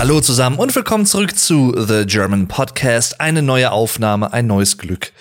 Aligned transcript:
Hallo 0.00 0.22
zusammen 0.22 0.56
und 0.56 0.74
willkommen 0.74 1.04
zurück 1.04 1.36
zu 1.36 1.74
The 1.76 2.06
German 2.06 2.48
Podcast. 2.48 3.20
Eine 3.20 3.42
neue 3.42 3.70
Aufnahme, 3.70 4.32
ein 4.32 4.46
neues 4.46 4.78
Glück. 4.78 5.12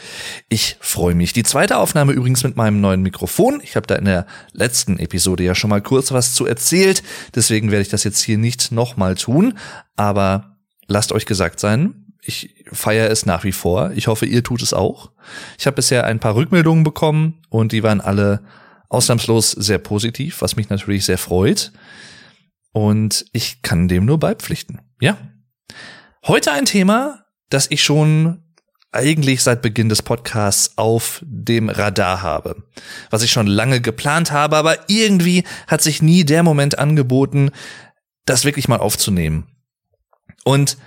Ich 0.47 0.77
freue 0.79 1.15
mich. 1.15 1.33
Die 1.33 1.43
zweite 1.43 1.75
Aufnahme 1.75 2.13
übrigens 2.13 2.45
mit 2.45 2.55
meinem 2.55 2.79
neuen 2.79 3.01
Mikrofon. 3.01 3.59
Ich 3.61 3.75
habe 3.75 3.87
da 3.87 3.95
in 3.95 4.05
der 4.05 4.25
letzten 4.53 4.97
Episode 4.97 5.43
ja 5.43 5.53
schon 5.53 5.69
mal 5.69 5.81
kurz 5.81 6.13
was 6.13 6.33
zu 6.33 6.45
erzählt. 6.45 7.03
Deswegen 7.35 7.71
werde 7.71 7.81
ich 7.81 7.89
das 7.89 8.05
jetzt 8.05 8.21
hier 8.21 8.37
nicht 8.37 8.71
nochmal 8.71 9.15
tun. 9.15 9.57
Aber 9.97 10.55
lasst 10.87 11.11
euch 11.11 11.25
gesagt 11.25 11.59
sein, 11.59 12.13
ich 12.21 12.55
feiere 12.71 13.09
es 13.09 13.25
nach 13.25 13.43
wie 13.43 13.51
vor. 13.51 13.91
Ich 13.95 14.07
hoffe, 14.07 14.25
ihr 14.27 14.45
tut 14.45 14.61
es 14.61 14.73
auch. 14.73 15.11
Ich 15.57 15.65
habe 15.65 15.75
bisher 15.75 16.05
ein 16.05 16.19
paar 16.19 16.35
Rückmeldungen 16.35 16.85
bekommen 16.85 17.41
und 17.49 17.73
die 17.73 17.83
waren 17.83 17.99
alle 17.99 18.43
ausnahmslos 18.87 19.51
sehr 19.51 19.79
positiv, 19.79 20.41
was 20.41 20.55
mich 20.55 20.69
natürlich 20.69 21.03
sehr 21.03 21.17
freut. 21.17 21.73
Und 22.71 23.25
ich 23.33 23.61
kann 23.61 23.87
dem 23.87 24.05
nur 24.05 24.19
beipflichten. 24.19 24.81
Ja. 25.01 25.17
Heute 26.25 26.51
ein 26.51 26.65
Thema, 26.65 27.25
das 27.49 27.71
ich 27.71 27.83
schon 27.83 28.43
eigentlich 28.91 29.43
seit 29.43 29.61
Beginn 29.61 29.89
des 29.89 30.01
Podcasts 30.01 30.77
auf 30.77 31.21
dem 31.23 31.69
Radar 31.69 32.21
habe. 32.21 32.63
Was 33.09 33.21
ich 33.21 33.31
schon 33.31 33.47
lange 33.47 33.81
geplant 33.81 34.31
habe, 34.31 34.57
aber 34.57 34.89
irgendwie 34.89 35.43
hat 35.67 35.81
sich 35.81 36.01
nie 36.01 36.25
der 36.25 36.43
Moment 36.43 36.79
angeboten, 36.79 37.51
das 38.25 38.45
wirklich 38.45 38.67
mal 38.67 38.79
aufzunehmen. 38.79 39.47
Und 40.43 40.77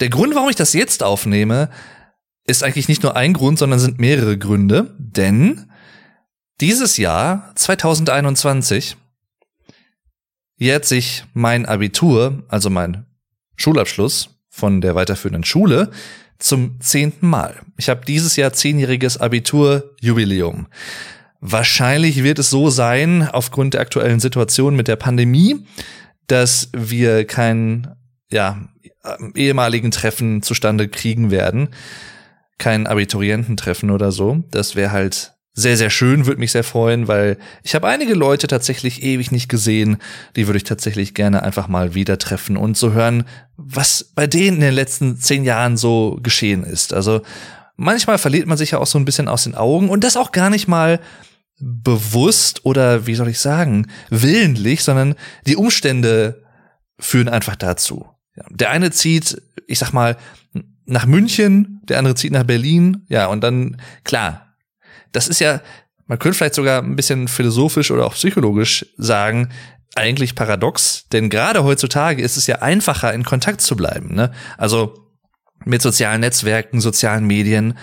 der 0.00 0.10
Grund, 0.10 0.34
warum 0.34 0.50
ich 0.50 0.56
das 0.56 0.72
jetzt 0.72 1.02
aufnehme, 1.02 1.70
ist 2.44 2.62
eigentlich 2.62 2.88
nicht 2.88 3.02
nur 3.02 3.16
ein 3.16 3.32
Grund, 3.32 3.58
sondern 3.58 3.78
sind 3.78 3.98
mehrere 3.98 4.38
Gründe. 4.38 4.94
Denn 4.98 5.70
dieses 6.60 6.96
Jahr, 6.96 7.52
2021, 7.56 8.96
jährt 10.58 10.84
sich 10.84 11.24
mein 11.32 11.64
Abitur, 11.64 12.42
also 12.48 12.68
mein 12.68 13.06
Schulabschluss 13.56 14.30
von 14.50 14.80
der 14.80 14.94
weiterführenden 14.94 15.44
Schule, 15.44 15.90
zum 16.38 16.80
zehnten 16.80 17.28
Mal. 17.28 17.60
Ich 17.76 17.88
habe 17.88 18.04
dieses 18.04 18.36
Jahr 18.36 18.52
zehnjähriges 18.52 19.18
Abiturjubiläum. 19.18 20.66
Wahrscheinlich 21.40 22.22
wird 22.22 22.38
es 22.38 22.50
so 22.50 22.68
sein, 22.68 23.28
aufgrund 23.28 23.74
der 23.74 23.80
aktuellen 23.80 24.20
Situation 24.20 24.76
mit 24.76 24.88
der 24.88 24.96
Pandemie, 24.96 25.64
dass 26.26 26.70
wir 26.72 27.24
kein 27.24 27.94
ja, 28.30 28.68
ehemaligen 29.34 29.90
Treffen 29.90 30.42
zustande 30.42 30.88
kriegen 30.88 31.30
werden. 31.30 31.68
Kein 32.58 32.88
Abituriententreffen 32.88 33.90
oder 33.90 34.10
so. 34.10 34.44
Das 34.50 34.74
wäre 34.74 34.90
halt 34.90 35.37
sehr, 35.58 35.76
sehr 35.76 35.90
schön, 35.90 36.26
würde 36.26 36.38
mich 36.38 36.52
sehr 36.52 36.62
freuen, 36.62 37.08
weil 37.08 37.36
ich 37.64 37.74
habe 37.74 37.88
einige 37.88 38.14
Leute 38.14 38.46
tatsächlich 38.46 39.02
ewig 39.02 39.32
nicht 39.32 39.48
gesehen, 39.48 39.96
die 40.36 40.46
würde 40.46 40.58
ich 40.58 40.64
tatsächlich 40.64 41.14
gerne 41.14 41.42
einfach 41.42 41.66
mal 41.66 41.94
wieder 41.94 42.16
treffen 42.16 42.56
und 42.56 42.76
so 42.76 42.92
hören, 42.92 43.24
was 43.56 44.04
bei 44.14 44.28
denen 44.28 44.58
in 44.58 44.62
den 44.62 44.74
letzten 44.74 45.16
zehn 45.16 45.42
Jahren 45.42 45.76
so 45.76 46.16
geschehen 46.22 46.62
ist. 46.62 46.94
Also 46.94 47.22
manchmal 47.74 48.18
verliert 48.18 48.46
man 48.46 48.56
sich 48.56 48.70
ja 48.70 48.78
auch 48.78 48.86
so 48.86 49.00
ein 49.00 49.04
bisschen 49.04 49.26
aus 49.26 49.44
den 49.44 49.56
Augen 49.56 49.88
und 49.88 50.04
das 50.04 50.16
auch 50.16 50.30
gar 50.30 50.48
nicht 50.48 50.68
mal 50.68 51.00
bewusst 51.58 52.64
oder 52.64 53.08
wie 53.08 53.16
soll 53.16 53.28
ich 53.28 53.40
sagen, 53.40 53.88
willentlich, 54.10 54.84
sondern 54.84 55.16
die 55.48 55.56
Umstände 55.56 56.44
führen 57.00 57.28
einfach 57.28 57.56
dazu. 57.56 58.06
Der 58.48 58.70
eine 58.70 58.92
zieht, 58.92 59.42
ich 59.66 59.80
sag 59.80 59.92
mal, 59.92 60.16
nach 60.86 61.06
München, 61.06 61.80
der 61.88 61.98
andere 61.98 62.14
zieht 62.14 62.32
nach 62.32 62.44
Berlin, 62.44 63.04
ja, 63.08 63.26
und 63.26 63.42
dann, 63.42 63.78
klar, 64.04 64.47
das 65.12 65.28
ist 65.28 65.40
ja, 65.40 65.60
man 66.06 66.18
könnte 66.18 66.38
vielleicht 66.38 66.54
sogar 66.54 66.82
ein 66.82 66.96
bisschen 66.96 67.28
philosophisch 67.28 67.90
oder 67.90 68.06
auch 68.06 68.14
psychologisch 68.14 68.86
sagen, 68.96 69.50
eigentlich 69.94 70.34
paradox, 70.34 71.06
denn 71.12 71.28
gerade 71.28 71.64
heutzutage 71.64 72.22
ist 72.22 72.36
es 72.36 72.46
ja 72.46 72.56
einfacher, 72.56 73.12
in 73.12 73.24
Kontakt 73.24 73.60
zu 73.60 73.76
bleiben. 73.76 74.14
Ne? 74.14 74.32
Also 74.56 75.08
mit 75.64 75.82
sozialen 75.82 76.20
Netzwerken, 76.20 76.80
sozialen 76.80 77.26
Medien. 77.26 77.76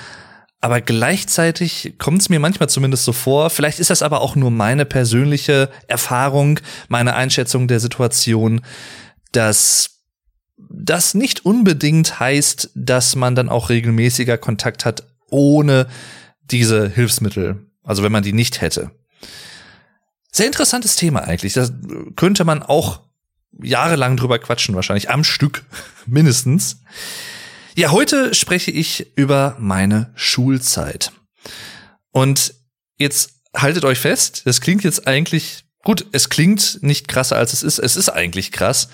Aber 0.61 0.81
gleichzeitig 0.81 1.95
kommt 1.99 2.21
es 2.21 2.29
mir 2.29 2.39
manchmal 2.39 2.69
zumindest 2.69 3.03
so 3.03 3.13
vor, 3.13 3.49
vielleicht 3.49 3.79
ist 3.79 3.89
das 3.89 4.01
aber 4.01 4.21
auch 4.21 4.35
nur 4.35 4.49
meine 4.49 4.85
persönliche 4.85 5.69
Erfahrung, 5.87 6.59
meine 6.87 7.15
Einschätzung 7.15 7.67
der 7.67 7.79
Situation, 7.79 8.61
dass 9.31 9.95
das 10.57 11.13
nicht 11.13 11.45
unbedingt 11.45 12.19
heißt, 12.19 12.71
dass 12.73 13.15
man 13.15 13.35
dann 13.35 13.49
auch 13.49 13.69
regelmäßiger 13.69 14.37
Kontakt 14.37 14.85
hat, 14.85 15.03
ohne 15.29 15.87
diese 16.51 16.89
Hilfsmittel, 16.89 17.65
also 17.83 18.03
wenn 18.03 18.11
man 18.11 18.23
die 18.23 18.33
nicht 18.33 18.61
hätte. 18.61 18.91
Sehr 20.31 20.47
interessantes 20.47 20.95
Thema 20.95 21.21
eigentlich. 21.21 21.53
Da 21.53 21.69
könnte 22.15 22.43
man 22.43 22.61
auch 22.61 23.01
jahrelang 23.61 24.17
drüber 24.17 24.39
quatschen, 24.39 24.75
wahrscheinlich 24.75 25.09
am 25.09 25.23
Stück 25.23 25.63
mindestens. 26.05 26.81
Ja, 27.75 27.91
heute 27.91 28.33
spreche 28.33 28.71
ich 28.71 29.17
über 29.17 29.55
meine 29.59 30.11
Schulzeit. 30.15 31.11
Und 32.11 32.53
jetzt 32.97 33.41
haltet 33.55 33.85
euch 33.85 33.99
fest, 33.99 34.43
das 34.45 34.61
klingt 34.61 34.83
jetzt 34.83 35.07
eigentlich 35.07 35.65
gut, 35.83 36.05
es 36.11 36.29
klingt 36.29 36.79
nicht 36.81 37.07
krasser 37.07 37.37
als 37.37 37.53
es 37.53 37.63
ist. 37.63 37.79
Es 37.79 37.95
ist 37.95 38.09
eigentlich 38.09 38.51
krass. 38.51 38.89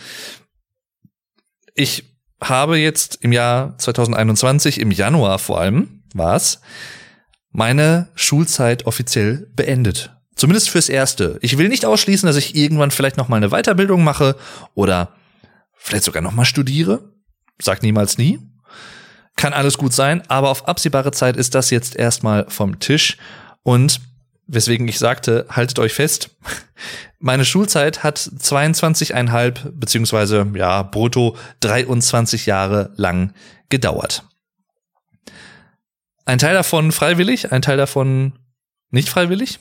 Ich 1.73 2.03
habe 2.41 2.78
jetzt 2.78 3.19
im 3.22 3.31
Jahr 3.31 3.78
2021, 3.78 4.79
im 4.79 4.91
Januar 4.91 5.39
vor 5.39 5.59
allem, 5.59 6.03
war's, 6.13 6.59
meine 7.51 8.09
Schulzeit 8.16 8.85
offiziell 8.85 9.47
beendet. 9.56 10.16
Zumindest 10.35 10.69
fürs 10.69 10.89
Erste. 10.89 11.38
Ich 11.41 11.57
will 11.57 11.69
nicht 11.69 11.85
ausschließen, 11.85 12.25
dass 12.25 12.38
ich 12.38 12.56
irgendwann 12.56 12.91
vielleicht 12.91 13.17
noch 13.17 13.28
mal 13.28 13.38
eine 13.38 13.50
Weiterbildung 13.50 14.03
mache 14.03 14.35
oder 14.73 15.16
vielleicht 15.75 16.06
sogar 16.06 16.22
noch 16.22 16.31
mal 16.31 16.45
studiere. 16.45 17.12
Sag 17.62 17.84
niemals 17.84 18.17
nie. 18.17 18.39
Kann 19.35 19.53
alles 19.53 19.78
gut 19.78 19.94
sein, 19.94 20.23
aber 20.29 20.50
auf 20.50 20.67
absehbare 20.67 21.12
Zeit 21.12 21.38
ist 21.38 21.56
das 21.56 21.69
jetzt 21.69 21.95
erstmal 21.95 22.45
vom 22.50 22.79
Tisch 22.79 23.17
und 23.63 24.01
weswegen 24.47 24.88
ich 24.88 25.00
sagte, 25.00 25.45
haltet 25.50 25.79
euch 25.79 25.94
fest. 25.94 26.29
Meine 27.19 27.45
Schulzeit 27.45 28.03
hat 28.03 28.18
22,5 28.18 29.72
beziehungsweise 29.73 30.47
ja 30.56 30.83
brutto 30.83 31.38
23 31.62 32.45
Jahre 32.45 32.91
lang 32.95 33.33
gedauert. 33.69 34.23
Ein 36.31 36.38
Teil 36.38 36.53
davon 36.53 36.94
freiwillig, 36.94 37.52
ein 37.52 37.62
Teil 37.62 37.75
davon 37.75 38.31
nicht 38.90 39.09
freiwillig. 39.09 39.59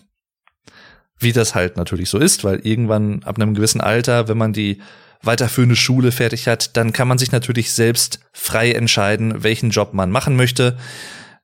Wie 1.19 1.33
das 1.33 1.57
halt 1.57 1.77
natürlich 1.77 2.09
so 2.09 2.19
ist, 2.19 2.45
weil 2.45 2.61
irgendwann 2.61 3.25
ab 3.25 3.41
einem 3.41 3.55
gewissen 3.55 3.81
Alter, 3.81 4.29
wenn 4.29 4.39
man 4.39 4.53
die 4.53 4.81
weiterführende 5.21 5.75
Schule 5.75 6.13
fertig 6.13 6.47
hat, 6.47 6.77
dann 6.77 6.93
kann 6.93 7.09
man 7.09 7.19
sich 7.19 7.33
natürlich 7.33 7.73
selbst 7.73 8.21
frei 8.33 8.71
entscheiden, 8.71 9.43
welchen 9.43 9.71
Job 9.71 9.95
man 9.95 10.13
machen 10.13 10.37
möchte. 10.37 10.79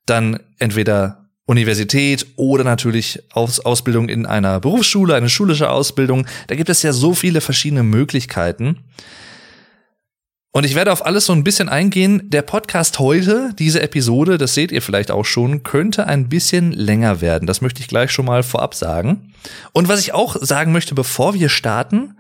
Dann 0.07 0.39
entweder 0.61 1.29
Universität 1.45 2.25
oder 2.37 2.63
natürlich 2.63 3.25
Aus 3.33 3.59
Ausbildung 3.59 4.09
in 4.09 4.27
einer 4.27 4.61
Berufsschule, 4.61 5.17
eine 5.17 5.29
schulische 5.29 5.71
Ausbildung. 5.71 6.29
Da 6.47 6.55
gibt 6.55 6.69
es 6.69 6.85
ja 6.85 6.93
so 6.93 7.15
viele 7.15 7.41
verschiedene 7.41 7.83
Möglichkeiten. 7.83 8.85
Und 10.57 10.65
ich 10.65 10.75
werde 10.75 10.91
auf 10.91 11.05
alles 11.05 11.27
so 11.27 11.35
ein 11.35 11.45
bisschen 11.45 11.69
eingehen. 11.69 12.31
Der 12.31 12.41
Podcast 12.41 12.99
heute, 12.99 13.51
diese 13.59 13.83
Episode, 13.83 14.39
das 14.39 14.55
seht 14.55 14.73
ihr 14.73 14.81
vielleicht 14.81 15.11
auch 15.11 15.27
schon, 15.27 15.65
könnte 15.65 16.07
ein 16.07 16.31
bisschen 16.31 16.73
länger 16.73 17.21
werden. 17.21 17.47
Das 17.47 17.61
möchte 17.61 17.83
ich 17.83 17.89
gleich 17.89 18.11
schon 18.11 18.25
mal 18.25 18.43
vorab 18.43 18.75
sagen. 18.75 19.35
Und 19.73 19.89
was 19.89 20.01
ich 20.01 20.15
auch 20.15 20.35
sagen 20.41 20.73
möchte, 20.73 20.95
bevor 20.95 21.35
wir 21.35 21.51
starten, 21.51 22.17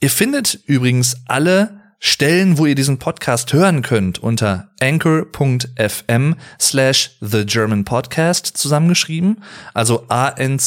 ihr 0.00 0.10
findet 0.10 0.58
übrigens 0.66 1.18
alle 1.28 1.80
Stellen, 2.00 2.58
wo 2.58 2.66
ihr 2.66 2.74
diesen 2.74 2.98
Podcast 2.98 3.52
hören 3.52 3.82
könnt, 3.82 4.18
unter 4.18 4.72
anchor.fm 4.80 6.34
slash 6.60 7.12
the 7.20 7.46
German 7.46 7.84
Podcast 7.84 8.48
zusammengeschrieben. 8.56 9.40
Also 9.72 10.06
a-n-c-h-o-r.fm 10.08 10.58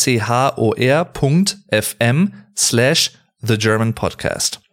slash 2.56 3.12
the 3.42 3.58
German 3.58 3.94
Podcast. 3.94 4.65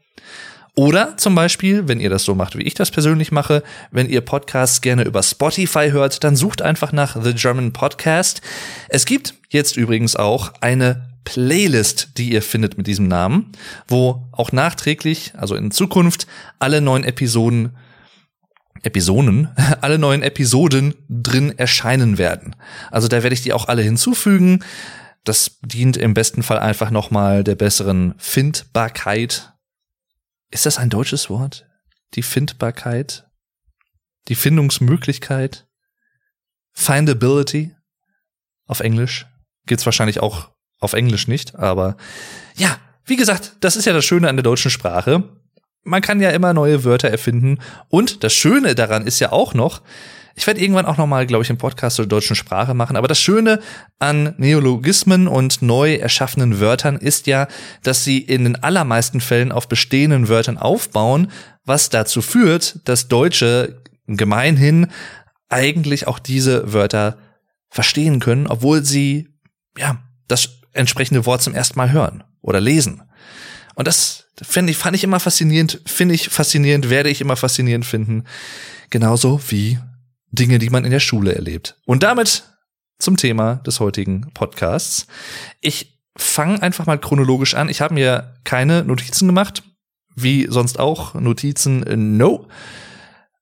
Oder 0.74 1.18
zum 1.18 1.34
Beispiel, 1.34 1.86
wenn 1.86 2.00
ihr 2.00 2.08
das 2.08 2.24
so 2.24 2.34
macht, 2.34 2.56
wie 2.56 2.62
ich 2.62 2.72
das 2.72 2.90
persönlich 2.90 3.30
mache, 3.30 3.62
wenn 3.90 4.08
ihr 4.08 4.22
Podcasts 4.22 4.80
gerne 4.80 5.02
über 5.04 5.22
Spotify 5.22 5.90
hört, 5.90 6.24
dann 6.24 6.34
sucht 6.34 6.62
einfach 6.62 6.92
nach 6.92 7.22
The 7.22 7.34
German 7.34 7.74
Podcast. 7.74 8.40
Es 8.88 9.04
gibt 9.04 9.34
jetzt 9.50 9.76
übrigens 9.76 10.16
auch 10.16 10.54
eine 10.62 11.10
Playlist, 11.24 12.16
die 12.16 12.32
ihr 12.32 12.40
findet 12.40 12.78
mit 12.78 12.86
diesem 12.86 13.06
Namen, 13.06 13.52
wo 13.86 14.26
auch 14.32 14.50
nachträglich, 14.50 15.32
also 15.36 15.56
in 15.56 15.70
Zukunft, 15.70 16.26
alle 16.58 16.80
neuen 16.80 17.04
Episoden 17.04 17.76
Episoden, 18.82 19.48
alle 19.80 19.98
neuen 19.98 20.22
Episoden 20.22 20.94
drin 21.08 21.56
erscheinen 21.56 22.18
werden. 22.18 22.56
Also 22.90 23.08
da 23.08 23.22
werde 23.22 23.34
ich 23.34 23.42
die 23.42 23.52
auch 23.52 23.68
alle 23.68 23.82
hinzufügen. 23.82 24.64
Das 25.22 25.58
dient 25.60 25.96
im 25.96 26.14
besten 26.14 26.42
Fall 26.42 26.58
einfach 26.58 26.90
nochmal 26.90 27.44
der 27.44 27.54
besseren 27.54 28.14
Findbarkeit 28.16 29.51
ist 30.52 30.66
das 30.66 30.78
ein 30.78 30.90
deutsches 30.90 31.28
Wort? 31.30 31.66
Die 32.14 32.22
Findbarkeit? 32.22 33.26
Die 34.28 34.34
Findungsmöglichkeit? 34.34 35.66
Findability? 36.72 37.74
Auf 38.66 38.80
Englisch? 38.80 39.26
Geht's 39.66 39.86
wahrscheinlich 39.86 40.20
auch 40.20 40.50
auf 40.78 40.92
Englisch 40.92 41.26
nicht, 41.26 41.56
aber 41.56 41.96
ja, 42.56 42.78
wie 43.04 43.16
gesagt, 43.16 43.56
das 43.60 43.76
ist 43.76 43.84
ja 43.84 43.92
das 43.92 44.04
Schöne 44.04 44.28
an 44.28 44.36
der 44.36 44.42
deutschen 44.42 44.70
Sprache. 44.70 45.24
man 45.84 46.02
kann 46.02 46.20
ja 46.20 46.30
immer 46.30 46.52
neue 46.52 46.84
Wörter 46.84 47.08
erfinden. 47.08 47.58
Und 47.88 48.22
das 48.22 48.32
Schöne 48.32 48.74
daran 48.74 49.06
ist 49.06 49.18
ja 49.18 49.32
auch 49.32 49.54
noch, 49.54 49.82
ich 50.34 50.46
werde 50.46 50.60
irgendwann 50.60 50.86
auch 50.86 50.96
noch 50.96 51.06
mal, 51.06 51.26
glaube 51.26 51.44
ich, 51.44 51.50
einen 51.50 51.58
Podcast 51.58 51.96
zur 51.96 52.06
deutschen 52.06 52.36
Sprache 52.36 52.74
machen. 52.74 52.96
Aber 52.96 53.08
das 53.08 53.20
Schöne 53.20 53.60
an 53.98 54.34
Neologismen 54.38 55.28
und 55.28 55.62
neu 55.62 55.94
erschaffenen 55.94 56.60
Wörtern 56.60 56.96
ist 56.96 57.26
ja, 57.26 57.48
dass 57.82 58.04
sie 58.04 58.18
in 58.18 58.44
den 58.44 58.56
allermeisten 58.56 59.20
Fällen 59.20 59.52
auf 59.52 59.68
bestehenden 59.68 60.28
Wörtern 60.28 60.58
aufbauen, 60.58 61.30
was 61.64 61.90
dazu 61.90 62.22
führt, 62.22 62.80
dass 62.84 63.08
Deutsche 63.08 63.82
gemeinhin 64.06 64.88
eigentlich 65.48 66.06
auch 66.06 66.18
diese 66.18 66.72
Wörter 66.72 67.18
verstehen 67.68 68.20
können, 68.20 68.46
obwohl 68.46 68.84
sie 68.84 69.28
ja 69.76 70.02
das 70.28 70.60
entsprechende 70.72 71.26
Wort 71.26 71.42
zum 71.42 71.54
ersten 71.54 71.78
Mal 71.78 71.92
hören 71.92 72.24
oder 72.40 72.60
lesen. 72.60 73.02
Und 73.74 73.86
das 73.86 74.26
finde 74.40 74.70
ich, 74.70 74.78
fand 74.78 74.96
ich 74.96 75.04
immer 75.04 75.20
faszinierend, 75.20 75.80
finde 75.86 76.14
ich 76.14 76.28
faszinierend, 76.28 76.90
werde 76.90 77.10
ich 77.10 77.20
immer 77.20 77.36
faszinierend 77.36 77.86
finden. 77.86 78.24
Genauso 78.90 79.40
wie 79.48 79.78
Dinge, 80.32 80.58
die 80.58 80.70
man 80.70 80.84
in 80.84 80.90
der 80.90 81.00
Schule 81.00 81.34
erlebt. 81.34 81.76
Und 81.84 82.02
damit 82.02 82.44
zum 82.98 83.16
Thema 83.16 83.56
des 83.56 83.80
heutigen 83.80 84.30
Podcasts. 84.32 85.06
Ich 85.60 85.98
fange 86.16 86.62
einfach 86.62 86.86
mal 86.86 86.98
chronologisch 86.98 87.54
an. 87.54 87.68
Ich 87.68 87.80
habe 87.80 87.94
mir 87.94 88.34
keine 88.44 88.84
Notizen 88.84 89.26
gemacht, 89.26 89.62
wie 90.14 90.46
sonst 90.48 90.78
auch 90.78 91.14
Notizen 91.14 91.82
äh, 91.84 91.96
no, 91.96 92.48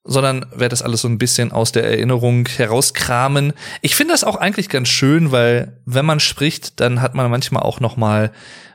sondern 0.03 0.47
werde 0.51 0.71
das 0.71 0.83
alles 0.83 1.03
so 1.03 1.09
ein 1.09 1.19
bisschen 1.19 1.53
aus 1.53 1.73
der 1.73 1.85
Erinnerung 1.85 2.49
herauskramen. 2.49 3.53
Ich 3.83 3.95
finde 3.95 4.15
das 4.15 4.25
auch 4.25 4.37
eigentlich 4.37 4.69
ganz 4.69 4.89
schön, 4.89 5.31
weil 5.31 5.81
wenn 5.85 6.07
man 6.07 6.21
spricht, 6.21 6.81
dann 6.81 7.03
hat 7.03 7.15
man 7.15 7.31
manchmal 7.31 7.63
auch 7.63 7.81
noch 7.81 7.97
mal 7.97 8.33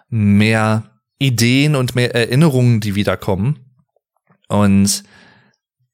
mehr 0.09 0.83
Ideen 1.17 1.75
und 1.75 1.95
mehr 1.95 2.13
Erinnerungen, 2.13 2.79
die 2.79 2.95
wiederkommen. 2.95 3.59
Und 4.47 5.03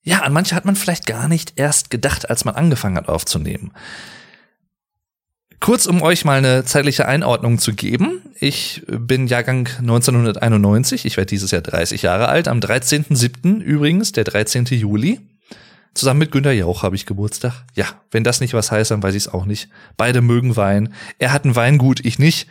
ja, 0.04 0.22
an 0.22 0.34
manche 0.34 0.56
hat 0.56 0.66
man 0.66 0.76
vielleicht 0.76 1.06
gar 1.06 1.28
nicht 1.28 1.54
erst 1.58 1.90
gedacht, 1.90 2.30
als 2.30 2.46
man 2.46 2.56
angefangen 2.56 2.98
hat 2.98 3.08
aufzunehmen. 3.08 3.72
Kurz, 5.60 5.86
um 5.86 6.02
euch 6.02 6.26
mal 6.26 6.40
eine 6.40 6.66
zeitliche 6.66 7.08
Einordnung 7.08 7.60
zu 7.60 7.74
geben. 7.74 8.24
Ich 8.40 8.82
bin 8.88 9.28
Jahrgang 9.28 9.70
1991. 9.78 11.06
Ich 11.06 11.18
werde 11.18 11.30
dieses 11.30 11.52
Jahr 11.52 11.62
30 11.62 12.02
Jahre 12.02 12.30
alt. 12.30 12.48
Am 12.48 12.60
13.07. 12.60 13.60
übrigens, 13.60 14.12
der 14.12 14.24
13. 14.24 14.66
Juli. 14.66 15.20
Zusammen 15.94 16.20
mit 16.20 16.32
Günter 16.32 16.52
Jauch 16.52 16.82
habe 16.82 16.96
ich 16.96 17.06
Geburtstag. 17.06 17.66
Ja, 17.76 17.86
wenn 18.10 18.24
das 18.24 18.42
nicht 18.42 18.56
was 18.56 18.72
heißt, 18.72 18.90
dann 18.90 19.04
weiß 19.04 19.14
ich 19.14 19.26
es 19.26 19.28
auch 19.28 19.46
nicht. 19.46 19.70
Beide 19.98 20.22
mögen 20.22 20.56
Wein. 20.56 20.96
Er 21.20 21.32
hat 21.32 21.46
ein 21.46 21.56
Weingut, 21.56 22.04
ich 22.04 22.18
nicht. 22.18 22.48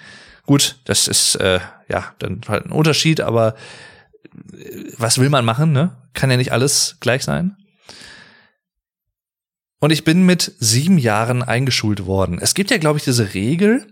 Gut, 0.47 0.77
das 0.85 1.09
ist 1.09 1.35
äh, 1.37 1.59
ja 1.89 2.13
dann 2.21 2.43
halt 2.47 2.67
ein 2.67 2.73
Unterschied, 2.73 3.21
aber 3.21 3.57
was 4.97 5.19
will 5.19 5.31
man 5.31 5.45
machen, 5.45 5.73
ne? 5.73 5.97
Kann 6.15 6.31
ja 6.31 6.37
nicht 6.37 6.53
alles 6.53 6.97
gleich 7.01 7.25
sein. 7.25 7.57
Und 9.81 9.91
ich 9.91 10.05
bin 10.05 10.27
mit 10.27 10.53
sieben 10.59 10.99
Jahren 10.99 11.43
eingeschult 11.43 12.05
worden. 12.07 12.39
Es 12.41 12.55
gibt 12.55 12.71
ja, 12.71 12.79
glaube 12.79 12.99
ich, 12.99 13.05
diese 13.05 13.33
Regel, 13.33 13.87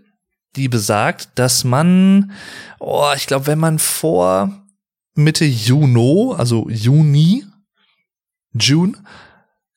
die 0.55 0.69
besagt, 0.69 1.29
dass 1.35 1.63
man, 1.63 2.31
oh, 2.79 3.11
ich 3.15 3.27
glaube, 3.27 3.47
wenn 3.47 3.59
man 3.59 3.79
vor 3.79 4.65
Mitte 5.15 5.45
Juni, 5.45 6.33
also 6.37 6.69
Juni, 6.69 7.45
June, 8.53 8.93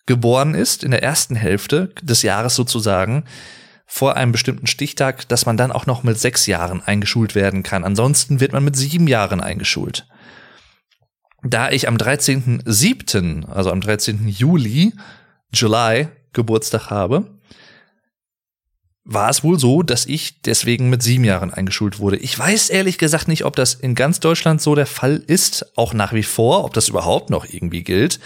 geboren 0.07 0.55
ist, 0.55 0.85
in 0.85 0.91
der 0.91 1.03
ersten 1.03 1.35
Hälfte 1.35 1.95
des 2.03 2.23
Jahres 2.23 2.55
sozusagen, 2.55 3.25
vor 3.87 4.17
einem 4.17 4.33
bestimmten 4.33 4.67
Stichtag, 4.67 5.29
dass 5.29 5.47
man 5.47 5.57
dann 5.57 5.73
auch 5.73 5.87
noch 5.87 6.03
mit 6.03 6.19
sechs 6.19 6.47
Jahren 6.47 6.83
eingeschult 6.83 7.35
werden 7.35 7.63
kann. 7.63 7.85
Ansonsten 7.85 8.41
wird 8.41 8.53
man 8.53 8.65
mit 8.65 8.77
sieben 8.77 9.07
Jahren 9.07 9.41
eingeschult 9.41 10.07
da 11.43 11.71
ich 11.71 11.89
am 11.89 11.97
13.07., 11.97 13.47
also 13.49 13.71
am 13.71 13.81
13. 13.81 14.29
Juli, 14.29 14.93
July, 15.53 16.09
Geburtstag 16.33 16.91
habe, 16.91 17.39
war 19.05 19.29
es 19.31 19.43
wohl 19.43 19.59
so, 19.59 19.83
dass 19.83 20.07
ich 20.07 20.43
deswegen 20.43 20.89
mit 20.89 21.03
sieben 21.03 21.25
Jahren 21.25 21.53
eingeschult 21.53 21.99
wurde. 21.99 22.17
Ich 22.19 22.39
weiß 22.39 22.71
ehrlich 22.71 22.99
gesagt 22.99 23.27
nicht, 23.27 23.45
ob 23.45 23.57
das 23.57 23.75
in 23.75 23.95
ganz 23.97 24.21
Deutschland 24.21 24.63
so 24.63 24.75
der 24.75 24.87
Fall 24.87 25.23
ist, 25.27 25.77
auch 25.77 25.93
nach 25.93 26.13
wie 26.13 26.23
vor, 26.23 26.65
ob 26.65 26.73
das 26.75 26.89
überhaupt 26.89 27.29
noch 27.29 27.45
irgendwie 27.45 27.83
gilt. 27.83 28.21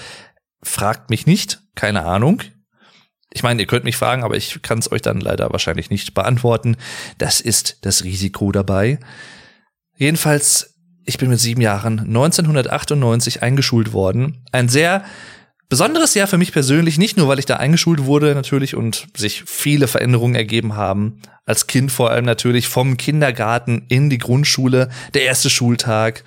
Fragt 0.62 1.08
mich 1.08 1.26
nicht, 1.26 1.62
keine 1.74 2.04
Ahnung. 2.04 2.42
Ich 3.32 3.42
meine, 3.42 3.60
ihr 3.60 3.66
könnt 3.66 3.84
mich 3.84 3.96
fragen, 3.96 4.22
aber 4.22 4.36
ich 4.36 4.60
kann 4.62 4.78
es 4.78 4.90
euch 4.92 5.02
dann 5.02 5.20
leider 5.20 5.50
wahrscheinlich 5.50 5.90
nicht 5.90 6.14
beantworten. 6.14 6.76
Das 7.18 7.40
ist 7.40 7.78
das 7.82 8.04
Risiko 8.04 8.52
dabei. 8.52 8.98
Jedenfalls 9.96 10.75
ich 11.06 11.18
bin 11.18 11.30
mit 11.30 11.40
sieben 11.40 11.60
Jahren 11.60 12.00
1998 12.00 13.42
eingeschult 13.42 13.92
worden. 13.92 14.44
Ein 14.52 14.68
sehr 14.68 15.04
besonderes 15.68 16.14
Jahr 16.14 16.26
für 16.26 16.36
mich 16.36 16.52
persönlich, 16.52 16.98
nicht 16.98 17.16
nur, 17.16 17.28
weil 17.28 17.38
ich 17.38 17.46
da 17.46 17.56
eingeschult 17.56 18.04
wurde 18.04 18.34
natürlich 18.34 18.74
und 18.74 19.06
sich 19.16 19.44
viele 19.46 19.88
Veränderungen 19.88 20.34
ergeben 20.34 20.74
haben. 20.74 21.20
Als 21.44 21.68
Kind 21.68 21.92
vor 21.92 22.10
allem 22.10 22.24
natürlich 22.24 22.68
vom 22.68 22.96
Kindergarten 22.96 23.84
in 23.88 24.10
die 24.10 24.18
Grundschule, 24.18 24.90
der 25.14 25.22
erste 25.22 25.48
Schultag 25.48 26.24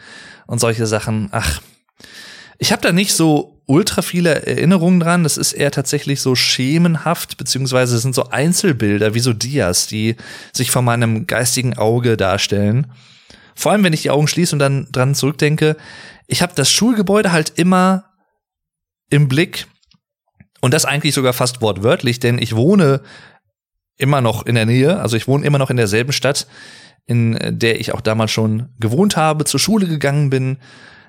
und 0.48 0.60
solche 0.60 0.88
Sachen. 0.88 1.28
Ach, 1.31 1.62
ich 2.58 2.72
habe 2.72 2.81
da 2.81 2.94
nicht 2.94 3.14
so 3.14 3.62
ultra 3.66 4.02
viele 4.02 4.46
Erinnerungen 4.46 5.02
dran. 5.02 5.24
Das 5.24 5.38
ist 5.38 5.54
eher 5.54 5.72
tatsächlich 5.72 6.22
so 6.22 6.36
schemenhaft, 6.36 7.38
beziehungsweise 7.38 8.00
sind 8.00 8.16
so 8.16 8.30
Einzelbilder 8.30 9.14
wie 9.14 9.20
so 9.20 9.34
Dias, 9.34 9.88
die 9.88 10.16
sich 10.54 10.72
vor 10.72 10.81
meinem 10.81 11.28
geistigen 11.28 11.78
Auge 11.78 12.16
darstellen. 12.18 12.88
Vor 13.60 13.74
allem, 13.74 13.84
wenn 13.84 13.92
ich 13.92 14.04
die 14.04 14.10
Augen 14.10 14.30
schließe 14.30 14.56
und 14.56 14.60
dann 14.60 14.88
dran 14.90 15.16
zurückdenke, 15.16 15.76
ich 16.28 16.42
habe 16.42 16.54
das 16.56 16.72
Schulgebäude 16.72 17.34
halt 17.34 17.52
immer 17.58 18.06
im 19.10 19.28
Blick 19.28 19.68
und 20.62 20.74
das 20.74 20.86
eigentlich 20.86 21.14
sogar 21.14 21.34
fast 21.34 21.62
wortwörtlich, 21.62 22.22
denn 22.22 22.42
ich 22.42 22.56
wohne 22.56 23.02
immer 23.98 24.22
noch 24.22 24.46
in 24.46 24.56
der 24.56 24.66
Nähe, 24.66 25.02
also 25.02 25.18
ich 25.18 25.28
wohne 25.28 25.46
immer 25.46 25.58
noch 25.58 25.70
in 25.70 25.76
derselben 25.76 26.14
Stadt, 26.14 26.48
in 27.06 27.38
der 27.50 27.82
ich 27.82 27.94
auch 27.94 28.00
damals 28.00 28.32
schon 28.32 28.70
gewohnt 28.80 29.18
habe, 29.18 29.44
zur 29.44 29.60
Schule 29.60 29.88
gegangen 29.88 30.30
bin. 30.30 30.60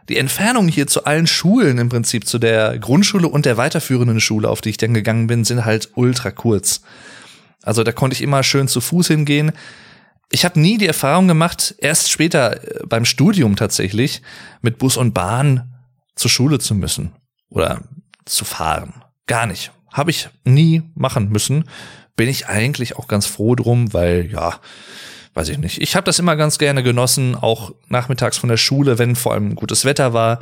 Die 0.09 0.17
Entfernung 0.17 0.67
hier 0.67 0.89
zu 0.89 1.05
allen 1.05 1.29
Schulen 1.29 1.79
im 1.79 1.89
Prinzip, 1.89 2.27
zu 2.27 2.41
der 2.41 2.81
Grundschule 2.81 3.29
und 3.29 3.47
der 3.47 3.59
weiterführenden 3.59 4.19
Schule, 4.19 4.49
auf 4.49 4.61
die 4.61 4.71
ich 4.71 4.77
dann 4.77 4.93
gegangen 4.93 5.29
bin, 5.29 5.45
sind 5.45 5.65
halt 5.65 5.91
ultra 5.95 6.33
kurz. 6.33 6.83
Also 7.63 7.85
da 7.85 7.93
konnte 7.93 8.15
ich 8.15 8.23
immer 8.23 8.43
schön 8.43 8.67
zu 8.67 8.81
Fuß 8.81 9.07
hingehen 9.07 9.53
ich 10.31 10.45
habe 10.45 10.61
nie 10.61 10.79
die 10.79 10.87
Erfahrung 10.87 11.29
gemacht, 11.29 11.75
erst 11.79 12.11
später 12.11 12.63
äh, 12.63 12.87
beim 12.87 13.05
Studium 13.05 13.57
tatsächlich, 13.57 14.23
mit 14.63 14.79
Bus 14.79 14.97
und 14.97 15.13
Bahn 15.13 15.75
zur 16.15 16.31
Schule 16.31 16.59
zu 16.59 16.75
müssen 16.75 17.13
oder 17.51 17.83
zu 18.25 18.45
fahren. 18.45 19.03
Gar 19.27 19.47
nicht. 19.47 19.73
Habe 19.93 20.11
ich 20.11 20.29
nie 20.45 20.83
machen 20.95 21.31
müssen. 21.31 21.65
Bin 22.15 22.29
ich 22.29 22.47
eigentlich 22.47 22.97
auch 22.97 23.09
ganz 23.09 23.27
froh 23.27 23.57
drum, 23.57 23.93
weil 23.93 24.31
ja, 24.31 24.61
weiß 25.35 25.49
ich 25.49 25.59
nicht. 25.59 25.81
Ich 25.81 25.97
habe 25.97 26.05
das 26.05 26.19
immer 26.19 26.37
ganz 26.37 26.59
gerne 26.59 26.83
genossen, 26.83 27.35
auch 27.35 27.73
nachmittags 27.89 28.39
von 28.39 28.49
der 28.49 28.57
Schule, 28.57 28.99
wenn 28.99 29.17
vor 29.17 29.33
allem 29.33 29.57
gutes 29.57 29.85
Wetter 29.85 30.13
war, 30.13 30.41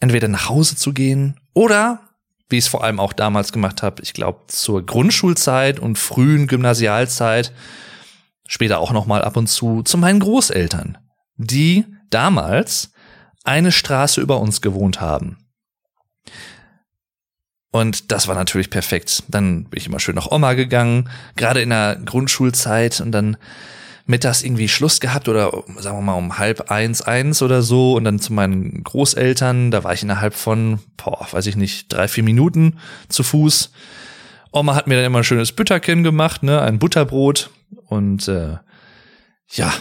entweder 0.00 0.26
nach 0.26 0.48
Hause 0.48 0.76
zu 0.76 0.92
gehen 0.92 1.38
oder 1.54 2.00
wie 2.48 2.58
ich 2.58 2.64
es 2.64 2.68
vor 2.68 2.82
allem 2.82 2.98
auch 2.98 3.12
damals 3.12 3.52
gemacht 3.52 3.82
habe, 3.84 4.02
ich 4.02 4.12
glaube 4.12 4.40
zur 4.48 4.84
Grundschulzeit 4.84 5.78
und 5.78 5.96
frühen 5.98 6.48
Gymnasialzeit 6.48 7.52
später 8.50 8.80
auch 8.80 8.90
noch 8.90 9.06
mal 9.06 9.22
ab 9.22 9.36
und 9.36 9.46
zu 9.46 9.82
zu 9.82 9.96
meinen 9.96 10.18
Großeltern, 10.18 10.98
die 11.36 11.86
damals 12.10 12.92
eine 13.44 13.70
Straße 13.70 14.20
über 14.20 14.40
uns 14.40 14.60
gewohnt 14.60 15.00
haben. 15.00 15.38
Und 17.70 18.10
das 18.10 18.26
war 18.26 18.34
natürlich 18.34 18.68
perfekt. 18.68 19.22
Dann 19.28 19.64
bin 19.64 19.78
ich 19.78 19.86
immer 19.86 20.00
schön 20.00 20.16
nach 20.16 20.32
Oma 20.32 20.54
gegangen, 20.54 21.08
gerade 21.36 21.62
in 21.62 21.70
der 21.70 21.96
Grundschulzeit 22.04 23.00
und 23.00 23.12
dann 23.12 23.36
mittags 24.06 24.42
irgendwie 24.42 24.68
Schluss 24.68 24.98
gehabt 24.98 25.28
oder 25.28 25.52
sagen 25.78 25.98
wir 25.98 26.02
mal 26.02 26.14
um 26.14 26.38
halb 26.38 26.72
eins, 26.72 27.02
eins 27.02 27.42
oder 27.42 27.62
so 27.62 27.94
und 27.94 28.02
dann 28.02 28.18
zu 28.18 28.32
meinen 28.32 28.82
Großeltern, 28.82 29.70
da 29.70 29.84
war 29.84 29.94
ich 29.94 30.02
innerhalb 30.02 30.34
von, 30.34 30.80
boah, 30.96 31.28
weiß 31.30 31.46
ich 31.46 31.54
nicht, 31.54 31.92
drei, 31.92 32.08
vier 32.08 32.24
Minuten 32.24 32.80
zu 33.08 33.22
Fuß. 33.22 33.70
Oma 34.50 34.74
hat 34.74 34.88
mir 34.88 34.96
dann 34.96 35.04
immer 35.04 35.18
ein 35.18 35.24
schönes 35.24 35.52
Bütterchen 35.52 36.02
gemacht, 36.02 36.42
ne, 36.42 36.60
ein 36.60 36.80
Butterbrot 36.80 37.50
und 37.86 38.28
äh, 38.28 38.56
ja, 39.52 39.72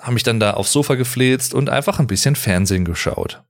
haben 0.00 0.14
mich 0.14 0.22
dann 0.22 0.40
da 0.40 0.52
aufs 0.52 0.72
Sofa 0.72 0.94
gefläzt 0.94 1.54
und 1.54 1.70
einfach 1.70 1.98
ein 1.98 2.06
bisschen 2.06 2.36
Fernsehen 2.36 2.84
geschaut. 2.84 3.42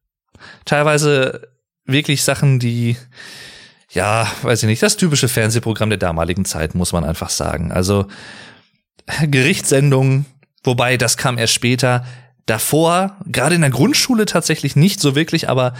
Teilweise 0.64 1.49
wirklich 1.85 2.23
Sachen, 2.23 2.59
die, 2.59 2.97
ja, 3.90 4.31
weiß 4.43 4.62
ich 4.62 4.69
nicht, 4.69 4.83
das 4.83 4.97
typische 4.97 5.28
Fernsehprogramm 5.28 5.90
der 5.90 5.99
damaligen 5.99 6.45
Zeit, 6.45 6.75
muss 6.75 6.93
man 6.93 7.05
einfach 7.05 7.31
sagen. 7.31 7.73
Also 7.73 8.07
Gerichtssendungen, 9.23 10.26
wobei 10.62 10.97
das 10.97 11.16
kam 11.16 11.38
erst 11.38 11.55
später. 11.55 12.05
Davor, 12.47 13.16
gerade 13.26 13.57
in 13.57 13.62
der 13.62 13.71
Grundschule 13.71 14.25
tatsächlich 14.25 14.76
nicht 14.76 15.00
so 15.00 15.16
wirklich, 15.16 15.49
aber 15.49 15.75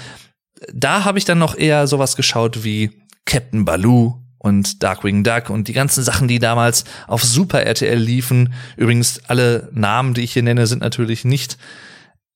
da 0.72 1.04
habe 1.04 1.18
ich 1.18 1.25
dann 1.25 1.38
noch 1.38 1.56
eher 1.56 1.86
sowas 1.86 2.16
geschaut 2.16 2.64
wie 2.64 3.02
Captain 3.25 3.64
Baloo 3.64 4.20
und 4.46 4.82
Darkwing 4.82 5.24
Duck 5.24 5.50
und 5.50 5.66
die 5.66 5.72
ganzen 5.72 6.04
Sachen, 6.04 6.28
die 6.28 6.38
damals 6.38 6.84
auf 7.08 7.24
Super 7.24 7.62
RTL 7.62 7.98
liefen. 7.98 8.54
Übrigens, 8.76 9.20
alle 9.26 9.68
Namen, 9.72 10.14
die 10.14 10.20
ich 10.20 10.32
hier 10.32 10.44
nenne, 10.44 10.68
sind 10.68 10.82
natürlich 10.82 11.24
nicht 11.24 11.58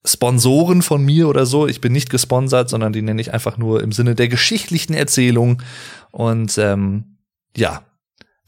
Sponsoren 0.04 0.82
von 0.82 1.04
mir 1.04 1.28
oder 1.28 1.46
so. 1.46 1.68
Ich 1.68 1.80
bin 1.80 1.92
nicht 1.92 2.10
gesponsert, 2.10 2.68
sondern 2.68 2.92
die 2.92 3.02
nenne 3.02 3.20
ich 3.20 3.32
einfach 3.32 3.58
nur 3.58 3.80
im 3.82 3.92
Sinne 3.92 4.16
der 4.16 4.28
geschichtlichen 4.28 4.94
Erzählung. 4.94 5.62
Und 6.10 6.58
ähm, 6.58 7.18
ja, 7.56 7.84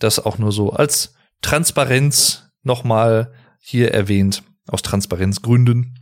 das 0.01 0.19
auch 0.19 0.39
nur 0.39 0.51
so 0.51 0.73
als 0.73 1.15
Transparenz 1.41 2.51
nochmal 2.65 3.33
hier 3.61 3.95
erwähnt, 3.95 4.43
aus 4.67 4.83
Transparenzgründen. 4.83 6.01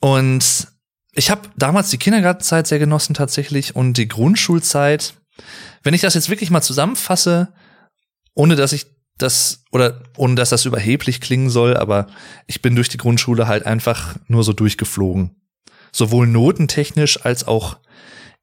Und 0.00 0.68
ich 1.16 1.30
habe 1.30 1.48
damals 1.56 1.90
die 1.90 1.98
Kindergartenzeit 1.98 2.66
sehr 2.66 2.78
genossen 2.78 3.14
tatsächlich 3.14 3.74
und 3.74 3.94
die 3.94 4.06
Grundschulzeit. 4.06 5.14
Wenn 5.82 5.94
ich 5.94 6.02
das 6.02 6.14
jetzt 6.14 6.28
wirklich 6.28 6.50
mal 6.50 6.62
zusammenfasse, 6.62 7.52
ohne 8.34 8.54
dass 8.54 8.72
ich 8.72 8.86
das 9.18 9.64
oder 9.72 10.02
ohne 10.16 10.34
dass 10.34 10.50
das 10.50 10.66
überheblich 10.66 11.22
klingen 11.22 11.48
soll, 11.48 11.76
aber 11.76 12.06
ich 12.46 12.60
bin 12.60 12.74
durch 12.74 12.90
die 12.90 12.98
Grundschule 12.98 13.48
halt 13.48 13.64
einfach 13.64 14.16
nur 14.28 14.44
so 14.44 14.52
durchgeflogen. 14.52 15.34
Sowohl 15.90 16.26
notentechnisch 16.26 17.24
als 17.24 17.46
auch 17.46 17.78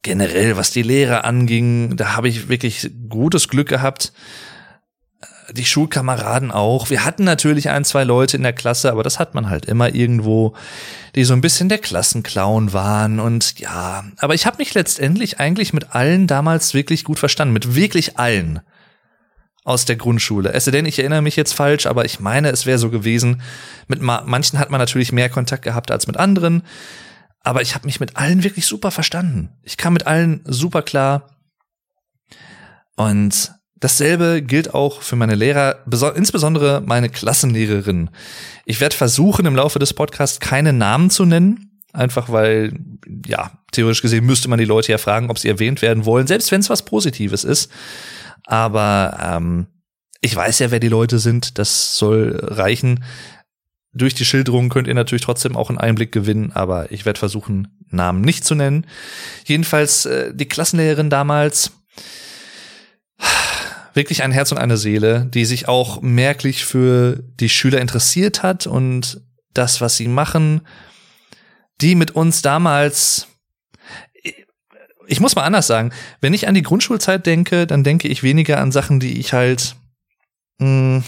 generell, 0.02 0.58
was 0.58 0.72
die 0.72 0.82
Lehre 0.82 1.24
anging, 1.26 1.96
da 1.96 2.16
habe 2.16 2.28
ich 2.28 2.50
wirklich 2.50 2.90
gutes 3.08 3.48
Glück 3.50 3.70
gehabt. 3.70 4.14
Die 5.52 5.66
Schulkameraden 5.66 6.52
auch. 6.52 6.90
Wir 6.90 7.06
hatten 7.06 7.24
natürlich 7.24 7.70
ein, 7.70 7.86
zwei 7.86 8.04
Leute 8.04 8.38
in 8.38 8.44
der 8.44 8.54
Klasse, 8.54 8.92
aber 8.92 9.04
das 9.04 9.20
hat 9.20 9.36
man 9.36 9.50
halt 9.50 9.66
immer 9.66 9.94
irgendwo, 9.94 10.56
die 11.16 11.24
so 11.24 11.34
ein 11.34 11.42
bisschen 11.42 11.70
der 11.70 11.80
Klassenclown 11.80 12.74
waren 12.74 13.20
und 13.20 13.60
ja, 13.60 14.06
aber 14.18 14.34
ich 14.34 14.46
habe 14.46 14.58
mich 14.58 14.74
letztendlich 14.74 15.40
eigentlich 15.40 15.74
mit 15.74 15.94
allen 15.96 16.28
damals 16.28 16.74
wirklich 16.74 17.04
gut 17.04 17.20
verstanden, 17.20 17.54
mit 17.54 17.76
wirklich 17.76 18.18
allen 18.18 18.62
aus 19.64 19.86
der 19.86 19.96
Grundschule. 19.96 20.52
Es 20.54 20.66
denn, 20.66 20.86
ich 20.86 21.00
erinnere 21.00 21.22
mich 21.22 21.36
jetzt 21.36 21.54
falsch, 21.54 21.86
aber 21.86 22.06
ich 22.06 22.20
meine, 22.20 22.50
es 22.50 22.66
wäre 22.66 22.78
so 22.78 22.90
gewesen. 22.90 23.42
Mit 23.88 24.02
manchen 24.02 24.60
hat 24.60 24.70
man 24.70 24.80
natürlich 24.80 25.12
mehr 25.12 25.30
Kontakt 25.30 25.64
gehabt 25.64 25.90
als 25.90 26.08
mit 26.08 26.18
anderen. 26.18 26.64
Aber 27.42 27.62
ich 27.62 27.76
habe 27.76 27.86
mich 27.86 28.00
mit 28.00 28.18
allen 28.18 28.44
wirklich 28.44 28.66
super 28.66 28.92
verstanden. 28.92 29.50
Ich 29.64 29.78
kam 29.78 29.94
mit 29.94 30.08
allen 30.08 30.42
super 30.46 30.82
klar. 30.82 31.38
Und 32.96 33.54
dasselbe 33.84 34.42
gilt 34.42 34.74
auch 34.74 35.02
für 35.02 35.16
meine 35.16 35.36
Lehrer, 35.36 35.78
insbesondere 36.16 36.82
meine 36.86 37.10
Klassenlehrerin. 37.10 38.10
Ich 38.66 38.80
werde 38.80 38.96
versuchen, 38.96 39.46
im 39.46 39.56
Laufe 39.56 39.80
des 39.80 39.94
Podcasts 39.94 40.40
keine 40.40 40.74
Namen 40.74 41.10
zu 41.10 41.26
nennen. 41.26 41.82
Einfach 41.92 42.30
weil, 42.30 42.74
ja, 43.28 43.52
theoretisch 43.72 44.02
gesehen 44.02 44.26
müsste 44.26 44.50
man 44.50 44.58
die 44.58 44.66
Leute 44.66 44.92
ja 44.92 44.98
fragen, 44.98 45.30
ob 45.30 45.38
sie 45.38 45.50
erwähnt 45.50 45.82
werden 45.82 46.06
wollen, 46.06 46.26
selbst 46.26 46.52
wenn 46.52 46.62
es 46.62 46.70
was 46.70 46.86
Positives 46.86 47.44
ist. 47.44 47.72
Aber 48.46 49.18
ähm, 49.22 49.68
ich 50.22 50.36
weiß 50.36 50.60
ja, 50.60 50.72
wer 50.72 50.80
die 50.80 50.88
Leute 50.88 51.20
sind. 51.20 51.60
Das 51.60 51.98
soll 51.98 52.40
reichen. 52.42 53.04
Durch 53.94 54.16
die 54.16 54.26
Schilderung 54.26 54.70
könnt 54.70 54.88
ihr 54.88 54.96
natürlich 54.96 55.22
trotzdem 55.22 55.56
auch 55.56 55.70
einen 55.70 55.78
Einblick 55.78 56.12
gewinnen, 56.12 56.52
aber 56.54 56.92
ich 56.92 57.06
werde 57.06 57.20
versuchen, 57.20 57.68
Namen 57.90 58.22
nicht 58.22 58.44
zu 58.44 58.56
nennen. 58.56 58.88
Jedenfalls 59.46 60.06
äh, 60.06 60.34
die 60.34 60.48
Klassenlehrerin 60.48 61.12
damals, 61.12 61.72
wirklich 63.94 64.24
ein 64.24 64.32
Herz 64.32 64.52
und 64.52 64.58
eine 64.58 64.78
Seele, 64.78 65.26
die 65.26 65.46
sich 65.46 65.68
auch 65.68 66.02
merklich 66.02 66.66
für 66.66 67.24
die 67.40 67.50
Schüler 67.50 67.82
interessiert 67.82 68.44
hat 68.44 68.68
und 68.68 69.22
das, 69.54 69.82
was 69.82 69.98
sie 69.98 70.08
machen, 70.08 70.62
die 71.82 71.96
mit 71.96 72.12
uns 72.12 72.42
damals 72.42 73.28
ich 75.08 75.20
muss 75.20 75.36
mal 75.36 75.44
anders 75.44 75.68
sagen, 75.68 75.92
wenn 76.22 76.34
ich 76.34 76.48
an 76.48 76.56
die 76.56 76.62
Grundschulzeit 76.62 77.26
denke, 77.26 77.68
dann 77.68 77.84
denke 77.84 78.08
ich 78.08 78.24
weniger 78.24 78.60
an 78.60 78.72
Sachen, 78.72 79.00
die 79.00 79.20
ich 79.20 79.34
halt 79.34 79.76
mh, 80.60 80.68
hm, 80.68 81.04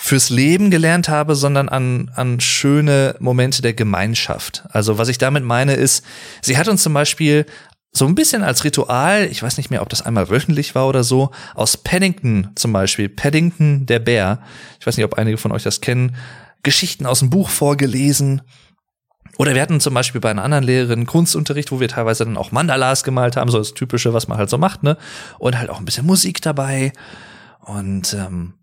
fürs 0.00 0.30
Leben 0.30 0.70
gelernt 0.70 1.08
habe, 1.08 1.34
sondern 1.34 1.68
an, 1.68 2.10
an 2.14 2.38
schöne 2.38 3.16
Momente 3.18 3.62
der 3.62 3.74
Gemeinschaft. 3.74 4.64
Also 4.70 4.96
was 4.96 5.08
ich 5.08 5.18
damit 5.18 5.42
meine 5.42 5.74
ist, 5.74 6.04
sie 6.40 6.56
hat 6.56 6.68
uns 6.68 6.84
zum 6.84 6.94
Beispiel 6.94 7.46
so 7.90 8.06
ein 8.06 8.14
bisschen 8.14 8.44
als 8.44 8.64
Ritual, 8.64 9.24
ich 9.24 9.42
weiß 9.42 9.56
nicht 9.56 9.70
mehr, 9.70 9.82
ob 9.82 9.88
das 9.88 10.02
einmal 10.02 10.28
wöchentlich 10.28 10.74
war 10.74 10.86
oder 10.88 11.04
so, 11.04 11.30
aus 11.54 11.76
Paddington 11.76 12.50
zum 12.54 12.72
Beispiel, 12.72 13.08
Paddington 13.08 13.86
der 13.86 13.98
Bär, 13.98 14.42
ich 14.78 14.86
weiß 14.86 14.96
nicht, 14.96 15.04
ob 15.04 15.14
einige 15.14 15.38
von 15.38 15.52
euch 15.52 15.62
das 15.62 15.80
kennen, 15.80 16.16
Geschichten 16.62 17.06
aus 17.06 17.20
dem 17.20 17.30
Buch 17.30 17.48
vorgelesen 17.48 18.42
oder 19.38 19.54
wir 19.54 19.62
hatten 19.62 19.78
zum 19.78 19.94
Beispiel 19.94 20.20
bei 20.20 20.30
einer 20.30 20.42
anderen 20.42 20.64
Lehrerin 20.64 21.06
Kunstunterricht, 21.06 21.70
wo 21.70 21.78
wir 21.78 21.88
teilweise 21.88 22.24
dann 22.24 22.36
auch 22.36 22.50
Mandalas 22.50 23.04
gemalt 23.04 23.36
haben, 23.36 23.50
so 23.50 23.58
das 23.58 23.72
Typische, 23.72 24.12
was 24.12 24.26
man 24.26 24.36
halt 24.36 24.50
so 24.50 24.58
macht, 24.58 24.82
ne? 24.82 24.98
Und 25.38 25.56
halt 25.56 25.70
auch 25.70 25.78
ein 25.78 25.84
bisschen 25.84 26.06
Musik 26.06 26.42
dabei. 26.42 26.92
Und 27.60 28.14
ähm, 28.14 28.54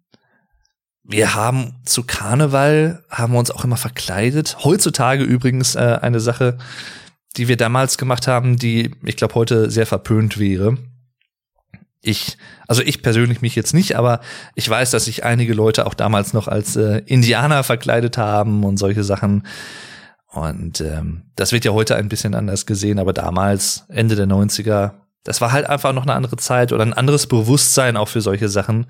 wir 1.04 1.34
haben 1.34 1.76
zu 1.86 2.04
Karneval, 2.04 3.04
haben 3.10 3.34
wir 3.34 3.40
uns 3.40 3.52
auch 3.52 3.64
immer 3.64 3.78
verkleidet. 3.78 4.58
Heutzutage 4.66 5.24
übrigens 5.24 5.76
äh, 5.76 6.00
eine 6.02 6.20
Sache, 6.20 6.58
die 7.38 7.48
wir 7.48 7.58
damals 7.58 7.98
gemacht 7.98 8.28
haben, 8.28 8.58
die 8.58 8.92
ich 9.04 9.18
glaube 9.18 9.36
heute 9.36 9.70
sehr 9.70 9.86
verpönt 9.86 10.40
wäre. 10.40 10.78
Ich, 12.02 12.38
also 12.68 12.84
ich 12.84 13.02
persönlich 13.02 13.42
mich 13.42 13.56
jetzt 13.56 13.74
nicht, 13.74 13.96
aber 13.96 14.20
ich 14.54 14.70
weiß, 14.70 14.92
dass 14.92 15.06
sich 15.06 15.24
einige 15.24 15.54
Leute 15.54 15.88
auch 15.88 15.96
damals 15.96 16.34
noch 16.34 16.48
als 16.48 16.76
äh, 16.76 17.02
Indianer 17.06 17.64
verkleidet 17.64 18.18
haben 18.18 18.64
und 18.64 18.78
solche 18.78 19.04
Sachen. 19.04 19.48
Und 20.28 20.82
ähm, 20.82 21.24
das 21.36 21.52
wird 21.52 21.66
ja 21.66 21.72
heute 21.72 21.96
ein 21.96 22.10
bisschen 22.10 22.36
anders 22.36 22.66
gesehen, 22.66 23.00
aber 23.00 23.14
damals, 23.14 23.86
Ende 23.88 24.16
der 24.16 24.28
90er, 24.28 24.92
das 25.24 25.42
war 25.42 25.52
halt 25.52 25.68
einfach 25.68 25.94
noch 25.94 26.04
eine 26.04 26.14
andere 26.14 26.38
Zeit 26.38 26.72
oder 26.74 26.86
ein 26.86 26.94
anderes 26.94 27.26
Bewusstsein 27.26 27.98
auch 27.98 28.10
für 28.10 28.22
solche 28.22 28.50
Sachen. 28.50 28.86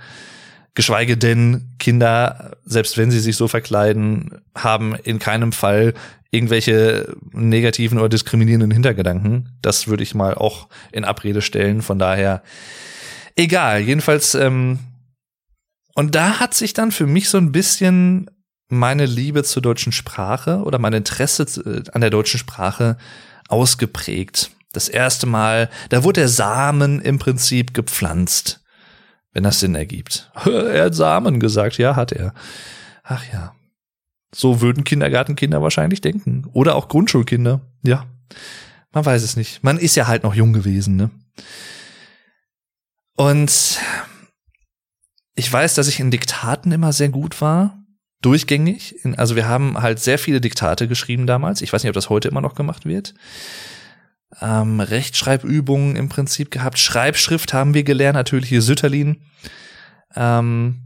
Geschweige 0.76 1.18
denn, 1.18 1.74
Kinder, 1.80 2.58
selbst 2.66 2.98
wenn 2.98 3.10
sie 3.10 3.20
sich 3.20 3.38
so 3.38 3.48
verkleiden, 3.48 4.42
haben 4.54 4.96
in 4.96 5.20
keinem 5.20 5.54
Fall 5.54 5.94
irgendwelche 6.32 7.16
negativen 7.32 7.98
oder 7.98 8.10
diskriminierenden 8.10 8.72
Hintergedanken. 8.72 9.58
Das 9.62 9.88
würde 9.88 10.04
ich 10.04 10.14
mal 10.14 10.36
auch 10.36 10.68
in 10.92 11.06
Abrede 11.06 11.42
stellen. 11.42 11.82
Von 11.82 11.98
daher, 11.98 12.44
egal. 13.36 13.80
Jedenfalls, 13.80 14.36
ähm, 14.36 14.80
und 15.94 16.14
da 16.14 16.40
hat 16.40 16.54
sich 16.54 16.74
dann 16.74 16.92
für 16.92 17.08
mich 17.08 17.30
so 17.30 17.38
ein 17.38 17.54
bisschen 17.54 18.30
meine 18.68 19.06
Liebe 19.06 19.44
zur 19.44 19.62
deutschen 19.62 19.94
Sprache 19.94 20.58
oder 20.64 20.78
mein 20.78 20.94
Interesse 20.94 21.44
äh, 21.44 21.90
an 21.92 22.02
der 22.02 22.10
deutschen 22.10 22.40
Sprache 22.40 22.98
ausgeprägt. 23.48 24.52
Das 24.74 24.90
erste 24.90 25.26
Mal, 25.26 25.70
da 25.88 26.04
wurde 26.04 26.22
der 26.22 26.28
Samen 26.28 27.00
im 27.00 27.18
Prinzip 27.18 27.74
gepflanzt, 27.74 28.65
wenn 29.36 29.44
das 29.44 29.60
Sinn 29.60 29.76
ergibt. 29.76 30.32
Er 30.46 30.86
hat 30.86 30.96
Samen 30.96 31.40
gesagt, 31.40 31.78
ja, 31.78 31.96
hat 31.96 32.12
er. 32.12 32.34
Ach 33.04 33.24
ja. 33.32 33.54
So 34.34 34.62
würden 34.62 34.84
Kindergartenkinder 34.84 35.62
wahrscheinlich 35.62 36.02
denken. 36.02 36.48
Oder 36.54 36.76
auch 36.76 36.88
Grundschulkinder. 36.88 37.62
Ja. 37.84 38.06
Man 38.92 39.06
weiß 39.06 39.22
es 39.22 39.36
nicht. 39.36 39.64
Man 39.64 39.78
ist 39.78 39.96
ja 39.96 40.08
halt 40.08 40.24
noch 40.24 40.34
jung 40.34 40.54
gewesen, 40.54 40.96
ne? 40.96 41.12
Und 43.18 43.80
ich 45.36 45.52
weiß, 45.52 45.76
dass 45.76 45.88
ich 45.88 46.00
in 46.00 46.12
Diktaten 46.12 46.72
immer 46.72 46.92
sehr 46.92 47.10
gut 47.10 47.40
war 47.40 47.78
durchgängig. 48.22 48.96
Also 49.18 49.36
wir 49.36 49.48
haben 49.48 49.82
halt 49.82 50.00
sehr 50.00 50.18
viele 50.18 50.42
Diktate 50.42 50.88
geschrieben 50.88 51.28
damals. 51.28 51.62
Ich 51.62 51.72
weiß 51.72 51.84
nicht, 51.84 51.90
ob 51.90 51.96
das 51.96 52.10
heute 52.10 52.28
immer 52.28 52.42
noch 52.42 52.56
gemacht 52.56 52.86
wird. 52.86 53.14
Ähm, 54.42 54.80
Rechtschreibübungen 54.80 55.96
im 55.96 56.10
Prinzip 56.10 56.52
gehabt. 56.52 56.80
Schreibschrift 56.80 57.54
haben 57.54 57.74
wir 57.74 57.84
gelernt, 57.84 58.16
natürlich 58.16 58.50
hier 58.50 58.62
Sütterlin. 58.62 59.22
Ähm, 60.16 60.82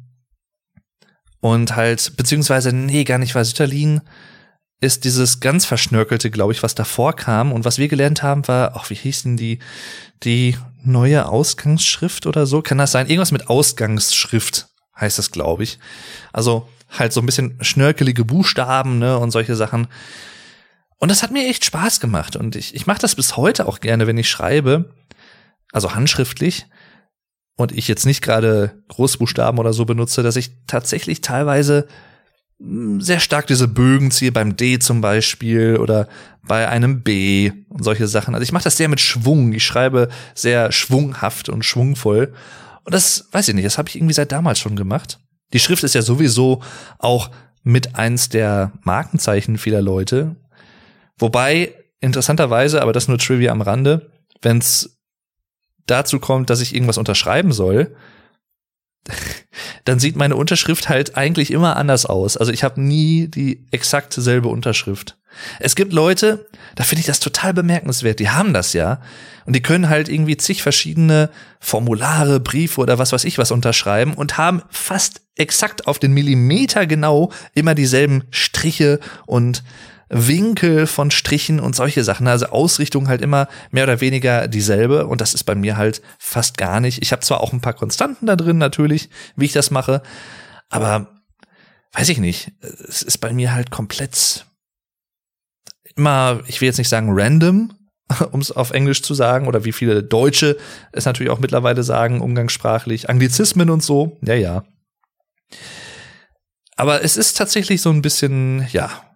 und 1.39 1.75
halt, 1.75 2.17
beziehungsweise, 2.17 2.73
nee, 2.73 3.03
gar 3.03 3.17
nicht, 3.17 3.33
weil 3.33 3.45
Sütterlin 3.45 4.01
ist 4.81 5.03
dieses 5.03 5.39
ganz 5.39 5.65
verschnörkelte, 5.65 6.31
glaube 6.31 6.53
ich, 6.53 6.63
was 6.63 6.75
davor 6.75 7.15
kam. 7.15 7.51
Und 7.51 7.65
was 7.65 7.77
wir 7.77 7.87
gelernt 7.87 8.23
haben, 8.23 8.47
war, 8.47 8.73
ach, 8.75 8.89
wie 8.89 8.95
hieß 8.95 9.23
denn 9.23 9.37
die, 9.37 9.59
die 10.23 10.57
neue 10.83 11.27
Ausgangsschrift 11.27 12.25
oder 12.25 12.45
so? 12.45 12.61
Kann 12.61 12.77
das 12.77 12.91
sein? 12.91 13.07
Irgendwas 13.07 13.31
mit 13.31 13.49
Ausgangsschrift 13.49 14.67
heißt 14.99 15.17
das, 15.17 15.31
glaube 15.31 15.63
ich. 15.63 15.79
Also 16.31 16.67
halt 16.97 17.13
so 17.13 17.21
ein 17.21 17.25
bisschen 17.25 17.57
schnörkelige 17.61 18.25
Buchstaben, 18.25 18.99
ne, 18.99 19.17
und 19.17 19.31
solche 19.31 19.55
Sachen. 19.55 19.87
Und 20.99 21.09
das 21.09 21.23
hat 21.23 21.31
mir 21.31 21.47
echt 21.47 21.65
Spaß 21.65 21.99
gemacht. 21.99 22.35
Und 22.35 22.55
ich, 22.55 22.75
ich 22.75 22.85
mache 22.85 22.99
das 22.99 23.15
bis 23.15 23.37
heute 23.37 23.67
auch 23.67 23.79
gerne, 23.79 24.05
wenn 24.05 24.17
ich 24.17 24.29
schreibe, 24.29 24.93
also 25.71 25.95
handschriftlich, 25.95 26.67
und 27.59 27.73
ich 27.73 27.89
jetzt 27.89 28.05
nicht 28.05 28.21
gerade 28.21 28.71
Großbuchstaben 28.87 29.59
oder 29.59 29.73
so 29.73 29.83
benutze, 29.83 30.23
dass 30.23 30.37
ich 30.37 30.51
tatsächlich 30.65 31.19
teilweise 31.19 31.87
hm, 32.57 33.01
sehr 33.01 33.19
stark 33.19 33.47
diese 33.47 33.67
Bögen 33.67 34.11
ziehe, 34.11 34.31
beim 34.31 34.55
D 34.55 34.79
zum 34.79 35.01
Beispiel 35.01 35.75
oder 35.75 36.07
bei 36.41 36.69
einem 36.69 37.03
B 37.03 37.51
und 37.67 37.83
solche 37.83 38.07
Sachen. 38.07 38.33
Also 38.33 38.43
ich 38.43 38.53
mache 38.53 38.63
das 38.63 38.77
sehr 38.77 38.87
mit 38.87 39.01
Schwung. 39.01 39.51
Ich 39.51 39.65
schreibe 39.65 40.07
sehr 40.35 40.71
schwunghaft 40.71 41.49
und 41.49 41.65
schwungvoll. 41.65 42.33
Und 42.85 42.93
das 42.93 43.27
weiß 43.33 43.49
ich 43.49 43.55
nicht, 43.55 43.65
das 43.65 43.77
habe 43.77 43.89
ich 43.89 43.97
irgendwie 43.97 44.13
seit 44.13 44.31
damals 44.31 44.57
schon 44.59 44.77
gemacht. 44.77 45.19
Die 45.51 45.59
Schrift 45.59 45.83
ist 45.83 45.95
ja 45.95 46.01
sowieso 46.01 46.63
auch 46.97 47.29
mit 47.63 47.95
eins 47.95 48.29
der 48.29 48.71
Markenzeichen 48.83 49.57
vieler 49.57 49.81
Leute. 49.81 50.37
Wobei, 51.19 51.73
interessanterweise, 51.99 52.81
aber 52.81 52.93
das 52.93 53.07
nur 53.07 53.17
Trivia 53.17 53.51
am 53.51 53.61
Rande, 53.61 54.09
wenn 54.41 54.57
es 54.57 54.97
dazu 55.85 56.19
kommt, 56.19 56.49
dass 56.49 56.61
ich 56.61 56.73
irgendwas 56.73 56.97
unterschreiben 56.97 57.51
soll, 57.51 57.95
dann 59.85 59.99
sieht 59.99 60.15
meine 60.15 60.35
Unterschrift 60.35 60.89
halt 60.89 61.17
eigentlich 61.17 61.51
immer 61.51 61.75
anders 61.75 62.05
aus. 62.05 62.37
Also 62.37 62.51
ich 62.51 62.63
habe 62.63 62.81
nie 62.81 63.27
die 63.27 63.65
exakt 63.71 64.13
selbe 64.13 64.49
Unterschrift. 64.49 65.17
Es 65.59 65.75
gibt 65.75 65.93
Leute, 65.93 66.47
da 66.75 66.83
finde 66.83 67.01
ich 67.01 67.05
das 67.05 67.19
total 67.19 67.53
bemerkenswert, 67.53 68.19
die 68.19 68.29
haben 68.29 68.53
das 68.53 68.73
ja 68.73 69.01
und 69.45 69.55
die 69.55 69.61
können 69.61 69.89
halt 69.89 70.09
irgendwie 70.09 70.37
zig 70.37 70.63
verschiedene 70.63 71.29
Formulare, 71.59 72.39
Briefe 72.39 72.81
oder 72.81 72.97
was 72.97 73.11
weiß 73.11 73.25
ich 73.25 73.37
was 73.37 73.51
unterschreiben 73.51 74.15
und 74.15 74.37
haben 74.37 74.63
fast 74.69 75.21
exakt 75.35 75.87
auf 75.87 75.99
den 75.99 76.13
Millimeter 76.13 76.87
genau 76.87 77.31
immer 77.53 77.75
dieselben 77.75 78.23
Striche 78.31 78.99
und 79.27 79.63
Winkel 80.09 80.87
von 80.87 81.11
Strichen 81.11 81.59
und 81.59 81.75
solche 81.75 82.03
Sachen. 82.03 82.27
Also 82.27 82.47
Ausrichtung 82.47 83.07
halt 83.07 83.21
immer 83.21 83.47
mehr 83.71 83.83
oder 83.83 84.01
weniger 84.01 84.47
dieselbe 84.47 85.07
und 85.07 85.21
das 85.21 85.33
ist 85.33 85.43
bei 85.43 85.55
mir 85.55 85.77
halt 85.77 86.01
fast 86.17 86.57
gar 86.57 86.79
nicht. 86.79 87.01
Ich 87.01 87.11
habe 87.11 87.21
zwar 87.21 87.41
auch 87.41 87.53
ein 87.53 87.61
paar 87.61 87.73
Konstanten 87.73 88.25
da 88.25 88.35
drin 88.35 88.57
natürlich, 88.57 89.09
wie 89.35 89.45
ich 89.45 89.53
das 89.53 89.71
mache, 89.71 90.01
aber 90.69 91.21
weiß 91.93 92.09
ich 92.09 92.19
nicht. 92.19 92.51
Es 92.61 93.01
ist 93.01 93.19
bei 93.19 93.33
mir 93.33 93.53
halt 93.53 93.71
komplett 93.71 94.45
immer, 95.95 96.41
ich 96.47 96.61
will 96.61 96.67
jetzt 96.67 96.77
nicht 96.77 96.89
sagen 96.89 97.09
random, 97.11 97.73
um 98.31 98.39
es 98.39 98.51
auf 98.51 98.71
Englisch 98.71 99.03
zu 99.03 99.13
sagen, 99.13 99.47
oder 99.47 99.65
wie 99.65 99.73
viele 99.73 100.03
Deutsche 100.03 100.57
es 100.91 101.05
natürlich 101.05 101.31
auch 101.31 101.39
mittlerweile 101.39 101.83
sagen, 101.83 102.21
umgangssprachlich, 102.21 103.09
Anglizismen 103.09 103.69
und 103.69 103.83
so. 103.83 104.17
Ja, 104.21 104.33
ja. 104.33 104.63
Aber 106.75 107.03
es 107.03 107.17
ist 107.17 107.37
tatsächlich 107.37 107.81
so 107.81 107.89
ein 107.89 108.01
bisschen, 108.01 108.65
ja, 108.71 109.08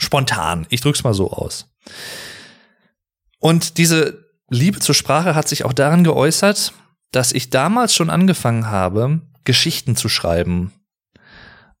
spontan. 0.00 0.66
Ich 0.70 0.80
drück's 0.80 1.04
mal 1.04 1.14
so 1.14 1.30
aus. 1.30 1.68
Und 3.38 3.78
diese 3.78 4.28
Liebe 4.48 4.80
zur 4.80 4.94
Sprache 4.94 5.34
hat 5.34 5.48
sich 5.48 5.64
auch 5.64 5.72
daran 5.72 6.04
geäußert, 6.04 6.72
dass 7.12 7.32
ich 7.32 7.50
damals 7.50 7.94
schon 7.94 8.10
angefangen 8.10 8.66
habe, 8.70 9.20
Geschichten 9.44 9.96
zu 9.96 10.08
schreiben. 10.08 10.72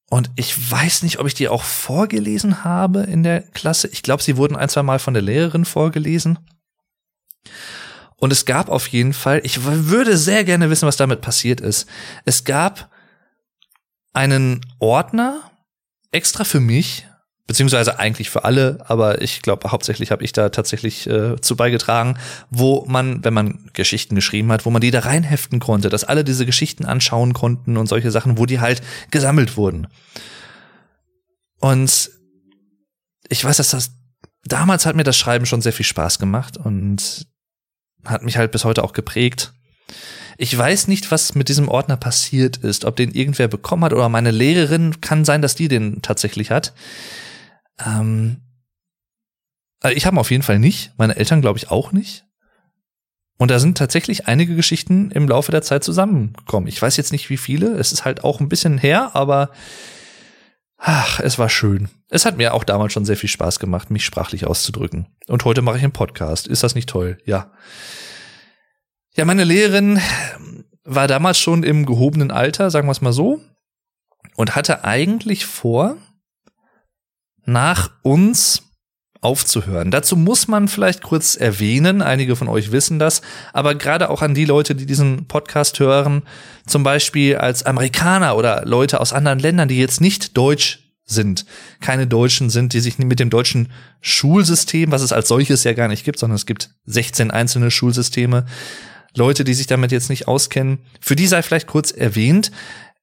Und 0.08 0.30
ich 0.34 0.70
weiß 0.70 1.02
nicht, 1.02 1.18
ob 1.18 1.26
ich 1.26 1.34
die 1.34 1.48
auch 1.48 1.62
vorgelesen 1.62 2.64
habe 2.64 3.02
in 3.02 3.22
der 3.22 3.42
Klasse. 3.42 3.88
Ich 3.88 4.02
glaube, 4.02 4.22
sie 4.22 4.36
wurden 4.36 4.56
ein, 4.56 4.68
zwei 4.68 4.82
Mal 4.82 4.98
von 4.98 5.14
der 5.14 5.22
Lehrerin 5.22 5.64
vorgelesen. 5.64 6.38
Und 8.16 8.32
es 8.32 8.44
gab 8.44 8.68
auf 8.68 8.88
jeden 8.88 9.12
Fall, 9.12 9.40
ich 9.44 9.64
würde 9.64 10.16
sehr 10.16 10.44
gerne 10.44 10.68
wissen, 10.68 10.86
was 10.86 10.96
damit 10.96 11.20
passiert 11.20 11.60
ist. 11.60 11.86
Es 12.24 12.44
gab 12.44 12.90
einen 14.12 14.60
Ordner 14.78 15.50
extra 16.10 16.44
für 16.44 16.60
mich, 16.60 17.06
beziehungsweise 17.50 17.98
eigentlich 17.98 18.30
für 18.30 18.44
alle, 18.44 18.78
aber 18.86 19.22
ich 19.22 19.42
glaube, 19.42 19.72
hauptsächlich 19.72 20.12
habe 20.12 20.22
ich 20.22 20.30
da 20.30 20.50
tatsächlich 20.50 21.08
äh, 21.08 21.34
zu 21.40 21.56
beigetragen, 21.56 22.16
wo 22.48 22.84
man, 22.86 23.24
wenn 23.24 23.34
man 23.34 23.68
Geschichten 23.72 24.14
geschrieben 24.14 24.52
hat, 24.52 24.66
wo 24.66 24.70
man 24.70 24.80
die 24.80 24.92
da 24.92 25.00
reinheften 25.00 25.58
konnte, 25.58 25.88
dass 25.88 26.04
alle 26.04 26.22
diese 26.22 26.46
Geschichten 26.46 26.84
anschauen 26.84 27.32
konnten 27.32 27.76
und 27.76 27.88
solche 27.88 28.12
Sachen, 28.12 28.38
wo 28.38 28.46
die 28.46 28.60
halt 28.60 28.82
gesammelt 29.10 29.56
wurden. 29.56 29.88
Und 31.58 32.12
ich 33.28 33.44
weiß, 33.44 33.56
dass 33.56 33.70
das 33.70 33.96
damals 34.44 34.86
hat 34.86 34.94
mir 34.94 35.02
das 35.02 35.18
Schreiben 35.18 35.44
schon 35.44 35.60
sehr 35.60 35.72
viel 35.72 35.86
Spaß 35.86 36.20
gemacht 36.20 36.56
und 36.56 37.26
hat 38.04 38.22
mich 38.22 38.36
halt 38.36 38.52
bis 38.52 38.64
heute 38.64 38.84
auch 38.84 38.92
geprägt. 38.92 39.54
Ich 40.38 40.56
weiß 40.56 40.86
nicht, 40.86 41.10
was 41.10 41.34
mit 41.34 41.48
diesem 41.48 41.66
Ordner 41.66 41.96
passiert 41.96 42.58
ist, 42.58 42.84
ob 42.84 42.94
den 42.94 43.10
irgendwer 43.10 43.48
bekommen 43.48 43.82
hat 43.82 43.92
oder 43.92 44.08
meine 44.08 44.30
Lehrerin 44.30 45.00
kann 45.00 45.24
sein, 45.24 45.42
dass 45.42 45.56
die 45.56 45.66
den 45.66 46.00
tatsächlich 46.00 46.52
hat. 46.52 46.74
Ähm, 47.86 48.42
äh, 49.82 49.92
ich 49.92 50.06
habe 50.06 50.18
auf 50.18 50.30
jeden 50.30 50.42
Fall 50.42 50.58
nicht, 50.58 50.92
meine 50.96 51.16
Eltern 51.16 51.40
glaube 51.40 51.58
ich 51.58 51.70
auch 51.70 51.92
nicht. 51.92 52.24
Und 53.38 53.50
da 53.50 53.58
sind 53.58 53.78
tatsächlich 53.78 54.26
einige 54.28 54.54
Geschichten 54.54 55.10
im 55.12 55.26
Laufe 55.26 55.50
der 55.50 55.62
Zeit 55.62 55.82
zusammengekommen. 55.82 56.68
Ich 56.68 56.80
weiß 56.80 56.98
jetzt 56.98 57.10
nicht, 57.10 57.30
wie 57.30 57.38
viele. 57.38 57.68
Es 57.78 57.90
ist 57.90 58.04
halt 58.04 58.22
auch 58.22 58.38
ein 58.38 58.50
bisschen 58.50 58.76
her, 58.76 59.12
aber 59.14 59.50
ach, 60.76 61.20
es 61.20 61.38
war 61.38 61.48
schön. 61.48 61.88
Es 62.10 62.26
hat 62.26 62.36
mir 62.36 62.52
auch 62.52 62.64
damals 62.64 62.92
schon 62.92 63.06
sehr 63.06 63.16
viel 63.16 63.30
Spaß 63.30 63.58
gemacht, 63.58 63.90
mich 63.90 64.04
sprachlich 64.04 64.46
auszudrücken. 64.46 65.06
Und 65.26 65.46
heute 65.46 65.62
mache 65.62 65.78
ich 65.78 65.82
einen 65.82 65.92
Podcast. 65.92 66.48
Ist 66.48 66.62
das 66.62 66.74
nicht 66.74 66.90
toll? 66.90 67.16
Ja. 67.24 67.50
Ja, 69.14 69.24
meine 69.24 69.44
Lehrerin 69.44 70.00
war 70.84 71.08
damals 71.08 71.38
schon 71.38 71.62
im 71.62 71.86
gehobenen 71.86 72.30
Alter, 72.30 72.70
sagen 72.70 72.88
wir 72.88 72.92
es 72.92 73.00
mal 73.00 73.14
so, 73.14 73.40
und 74.36 74.54
hatte 74.54 74.84
eigentlich 74.84 75.46
vor, 75.46 75.96
nach 77.44 77.90
uns 78.02 78.62
aufzuhören. 79.20 79.90
Dazu 79.90 80.16
muss 80.16 80.48
man 80.48 80.68
vielleicht 80.68 81.02
kurz 81.02 81.36
erwähnen, 81.36 82.00
einige 82.00 82.36
von 82.36 82.48
euch 82.48 82.72
wissen 82.72 82.98
das, 82.98 83.20
aber 83.52 83.74
gerade 83.74 84.08
auch 84.08 84.22
an 84.22 84.34
die 84.34 84.46
Leute, 84.46 84.74
die 84.74 84.86
diesen 84.86 85.26
Podcast 85.26 85.78
hören, 85.78 86.22
zum 86.66 86.82
Beispiel 86.82 87.36
als 87.36 87.64
Amerikaner 87.64 88.36
oder 88.36 88.64
Leute 88.64 89.00
aus 89.00 89.12
anderen 89.12 89.38
Ländern, 89.38 89.68
die 89.68 89.78
jetzt 89.78 90.00
nicht 90.00 90.36
deutsch 90.36 90.90
sind, 91.04 91.44
keine 91.80 92.06
Deutschen 92.06 92.50
sind, 92.50 92.72
die 92.72 92.80
sich 92.80 92.98
mit 92.98 93.20
dem 93.20 93.30
deutschen 93.30 93.70
Schulsystem, 94.00 94.90
was 94.90 95.02
es 95.02 95.12
als 95.12 95.28
solches 95.28 95.64
ja 95.64 95.72
gar 95.74 95.88
nicht 95.88 96.04
gibt, 96.04 96.18
sondern 96.18 96.36
es 96.36 96.46
gibt 96.46 96.70
16 96.86 97.30
einzelne 97.30 97.70
Schulsysteme, 97.70 98.46
Leute, 99.16 99.42
die 99.44 99.54
sich 99.54 99.66
damit 99.66 99.92
jetzt 99.92 100.08
nicht 100.08 100.28
auskennen, 100.28 100.78
für 101.00 101.16
die 101.16 101.26
sei 101.26 101.42
vielleicht 101.42 101.66
kurz 101.66 101.90
erwähnt, 101.90 102.52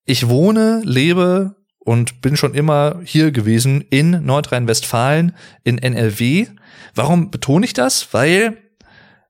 ich 0.05 0.29
wohne, 0.29 0.81
lebe 0.85 1.56
und 1.87 2.19
bin 2.19 2.35
schon 2.35 2.53
immer 2.53 2.99
hier 3.05 3.31
gewesen 3.31 3.79
in 3.79 4.25
Nordrhein-Westfalen, 4.25 5.31
in 5.63 5.77
NRW. 5.77 6.47
Warum 6.95 7.31
betone 7.31 7.65
ich 7.65 7.71
das? 7.71 8.13
Weil 8.13 8.57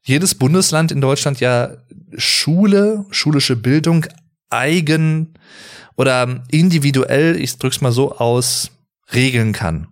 jedes 0.02 0.34
Bundesland 0.34 0.92
in 0.92 1.00
Deutschland 1.00 1.40
ja 1.40 1.78
Schule, 2.18 3.06
schulische 3.12 3.56
Bildung 3.56 4.08
eigen 4.50 5.36
oder 5.98 6.44
individuell, 6.50 7.36
ich 7.40 7.60
drück's 7.60 7.82
mal 7.82 7.92
so 7.92 8.18
aus, 8.18 8.72
regeln 9.14 9.54
kann. 9.54 9.90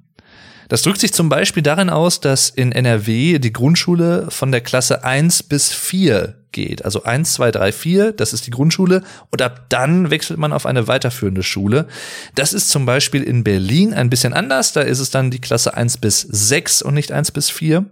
Das 0.67 0.81
drückt 0.81 1.01
sich 1.01 1.13
zum 1.13 1.29
Beispiel 1.29 1.61
darin 1.61 1.91
aus, 1.91 2.19
dass 2.19 2.49
in 2.49 2.71
NRW 2.71 3.37
die 3.37 3.53
Grundschule 3.53 4.31
von 4.31 4.51
der 4.51 4.61
Klasse 4.61 5.03
1 5.03 5.43
bis 5.43 5.71
4 5.71 6.44
geht. 6.55 6.83
Also 6.83 7.03
1, 7.03 7.33
2, 7.33 7.51
3, 7.51 7.71
4, 7.71 8.11
das 8.13 8.33
ist 8.33 8.47
die 8.47 8.51
Grundschule. 8.51 9.03
Und 9.29 9.43
ab 9.43 9.65
dann 9.69 10.09
wechselt 10.09 10.39
man 10.39 10.53
auf 10.53 10.65
eine 10.65 10.87
weiterführende 10.87 11.43
Schule. 11.43 11.87
Das 12.33 12.53
ist 12.53 12.71
zum 12.71 12.87
Beispiel 12.87 13.21
in 13.21 13.43
Berlin 13.43 13.93
ein 13.93 14.09
bisschen 14.09 14.33
anders. 14.33 14.73
Da 14.73 14.81
ist 14.81 14.99
es 14.99 15.11
dann 15.11 15.29
die 15.29 15.41
Klasse 15.41 15.75
1 15.75 15.97
bis 15.97 16.21
6 16.21 16.81
und 16.81 16.95
nicht 16.95 17.11
1 17.11 17.31
bis 17.31 17.51
4. 17.51 17.85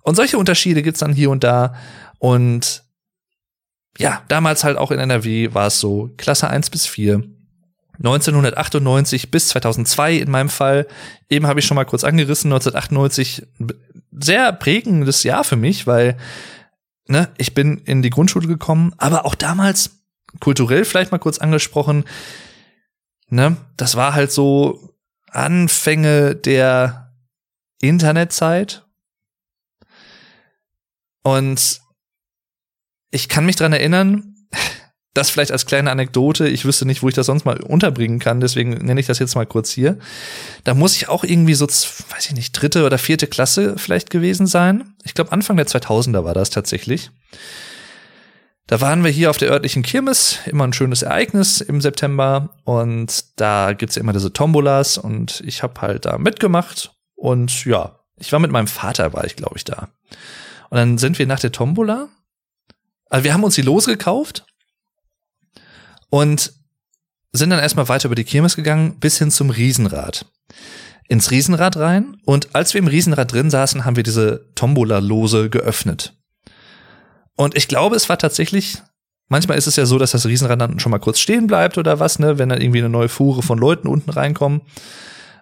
Und 0.00 0.14
solche 0.14 0.38
Unterschiede 0.38 0.82
gibt's 0.82 1.00
dann 1.00 1.12
hier 1.12 1.28
und 1.28 1.44
da. 1.44 1.74
Und 2.18 2.84
ja, 3.98 4.22
damals 4.28 4.64
halt 4.64 4.78
auch 4.78 4.90
in 4.90 4.98
NRW 4.98 5.52
war 5.52 5.66
es 5.66 5.80
so, 5.80 6.10
Klasse 6.16 6.48
1 6.48 6.70
bis 6.70 6.86
4 6.86 7.22
1998 7.98 9.30
bis 9.30 9.48
2002 9.48 10.16
in 10.16 10.30
meinem 10.30 10.48
Fall. 10.48 10.86
Eben 11.28 11.46
habe 11.46 11.60
ich 11.60 11.66
schon 11.66 11.74
mal 11.74 11.84
kurz 11.84 12.04
angerissen, 12.04 12.52
1998 12.52 13.46
sehr 14.18 14.52
prägendes 14.52 15.22
Jahr 15.22 15.44
für 15.44 15.56
mich, 15.56 15.86
weil 15.86 16.16
ne, 17.06 17.32
ich 17.38 17.54
bin 17.54 17.78
in 17.78 18.02
die 18.02 18.10
Grundschule 18.10 18.46
gekommen, 18.46 18.94
aber 18.98 19.24
auch 19.24 19.34
damals 19.34 20.02
kulturell 20.40 20.84
vielleicht 20.84 21.12
mal 21.12 21.18
kurz 21.18 21.38
angesprochen, 21.38 22.04
ne, 23.28 23.56
das 23.76 23.96
war 23.96 24.14
halt 24.14 24.32
so 24.32 24.94
Anfänge 25.28 26.34
der 26.36 27.12
Internetzeit. 27.80 28.86
Und 31.22 31.80
ich 33.10 33.28
kann 33.28 33.46
mich 33.46 33.56
dran 33.56 33.72
erinnern, 33.72 34.31
das 35.14 35.30
vielleicht 35.30 35.52
als 35.52 35.66
kleine 35.66 35.90
Anekdote. 35.90 36.48
Ich 36.48 36.64
wüsste 36.64 36.86
nicht, 36.86 37.02
wo 37.02 37.08
ich 37.08 37.14
das 37.14 37.26
sonst 37.26 37.44
mal 37.44 37.60
unterbringen 37.60 38.18
kann, 38.18 38.40
deswegen 38.40 38.70
nenne 38.70 39.00
ich 39.00 39.06
das 39.06 39.18
jetzt 39.18 39.34
mal 39.34 39.46
kurz 39.46 39.70
hier. 39.70 39.98
Da 40.64 40.74
muss 40.74 40.96
ich 40.96 41.08
auch 41.08 41.24
irgendwie 41.24 41.54
so, 41.54 41.66
weiß 41.66 42.26
ich 42.26 42.34
nicht, 42.34 42.52
dritte 42.52 42.86
oder 42.86 42.98
vierte 42.98 43.26
Klasse 43.26 43.74
vielleicht 43.76 44.10
gewesen 44.10 44.46
sein. 44.46 44.94
Ich 45.04 45.14
glaube, 45.14 45.32
Anfang 45.32 45.56
der 45.56 45.66
2000er 45.66 46.24
war 46.24 46.34
das 46.34 46.50
tatsächlich. 46.50 47.10
Da 48.66 48.80
waren 48.80 49.04
wir 49.04 49.10
hier 49.10 49.28
auf 49.28 49.36
der 49.36 49.50
örtlichen 49.50 49.82
Kirmes, 49.82 50.38
immer 50.46 50.64
ein 50.64 50.72
schönes 50.72 51.02
Ereignis 51.02 51.60
im 51.60 51.82
September 51.82 52.50
und 52.64 53.24
da 53.36 53.74
gibt's 53.74 53.96
ja 53.96 54.02
immer 54.02 54.14
diese 54.14 54.32
Tombolas 54.32 54.96
und 54.96 55.42
ich 55.44 55.62
habe 55.62 55.80
halt 55.82 56.06
da 56.06 56.16
mitgemacht 56.16 56.94
und 57.14 57.66
ja, 57.66 57.98
ich 58.16 58.32
war 58.32 58.38
mit 58.38 58.50
meinem 58.50 58.68
Vater, 58.68 59.12
war 59.12 59.24
ich 59.24 59.36
glaube 59.36 59.56
ich 59.58 59.64
da. 59.64 59.88
Und 60.70 60.78
dann 60.78 60.96
sind 60.96 61.18
wir 61.18 61.26
nach 61.26 61.40
der 61.40 61.52
Tombola, 61.52 62.08
also 63.10 63.24
wir 63.24 63.34
haben 63.34 63.44
uns 63.44 63.56
die 63.56 63.62
losgekauft 63.62 64.46
und 66.12 66.52
sind 67.32 67.48
dann 67.48 67.58
erstmal 67.58 67.88
weiter 67.88 68.06
über 68.06 68.14
die 68.14 68.24
Kirmes 68.24 68.54
gegangen 68.54 68.98
bis 69.00 69.16
hin 69.16 69.30
zum 69.30 69.48
Riesenrad. 69.48 70.26
Ins 71.08 71.30
Riesenrad 71.30 71.78
rein 71.78 72.18
und 72.26 72.54
als 72.54 72.74
wir 72.74 72.80
im 72.80 72.86
Riesenrad 72.86 73.32
drin 73.32 73.50
saßen, 73.50 73.86
haben 73.86 73.96
wir 73.96 74.02
diese 74.02 74.50
Tombola-Lose 74.54 75.48
geöffnet. 75.48 76.14
Und 77.34 77.56
ich 77.56 77.66
glaube, 77.66 77.96
es 77.96 78.10
war 78.10 78.18
tatsächlich, 78.18 78.82
manchmal 79.28 79.56
ist 79.56 79.66
es 79.66 79.76
ja 79.76 79.86
so, 79.86 79.98
dass 79.98 80.10
das 80.10 80.26
Riesenrad 80.26 80.60
dann 80.60 80.78
schon 80.80 80.90
mal 80.90 80.98
kurz 80.98 81.18
stehen 81.18 81.46
bleibt 81.46 81.78
oder 81.78 81.98
was, 81.98 82.18
ne, 82.18 82.38
wenn 82.38 82.50
dann 82.50 82.60
irgendwie 82.60 82.80
eine 82.80 82.90
neue 82.90 83.08
Fuhre 83.08 83.42
von 83.42 83.58
Leuten 83.58 83.88
unten 83.88 84.10
reinkommen. 84.10 84.60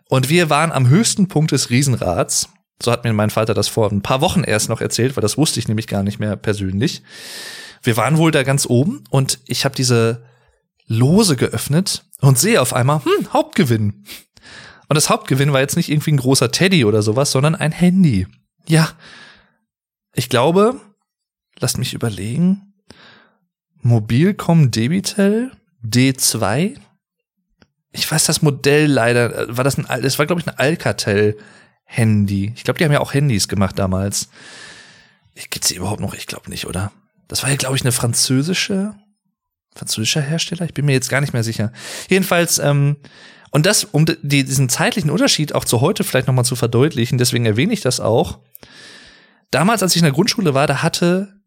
Und 0.09 0.29
wir 0.29 0.51
waren 0.51 0.71
am 0.71 0.89
höchsten 0.89 1.27
Punkt 1.27 1.51
des 1.51 1.71
Riesenrads. 1.71 2.49
So 2.81 2.93
hat 2.93 3.03
mir 3.03 3.13
mein 3.13 3.31
Vater 3.31 3.55
das 3.55 3.67
vor 3.67 3.91
ein 3.91 4.03
paar 4.03 4.21
Wochen 4.21 4.45
erst 4.45 4.69
noch 4.69 4.81
erzählt, 4.81 5.17
weil 5.17 5.23
das 5.23 5.37
wusste 5.37 5.59
ich 5.59 5.67
nämlich 5.67 5.89
gar 5.89 6.05
nicht 6.05 6.21
mehr 6.21 6.37
persönlich. 6.37 7.03
Wir 7.83 7.97
waren 7.97 8.19
wohl 8.19 8.31
da 8.31 8.45
ganz 8.45 8.67
oben 8.67 9.03
und 9.11 9.41
ich 9.47 9.65
habe 9.65 9.75
diese 9.75 10.30
Lose 10.91 11.37
geöffnet 11.37 12.05
und 12.21 12.37
sehe 12.37 12.61
auf 12.61 12.75
einmal, 12.75 13.05
hm, 13.05 13.33
Hauptgewinn. 13.33 14.05
Und 14.89 14.97
das 14.97 15.09
Hauptgewinn 15.09 15.53
war 15.53 15.61
jetzt 15.61 15.77
nicht 15.77 15.89
irgendwie 15.89 16.11
ein 16.11 16.17
großer 16.17 16.51
Teddy 16.51 16.85
oder 16.85 17.01
sowas, 17.03 17.31
sondern 17.31 17.55
ein 17.55 17.71
Handy. 17.71 18.27
Ja. 18.67 18.91
Ich 20.15 20.29
glaube, 20.29 20.81
lasst 21.61 21.79
mich 21.79 21.95
überlegen. 21.95 22.75
Mobilcom 23.77 24.73
Debitel 24.73 25.53
D2. 25.85 26.77
Ich 27.93 28.11
weiß 28.11 28.25
das 28.25 28.43
Modell 28.43 28.87
leider. 28.87 29.57
War 29.57 29.63
das 29.63 29.79
ein, 29.79 30.03
das 30.03 30.19
war 30.19 30.27
glaube 30.27 30.41
ich 30.41 30.49
ein 30.49 30.59
Alcatel 30.59 31.39
Handy. 31.85 32.53
Ich 32.57 32.65
glaube, 32.65 32.79
die 32.79 32.85
haben 32.85 32.93
ja 32.93 33.01
auch 33.01 33.15
Handys 33.15 33.47
gemacht 33.47 33.79
damals. 33.79 34.29
Gibt's 35.51 35.69
die 35.69 35.77
überhaupt 35.77 36.01
noch? 36.01 36.15
Ich 36.15 36.27
glaube 36.27 36.51
nicht, 36.51 36.67
oder? 36.67 36.91
Das 37.29 37.45
war 37.45 37.51
ja 37.51 37.57
glaube 37.57 37.77
ich 37.77 37.83
eine 37.83 37.93
französische 37.93 38.97
französischer 39.75 40.21
Hersteller. 40.21 40.65
Ich 40.65 40.75
bin 40.75 40.87
mir 40.87 40.93
jetzt 40.93 41.09
gar 41.09 41.21
nicht 41.21 41.33
mehr 41.33 41.45
sicher. 41.45 41.73
Jedenfalls 42.09 42.59
ähm, 42.59 42.97
und 43.51 43.67
das, 43.67 43.85
um 43.85 44.07
die, 44.07 44.45
diesen 44.45 44.69
zeitlichen 44.69 45.11
Unterschied 45.11 45.55
auch 45.55 45.65
zu 45.65 45.81
heute 45.81 46.05
vielleicht 46.05 46.29
nochmal 46.29 46.45
zu 46.45 46.57
verdeutlichen, 46.57 47.19
deswegen 47.19 47.47
erwähne 47.47 47.73
ich 47.73 47.81
das 47.81 48.01
auch. 48.01 48.39
Damals, 49.51 49.83
als 49.83 49.95
ich 49.97 50.03
in 50.03 50.05
der 50.05 50.15
Grundschule 50.15 50.55
war, 50.55 50.69
da 50.69 50.83
hatte, 50.83 51.41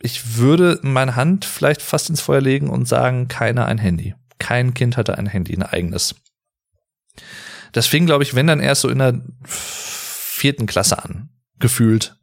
ich 0.00 0.38
würde 0.38 0.80
meine 0.82 1.16
Hand 1.16 1.44
vielleicht 1.44 1.82
fast 1.82 2.08
ins 2.08 2.22
Feuer 2.22 2.40
legen 2.40 2.70
und 2.70 2.88
sagen, 2.88 3.28
keiner 3.28 3.66
ein 3.66 3.78
Handy. 3.78 4.14
Kein 4.38 4.72
Kind 4.72 4.96
hatte 4.96 5.18
ein 5.18 5.26
Handy, 5.26 5.54
ein 5.54 5.62
eigenes. 5.62 6.14
Das 7.72 7.86
fing, 7.86 8.06
glaube 8.06 8.22
ich, 8.22 8.34
wenn 8.34 8.46
dann 8.46 8.60
erst 8.60 8.82
so 8.82 8.88
in 8.88 8.98
der 8.98 9.20
vierten 9.44 10.66
Klasse 10.66 11.02
an, 11.02 11.28
gefühlt. 11.58 12.16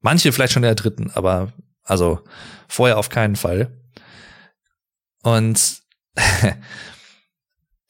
Manche 0.00 0.32
vielleicht 0.32 0.52
schon 0.52 0.64
in 0.64 0.68
der 0.68 0.74
dritten, 0.74 1.10
aber 1.14 1.52
also 1.84 2.20
vorher 2.66 2.98
auf 2.98 3.10
keinen 3.10 3.36
Fall. 3.36 3.70
Und 5.24 5.82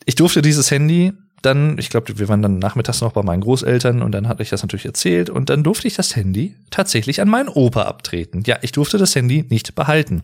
ich 0.07 0.15
durfte 0.15 0.41
dieses 0.41 0.71
Handy 0.71 1.13
dann, 1.43 1.77
ich 1.79 1.91
glaube, 1.91 2.19
wir 2.19 2.29
waren 2.29 2.41
dann 2.41 2.59
nachmittags 2.59 3.03
noch 3.03 3.13
bei 3.13 3.23
meinen 3.23 3.43
Großeltern 3.43 4.01
und 4.01 4.13
dann 4.13 4.29
hatte 4.29 4.43
ich 4.43 4.49
das 4.49 4.63
natürlich 4.63 4.87
erzählt 4.87 5.29
und 5.29 5.51
dann 5.51 5.63
durfte 5.63 5.87
ich 5.87 5.95
das 5.95 6.17
Handy 6.17 6.57
tatsächlich 6.71 7.21
an 7.21 7.29
meinen 7.29 7.49
Opa 7.49 7.83
abtreten. 7.83 8.43
Ja, 8.47 8.59
ich 8.63 8.73
durfte 8.73 8.97
das 8.97 9.15
Handy 9.15 9.45
nicht 9.51 9.75
behalten, 9.75 10.23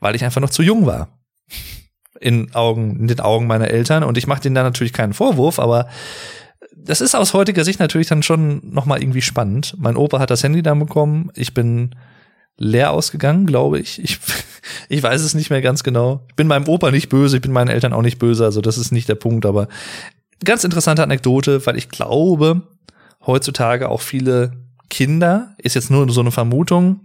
weil 0.00 0.14
ich 0.14 0.24
einfach 0.24 0.40
noch 0.40 0.48
zu 0.48 0.62
jung 0.62 0.86
war. 0.86 1.08
In 2.20 2.54
Augen, 2.54 2.98
in 3.00 3.08
den 3.08 3.20
Augen 3.20 3.46
meiner 3.46 3.68
Eltern 3.68 4.02
und 4.02 4.16
ich 4.16 4.26
mache 4.26 4.40
denen 4.40 4.54
da 4.54 4.62
natürlich 4.62 4.94
keinen 4.94 5.12
Vorwurf, 5.12 5.58
aber 5.58 5.88
das 6.74 7.02
ist 7.02 7.14
aus 7.14 7.34
heutiger 7.34 7.64
Sicht 7.64 7.80
natürlich 7.80 8.06
dann 8.06 8.22
schon 8.22 8.62
nochmal 8.62 9.02
irgendwie 9.02 9.22
spannend. 9.22 9.74
Mein 9.76 9.96
Opa 9.96 10.20
hat 10.20 10.30
das 10.30 10.42
Handy 10.42 10.62
dann 10.62 10.78
bekommen. 10.78 11.30
Ich 11.34 11.52
bin 11.52 11.94
leer 12.56 12.92
ausgegangen, 12.92 13.44
glaube 13.46 13.78
ich. 13.78 14.02
ich. 14.02 14.18
Ich 14.88 15.02
weiß 15.02 15.22
es 15.22 15.34
nicht 15.34 15.50
mehr 15.50 15.62
ganz 15.62 15.82
genau. 15.82 16.24
Ich 16.28 16.36
bin 16.36 16.46
meinem 16.46 16.68
Opa 16.68 16.90
nicht 16.90 17.08
böse, 17.08 17.36
ich 17.36 17.42
bin 17.42 17.52
meinen 17.52 17.68
Eltern 17.68 17.92
auch 17.92 18.02
nicht 18.02 18.18
böse, 18.18 18.44
also 18.44 18.60
das 18.60 18.78
ist 18.78 18.92
nicht 18.92 19.08
der 19.08 19.14
Punkt, 19.14 19.46
aber 19.46 19.68
ganz 20.44 20.64
interessante 20.64 21.02
Anekdote, 21.02 21.64
weil 21.66 21.76
ich 21.76 21.88
glaube, 21.88 22.62
heutzutage 23.26 23.88
auch 23.88 24.00
viele 24.00 24.52
Kinder, 24.88 25.54
ist 25.58 25.74
jetzt 25.74 25.90
nur 25.90 26.08
so 26.10 26.20
eine 26.20 26.30
Vermutung, 26.30 27.00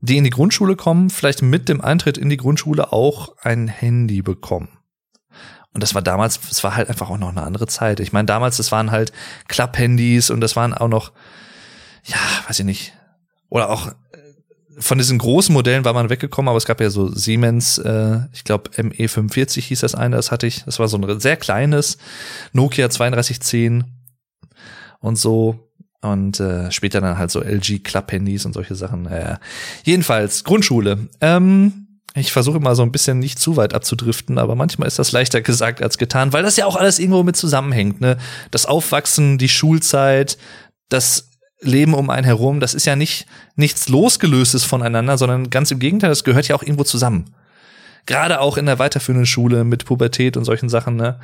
die 0.00 0.16
in 0.16 0.24
die 0.24 0.30
Grundschule 0.30 0.76
kommen, 0.76 1.10
vielleicht 1.10 1.42
mit 1.42 1.68
dem 1.68 1.80
Eintritt 1.80 2.18
in 2.18 2.28
die 2.28 2.36
Grundschule 2.36 2.92
auch 2.92 3.34
ein 3.42 3.68
Handy 3.68 4.22
bekommen. 4.22 4.68
Und 5.72 5.82
das 5.82 5.94
war 5.94 6.02
damals, 6.02 6.38
es 6.50 6.62
war 6.62 6.76
halt 6.76 6.88
einfach 6.88 7.10
auch 7.10 7.18
noch 7.18 7.30
eine 7.30 7.42
andere 7.42 7.66
Zeit. 7.66 7.98
Ich 7.98 8.12
meine, 8.12 8.26
damals, 8.26 8.58
das 8.58 8.70
waren 8.70 8.92
halt 8.92 9.12
Klapphandys 9.48 10.30
und 10.30 10.40
das 10.40 10.54
waren 10.54 10.72
auch 10.72 10.88
noch, 10.88 11.12
ja, 12.04 12.16
weiß 12.46 12.60
ich 12.60 12.64
nicht, 12.64 12.92
oder 13.48 13.70
auch 13.70 13.92
von 14.78 14.98
diesen 14.98 15.18
großen 15.18 15.52
Modellen 15.52 15.84
war 15.84 15.92
man 15.92 16.10
weggekommen, 16.10 16.48
aber 16.48 16.58
es 16.58 16.66
gab 16.66 16.80
ja 16.80 16.90
so 16.90 17.08
Siemens, 17.08 17.78
äh, 17.78 18.20
ich 18.32 18.44
glaube 18.44 18.70
ME45 18.70 19.60
hieß 19.60 19.80
das 19.80 19.94
eine, 19.94 20.16
das 20.16 20.30
hatte 20.30 20.46
ich. 20.46 20.64
Das 20.64 20.78
war 20.78 20.88
so 20.88 20.96
ein 20.96 21.20
sehr 21.20 21.36
kleines 21.36 21.98
Nokia 22.52 22.88
3210 22.88 23.84
und 25.00 25.16
so. 25.16 25.70
Und 26.00 26.38
äh, 26.38 26.70
später 26.70 27.00
dann 27.00 27.16
halt 27.16 27.30
so 27.30 27.40
LG 27.40 27.82
Club-Handys 27.82 28.44
und 28.44 28.52
solche 28.52 28.74
Sachen. 28.74 29.06
Äh, 29.06 29.38
jedenfalls, 29.84 30.44
Grundschule. 30.44 31.08
Ähm, 31.22 32.00
ich 32.14 32.30
versuche 32.30 32.58
immer 32.58 32.74
so 32.76 32.82
ein 32.82 32.92
bisschen 32.92 33.18
nicht 33.18 33.38
zu 33.38 33.56
weit 33.56 33.74
abzudriften, 33.74 34.38
aber 34.38 34.54
manchmal 34.54 34.86
ist 34.86 34.98
das 34.98 35.12
leichter 35.12 35.40
gesagt 35.40 35.82
als 35.82 35.98
getan, 35.98 36.32
weil 36.32 36.42
das 36.42 36.56
ja 36.56 36.66
auch 36.66 36.76
alles 36.76 36.98
irgendwo 36.98 37.22
mit 37.22 37.36
zusammenhängt. 37.36 38.00
Ne? 38.00 38.18
Das 38.50 38.66
Aufwachsen, 38.66 39.38
die 39.38 39.48
Schulzeit, 39.48 40.38
das 40.90 41.30
Leben 41.64 41.94
um 41.94 42.10
einen 42.10 42.24
herum, 42.24 42.60
das 42.60 42.74
ist 42.74 42.86
ja 42.86 42.96
nicht 42.96 43.26
nichts 43.56 43.88
losgelöstes 43.88 44.64
voneinander, 44.64 45.18
sondern 45.18 45.50
ganz 45.50 45.70
im 45.70 45.78
Gegenteil, 45.78 46.10
das 46.10 46.24
gehört 46.24 46.48
ja 46.48 46.56
auch 46.56 46.62
irgendwo 46.62 46.84
zusammen. 46.84 47.34
Gerade 48.06 48.40
auch 48.40 48.56
in 48.56 48.66
der 48.66 48.78
weiterführenden 48.78 49.26
Schule 49.26 49.64
mit 49.64 49.84
Pubertät 49.84 50.36
und 50.36 50.44
solchen 50.44 50.68
Sachen, 50.68 50.96
ne? 50.96 51.18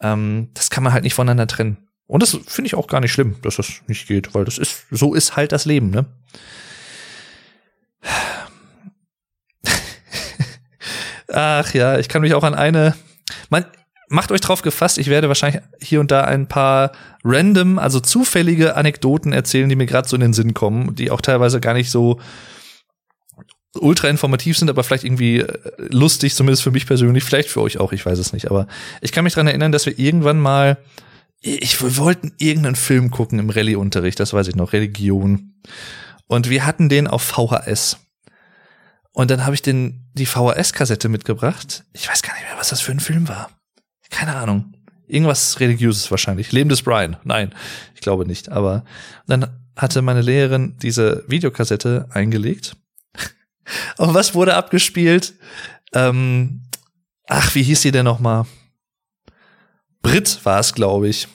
Ähm, 0.00 0.48
das 0.54 0.70
kann 0.70 0.82
man 0.82 0.92
halt 0.92 1.04
nicht 1.04 1.14
voneinander 1.14 1.46
trennen. 1.46 1.76
Und 2.06 2.22
das 2.22 2.38
finde 2.46 2.66
ich 2.66 2.74
auch 2.74 2.86
gar 2.86 3.00
nicht 3.00 3.12
schlimm, 3.12 3.36
dass 3.42 3.56
das 3.56 3.82
nicht 3.86 4.06
geht, 4.06 4.34
weil 4.34 4.44
das 4.44 4.58
ist, 4.58 4.86
so 4.90 5.14
ist 5.14 5.36
halt 5.36 5.52
das 5.52 5.64
Leben, 5.64 5.90
ne? 5.90 6.06
Ach 11.32 11.74
ja, 11.74 11.98
ich 11.98 12.08
kann 12.08 12.22
mich 12.22 12.34
auch 12.34 12.44
an 12.44 12.54
eine, 12.54 12.94
man, 13.50 13.64
macht 14.08 14.32
euch 14.32 14.40
drauf 14.40 14.62
gefasst, 14.62 14.98
ich 14.98 15.08
werde 15.08 15.28
wahrscheinlich 15.28 15.62
hier 15.80 16.00
und 16.00 16.10
da 16.10 16.22
ein 16.22 16.46
paar 16.46 16.92
random, 17.24 17.78
also 17.78 18.00
zufällige 18.00 18.76
Anekdoten 18.76 19.32
erzählen, 19.32 19.68
die 19.68 19.76
mir 19.76 19.86
gerade 19.86 20.08
so 20.08 20.16
in 20.16 20.22
den 20.22 20.32
Sinn 20.32 20.54
kommen, 20.54 20.94
die 20.94 21.10
auch 21.10 21.20
teilweise 21.20 21.60
gar 21.60 21.74
nicht 21.74 21.90
so 21.90 22.20
ultra 23.80 24.08
informativ 24.08 24.58
sind, 24.58 24.70
aber 24.70 24.84
vielleicht 24.84 25.04
irgendwie 25.04 25.40
äh, 25.40 25.58
lustig, 25.90 26.34
zumindest 26.34 26.62
für 26.62 26.70
mich 26.70 26.86
persönlich, 26.86 27.24
vielleicht 27.24 27.50
für 27.50 27.60
euch 27.60 27.78
auch, 27.78 27.92
ich 27.92 28.04
weiß 28.04 28.18
es 28.18 28.32
nicht. 28.32 28.50
Aber 28.50 28.66
ich 29.00 29.12
kann 29.12 29.24
mich 29.24 29.34
dran 29.34 29.46
erinnern, 29.46 29.72
dass 29.72 29.86
wir 29.86 29.98
irgendwann 29.98 30.40
mal, 30.40 30.78
ich 31.40 31.80
wir 31.82 31.96
wollten 31.96 32.32
irgendeinen 32.38 32.76
Film 32.76 33.10
gucken 33.10 33.38
im 33.38 33.50
Rallye-Unterricht, 33.50 34.18
das 34.18 34.32
weiß 34.32 34.48
ich 34.48 34.56
noch, 34.56 34.72
Religion. 34.72 35.54
Und 36.26 36.50
wir 36.50 36.64
hatten 36.66 36.88
den 36.88 37.06
auf 37.06 37.22
VHS. 37.22 37.98
Und 39.12 39.30
dann 39.30 39.44
habe 39.44 39.54
ich 39.54 39.62
den 39.62 40.10
die 40.14 40.26
VHS-Kassette 40.26 41.08
mitgebracht. 41.08 41.84
Ich 41.92 42.08
weiß 42.08 42.22
gar 42.22 42.34
nicht 42.34 42.44
mehr, 42.44 42.58
was 42.58 42.70
das 42.70 42.80
für 42.80 42.92
ein 42.92 43.00
Film 43.00 43.28
war. 43.28 43.50
Keine 44.10 44.36
Ahnung. 44.36 44.72
Irgendwas 45.06 45.60
religiöses 45.60 46.10
wahrscheinlich. 46.10 46.52
Leben 46.52 46.68
des 46.68 46.82
Brian. 46.82 47.16
Nein, 47.24 47.54
ich 47.94 48.00
glaube 48.00 48.26
nicht. 48.26 48.50
Aber 48.50 48.84
dann 49.26 49.48
hatte 49.76 50.02
meine 50.02 50.22
Lehrerin 50.22 50.76
diese 50.82 51.24
Videokassette 51.28 52.08
eingelegt. 52.10 52.76
Und 53.98 54.14
was 54.14 54.34
wurde 54.34 54.56
abgespielt? 54.56 55.34
Ähm, 55.92 56.62
ach, 57.28 57.54
wie 57.54 57.62
hieß 57.62 57.82
sie 57.82 57.92
denn 57.92 58.04
nochmal? 58.04 58.46
Brit 60.02 60.40
war 60.44 60.60
es, 60.60 60.74
glaube 60.74 61.08
ich. 61.08 61.28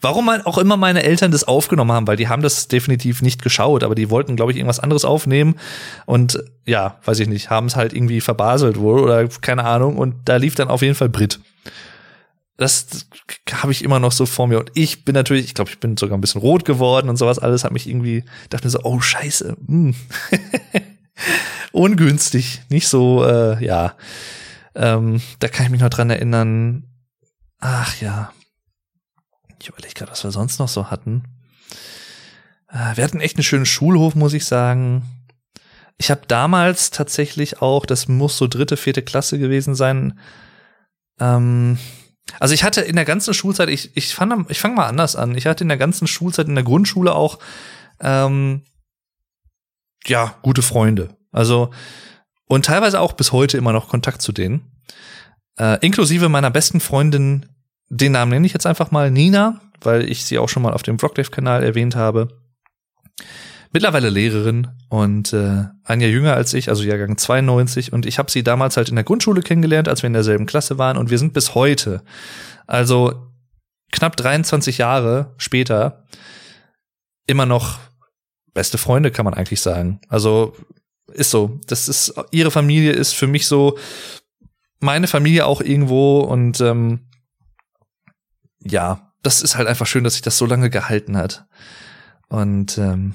Warum 0.00 0.28
auch 0.28 0.58
immer 0.58 0.76
meine 0.76 1.02
Eltern 1.02 1.30
das 1.30 1.44
aufgenommen 1.44 1.92
haben, 1.92 2.06
weil 2.06 2.18
die 2.18 2.28
haben 2.28 2.42
das 2.42 2.68
definitiv 2.68 3.22
nicht 3.22 3.42
geschaut, 3.42 3.82
aber 3.82 3.94
die 3.94 4.10
wollten, 4.10 4.36
glaube 4.36 4.52
ich, 4.52 4.58
irgendwas 4.58 4.78
anderes 4.78 5.06
aufnehmen 5.06 5.58
und 6.04 6.44
ja, 6.66 6.98
weiß 7.06 7.20
ich 7.20 7.28
nicht, 7.28 7.48
haben 7.48 7.68
es 7.68 7.76
halt 7.76 7.94
irgendwie 7.94 8.20
verbaselt 8.20 8.78
wohl 8.78 9.00
oder 9.00 9.26
keine 9.40 9.64
Ahnung 9.64 9.96
und 9.96 10.16
da 10.26 10.36
lief 10.36 10.54
dann 10.56 10.68
auf 10.68 10.82
jeden 10.82 10.94
Fall 10.94 11.08
Brit 11.08 11.40
das, 12.56 12.86
das 12.86 13.06
habe 13.62 13.72
ich 13.72 13.82
immer 13.82 13.98
noch 13.98 14.12
so 14.12 14.26
vor 14.26 14.46
mir. 14.46 14.58
Und 14.58 14.70
ich 14.74 15.04
bin 15.04 15.14
natürlich, 15.14 15.46
ich 15.46 15.54
glaube, 15.54 15.70
ich 15.70 15.80
bin 15.80 15.96
sogar 15.96 16.16
ein 16.16 16.20
bisschen 16.20 16.40
rot 16.40 16.64
geworden 16.64 17.08
und 17.08 17.16
sowas 17.16 17.38
alles, 17.38 17.64
hat 17.64 17.72
mich 17.72 17.88
irgendwie, 17.88 18.24
dachte 18.50 18.66
mir 18.66 18.70
so, 18.70 18.80
oh 18.84 19.00
scheiße, 19.00 19.56
mh. 19.66 19.66
Hm. 19.68 19.94
ungünstig, 21.72 22.62
nicht 22.68 22.88
so, 22.88 23.24
äh, 23.24 23.64
ja. 23.64 23.94
Ähm, 24.74 25.20
da 25.40 25.48
kann 25.48 25.66
ich 25.66 25.72
mich 25.72 25.80
noch 25.80 25.90
dran 25.90 26.10
erinnern. 26.10 26.84
Ach 27.58 28.00
ja. 28.00 28.32
Ich 29.60 29.68
überlege 29.68 29.94
gerade, 29.94 30.12
was 30.12 30.24
wir 30.24 30.30
sonst 30.30 30.58
noch 30.58 30.68
so 30.68 30.90
hatten. 30.90 31.24
Äh, 32.68 32.96
wir 32.96 33.04
hatten 33.04 33.20
echt 33.20 33.36
einen 33.36 33.44
schönen 33.44 33.66
Schulhof, 33.66 34.14
muss 34.14 34.34
ich 34.34 34.44
sagen. 34.44 35.02
Ich 35.96 36.10
habe 36.10 36.22
damals 36.26 36.90
tatsächlich 36.90 37.62
auch, 37.62 37.86
das 37.86 38.08
muss 38.08 38.36
so 38.36 38.46
dritte, 38.46 38.76
vierte 38.76 39.02
Klasse 39.02 39.38
gewesen 39.38 39.74
sein, 39.74 40.18
ähm, 41.20 41.78
also 42.40 42.54
ich 42.54 42.64
hatte 42.64 42.80
in 42.80 42.96
der 42.96 43.04
ganzen 43.04 43.34
Schulzeit, 43.34 43.68
ich, 43.68 43.96
ich 43.96 44.14
fand, 44.14 44.50
ich 44.50 44.58
fange 44.58 44.74
mal 44.74 44.86
anders 44.86 45.16
an. 45.16 45.36
Ich 45.36 45.46
hatte 45.46 45.64
in 45.64 45.68
der 45.68 45.78
ganzen 45.78 46.06
Schulzeit 46.06 46.48
in 46.48 46.54
der 46.54 46.64
Grundschule 46.64 47.14
auch 47.14 47.38
ähm, 48.00 48.62
ja 50.06 50.36
gute 50.42 50.62
Freunde. 50.62 51.16
Also 51.32 51.70
und 52.46 52.66
teilweise 52.66 53.00
auch 53.00 53.12
bis 53.12 53.32
heute 53.32 53.56
immer 53.56 53.72
noch 53.72 53.88
Kontakt 53.88 54.22
zu 54.22 54.32
denen. 54.32 54.82
Äh, 55.58 55.84
inklusive 55.84 56.28
meiner 56.28 56.50
besten 56.50 56.80
Freundin, 56.80 57.46
den 57.88 58.12
Namen 58.12 58.30
nenne 58.30 58.46
ich 58.46 58.52
jetzt 58.52 58.66
einfach 58.66 58.90
mal 58.90 59.10
Nina, 59.10 59.60
weil 59.80 60.08
ich 60.10 60.24
sie 60.24 60.38
auch 60.38 60.48
schon 60.48 60.62
mal 60.62 60.72
auf 60.72 60.82
dem 60.82 60.98
Vlogdev-Kanal 60.98 61.62
erwähnt 61.62 61.94
habe 61.94 62.28
mittlerweile 63.74 64.08
Lehrerin 64.08 64.68
und 64.88 65.32
äh, 65.32 65.64
ein 65.82 66.00
Jahr 66.00 66.10
jünger 66.10 66.34
als 66.34 66.54
ich, 66.54 66.68
also 66.68 66.84
Jahrgang 66.84 67.18
92. 67.18 67.92
Und 67.92 68.06
ich 68.06 68.18
habe 68.18 68.30
sie 68.30 68.44
damals 68.44 68.76
halt 68.76 68.88
in 68.88 68.94
der 68.94 69.04
Grundschule 69.04 69.42
kennengelernt, 69.42 69.88
als 69.88 70.02
wir 70.02 70.06
in 70.06 70.14
derselben 70.14 70.46
Klasse 70.46 70.78
waren. 70.78 70.96
Und 70.96 71.10
wir 71.10 71.18
sind 71.18 71.34
bis 71.34 71.56
heute, 71.56 72.02
also 72.68 73.32
knapp 73.90 74.16
23 74.16 74.78
Jahre 74.78 75.34
später, 75.38 76.04
immer 77.26 77.46
noch 77.46 77.80
beste 78.54 78.78
Freunde, 78.78 79.10
kann 79.10 79.24
man 79.24 79.34
eigentlich 79.34 79.60
sagen. 79.60 80.00
Also 80.08 80.56
ist 81.12 81.32
so. 81.32 81.58
Das 81.66 81.88
ist, 81.88 82.14
ihre 82.30 82.52
Familie 82.52 82.92
ist 82.92 83.12
für 83.12 83.26
mich 83.26 83.48
so 83.48 83.76
meine 84.78 85.08
Familie 85.08 85.46
auch 85.46 85.60
irgendwo 85.60 86.20
und 86.20 86.60
ähm, 86.60 87.08
ja, 88.60 89.12
das 89.22 89.42
ist 89.42 89.56
halt 89.56 89.66
einfach 89.66 89.86
schön, 89.86 90.04
dass 90.04 90.12
sich 90.12 90.22
das 90.22 90.38
so 90.38 90.46
lange 90.46 90.70
gehalten 90.70 91.16
hat. 91.16 91.46
Und 92.28 92.78
ähm, 92.78 93.14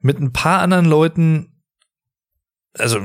mit 0.00 0.18
ein 0.18 0.32
paar 0.32 0.60
anderen 0.60 0.86
Leuten, 0.86 1.62
also 2.78 3.00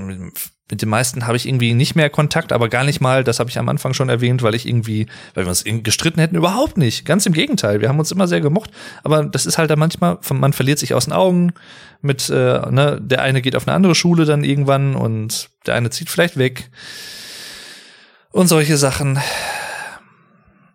mit 0.70 0.82
den 0.82 0.90
meisten 0.90 1.28
habe 1.28 1.38
ich 1.38 1.48
irgendwie 1.48 1.76
nicht 1.76 1.96
mehr 1.96 2.10
Kontakt, 2.10 2.52
aber 2.52 2.70
gar 2.70 2.84
nicht 2.84 3.00
mal, 3.00 3.24
das 3.24 3.40
habe 3.40 3.52
ich 3.52 3.60
am 3.60 3.70
Anfang 3.70 3.94
schon 3.94 4.10
erwähnt, 4.10 4.42
weil 4.42 4.56
ich 4.56 4.68
irgendwie, 4.68 5.06
weil 5.36 5.46
wir 5.46 5.50
uns 5.50 5.64
gestritten 5.64 6.20
hätten, 6.20 6.36
überhaupt 6.36 6.78
nicht. 6.78 7.06
Ganz 7.06 7.26
im 7.28 7.34
Gegenteil, 7.34 7.82
wir 7.82 7.90
haben 7.90 8.00
uns 8.00 8.12
immer 8.12 8.28
sehr 8.28 8.42
gemocht, 8.42 8.72
aber 9.04 9.24
das 9.26 9.46
ist 9.46 9.60
halt 9.60 9.70
da 9.70 9.76
manchmal, 9.76 10.18
man 10.34 10.54
verliert 10.54 10.80
sich 10.80 10.96
aus 10.96 11.06
den 11.06 11.14
Augen 11.14 11.54
mit, 12.02 12.30
äh, 12.30 12.72
ne, 12.72 13.00
der 13.00 13.22
eine 13.22 13.42
geht 13.44 13.56
auf 13.56 13.68
eine 13.68 13.76
andere 13.76 13.94
Schule 13.94 14.26
dann 14.26 14.44
irgendwann 14.44 14.96
und 14.96 15.52
der 15.68 15.76
eine 15.76 15.92
zieht 15.92 16.10
vielleicht 16.10 16.38
weg 16.38 16.72
und 18.32 18.48
solche 18.48 18.78
Sachen. 18.78 19.20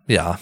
Ja, 0.07 0.39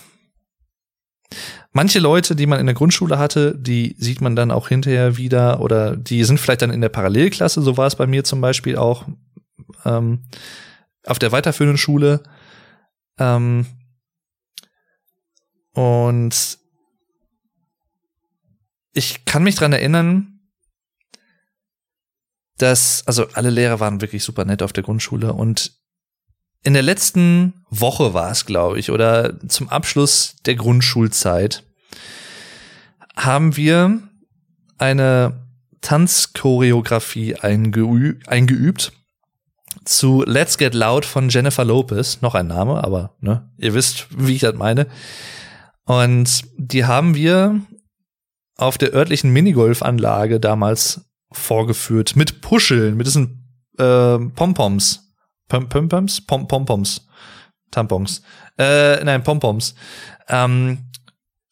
Manche 1.71 1.99
Leute, 1.99 2.36
die 2.36 2.47
man 2.47 2.60
in 2.60 2.65
der 2.65 2.75
Grundschule 2.75 3.19
hatte, 3.19 3.55
die 3.55 3.95
sieht 3.99 4.21
man 4.21 4.36
dann 4.36 4.49
auch 4.49 4.69
hinterher 4.69 5.17
wieder 5.17 5.62
oder 5.62 5.95
die 5.95 6.23
sind 6.23 6.39
vielleicht 6.39 6.63
dann 6.63 6.71
in 6.71 6.82
der 6.82 6.89
Parallelklasse, 6.89 7.62
so 7.62 7.77
war 7.77 7.86
es 7.86 7.95
bei 7.95 8.08
mir 8.08 8.23
zum 8.23 8.41
Beispiel 8.41 8.75
auch 8.75 9.05
ähm, 9.86 10.23
auf 11.05 11.19
der 11.19 11.32
weiterführenden 11.32 11.77
Schule. 11.77 12.23
Ähm, 13.19 13.67
und 15.73 16.58
ich 18.93 19.25
kann 19.25 19.43
mich 19.43 19.55
dran 19.55 19.71
erinnern, 19.71 20.39
dass, 22.58 23.03
also 23.08 23.27
alle 23.34 23.49
Lehrer 23.49 23.79
waren 23.79 24.01
wirklich 24.01 24.23
super 24.23 24.43
nett 24.43 24.62
auf 24.62 24.73
der 24.73 24.84
Grundschule 24.84 25.34
und 25.34 25.79
in 26.63 26.74
der 26.74 26.84
letzten 26.84 27.54
Woche 27.69 28.13
war 28.13 28.32
es, 28.32 28.45
glaube 28.45 28.80
ich, 28.80 28.91
oder 28.91 29.39
zum 29.48 29.69
Abschluss 29.69 30.36
der 30.45 30.56
Grundschulzeit 30.56 31.63
haben 33.15 33.56
wir 33.56 34.00
eine 34.78 35.48
Tanzchoreografie 35.82 37.36
eingeü 37.36 38.19
eingeübt 38.28 38.91
zu 39.86 40.24
Let's 40.26 40.58
Get 40.58 40.74
Loud 40.74 41.06
von 41.06 41.30
Jennifer 41.30 41.65
Lopez. 41.65 42.22
Noch 42.22 42.36
ein 42.36 42.48
Name, 42.48 42.84
aber 42.84 43.15
ne, 43.22 43.50
ihr 43.58 43.74
wisst, 43.74 44.08
wie 44.15 44.36
ich 44.36 44.41
das 44.41 44.56
meine. 44.56 44.88
Und 45.86 46.43
die 46.58 46.86
haben 46.86 47.15
wir 47.15 47.62
auf 48.58 48.78
der 48.78 48.93
örtlichen 48.93 49.32
Minigolfanlage 49.32 50.39
damals 50.39 51.02
vorgeführt 51.32 52.15
mit 52.15 52.41
Puscheln, 52.41 52.98
mit 52.98 53.08
diesen 53.08 53.63
äh, 53.78 54.17
Pompoms. 54.17 55.09
Pompoms? 55.50 56.22
Pom 56.22 56.48
Pompoms. 56.48 57.06
Tampons. 57.72 58.22
Äh, 58.58 59.04
nein, 59.04 59.24
Pompoms. 59.24 59.76
Ähm, 60.28 60.90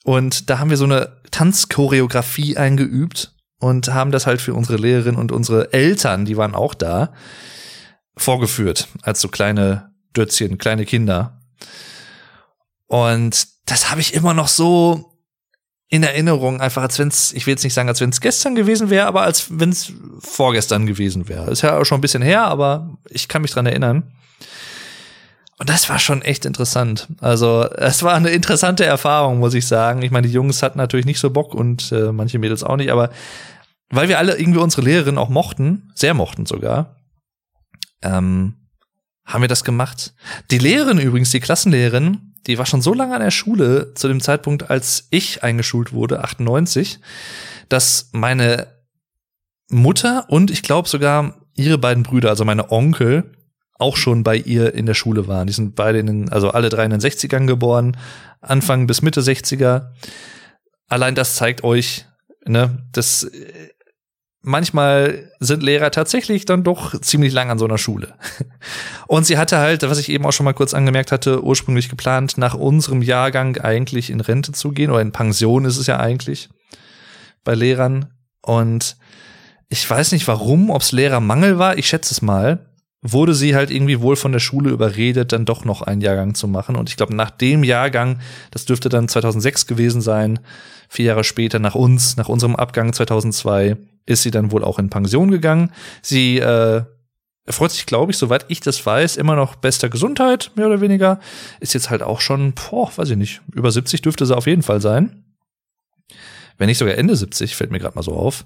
und 0.04 0.50
da 0.50 0.60
haben 0.60 0.70
wir 0.70 0.78
so 0.78 0.86
eine 0.86 1.18
Tanzchoreografie 1.32 2.58
eingeübt 2.58 3.34
und 3.60 3.94
haben 3.94 4.12
das 4.12 4.26
halt 4.26 4.42
für 4.42 4.54
unsere 4.54 4.78
Lehrerin 4.78 5.16
und 5.16 5.32
unsere 5.32 5.74
Eltern, 5.74 6.26
die 6.26 6.38
waren 6.38 6.56
auch 6.56 6.74
da, 6.74 7.14
vorgeführt, 8.16 8.88
als 9.02 9.22
so 9.22 9.28
kleine 9.28 9.92
Dötzchen, 10.16 10.58
kleine 10.58 10.86
Kinder. 10.86 11.42
Und 12.88 13.48
das 13.66 13.92
habe 13.92 14.02
ich 14.02 14.14
immer 14.14 14.34
noch 14.34 14.48
so 14.48 15.17
in 15.90 16.04
Erinnerung, 16.04 16.60
einfach 16.60 16.82
als 16.82 17.00
wenn 17.00 17.08
es, 17.08 17.32
ich 17.32 17.46
will 17.46 17.54
jetzt 17.54 17.64
nicht 17.64 17.74
sagen, 17.74 17.88
als 17.88 18.02
wenn 18.02 18.10
es 18.10 18.20
gestern 18.20 18.56
gewesen 18.56 18.90
wäre, 18.90 19.08
aber 19.08 19.22
als 19.22 19.48
wenn 19.50 19.70
es 19.70 19.94
vorgestern 20.20 20.86
gewesen 20.86 21.30
wäre. 21.30 21.50
Ist 21.50 21.62
ja 21.62 21.78
auch 21.78 21.86
schon 21.86 22.00
ein 22.00 22.02
bisschen 22.02 22.22
her, 22.22 22.44
aber 22.44 22.98
ich 23.10 23.28
kann 23.28 23.42
mich 23.42 23.52
dran 23.52 23.66
erinnern. 23.66 24.12
Und 25.60 25.70
das 25.70 25.90
war 25.90 25.98
schon 25.98 26.22
echt 26.22 26.46
interessant. 26.46 27.08
Also, 27.20 27.64
es 27.64 28.04
war 28.04 28.14
eine 28.14 28.30
interessante 28.30 28.86
Erfahrung, 28.86 29.40
muss 29.40 29.56
ich 29.56 29.66
sagen. 29.66 30.04
Ich 30.04 30.12
meine, 30.12 30.28
die 30.28 30.34
Jungs 30.34 30.62
hatten 30.62 30.78
natürlich 30.78 31.08
nicht 31.08 31.20
so 31.20 31.32
Bock 31.32 31.56
und 31.56 31.92
äh, 31.92 32.12
manche 32.12 32.38
Mädels 32.38 32.64
auch 32.64 32.76
nicht, 32.76 32.92
aber 32.92 33.10
weil 33.90 34.10
wir 34.10 34.20
alle 34.20 34.38
irgendwie 34.38 34.60
unsere 34.60 34.82
Lehrerin 34.84 35.18
auch 35.18 35.30
mochten, 35.30 35.92
sehr 35.96 36.14
mochten 36.14 36.46
sogar, 36.46 36.98
ähm, 38.04 38.56
haben 39.26 39.42
wir 39.42 39.48
das 39.48 39.64
gemacht. 39.64 40.14
Die 40.52 40.58
Lehrerin 40.58 41.00
übrigens, 41.00 41.32
die 41.32 41.40
Klassenlehrerin, 41.40 42.27
die 42.46 42.58
war 42.58 42.66
schon 42.66 42.82
so 42.82 42.94
lange 42.94 43.16
an 43.16 43.22
der 43.22 43.32
Schule 43.32 43.94
zu 43.96 44.08
dem 44.08 44.22
Zeitpunkt, 44.22 44.70
als 44.70 45.08
ich 45.10 45.44
eingeschult 45.44 45.94
wurde, 45.94 46.24
98, 46.24 47.00
dass 47.70 48.10
meine 48.12 48.68
Mutter 49.70 50.26
und 50.30 50.52
ich 50.52 50.62
glaube 50.62 50.88
sogar 50.88 51.36
ihre 51.56 51.78
beiden 51.78 52.04
Brüder, 52.04 52.30
also 52.30 52.46
meine 52.46 52.72
Onkel, 52.72 53.32
auch 53.80 53.98
schon 53.98 54.24
bei 54.24 54.36
ihr 54.36 54.74
in 54.74 54.86
der 54.86 54.94
Schule 54.94 55.28
waren. 55.28 55.48
Die 55.48 55.54
sind 55.54 55.76
beide 55.76 56.00
in 56.00 56.08
den, 56.08 56.30
also 56.30 56.50
alle 56.50 56.70
drei 56.70 56.86
in 56.86 56.92
den 56.92 57.02
60ern 57.02 57.46
geboren, 57.46 57.98
Anfang 58.42 58.88
bis 58.88 59.02
Mitte 59.02 59.22
60er. 59.22 59.90
Allein 60.88 61.16
das 61.16 61.36
zeigt 61.36 61.64
euch, 61.64 62.06
ne, 62.46 62.88
das 62.92 63.30
manchmal 64.48 65.30
sind 65.40 65.62
Lehrer 65.62 65.92
tatsächlich 65.92 66.46
dann 66.46 66.64
doch 66.64 67.00
ziemlich 67.02 67.34
lang 67.34 67.52
an 67.52 67.60
so 67.60 67.66
einer 67.66 67.78
Schule. 67.78 68.14
Und 69.08 69.26
sie 69.26 69.38
hatte 69.38 69.58
halt, 69.58 69.84
was 69.84 70.00
ich 70.00 70.10
eben 70.10 70.26
auch 70.26 70.32
schon 70.32 70.46
mal 70.46 70.54
kurz 70.54 70.74
angemerkt 70.74 71.12
hatte, 71.12 71.44
ursprünglich 71.44 71.90
geplant, 71.90 72.38
nach 72.38 72.56
unserem 72.56 73.02
Jahrgang 73.02 73.58
eigentlich 73.58 74.10
in 74.10 74.22
Rente 74.22 74.54
zu 74.54 74.72
gehen 74.72 74.90
oder 74.90 75.02
in 75.02 75.12
Pension 75.12 75.66
ist 75.66 75.78
es 75.78 75.88
ja 75.88 76.00
eigentlich 76.00 76.50
bei 77.44 77.54
Lehrern. 77.54 78.14
Und 78.42 78.96
ich 79.68 79.88
weiß 79.88 80.14
nicht 80.14 80.28
warum, 80.28 80.70
ob 80.70 80.82
es 80.82 80.94
Lehrermangel 80.94 81.60
war, 81.60 81.78
ich 81.78 81.88
schätze 81.88 82.14
es 82.14 82.22
mal, 82.22 82.66
wurde 83.02 83.34
sie 83.34 83.54
halt 83.54 83.70
irgendwie 83.70 84.02
wohl 84.02 84.16
von 84.16 84.32
der 84.32 84.40
Schule 84.40 84.70
überredet, 84.70 85.34
dann 85.34 85.46
doch 85.46 85.66
noch 85.66 85.82
einen 85.82 86.02
Jahrgang 86.02 86.36
zu 86.36 86.48
machen. 86.48 86.78
Und 86.78 86.90
ich 86.90 86.96
glaube, 86.96 87.16
nach 87.16 87.32
dem 87.32 87.64
Jahrgang, 87.64 88.20
das 88.52 88.66
dürfte 88.66 88.90
dann 88.90 89.10
2006 89.10 89.68
gewesen 89.68 90.02
sein, 90.02 90.40
vier 90.88 91.06
Jahre 91.08 91.26
später 91.26 91.60
nach 91.60 91.76
uns, 91.76 92.16
nach 92.16 92.30
unserem 92.30 92.56
Abgang 92.56 92.94
2002, 92.94 93.78
ist 94.08 94.24
sie 94.24 94.32
dann 94.32 94.52
wohl 94.52 94.64
auch 94.64 94.80
in 94.80 94.90
Pension 94.90 95.30
gegangen. 95.30 95.72
Sie 96.02 96.40
äh, 96.40 96.82
erfreut 97.46 97.72
sich, 97.72 97.86
glaube 97.86 98.12
ich, 98.12 98.18
soweit 98.18 98.46
ich 98.48 98.60
das 98.60 98.84
weiß, 98.86 99.18
immer 99.18 99.36
noch 99.36 99.56
bester 99.56 99.90
Gesundheit, 99.90 100.52
mehr 100.56 100.68
oder 100.68 100.82
weniger. 100.82 101.20
Ist 101.60 101.74
jetzt 101.74 101.90
halt 101.90 102.02
auch 102.02 102.20
schon, 102.20 102.54
boah, 102.54 102.92
weiß 102.96 103.12
ich 103.12 103.18
nicht, 103.18 103.42
über 103.54 103.72
70 103.72 104.02
dürfte 104.02 104.26
sie 104.26 104.36
auf 104.36 104.48
jeden 104.48 104.64
Fall 104.64 104.82
sein. 104.82 105.24
Wenn 106.58 106.68
nicht 106.68 106.78
sogar 106.78 106.96
Ende 106.96 107.16
70, 107.16 107.56
fällt 107.56 107.72
mir 107.72 107.80
gerade 107.80 107.96
mal 107.96 108.04
so 108.04 108.14
auf. 108.14 108.46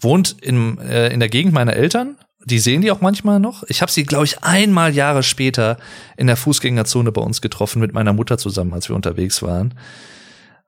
Wohnt 0.00 0.36
in, 0.40 0.78
äh, 0.78 1.12
in 1.12 1.20
der 1.20 1.28
Gegend 1.28 1.52
meiner 1.52 1.74
Eltern. 1.74 2.16
Die 2.44 2.60
sehen 2.60 2.82
die 2.82 2.90
auch 2.90 3.00
manchmal 3.00 3.40
noch. 3.40 3.64
Ich 3.68 3.82
habe 3.82 3.90
sie, 3.90 4.04
glaube 4.04 4.24
ich, 4.24 4.42
einmal 4.42 4.94
Jahre 4.94 5.22
später 5.22 5.76
in 6.16 6.28
der 6.28 6.36
Fußgängerzone 6.36 7.12
bei 7.12 7.20
uns 7.20 7.40
getroffen 7.42 7.80
mit 7.80 7.92
meiner 7.92 8.12
Mutter 8.12 8.38
zusammen, 8.38 8.72
als 8.72 8.88
wir 8.88 8.96
unterwegs 8.96 9.42
waren. 9.42 9.74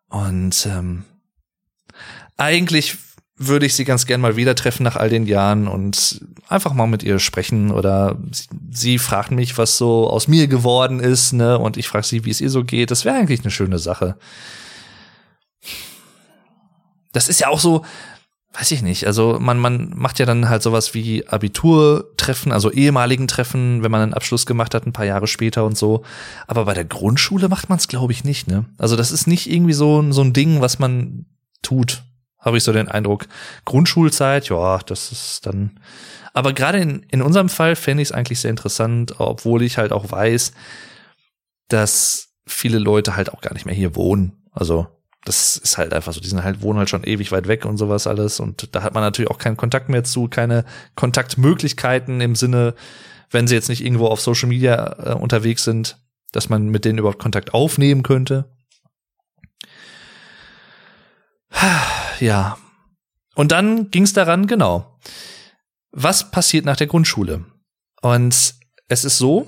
Und 0.09 0.67
ähm, 0.67 1.05
eigentlich 2.37 2.97
würde 3.43 3.65
ich 3.65 3.75
sie 3.75 3.87
ganz 3.87 4.05
gern 4.05 4.21
mal 4.21 4.37
wieder 4.37 4.55
treffen 4.55 4.83
nach 4.83 4.97
all 4.97 5.09
den 5.09 5.25
Jahren 5.25 5.67
und 5.67 6.21
einfach 6.47 6.75
mal 6.75 6.87
mit 6.87 7.03
ihr 7.03 7.19
sprechen 7.19 7.71
oder 7.71 8.19
sie, 8.33 8.47
sie 8.71 8.99
fragt 8.99 9.31
mich, 9.31 9.57
was 9.57 9.79
so 9.79 10.11
aus 10.11 10.29
mir 10.29 10.47
geworden 10.47 11.01
ist, 11.01 11.33
ne, 11.33 11.59
und 11.59 11.79
ich 11.79 11.89
frage 11.89 12.05
sie, 12.05 12.27
wie 12.27 12.31
es 12.31 12.43
ihr 12.43 12.51
so 12.51 12.65
geht. 12.65 12.91
Das 12.91 13.07
wäre 13.07 13.17
eigentlich 13.17 13.41
eine 13.41 13.51
schöne 13.51 13.79
Sache. 13.79 14.19
Das 17.13 17.31
ist 17.31 17.41
ja 17.41 17.49
auch 17.49 17.61
so, 17.61 17.83
weiß 18.53 18.73
ich 18.73 18.83
nicht, 18.83 19.07
also 19.07 19.39
man, 19.41 19.59
man 19.59 19.95
macht 19.97 20.19
ja 20.19 20.27
dann 20.27 20.51
halt 20.51 20.63
sowas 20.63 20.93
wie 20.93 21.27
Abiturtreffen, 21.27 22.53
also 22.53 22.71
ehemaligen 22.71 23.27
Treffen, 23.27 23.83
wenn 23.83 23.91
man 23.91 24.03
einen 24.03 24.15
Abschluss 24.15 24.45
gemacht 24.45 24.75
hat, 24.75 24.87
ein 24.87 24.93
paar 24.93 25.07
Jahre 25.07 25.27
später 25.27 25.65
und 25.65 25.79
so. 25.79 26.03
Aber 26.47 26.67
bei 26.67 26.75
der 26.75 26.85
Grundschule 26.85 27.49
macht 27.49 27.71
man 27.71 27.79
es, 27.79 27.89
glaube 27.89 28.13
ich, 28.13 28.23
nicht, 28.23 28.49
ne? 28.49 28.67
Also 28.77 28.97
das 28.97 29.13
ist 29.13 29.27
nicht 29.27 29.51
irgendwie 29.51 29.73
so, 29.73 30.13
so 30.13 30.21
ein 30.21 30.35
Ding, 30.35 30.61
was 30.61 30.79
man 30.79 31.25
tut 31.63 32.03
habe 32.41 32.57
ich 32.57 32.65
so 32.65 32.73
den 32.73 32.89
Eindruck. 32.89 33.27
Grundschulzeit, 33.65 34.49
ja, 34.49 34.79
das 34.79 35.13
ist 35.13 35.47
dann. 35.47 35.79
Aber 36.33 36.53
gerade 36.53 36.79
in, 36.79 37.01
in 37.11 37.23
unserem 37.23 37.49
Fall 37.49 37.77
fände 37.77 38.03
ich 38.03 38.09
es 38.09 38.13
eigentlich 38.13 38.41
sehr 38.41 38.51
interessant, 38.51 39.19
obwohl 39.19 39.63
ich 39.63 39.79
halt 39.79 39.93
auch 39.93 40.11
weiß, 40.11 40.53
dass 41.69 42.29
viele 42.47 42.79
Leute 42.79 43.17
halt 43.17 43.33
auch 43.33 43.41
gar 43.41 43.53
nicht 43.53 43.67
mehr 43.67 43.75
hier 43.75 43.95
wohnen. 43.95 44.49
Also 44.53 44.87
das 45.25 45.57
ist 45.57 45.77
halt 45.77 45.93
einfach 45.93 46.13
so, 46.13 46.21
die 46.21 46.29
sind 46.29 46.43
halt, 46.43 46.63
wohnen 46.63 46.79
halt 46.79 46.89
schon 46.89 47.05
ewig 47.05 47.31
weit 47.31 47.47
weg 47.47 47.65
und 47.65 47.77
sowas 47.77 48.07
alles. 48.07 48.41
Und 48.41 48.75
da 48.75 48.83
hat 48.83 48.95
man 48.95 49.03
natürlich 49.03 49.31
auch 49.31 49.39
keinen 49.39 49.57
Kontakt 49.57 49.89
mehr 49.89 50.05
zu, 50.05 50.29
keine 50.29 50.65
Kontaktmöglichkeiten 50.95 52.21
im 52.21 52.35
Sinne, 52.35 52.75
wenn 53.31 53.47
sie 53.47 53.55
jetzt 53.55 53.69
nicht 53.69 53.85
irgendwo 53.85 54.07
auf 54.07 54.21
Social 54.21 54.49
Media 54.49 54.97
äh, 54.99 55.15
unterwegs 55.15 55.65
sind, 55.65 55.99
dass 56.33 56.49
man 56.49 56.69
mit 56.69 56.85
denen 56.85 56.99
überhaupt 56.99 57.19
Kontakt 57.19 57.55
aufnehmen 57.55 58.03
könnte. 58.03 58.51
Ja. 62.21 62.59
Und 63.35 63.53
dann 63.53 63.91
ging 63.91 64.03
es 64.05 64.13
daran, 64.13 64.47
genau. 64.47 64.99
Was 65.93 66.31
passiert 66.31 66.65
nach 66.65 66.77
der 66.77 66.87
Grundschule? 66.87 67.45
Und 68.03 68.55
es 68.89 69.05
ist 69.05 69.19
so, 69.19 69.47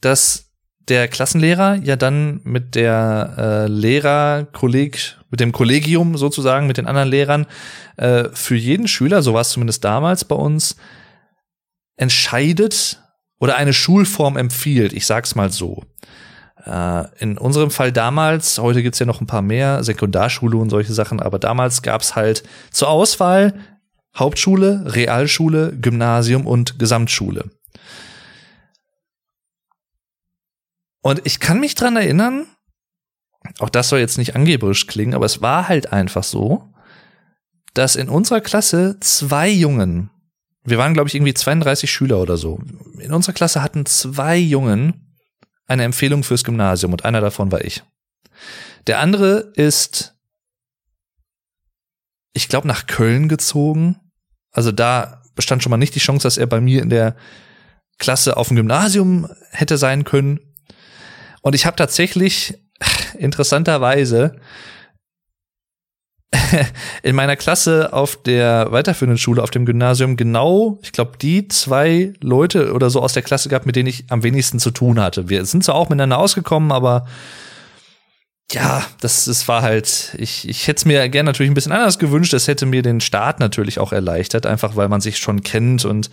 dass 0.00 0.52
der 0.88 1.08
Klassenlehrer 1.08 1.76
ja 1.76 1.96
dann 1.96 2.40
mit 2.44 2.74
der 2.74 3.34
äh, 3.38 3.66
Lehrerkolleg, 3.66 5.16
mit 5.30 5.40
dem 5.40 5.52
Kollegium 5.52 6.16
sozusagen, 6.16 6.66
mit 6.66 6.76
den 6.76 6.86
anderen 6.86 7.08
Lehrern, 7.08 7.46
äh, 7.96 8.24
für 8.32 8.56
jeden 8.56 8.88
Schüler, 8.88 9.22
so 9.22 9.34
war 9.34 9.42
es 9.42 9.50
zumindest 9.50 9.84
damals 9.84 10.24
bei 10.24 10.34
uns, 10.34 10.76
entscheidet 11.96 13.00
oder 13.38 13.56
eine 13.56 13.72
Schulform 13.72 14.36
empfiehlt, 14.36 14.92
ich 14.92 15.06
sag's 15.06 15.34
mal 15.34 15.50
so. 15.50 15.84
Äh, 16.64 17.04
in 17.18 17.38
unserem 17.38 17.70
Fall 17.70 17.92
damals, 17.92 18.58
heute 18.58 18.82
gibt's 18.82 18.98
ja 18.98 19.06
noch 19.06 19.20
ein 19.20 19.26
paar 19.26 19.42
mehr, 19.42 19.82
Sekundarschule 19.82 20.56
und 20.56 20.70
solche 20.70 20.92
Sachen, 20.92 21.20
aber 21.20 21.38
damals 21.38 21.82
gab's 21.82 22.14
halt 22.14 22.44
zur 22.70 22.88
Auswahl 22.88 23.54
Hauptschule, 24.16 24.94
Realschule, 24.94 25.76
Gymnasium 25.80 26.46
und 26.46 26.78
Gesamtschule. 26.78 27.50
Und 31.00 31.22
ich 31.24 31.40
kann 31.40 31.58
mich 31.58 31.74
dran 31.74 31.96
erinnern, 31.96 32.46
auch 33.58 33.70
das 33.70 33.88
soll 33.88 33.98
jetzt 33.98 34.18
nicht 34.18 34.36
angeberisch 34.36 34.86
klingen, 34.86 35.14
aber 35.14 35.26
es 35.26 35.42
war 35.42 35.68
halt 35.68 35.92
einfach 35.92 36.22
so, 36.22 36.72
dass 37.74 37.96
in 37.96 38.08
unserer 38.08 38.40
Klasse 38.40 38.98
zwei 39.00 39.48
Jungen, 39.48 40.10
wir 40.62 40.78
waren 40.78 40.94
glaube 40.94 41.08
ich 41.08 41.14
irgendwie 41.14 41.34
32 41.34 41.90
Schüler 41.90 42.20
oder 42.20 42.36
so, 42.36 42.60
in 42.98 43.12
unserer 43.12 43.32
Klasse 43.32 43.62
hatten 43.62 43.86
zwei 43.86 44.36
Jungen 44.36 45.11
eine 45.66 45.84
Empfehlung 45.84 46.24
fürs 46.24 46.44
Gymnasium 46.44 46.92
und 46.92 47.04
einer 47.04 47.20
davon 47.20 47.52
war 47.52 47.64
ich. 47.64 47.82
Der 48.86 48.98
andere 48.98 49.52
ist, 49.54 50.16
ich 52.32 52.48
glaube, 52.48 52.68
nach 52.68 52.86
Köln 52.86 53.28
gezogen. 53.28 54.00
Also 54.50 54.72
da 54.72 55.22
bestand 55.34 55.62
schon 55.62 55.70
mal 55.70 55.76
nicht 55.76 55.94
die 55.94 56.00
Chance, 56.00 56.24
dass 56.24 56.38
er 56.38 56.46
bei 56.46 56.60
mir 56.60 56.82
in 56.82 56.90
der 56.90 57.16
Klasse 57.98 58.36
auf 58.36 58.48
dem 58.48 58.56
Gymnasium 58.56 59.28
hätte 59.50 59.78
sein 59.78 60.04
können. 60.04 60.40
Und 61.42 61.54
ich 61.54 61.66
habe 61.66 61.76
tatsächlich 61.76 62.58
interessanterweise 63.18 64.40
in 67.02 67.14
meiner 67.14 67.36
Klasse 67.36 67.92
auf 67.92 68.16
der 68.22 68.72
weiterführenden 68.72 69.18
Schule, 69.18 69.42
auf 69.42 69.50
dem 69.50 69.66
Gymnasium, 69.66 70.16
genau, 70.16 70.78
ich 70.82 70.92
glaube, 70.92 71.18
die 71.20 71.48
zwei 71.48 72.14
Leute 72.20 72.72
oder 72.72 72.90
so 72.90 73.02
aus 73.02 73.12
der 73.12 73.22
Klasse 73.22 73.48
gehabt, 73.48 73.66
mit 73.66 73.76
denen 73.76 73.88
ich 73.88 74.04
am 74.08 74.22
wenigsten 74.22 74.58
zu 74.58 74.70
tun 74.70 74.98
hatte. 74.98 75.28
Wir 75.28 75.44
sind 75.44 75.64
zwar 75.64 75.74
auch 75.74 75.88
miteinander 75.88 76.18
ausgekommen, 76.18 76.72
aber 76.72 77.06
ja, 78.50 78.84
das, 79.00 79.26
das 79.26 79.48
war 79.48 79.62
halt, 79.62 80.14
ich, 80.18 80.48
ich 80.48 80.66
hätte 80.66 80.78
es 80.78 80.84
mir 80.84 81.08
gerne 81.08 81.28
natürlich 81.28 81.50
ein 81.50 81.54
bisschen 81.54 81.72
anders 81.72 81.98
gewünscht. 81.98 82.34
Es 82.34 82.48
hätte 82.48 82.66
mir 82.66 82.82
den 82.82 83.00
Start 83.00 83.40
natürlich 83.40 83.78
auch 83.78 83.92
erleichtert, 83.92 84.46
einfach 84.46 84.76
weil 84.76 84.88
man 84.88 85.00
sich 85.00 85.18
schon 85.18 85.42
kennt 85.42 85.84
und 85.84 86.10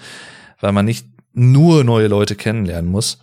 weil 0.62 0.72
man 0.72 0.86
nicht 0.86 1.06
nur 1.34 1.84
neue 1.84 2.08
Leute 2.08 2.36
kennenlernen 2.36 2.90
muss. 2.90 3.20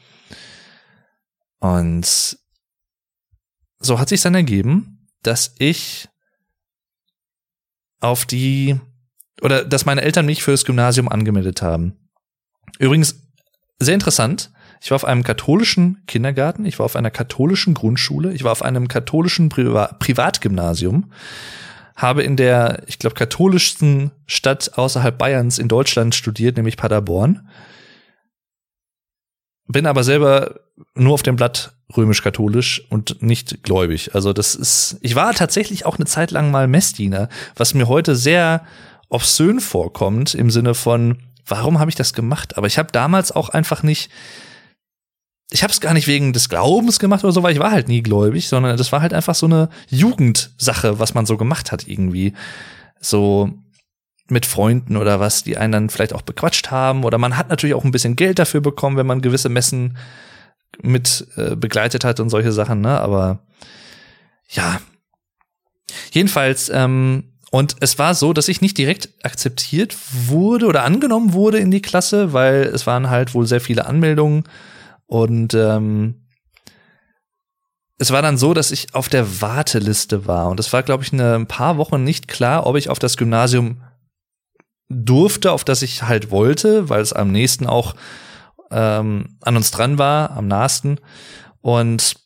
Und 1.61 2.39
so 3.79 3.99
hat 3.99 4.09
sich 4.09 4.21
dann 4.21 4.35
ergeben, 4.35 5.09
dass 5.23 5.55
ich 5.59 6.09
auf 8.01 8.27
die 8.27 8.79
oder 9.43 9.65
dass 9.65 9.85
meine 9.87 10.03
Eltern 10.03 10.27
mich 10.27 10.43
fürs 10.43 10.65
Gymnasium 10.65 11.09
angemeldet 11.09 11.63
haben. 11.63 11.97
Übrigens 12.79 13.27
sehr 13.79 13.95
interessant. 13.95 14.51
Ich 14.81 14.91
war 14.91 14.97
auf 14.97 15.05
einem 15.05 15.23
katholischen 15.23 16.03
Kindergarten, 16.07 16.65
ich 16.65 16.79
war 16.79 16.87
auf 16.87 16.97
einer 16.97 17.11
katholischen 17.11 17.75
Grundschule, 17.75 18.33
ich 18.33 18.45
war 18.45 18.53
auf 18.53 18.63
einem 18.63 18.89
katholischen 18.89 19.49
Priva 19.49 19.97
Privatgymnasium, 19.99 21.13
habe 21.97 22.23
in 22.23 22.37
der, 22.37 22.83
ich 22.87 22.99
glaube, 22.99 23.15
katholischsten 23.15 24.11
Stadt 24.27 24.73
außerhalb 24.77 25.17
Bayerns 25.17 25.59
in 25.59 25.69
Deutschland 25.69 26.15
studiert, 26.15 26.57
nämlich 26.57 26.77
Paderborn. 26.77 27.49
Bin 29.67 29.87
aber 29.87 30.05
selber 30.05 30.61
nur 30.95 31.15
auf 31.15 31.23
dem 31.23 31.37
Blatt 31.37 31.76
römisch-katholisch 31.95 32.85
und 32.91 33.23
nicht 33.23 33.63
gläubig. 33.63 34.15
Also 34.15 34.33
das 34.33 34.55
ist, 34.55 34.97
ich 35.03 35.15
war 35.15 35.35
tatsächlich 35.35 35.87
auch 35.87 35.97
eine 35.97 36.07
Zeit 36.07 36.31
lang 36.31 36.51
mal 36.51 36.67
Messdiener, 36.67 37.29
was 37.55 37.75
mir 37.75 37.89
heute 37.89 38.17
sehr 38.17 38.65
obszön 39.09 39.61
vorkommt 39.61 40.35
im 40.35 40.51
Sinne 40.51 40.75
von, 40.75 41.19
warum 41.47 41.79
habe 41.79 41.91
ich 41.91 41.95
das 41.95 42.13
gemacht? 42.13 42.57
Aber 42.57 42.67
ich 42.67 42.79
habe 42.79 42.91
damals 42.91 43.31
auch 43.31 43.51
einfach 43.51 43.83
nicht, 43.83 44.11
ich 45.51 45.63
habe 45.63 45.73
es 45.73 45.81
gar 45.81 45.95
nicht 45.95 46.09
wegen 46.09 46.33
des 46.33 46.49
Glaubens 46.49 46.99
gemacht 46.99 47.23
oder 47.23 47.33
so, 47.33 47.45
weil 47.45 47.53
ich 47.53 47.61
war 47.61 47.71
halt 47.71 47.89
nie 47.89 48.03
gläubig, 48.03 48.49
sondern 48.49 48.77
das 48.77 48.91
war 48.91 49.01
halt 49.01 49.15
einfach 49.15 49.37
so 49.37 49.47
eine 49.47 49.69
Jugendsache, 49.89 50.99
was 50.99 51.15
man 51.15 51.25
so 51.25 51.37
gemacht 51.37 51.71
hat 51.71 51.87
irgendwie. 51.87 52.33
So 53.01 53.53
mit 54.29 54.45
Freunden 54.45 54.97
oder 54.97 55.21
was, 55.21 55.45
die 55.45 55.57
einen 55.57 55.73
dann 55.73 55.91
vielleicht 55.91 56.13
auch 56.13 56.23
bequatscht 56.23 56.73
haben 56.73 57.05
oder 57.05 57.17
man 57.17 57.37
hat 57.37 57.49
natürlich 57.49 57.75
auch 57.75 57.85
ein 57.85 57.93
bisschen 57.93 58.17
Geld 58.17 58.41
dafür 58.41 58.61
bekommen, 58.61 58.97
wenn 58.97 59.07
man 59.07 59.23
gewisse 59.23 59.49
Messen 59.49 59.97
mit 60.83 61.27
äh, 61.37 61.57
begleitet 61.57 62.05
hat 62.05 62.21
und 62.21 62.31
solche 62.31 62.53
Sachen, 62.53 62.81
ne? 62.81 63.01
Aber 63.01 63.41
ja. 64.49 64.81
Jedenfalls, 66.13 66.69
ähm, 66.69 67.33
und 67.51 67.77
es 67.81 67.99
war 67.99 68.15
so, 68.15 68.33
dass 68.33 68.49
ich 68.49 68.61
nicht 68.61 68.77
direkt 68.77 69.09
akzeptiert 69.23 69.97
wurde 70.13 70.67
oder 70.67 70.85
angenommen 70.85 71.33
wurde 71.33 71.59
in 71.59 71.71
die 71.71 71.83
Klasse, 71.83 72.33
weil 72.33 72.63
es 72.63 72.87
waren 72.87 73.09
halt 73.09 73.35
wohl 73.35 73.47
sehr 73.47 73.61
viele 73.61 73.87
Anmeldungen 73.87 74.45
und 75.07 75.55
ähm, 75.55 76.27
es 77.99 78.11
war 78.11 78.21
dann 78.21 78.37
so, 78.37 78.53
dass 78.53 78.73
ich 78.73 78.95
auf 78.95 79.09
der 79.09 79.41
Warteliste 79.41 80.27
war 80.27 80.51
und 80.51 80.61
es 80.61 80.73
war, 80.73 80.83
glaube 80.83 81.03
ich, 81.03 81.13
eine, 81.13 81.35
ein 81.35 81.47
paar 81.47 81.79
Wochen 81.79 82.05
nicht 82.05 82.29
klar, 82.29 82.67
ob 82.67 82.77
ich 82.77 82.91
auf 82.91 82.99
das 82.99 83.17
Gymnasium 83.17 83.83
durfte, 84.89 85.53
auf 85.53 85.65
das 85.65 85.83
ich 85.83 86.03
halt 86.03 86.31
wollte, 86.31 86.89
weil 86.89 87.01
es 87.01 87.13
am 87.13 87.33
nächsten 87.33 87.67
auch 87.67 87.95
ähm, 88.71 89.39
an 89.41 89.57
uns 89.57 89.71
dran 89.71 89.99
war, 89.99 90.33
am 90.33 90.49
nahesten. 90.49 91.01
Und 91.61 92.17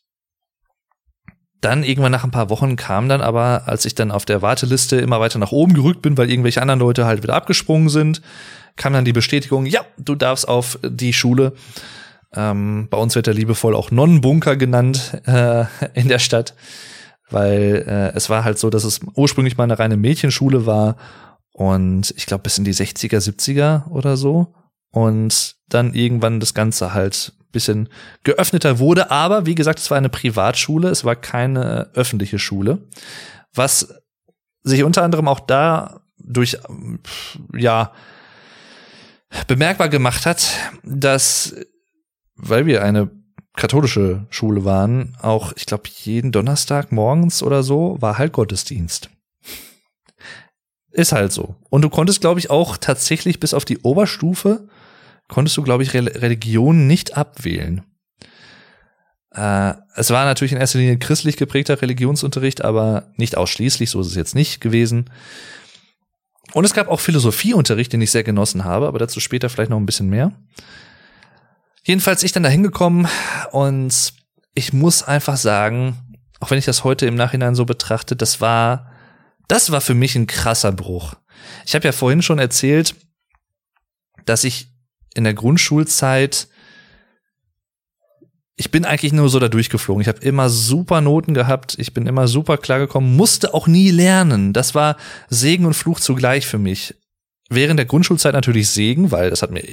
dann 1.61 1.85
irgendwann 1.85 2.13
nach 2.13 2.25
ein 2.25 2.31
paar 2.31 2.51
Wochen 2.51 2.77
kam 2.77 3.09
dann 3.09 3.21
aber, 3.21 3.65
als 3.67 3.85
ich 3.85 3.95
dann 3.95 4.11
auf 4.11 4.25
der 4.25 4.43
Warteliste 4.43 4.97
immer 4.97 5.21
weiter 5.21 5.39
nach 5.39 5.53
oben 5.53 5.75
gerückt 5.75 6.03
bin, 6.03 6.17
weil 6.17 6.31
irgendwelche 6.31 6.63
anderen 6.63 6.81
Leute 6.81 7.05
halt 7.05 7.23
wieder 7.23 7.35
abgesprungen 7.35 7.91
sind, 7.91 8.23
kam 8.77 8.93
dann 8.93 9.05
die 9.05 9.13
Bestätigung, 9.13 9.67
ja, 9.67 9.83
du 9.99 10.15
darfst 10.15 10.49
auf 10.49 10.79
die 10.83 11.13
Schule. 11.13 11.53
Ähm, 12.35 12.89
bei 12.91 12.97
uns 12.97 13.15
wird 13.15 13.27
er 13.27 13.35
liebevoll 13.35 13.75
auch 13.75 13.91
Nonnenbunker 13.91 14.57
genannt 14.57 15.21
äh, 15.27 15.65
in 15.95 16.09
der 16.09 16.19
Stadt, 16.19 16.55
weil 17.29 17.85
äh, 17.87 18.17
es 18.17 18.31
war 18.31 18.45
halt 18.45 18.59
so, 18.59 18.71
dass 18.71 18.85
es 18.85 19.01
ursprünglich 19.15 19.59
mal 19.59 19.65
eine 19.65 19.79
reine 19.79 19.97
Mädchenschule 19.97 20.65
war 20.65 20.97
und 21.53 22.15
ich 22.17 22.27
glaube 22.27 22.45
bis 22.45 22.57
in 22.57 22.65
die 22.65 22.73
60er, 22.73 23.19
70er 23.19 23.89
oder 23.89 24.17
so 24.17 24.55
und 24.91 25.57
dann 25.69 25.95
irgendwann 25.95 26.41
das 26.41 26.55
Ganze 26.55 26.95
halt 26.95 27.33
bisschen 27.53 27.89
geöffneter 28.23 28.79
wurde. 28.79 29.11
Aber 29.11 29.47
wie 29.47 29.55
gesagt, 29.55 29.79
es 29.79 29.91
war 29.91 29.99
eine 29.99 30.09
Privatschule, 30.09 30.89
es 30.89 31.05
war 31.05 31.17
keine 31.17 31.91
öffentliche 31.95 32.39
Schule, 32.39 32.87
was 33.55 33.95
sich 34.63 34.85
unter 34.85 35.03
anderem 35.03 35.29
auch 35.29 35.41
da 35.41 36.01
durch 36.19 36.59
ja 37.57 37.93
bemerkbar 39.47 39.89
gemacht 39.89 40.27
hat, 40.27 40.51
dass 40.83 41.55
weil 42.37 42.67
wir 42.67 42.83
eine 42.83 43.11
katholische 43.55 44.27
Schule 44.31 44.65
waren, 44.65 45.17
auch 45.21 45.53
ich 45.57 45.67
glaube 45.67 45.85
jeden 46.03 46.33
Donnerstag 46.33 46.93
morgens 46.93 47.43
oder 47.43 47.63
so 47.63 47.97
war 48.01 48.19
halt 48.19 48.33
Gottesdienst. 48.33 49.11
Ist 50.93 51.13
halt 51.13 51.33
so. 51.33 51.55
Und 51.69 51.83
du 51.83 51.89
konntest, 51.89 52.21
glaube 52.21 52.41
ich, 52.41 52.51
auch 52.51 52.77
tatsächlich 52.77 53.39
bis 53.39 53.55
auf 53.55 53.65
die 53.65 53.79
Oberstufe 53.79 54.69
konntest 55.31 55.57
du, 55.57 55.63
glaube 55.63 55.83
ich, 55.83 55.95
Re 55.95 56.05
Religion 56.05 56.87
nicht 56.87 57.17
abwählen. 57.17 57.83
Äh, 59.33 59.75
es 59.95 60.11
war 60.11 60.25
natürlich 60.25 60.53
in 60.53 60.59
erster 60.59 60.79
Linie 60.79 60.99
christlich 60.99 61.37
geprägter 61.37 61.81
Religionsunterricht, 61.81 62.63
aber 62.63 63.09
nicht 63.17 63.37
ausschließlich, 63.37 63.91
so 63.91 64.01
ist 64.01 64.09
es 64.09 64.17
jetzt 64.17 64.35
nicht 64.35 64.61
gewesen. 64.61 65.09
Und 66.53 66.65
es 66.65 66.75
gab 66.75 66.89
auch 66.89 67.01
Philosophieunterricht, 67.01 67.93
den 67.93 68.03
ich 68.03 68.11
sehr 68.11 68.25
genossen 68.25 68.65
habe, 68.65 68.89
aber 68.89 68.99
dazu 68.99 69.21
später 69.21 69.49
vielleicht 69.49 69.71
noch 69.71 69.79
ein 69.79 69.87
bisschen 69.87 70.11
mehr. 70.11 70.33
Jedenfalls 71.85 72.25
ich 72.25 72.33
dann 72.33 72.43
da 72.43 72.49
hingekommen 72.49 73.07
und 73.53 74.13
ich 74.55 74.73
muss 74.73 75.05
einfach 75.05 75.37
sagen, 75.37 75.97
auch 76.41 76.51
wenn 76.51 76.59
ich 76.59 76.65
das 76.65 76.83
heute 76.83 77.07
im 77.07 77.15
Nachhinein 77.15 77.55
so 77.55 77.65
betrachte, 77.65 78.17
das 78.17 78.41
war, 78.41 78.91
das 79.47 79.71
war 79.71 79.81
für 79.81 79.95
mich 79.95 80.17
ein 80.17 80.27
krasser 80.27 80.73
Bruch. 80.73 81.15
Ich 81.67 81.75
habe 81.75 81.87
ja 81.87 81.93
vorhin 81.93 82.21
schon 82.21 82.41
erzählt, 82.41 82.97
dass 84.27 84.45
ich 84.45 84.70
in 85.15 85.25
der 85.25 85.35
Grundschulzeit, 85.35 86.49
ich 88.57 88.71
bin 88.71 88.85
eigentlich 88.85 89.13
nur 89.13 89.31
so 89.31 89.39
da 89.39 89.49
durchgeflogen. 89.49 90.03
Ich 90.03 90.09
habe 90.09 90.21
immer 90.21 90.51
super 90.51 91.01
Noten 91.01 91.33
gehabt, 91.33 91.77
ich 91.79 91.95
bin 91.95 92.07
immer 92.07 92.29
super 92.29 92.59
klargekommen, 92.59 93.17
musste 93.17 93.55
auch 93.55 93.67
nie 93.67 93.91
lernen. 93.91 94.53
Das 94.53 94.75
war 94.75 94.97
Segen 95.31 95.65
und 95.65 95.75
Fluch 95.75 95.99
zugleich 95.99 96.47
für 96.47 96.59
mich. 96.59 96.95
Während 97.49 97.79
der 97.79 97.87
Grundschulzeit 97.87 98.35
natürlich 98.35 98.69
Segen, 98.69 99.11
weil 99.11 99.31
das 99.31 99.43
hat 99.43 99.51
mir 99.51 99.65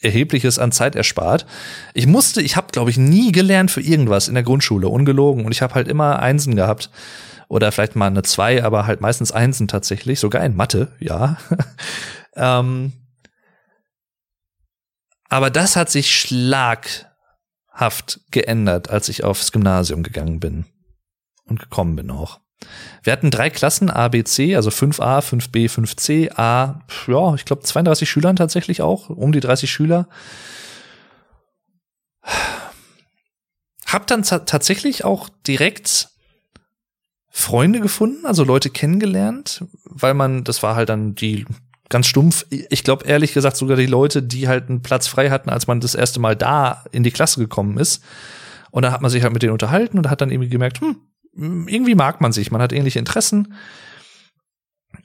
erhebliches 0.00 0.58
an 0.58 0.72
Zeit 0.72 0.96
erspart. 0.96 1.46
Ich 1.92 2.06
musste, 2.06 2.40
ich 2.40 2.56
habe 2.56 2.68
glaube 2.72 2.90
ich 2.90 2.96
nie 2.96 3.32
gelernt 3.32 3.70
für 3.70 3.82
irgendwas 3.82 4.28
in 4.28 4.34
der 4.34 4.42
Grundschule, 4.42 4.88
ungelogen 4.88 5.44
und 5.44 5.52
ich 5.52 5.60
habe 5.60 5.74
halt 5.74 5.88
immer 5.88 6.20
Einsen 6.20 6.56
gehabt 6.56 6.90
oder 7.48 7.70
vielleicht 7.72 7.96
mal 7.96 8.06
eine 8.06 8.22
zwei, 8.22 8.64
aber 8.64 8.86
halt 8.86 9.00
meistens 9.00 9.32
Einsen 9.32 9.68
tatsächlich, 9.68 10.18
sogar 10.18 10.44
in 10.44 10.56
Mathe, 10.56 10.92
ja. 10.98 11.36
ähm, 12.36 12.92
aber 15.30 15.48
das 15.48 15.76
hat 15.76 15.90
sich 15.90 16.14
schlaghaft 16.14 17.10
geändert, 18.30 18.90
als 18.90 19.08
ich 19.08 19.24
aufs 19.24 19.52
Gymnasium 19.52 20.02
gegangen 20.02 20.40
bin. 20.40 20.66
Und 21.44 21.60
gekommen 21.60 21.96
bin 21.96 22.10
auch. 22.10 22.40
Wir 23.02 23.12
hatten 23.12 23.30
drei 23.30 23.48
Klassen, 23.48 23.90
A, 23.90 24.08
B, 24.08 24.22
C, 24.22 24.54
also 24.54 24.70
5a, 24.70 25.20
5b, 25.20 25.70
5c, 25.70 26.38
A, 26.38 26.82
ja, 27.06 27.34
ich 27.34 27.44
glaube 27.44 27.62
32 27.62 28.08
Schülern 28.08 28.36
tatsächlich 28.36 28.82
auch, 28.82 29.08
um 29.08 29.32
die 29.32 29.40
30 29.40 29.70
Schüler. 29.70 30.08
Hab 33.86 34.06
dann 34.06 34.22
tatsächlich 34.22 35.04
auch 35.04 35.30
direkt 35.46 36.10
Freunde 37.30 37.80
gefunden, 37.80 38.26
also 38.26 38.44
Leute 38.44 38.68
kennengelernt, 38.70 39.64
weil 39.84 40.14
man, 40.14 40.44
das 40.44 40.62
war 40.62 40.76
halt 40.76 40.90
dann 40.90 41.14
die 41.14 41.46
ganz 41.90 42.06
stumpf. 42.06 42.46
Ich 42.48 42.82
glaube 42.82 43.04
ehrlich 43.04 43.34
gesagt 43.34 43.56
sogar 43.56 43.76
die 43.76 43.86
Leute, 43.86 44.22
die 44.22 44.48
halt 44.48 44.70
einen 44.70 44.80
Platz 44.80 45.06
frei 45.06 45.28
hatten, 45.28 45.50
als 45.50 45.66
man 45.66 45.80
das 45.80 45.94
erste 45.94 46.20
Mal 46.20 46.36
da 46.36 46.84
in 46.92 47.02
die 47.02 47.10
Klasse 47.10 47.40
gekommen 47.40 47.76
ist. 47.76 48.02
Und 48.70 48.82
da 48.84 48.92
hat 48.92 49.02
man 49.02 49.10
sich 49.10 49.22
halt 49.22 49.34
mit 49.34 49.42
denen 49.42 49.52
unterhalten 49.52 49.98
und 49.98 50.08
hat 50.08 50.22
dann 50.22 50.30
irgendwie 50.30 50.48
gemerkt, 50.48 50.80
hm, 50.80 50.96
irgendwie 51.68 51.94
mag 51.94 52.20
man 52.20 52.32
sich, 52.32 52.50
man 52.50 52.62
hat 52.62 52.72
ähnliche 52.72 52.98
Interessen. 52.98 53.54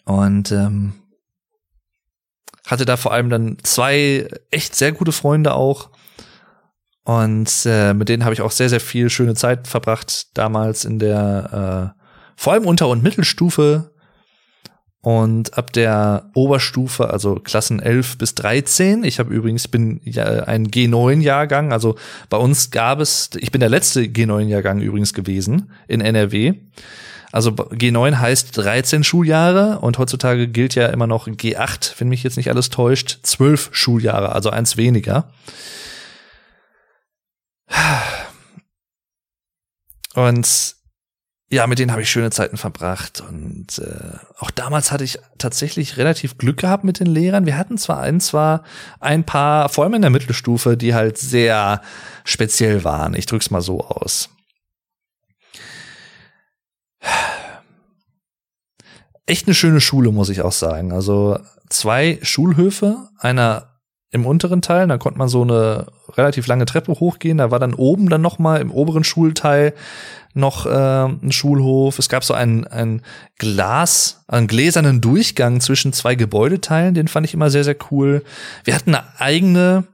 Und 0.06 0.52
ähm, 0.52 0.94
hatte 2.68 2.86
da 2.86 2.98
vor 2.98 3.12
allem 3.12 3.30
dann 3.30 3.58
zwei 3.64 4.28
echt 4.52 4.76
sehr 4.76 4.92
gute 4.92 5.12
Freunde 5.12 5.54
auch. 5.54 5.90
Und 7.04 7.52
äh, 7.66 7.94
mit 7.94 8.10
denen 8.10 8.24
habe 8.24 8.34
ich 8.34 8.42
auch 8.42 8.52
sehr, 8.52 8.70
sehr 8.70 8.80
viel 8.80 9.10
schöne 9.10 9.36
Zeit 9.36 9.68
verbracht, 9.68 10.38
damals 10.38 10.86
in 10.86 10.98
der, 10.98 11.94
äh, 11.96 12.02
vor 12.36 12.54
allem 12.54 12.66
Unter- 12.66 12.88
und 12.88 13.04
Mittelstufe. 13.04 13.95
Und 15.06 15.56
ab 15.56 15.72
der 15.72 16.32
Oberstufe, 16.34 17.12
also 17.12 17.36
Klassen 17.36 17.80
11 17.80 18.18
bis 18.18 18.34
13, 18.34 19.04
ich 19.04 19.20
habe 19.20 19.32
übrigens, 19.32 19.68
bin 19.68 20.02
ja 20.04 20.24
ein 20.24 20.66
G9-Jahrgang, 20.66 21.72
also 21.72 21.96
bei 22.32 22.38
uns 22.38 22.72
gab 22.72 23.00
es, 23.00 23.30
ich 23.38 23.52
bin 23.52 23.60
der 23.60 23.70
letzte 23.70 24.02
G9-Jahrgang 24.02 24.82
übrigens 24.82 25.14
gewesen 25.14 25.70
in 25.88 26.02
NRW. 26.02 26.56
Also 27.32 27.52
G9 27.52 28.18
heißt 28.18 28.58
13 28.58 29.04
Schuljahre 29.04 29.78
und 29.78 30.00
heutzutage 30.00 30.48
gilt 30.48 30.74
ja 30.74 30.88
immer 30.88 31.06
noch 31.06 31.28
G8, 31.28 31.94
wenn 32.00 32.10
mich 32.10 32.24
jetzt 32.24 32.38
nicht 32.38 32.50
alles 32.50 32.72
täuscht, 32.72 33.20
12 33.22 33.70
Schuljahre, 33.74 34.32
also 34.32 34.50
eins 34.50 34.76
weniger. 34.76 35.32
Und 40.16 40.75
ja, 41.56 41.68
mit 41.68 41.80
denen 41.80 41.92
habe 41.94 42.02
ich 42.02 42.10
schöne 42.10 42.32
Zeiten 42.32 42.58
verbracht. 42.58 43.24
Und 43.28 43.80
äh, 43.80 44.18
auch 44.40 44.52
damals 44.52 44.92
hatte 44.92 45.06
ich 45.06 45.20
tatsächlich 45.38 45.96
relativ 45.96 46.38
Glück 46.38 46.58
gehabt 46.58 46.84
mit 46.84 47.00
den 47.00 47.08
Lehrern. 47.08 47.46
Wir 47.46 47.58
hatten 47.58 47.78
zwar 47.78 48.02
ein, 48.02 48.20
zwar 48.20 48.64
ein 49.00 49.24
paar, 49.24 49.70
vor 49.70 49.86
allem 49.86 49.94
in 49.94 50.02
der 50.02 50.12
Mittelstufe, 50.12 50.76
die 50.76 50.94
halt 50.94 51.18
sehr 51.18 51.82
speziell 52.26 52.84
waren. 52.84 53.14
Ich 53.14 53.26
drück's 53.26 53.52
mal 53.52 53.62
so 53.62 53.80
aus. 53.80 54.30
Echt 59.26 59.48
eine 59.48 59.56
schöne 59.56 59.80
Schule, 59.80 60.12
muss 60.12 60.28
ich 60.28 60.42
auch 60.42 60.52
sagen. 60.52 60.92
Also 60.92 61.40
zwei 61.70 62.20
Schulhöfe, 62.22 63.08
einer 63.18 63.80
im 64.12 64.26
unteren 64.26 64.62
Teil, 64.62 64.88
da 64.88 64.98
konnte 64.98 65.20
man 65.20 65.30
so 65.30 65.42
eine 65.42 65.88
relativ 66.18 66.48
lange 66.48 66.66
Treppe 66.66 66.92
hochgehen. 67.00 67.38
Da 67.38 67.50
war 67.50 67.60
dann 67.60 67.74
oben 67.74 68.10
dann 68.10 68.22
noch 68.22 68.40
mal 68.40 68.60
im 68.60 68.72
oberen 68.72 69.06
Schulteil 69.06 69.74
noch 70.36 70.66
äh, 70.66 71.06
ein 71.06 71.32
Schulhof. 71.32 71.98
Es 71.98 72.10
gab 72.10 72.24
so 72.24 72.34
ein, 72.34 72.68
ein 72.68 73.02
Glas, 73.38 74.24
einen 74.28 74.48
gläsernen 74.48 75.02
Durchgang 75.02 75.62
zwischen 75.62 75.94
zwei 75.94 76.16
Gebäudeteilen. 76.16 76.94
Den 76.94 77.08
fand 77.08 77.26
ich 77.26 77.34
immer 77.34 77.50
sehr, 77.50 77.64
sehr 77.64 77.78
cool. 77.90 78.24
Wir 78.66 78.76
hatten 78.76 78.94
eine 78.94 79.20
eigene, 79.20 79.86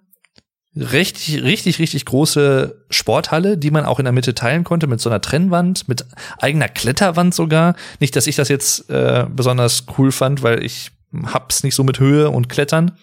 richtig, 0.76 1.44
richtig, 1.44 1.78
richtig 1.80 2.06
große 2.06 2.86
Sporthalle, 2.90 3.58
die 3.58 3.72
man 3.72 3.86
auch 3.86 4.00
in 4.00 4.06
der 4.06 4.14
Mitte 4.14 4.34
teilen 4.34 4.64
konnte 4.64 4.88
mit 4.88 5.00
so 5.00 5.10
einer 5.10 5.22
Trennwand, 5.22 5.88
mit 5.88 6.06
eigener 6.40 6.68
Kletterwand 6.68 7.36
sogar. 7.36 7.76
Nicht, 8.00 8.16
dass 8.16 8.28
ich 8.28 8.36
das 8.36 8.50
jetzt 8.50 8.90
äh, 8.90 9.28
besonders 9.30 9.86
cool 9.98 10.12
fand, 10.12 10.42
weil 10.42 10.64
ich 10.64 10.92
hab's 11.26 11.64
nicht 11.64 11.76
so 11.76 11.84
mit 11.84 12.00
Höhe 12.00 12.32
und 12.32 12.50
Klettern. 12.50 12.94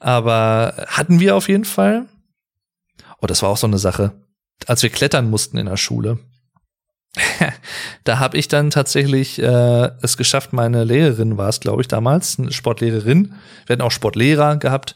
Aber 0.00 0.74
hatten 0.88 1.20
wir 1.20 1.36
auf 1.36 1.48
jeden 1.48 1.64
Fall. 1.64 2.06
Oh, 3.20 3.26
das 3.26 3.42
war 3.42 3.50
auch 3.50 3.56
so 3.56 3.68
eine 3.68 3.78
Sache. 3.78 4.12
Als 4.66 4.82
wir 4.82 4.90
klettern 4.90 5.30
mussten 5.30 5.58
in 5.58 5.66
der 5.66 5.76
Schule, 5.76 6.18
da 8.04 8.18
habe 8.18 8.36
ich 8.36 8.48
dann 8.48 8.70
tatsächlich 8.70 9.40
äh, 9.40 9.90
es 10.02 10.16
geschafft, 10.16 10.52
meine 10.52 10.84
Lehrerin 10.84 11.36
war 11.36 11.48
es, 11.48 11.60
glaube 11.60 11.82
ich, 11.82 11.88
damals, 11.88 12.38
eine 12.38 12.52
Sportlehrerin, 12.52 13.34
wir 13.66 13.74
hatten 13.74 13.82
auch 13.82 13.92
Sportlehrer 13.92 14.56
gehabt, 14.56 14.94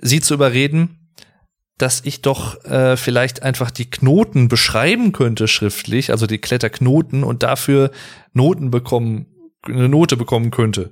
sie 0.00 0.20
zu 0.20 0.34
überreden, 0.34 1.12
dass 1.78 2.04
ich 2.04 2.22
doch 2.22 2.64
äh, 2.64 2.96
vielleicht 2.96 3.42
einfach 3.42 3.70
die 3.70 3.88
Knoten 3.88 4.48
beschreiben 4.48 5.12
könnte 5.12 5.46
schriftlich, 5.46 6.10
also 6.10 6.26
die 6.26 6.38
Kletterknoten 6.38 7.22
und 7.22 7.44
dafür 7.44 7.92
Noten 8.32 8.70
bekommen, 8.70 9.26
eine 9.62 9.88
Note 9.88 10.16
bekommen 10.16 10.50
könnte. 10.50 10.90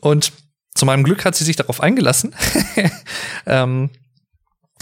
Und 0.00 0.32
zu 0.74 0.86
meinem 0.86 1.04
Glück 1.04 1.26
hat 1.26 1.34
sie 1.34 1.44
sich 1.44 1.56
darauf 1.56 1.82
eingelassen. 1.82 2.34
ähm, 3.46 3.90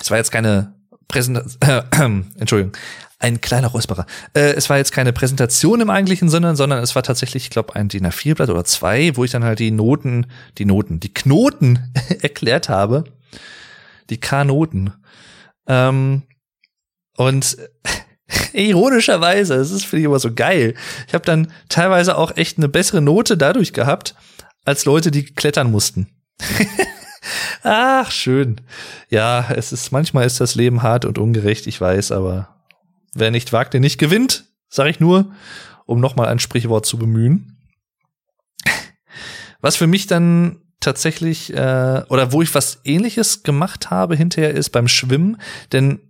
es 0.01 0.11
war 0.11 0.19
jetzt 0.19 0.31
keine 0.31 0.78
Präsentation, 1.09 1.59
äh, 1.63 1.83
Entschuldigung, 2.39 2.77
ein 3.19 3.41
kleiner 3.41 3.69
Räusperer. 3.69 4.07
Äh, 4.35 4.53
es 4.53 4.71
war 4.71 4.77
jetzt 4.77 4.93
keine 4.93 5.13
Präsentation 5.13 5.81
im 5.81 5.91
eigentlichen 5.91 6.29
Sinne, 6.29 6.55
sondern 6.55 6.83
es 6.83 6.95
war 6.95 7.03
tatsächlich, 7.03 7.45
ich 7.45 7.51
glaube, 7.51 7.75
ein 7.75 7.89
DIN 7.89 8.07
A4-Blatt 8.07 8.51
oder 8.51 8.65
zwei, 8.65 9.17
wo 9.17 9.25
ich 9.25 9.33
dann 9.33 9.45
halt 9.45 9.59
die 9.59 9.71
Noten, 9.71 10.27
die 10.59 10.65
Noten, 10.65 11.01
die 11.01 11.13
Knoten 11.13 11.93
erklärt 12.23 12.69
habe. 12.69 13.05
Die 14.11 14.19
K-Noten. 14.19 14.93
Ähm, 15.67 16.23
und 17.17 17.57
ironischerweise, 18.53 19.55
es 19.55 19.71
ist 19.71 19.85
für 19.85 19.99
ich 19.99 20.05
immer 20.05 20.21
so 20.21 20.33
geil. 20.33 20.75
Ich 21.09 21.15
habe 21.15 21.25
dann 21.25 21.53
teilweise 21.69 22.17
auch 22.17 22.37
echt 22.37 22.59
eine 22.59 22.69
bessere 22.69 23.01
Note 23.01 23.37
dadurch 23.37 23.73
gehabt, 23.73 24.15
als 24.65 24.85
Leute, 24.85 25.11
die 25.11 25.25
klettern 25.25 25.71
mussten. 25.71 26.09
Ach, 27.63 28.11
schön. 28.11 28.61
Ja, 29.11 29.51
es 29.51 29.73
ist, 29.73 29.93
manchmal 29.93 30.27
ist 30.27 30.41
das 30.41 30.55
Leben 30.55 30.83
hart 30.83 31.05
und 31.05 31.19
ungerecht, 31.19 31.67
ich 31.67 31.81
weiß, 31.81 32.13
aber 32.13 32.57
wer 33.15 33.31
nicht 33.31 33.53
wagt, 33.53 33.75
der 33.75 33.81
nicht 33.81 33.99
gewinnt, 33.99 34.45
sag 34.69 34.89
ich 34.89 35.01
nur, 35.01 35.33
um 35.87 36.01
nochmal 36.01 36.29
ein 36.29 36.39
Sprichwort 36.39 36.87
zu 36.87 36.99
bemühen. 36.99 37.57
Was 39.61 39.77
für 39.77 39.87
mich 39.87 40.07
dann 40.07 40.61
tatsächlich, 40.81 41.53
äh, 41.53 42.03
oder 42.09 42.33
wo 42.33 42.43
ich 42.43 42.55
was 42.55 42.81
ähnliches 42.85 43.43
gemacht 43.43 43.91
habe 43.91 44.15
hinterher 44.15 44.55
ist 44.55 44.71
beim 44.71 44.89
Schwimmen, 44.89 45.41
denn 45.73 46.01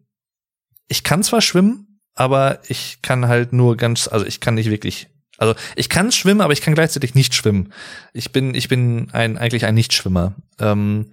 ich 0.88 1.04
kann 1.04 1.22
zwar 1.22 1.40
schwimmen, 1.40 2.00
aber 2.14 2.60
ich 2.68 3.00
kann 3.02 3.28
halt 3.28 3.52
nur 3.52 3.76
ganz, 3.76 4.08
also 4.08 4.26
ich 4.26 4.40
kann 4.40 4.54
nicht 4.54 4.70
wirklich 4.70 5.08
also 5.38 5.54
ich 5.76 5.88
kann 5.88 6.12
schwimmen, 6.12 6.40
aber 6.40 6.52
ich 6.52 6.60
kann 6.60 6.74
gleichzeitig 6.74 7.14
nicht 7.14 7.34
schwimmen. 7.34 7.72
Ich 8.12 8.32
bin, 8.32 8.54
ich 8.54 8.68
bin 8.68 9.08
ein, 9.12 9.38
eigentlich 9.38 9.64
ein 9.64 9.74
Nichtschwimmer. 9.74 10.34
Ähm, 10.58 11.12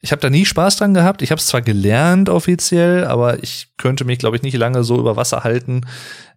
ich 0.00 0.12
habe 0.12 0.20
da 0.20 0.30
nie 0.30 0.46
Spaß 0.46 0.76
dran 0.76 0.94
gehabt. 0.94 1.22
Ich 1.22 1.30
habe 1.30 1.40
es 1.40 1.46
zwar 1.46 1.60
gelernt 1.60 2.28
offiziell, 2.28 3.04
aber 3.04 3.42
ich 3.42 3.72
könnte 3.76 4.04
mich, 4.04 4.18
glaube 4.18 4.36
ich, 4.36 4.42
nicht 4.42 4.56
lange 4.56 4.84
so 4.84 4.98
über 4.98 5.16
Wasser 5.16 5.44
halten, 5.44 5.82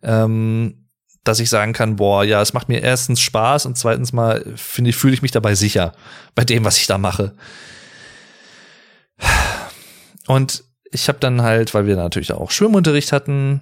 ähm, 0.02 0.88
dass 1.24 1.40
ich 1.40 1.50
sagen 1.50 1.74
kann, 1.74 1.98
boah, 1.98 2.24
ja, 2.24 2.42
es 2.42 2.54
macht 2.54 2.70
mir 2.70 2.82
erstens 2.82 3.22
Spaß 3.22 3.66
und 3.66 3.78
zweitens 3.78 4.14
mal 4.14 4.44
finde 4.56 4.90
ich, 4.90 4.96
fühle 4.96 5.14
ich 5.14 5.22
mich 5.22 5.32
dabei 5.32 5.54
sicher 5.54 5.94
bei 6.34 6.44
dem, 6.44 6.66
was 6.66 6.78
ich 6.78 6.88
da 6.88 6.98
mache. 6.98 7.36
Und 10.28 10.64
ich 10.92 11.08
habe 11.10 11.20
dann 11.20 11.42
halt, 11.42 11.74
weil 11.74 11.86
wir 11.86 11.98
natürlich 11.98 12.32
auch 12.32 12.52
Schwimmunterricht 12.52 13.12
hatten, 13.12 13.62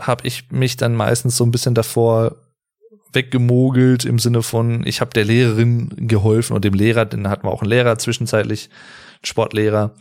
habe 0.00 0.26
ich 0.26 0.50
mich 0.50 0.76
dann 0.76 0.94
meistens 0.94 1.36
so 1.36 1.44
ein 1.44 1.50
bisschen 1.50 1.74
davor 1.74 2.36
weggemogelt 3.12 4.04
im 4.04 4.18
Sinne 4.18 4.42
von, 4.42 4.86
ich 4.86 5.00
habe 5.00 5.12
der 5.12 5.24
Lehrerin 5.24 5.90
geholfen 5.96 6.54
und 6.54 6.64
dem 6.64 6.74
Lehrer, 6.74 7.04
den 7.04 7.28
hatten 7.28 7.46
wir 7.46 7.50
auch 7.50 7.62
einen 7.62 7.70
Lehrer 7.70 7.98
zwischenzeitlich, 7.98 8.70
Sportlehrer, 9.24 9.94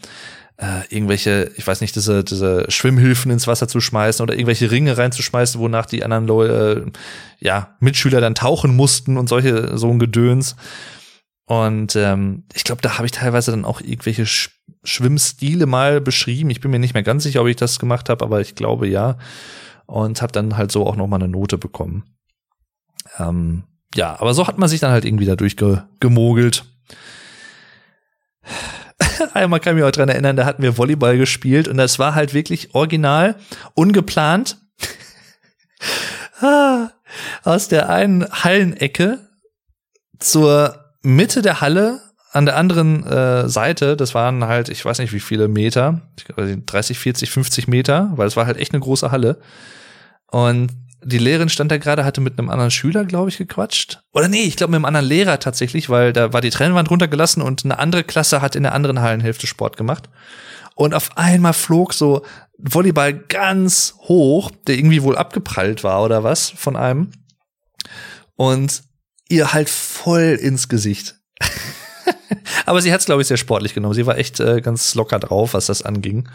äh, 0.58 0.82
irgendwelche, 0.90 1.52
ich 1.56 1.66
weiß 1.66 1.82
nicht, 1.82 1.96
diese, 1.96 2.24
diese 2.24 2.70
Schwimmhilfen 2.70 3.32
ins 3.32 3.48
Wasser 3.48 3.68
zu 3.68 3.82
schmeißen 3.82 4.22
oder 4.24 4.36
irgendwelche 4.36 4.70
Ringe 4.70 4.98
reinzuschmeißen, 4.98 5.60
wonach 5.60 5.88
die 5.88 6.04
anderen 6.04 6.28
Leute, 6.28 6.86
äh, 6.86 7.46
ja, 7.46 7.76
Mitschüler 7.80 8.22
dann 8.22 8.36
tauchen 8.36 8.76
mussten 8.76 9.18
und 9.18 9.28
solche, 9.28 9.78
so 9.78 9.90
ein 9.90 10.00
Gedöns. 10.00 10.56
Und 11.46 11.96
ähm, 11.96 12.44
ich 12.54 12.64
glaube, 12.64 12.82
da 12.82 12.98
habe 12.98 13.08
ich 13.08 13.12
teilweise 13.12 13.52
dann 13.52 13.66
auch 13.66 13.82
irgendwelche 13.82 14.26
Sch 14.26 14.52
Schwimmstile 14.84 15.68
mal 15.68 16.02
beschrieben. 16.02 16.50
Ich 16.50 16.60
bin 16.60 16.72
mir 16.72 16.80
nicht 16.80 16.96
mehr 16.96 17.04
ganz 17.04 17.22
sicher, 17.22 17.42
ob 17.42 17.48
ich 17.48 17.56
das 17.56 17.78
gemacht 17.78 18.10
habe, 18.10 18.26
aber 18.26 18.42
ich 18.42 18.56
glaube 18.56 18.88
ja. 18.88 19.18
Und 19.86 20.24
habe 20.24 20.32
dann 20.32 20.58
halt 20.58 20.72
so 20.72 20.88
auch 20.88 20.96
noch 20.96 21.06
mal 21.06 21.18
eine 21.18 21.28
Note 21.28 21.60
bekommen. 21.60 22.04
Ähm, 23.20 23.64
ja, 23.96 24.20
aber 24.20 24.34
so 24.34 24.48
hat 24.48 24.58
man 24.58 24.70
sich 24.70 24.80
dann 24.80 24.92
halt 24.92 25.06
irgendwie 25.06 25.26
dadurch 25.26 25.56
gemogelt. 26.00 26.66
Einmal 29.34 29.60
kann 29.60 29.76
ich 29.76 29.82
mich 29.82 29.88
auch 29.88 29.96
dran 29.96 30.10
erinnern, 30.10 30.36
da 30.36 30.46
hatten 30.46 30.64
wir 30.64 30.78
Volleyball 30.78 31.18
gespielt 31.18 31.68
und 31.68 31.78
das 31.78 32.00
war 32.00 32.16
halt 32.16 32.34
wirklich 32.34 32.74
original, 32.74 33.36
ungeplant. 33.74 34.58
ah, 36.42 36.90
aus 37.44 37.68
der 37.68 37.90
einen 37.90 38.30
Hallenecke 38.32 39.20
zur 40.20 40.94
Mitte 41.02 41.42
der 41.42 41.62
Halle 41.62 42.02
an 42.32 42.46
der 42.46 42.56
anderen 42.56 43.06
äh, 43.06 43.50
Seite, 43.50 43.98
das 43.98 44.14
waren 44.16 44.46
halt, 44.46 44.70
ich 44.70 44.86
weiß 44.86 45.00
nicht 45.00 45.12
wie 45.12 45.20
viele 45.20 45.50
Meter, 45.50 46.02
30, 46.38 46.98
40, 46.98 47.30
50 47.30 47.68
Meter, 47.68 48.12
weil 48.16 48.28
es 48.28 48.38
war 48.38 48.46
halt 48.46 48.58
echt 48.58 48.74
eine 48.74 48.80
große 48.80 49.12
Halle. 49.12 49.40
Und 50.28 50.72
die 51.04 51.18
Lehrerin 51.18 51.50
stand 51.50 51.72
da 51.72 51.78
gerade, 51.78 52.06
hatte 52.06 52.22
mit 52.22 52.38
einem 52.38 52.50
anderen 52.50 52.72
Schüler, 52.72 53.06
glaube 53.06 53.30
ich, 53.30 53.38
gequatscht. 53.38 54.02
Oder 54.14 54.28
nee, 54.28 54.44
ich 54.44 54.56
glaube 54.56 54.72
mit 54.72 54.78
einem 54.78 54.86
anderen 54.86 55.08
Lehrer 55.08 55.40
tatsächlich, 55.40 55.90
weil 55.90 56.14
da 56.14 56.34
war 56.34 56.42
die 56.42 56.50
Trennwand 56.50 56.90
runtergelassen 56.90 57.42
und 57.42 57.66
eine 57.66 57.80
andere 57.80 58.04
Klasse 58.04 58.42
hat 58.42 58.56
in 58.56 58.64
der 58.64 58.74
anderen 58.74 59.02
Hallenhälfte 59.02 59.48
Sport 59.48 59.78
gemacht. 59.78 60.10
Und 60.76 60.94
auf 60.94 61.18
einmal 61.18 61.54
flog 61.54 61.94
so 61.94 62.24
Volleyball 62.58 63.14
ganz 63.14 63.96
hoch, 64.08 64.52
der 64.68 64.76
irgendwie 64.76 65.04
wohl 65.04 65.18
abgeprallt 65.18 65.84
war 65.84 66.04
oder 66.04 66.24
was 66.24 66.50
von 66.50 66.76
einem. 66.76 67.12
Und 68.36 68.84
ihr 69.28 69.54
halt 69.54 69.70
voll 69.70 70.38
ins 70.42 70.70
Gesicht. 70.70 71.16
Aber 72.66 72.82
sie 72.82 72.94
hat 72.94 73.00
es, 73.00 73.06
glaube 73.06 73.22
ich, 73.22 73.28
sehr 73.28 73.38
sportlich 73.38 73.74
genommen. 73.74 73.94
Sie 73.94 74.06
war 74.06 74.18
echt 74.18 74.40
äh, 74.40 74.62
ganz 74.62 74.96
locker 74.96 75.20
drauf, 75.20 75.54
was 75.54 75.66
das 75.66 75.82
anging. 75.82 76.30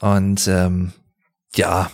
Und 0.00 0.46
ähm, 0.46 0.92
ja. 1.54 1.90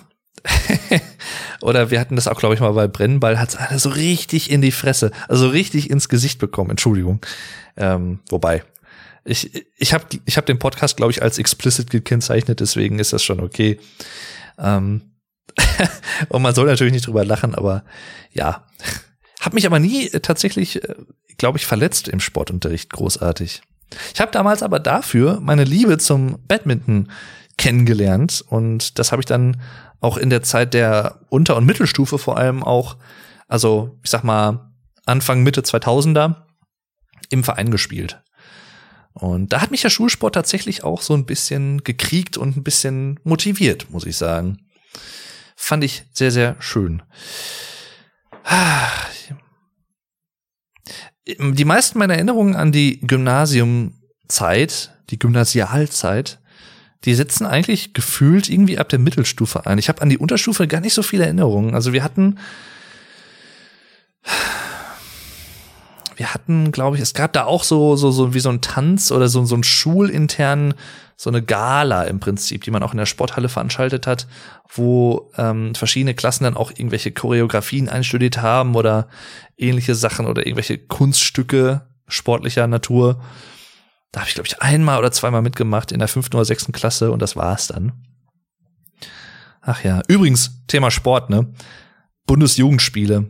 Oder 1.65 1.91
wir 1.91 1.99
hatten 1.99 2.15
das 2.15 2.29
auch, 2.29 2.39
glaube 2.39 2.55
ich, 2.55 2.61
mal 2.61 2.75
bei 2.75 2.87
Brennball, 2.87 3.39
hat 3.39 3.49
es 3.49 3.57
einer 3.57 3.79
so 3.79 3.89
richtig 3.89 4.51
in 4.51 4.61
die 4.61 4.71
Fresse, 4.71 5.11
also 5.29 5.49
richtig 5.49 5.89
ins 5.89 6.11
Gesicht 6.11 6.39
bekommen. 6.39 6.69
Entschuldigung. 6.69 7.25
Ähm, 7.79 8.21
wobei, 8.29 8.63
ich, 9.25 9.65
ich 9.79 9.95
habe 9.95 10.05
ich 10.27 10.37
hab 10.37 10.45
den 10.45 10.59
Podcast, 10.59 10.99
glaube 10.99 11.13
ich, 11.13 11.23
als 11.23 11.39
explicit 11.39 11.89
gekennzeichnet, 11.89 12.61
deswegen 12.61 12.99
ist 12.99 13.15
das 13.15 13.25
schon 13.25 13.41
okay. 13.41 13.81
Ähm, 14.59 15.13
und 16.29 16.43
man 16.43 16.55
soll 16.55 16.67
natürlich 16.67 16.93
nicht 16.93 17.07
drüber 17.07 17.25
lachen, 17.25 17.55
aber 17.55 17.83
ja. 18.31 18.67
Hab 19.41 19.55
mich 19.55 19.65
aber 19.65 19.79
nie 19.79 20.11
tatsächlich, 20.11 20.85
äh, 20.85 20.95
glaube 21.39 21.57
ich, 21.57 21.65
verletzt 21.65 22.09
im 22.09 22.21
Sportunterricht 22.21 22.91
großartig. 22.91 23.63
Ich 24.13 24.21
habe 24.21 24.33
damals 24.33 24.63
aber 24.63 24.81
dafür 24.81 25.41
meine 25.41 25.65
Liebe 25.65 25.97
zum 25.97 26.41
Badminton 26.47 27.09
kennengelernt 27.57 28.45
und 28.47 28.99
das 28.99 29.13
habe 29.13 29.23
ich 29.23 29.27
dann 29.27 29.57
auch 30.05 30.19
in 30.19 30.31
der 30.31 30.43
Zeit 30.43 30.75
der 30.75 31.21
Unter- 31.31 31.57
und 31.57 31.65
Mittelstufe 31.65 32.19
vor 32.19 32.37
allem 32.37 32.63
auch, 32.63 32.99
also 33.49 33.99
ich 34.05 34.11
sag 34.11 34.23
mal 34.23 34.71
Anfang 35.07 35.43
Mitte 35.43 35.63
2000er 35.63 36.45
im 37.31 37.43
Verein 37.43 37.71
gespielt. 37.71 38.23
Und 39.15 39.53
da 39.53 39.61
hat 39.61 39.71
mich 39.71 39.83
der 39.83 39.91
Schulsport 39.91 40.35
tatsächlich 40.35 40.85
auch 40.85 41.01
so 41.01 41.15
ein 41.15 41.25
bisschen 41.25 41.85
gekriegt 41.85 42.37
und 42.37 42.57
ein 42.57 42.63
bisschen 42.65 43.19
motiviert, 43.25 43.91
muss 43.91 44.05
ich 44.05 44.17
sagen. 44.17 44.59
Fand 45.57 45.83
ich 45.85 46.05
sehr, 46.13 46.31
sehr 46.31 46.57
schön. 46.59 47.03
Die 51.27 51.65
meisten 51.65 51.99
meiner 51.99 52.15
Erinnerungen 52.15 52.57
an 52.57 52.73
die 52.73 53.01
Gymnasiumzeit, 53.01 54.99
die 55.09 55.19
Gymnasialzeit, 55.19 56.41
die 57.05 57.15
setzen 57.15 57.47
eigentlich 57.47 57.93
gefühlt 57.93 58.49
irgendwie 58.49 58.79
ab 58.79 58.89
der 58.89 58.99
Mittelstufe 58.99 59.67
ein. 59.67 59.79
Ich 59.79 59.89
habe 59.89 60.03
an 60.03 60.09
die 60.09 60.19
Unterstufe 60.19 60.67
gar 60.67 60.81
nicht 60.81 60.95
so 60.95 61.03
viele 61.03 61.25
Erinnerungen. 61.25 61.75
Also 61.75 61.93
wir 61.93 62.03
hatten 62.03 62.39
wir 66.17 66.33
hatten, 66.33 66.73
glaube 66.73 66.97
ich, 66.97 67.03
es 67.03 67.15
gab 67.15 67.33
da 67.33 67.45
auch 67.45 67.65
so, 67.65 67.97
so, 67.97 68.11
so 68.11 68.35
wie 68.35 68.41
so 68.41 68.49
ein 68.49 68.61
Tanz 68.61 69.11
oder 69.11 69.29
so, 69.29 69.45
so 69.45 69.57
ein 69.57 69.65
schulintern, 69.65 70.75
so 71.17 71.31
eine 71.31 71.43
Gala 71.43 72.05
im 72.05 72.21
Prinzip, 72.21 72.65
die 72.65 72.71
man 72.71 72.83
auch 72.83 72.93
in 72.93 72.99
der 72.99 73.07
Sporthalle 73.07 73.49
veranstaltet 73.49 74.07
hat, 74.07 74.27
wo 74.73 75.31
ähm, 75.37 75.75
verschiedene 75.75 76.15
Klassen 76.15 76.45
dann 76.45 76.57
auch 76.57 76.71
irgendwelche 76.71 77.13
Choreografien 77.13 77.89
einstudiert 77.89 78.43
haben 78.43 78.75
oder 78.75 79.09
ähnliche 79.57 79.95
Sachen 79.95 80.27
oder 80.27 80.47
irgendwelche 80.47 80.79
Kunststücke 80.79 81.83
sportlicher 82.09 82.67
Natur. 82.67 83.21
Da 84.15 84.21
habe 84.21 84.29
ich, 84.29 84.35
glaube 84.35 84.47
ich, 84.47 84.63
einmal 84.63 85.01
oder 85.01 85.11
zweimal 85.11 85.43
mitgemacht 85.43 85.91
in 85.91 85.99
der 85.99 86.07
fünften 86.07 86.37
oder 86.37 86.45
sechsten 86.45 86.71
Klasse 86.71 87.11
und 87.11 87.21
das 87.21 87.35
war's 87.35 87.67
dann. 87.67 88.05
Ach 89.61 89.83
ja, 89.83 90.03
übrigens, 90.07 90.63
Thema 90.69 90.93
Sport, 90.93 91.31
ne? 91.31 91.53
Bundesjugendspiele. 92.25 93.29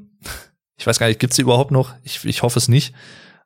Ich 0.77 0.87
weiß 0.87 0.99
gar 0.99 1.07
nicht, 1.07 1.21
gibt's 1.21 1.37
die 1.37 1.43
überhaupt 1.43 1.71
noch? 1.71 1.95
Ich, 2.03 2.23
ich 2.27 2.43
hoffe 2.43 2.59
es 2.59 2.69
nicht. 2.69 2.95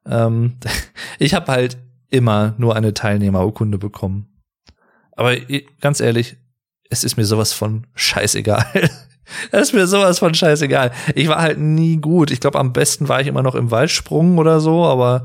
Ähm, 0.04 0.56
ich 1.20 1.32
habe 1.32 1.52
halt 1.52 1.78
immer 2.10 2.56
nur 2.58 2.74
eine 2.74 2.92
Teilnehmerurkunde 2.92 3.78
bekommen. 3.78 4.42
Aber 5.12 5.36
ganz 5.80 6.00
ehrlich, 6.00 6.38
es 6.90 7.04
ist 7.04 7.16
mir 7.16 7.24
sowas 7.24 7.52
von 7.52 7.86
scheißegal. 7.94 8.90
Es 9.50 9.68
ist 9.68 9.74
mir 9.74 9.86
sowas 9.86 10.20
von 10.20 10.32
scheißegal. 10.32 10.90
Ich 11.14 11.28
war 11.28 11.42
halt 11.42 11.58
nie 11.58 11.98
gut. 11.98 12.30
Ich 12.30 12.40
glaube, 12.40 12.58
am 12.58 12.72
besten 12.72 13.10
war 13.10 13.20
ich 13.20 13.26
immer 13.26 13.42
noch 13.42 13.54
im 13.54 13.70
Waldsprung 13.70 14.38
oder 14.38 14.58
so, 14.58 14.86
aber 14.86 15.24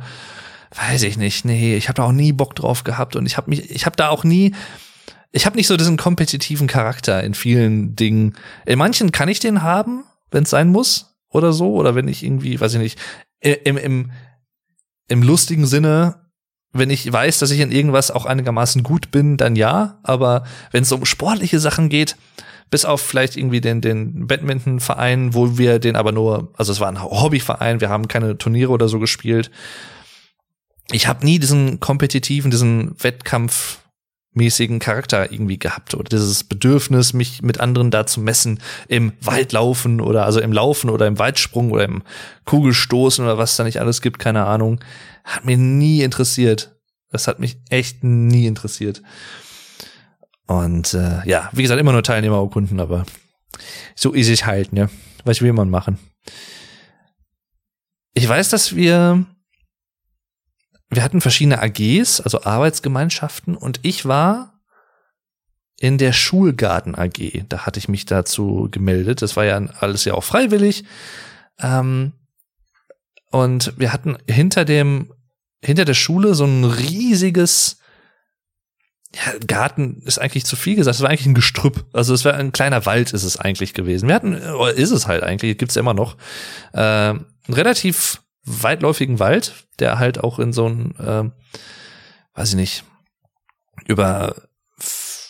weiß 0.76 1.04
ich 1.04 1.18
nicht. 1.18 1.46
Nee, 1.46 1.76
ich 1.76 1.88
habe 1.88 1.98
da 1.98 2.04
auch 2.04 2.12
nie 2.12 2.32
Bock 2.32 2.56
drauf 2.56 2.84
gehabt 2.84 3.16
und 3.16 3.26
ich 3.26 3.38
habe 3.38 3.50
mich 3.50 3.70
ich 3.72 3.86
habe 3.86 3.96
da 3.96 4.10
auch 4.10 4.24
nie 4.24 4.54
ich 5.32 5.48
habe 5.48 5.58
nicht 5.58 5.68
so 5.68 5.78
diesen 5.78 5.98
kompetitiven 5.98 6.68
Charakter 6.68 7.24
in 7.24 7.34
vielen 7.34 7.96
Dingen. 7.96 8.36
In 8.66 8.78
manchen 8.78 9.12
kann 9.12 9.30
ich 9.30 9.40
den 9.40 9.64
haben, 9.64 10.04
wenn 10.30 10.44
es 10.44 10.52
sein 10.52 10.70
muss, 10.70 11.14
oder 11.34 11.52
so, 11.52 11.74
oder 11.74 11.96
wenn 11.96 12.08
ich 12.08 12.24
irgendwie, 12.24 12.60
weiß 12.60 12.76
ich 12.76 12.80
nicht, 12.80 13.00
im, 13.42 13.78
im, 13.78 14.12
im 15.10 15.24
lustigen 15.24 15.66
Sinne, 15.66 16.16
wenn 16.72 16.90
ich 16.90 17.12
weiß, 17.12 17.40
dass 17.40 17.52
ich 17.52 17.60
in 17.60 17.72
irgendwas 17.72 18.12
auch 18.12 18.26
einigermaßen 18.26 18.84
gut 18.84 19.12
bin, 19.12 19.38
dann 19.38 19.56
ja, 19.56 20.00
aber 20.04 20.44
wenn 20.72 20.84
es 20.84 20.92
um 20.92 21.06
sportliche 21.06 21.60
Sachen 21.60 21.90
geht, 21.90 22.16
bis 22.70 22.86
auf 22.86 23.02
vielleicht 23.02 23.38
irgendwie 23.38 23.62
den, 23.62 23.82
den 23.82 24.26
Badminton-Verein, 24.28 25.34
wo 25.34 25.58
wir 25.58 25.80
den 25.80 25.96
aber 25.96 26.12
nur, 26.12 26.52
also 26.58 26.72
es 26.72 26.80
war 26.80 26.88
ein 26.88 27.04
Hobbyverein, 27.04 27.82
wir 27.82 27.90
haben 27.90 28.08
keine 28.08 28.38
Turniere 28.38 28.72
oder 28.72 28.88
so 28.88 29.00
gespielt. 29.00 29.52
Ich 30.92 31.08
habe 31.08 31.26
nie 31.26 31.40
diesen 31.40 31.80
kompetitiven, 31.80 32.52
diesen 32.52 32.96
Wettkampf 33.02 33.80
mäßigen 34.34 34.80
Charakter 34.80 35.32
irgendwie 35.32 35.60
gehabt 35.60 35.94
oder 35.94 36.10
dieses 36.10 36.44
Bedürfnis, 36.44 37.14
mich 37.14 37.42
mit 37.42 37.60
anderen 37.60 37.92
da 37.92 38.06
zu 38.06 38.20
messen 38.20 38.60
im 38.88 39.14
Waldlaufen 39.22 40.02
oder 40.02 40.26
also 40.26 40.40
im 40.40 40.52
Laufen 40.52 40.90
oder 40.90 41.08
im 41.08 41.20
Waldsprung 41.20 41.72
oder 41.72 41.86
im 41.86 42.04
Kugelstoßen 42.46 43.24
oder 43.24 43.38
was 43.38 43.56
da 43.56 43.64
nicht 43.64 43.80
alles 43.80 44.02
gibt, 44.02 44.20
keine 44.20 44.46
Ahnung, 44.46 44.80
hat 45.24 45.46
mir 45.46 45.58
nie 45.58 46.02
interessiert. 46.02 46.76
Das 47.12 47.28
hat 47.28 47.40
mich 47.40 47.58
echt 47.70 48.04
nie 48.04 48.48
interessiert. 48.48 49.04
Und 50.48 50.96
äh, 50.96 51.28
ja, 51.28 51.50
wie 51.54 51.62
gesagt, 51.62 51.80
immer 51.80 51.92
nur 51.92 52.04
Teilnehmerurkunden, 52.04 52.80
aber 52.80 53.06
so 53.96 54.14
ist 54.14 54.30
es 54.30 54.46
halt, 54.46 54.74
ne? 54.74 54.90
Was 55.24 55.42
will 55.42 55.54
man 55.54 55.70
machen? 55.70 56.00
Ich 58.14 58.28
weiß, 58.28 58.50
dass 58.50 58.76
wir 58.76 59.26
wir 60.96 61.04
hatten 61.04 61.22
verschiedene 61.22 61.62
AGs, 61.62 62.22
also 62.22 62.44
Arbeitsgemeinschaften, 62.44 63.56
und 63.56 63.80
ich 63.84 64.06
war 64.06 64.54
in 65.80 65.98
der 65.98 66.14
Schulgarten 66.14 66.96
AG. 66.96 67.44
Da 67.50 67.66
hatte 67.66 67.78
ich 67.78 67.90
mich 67.90 68.06
dazu 68.06 68.70
gemeldet. 68.72 69.22
Das 69.22 69.36
war 69.36 69.44
ja 69.44 69.58
alles 69.80 70.06
ja 70.06 70.14
auch 70.14 70.24
freiwillig. 70.24 70.86
Ähm, 71.60 72.14
und 73.32 73.74
wir 73.78 73.92
hatten 73.92 74.18
hinter 74.30 74.64
dem, 74.64 75.12
hinter 75.62 75.86
der 75.86 75.94
Schule 75.94 76.36
so 76.36 76.46
ein 76.46 76.64
riesiges 76.64 77.80
ja, 79.16 79.34
Garten 79.46 80.02
ist 80.06 80.20
eigentlich 80.20 80.46
zu 80.46 80.56
viel 80.56 80.76
gesagt. 80.76 80.96
Es 80.96 81.02
war 81.02 81.10
eigentlich 81.10 81.28
ein 81.28 81.36
Gestrüpp. 81.36 81.86
Also 81.94 82.14
es 82.14 82.26
war 82.26 82.34
ein 82.34 82.52
kleiner 82.52 82.86
Wald, 82.86 83.14
ist 83.14 83.24
es 83.24 83.38
eigentlich 83.38 83.74
gewesen. 83.74 84.08
Wir 84.08 84.16
hatten, 84.16 84.34
ist 84.76 84.92
es 84.92 85.08
halt 85.08 85.24
eigentlich, 85.24 85.58
gibt's 85.58 85.76
ja 85.76 85.82
immer 85.82 85.94
noch, 85.94 86.18
äh, 86.74 87.14
relativ 87.50 88.23
weitläufigen 88.46 89.20
Wald, 89.20 89.54
der 89.80 90.00
halt 90.00 90.24
auch 90.24 90.40
in 90.40 90.54
so 90.54 90.68
ein, 90.68 90.96
äh, 90.98 91.30
weiß 92.36 92.50
ich 92.50 92.56
nicht, 92.56 92.84
über 93.88 94.36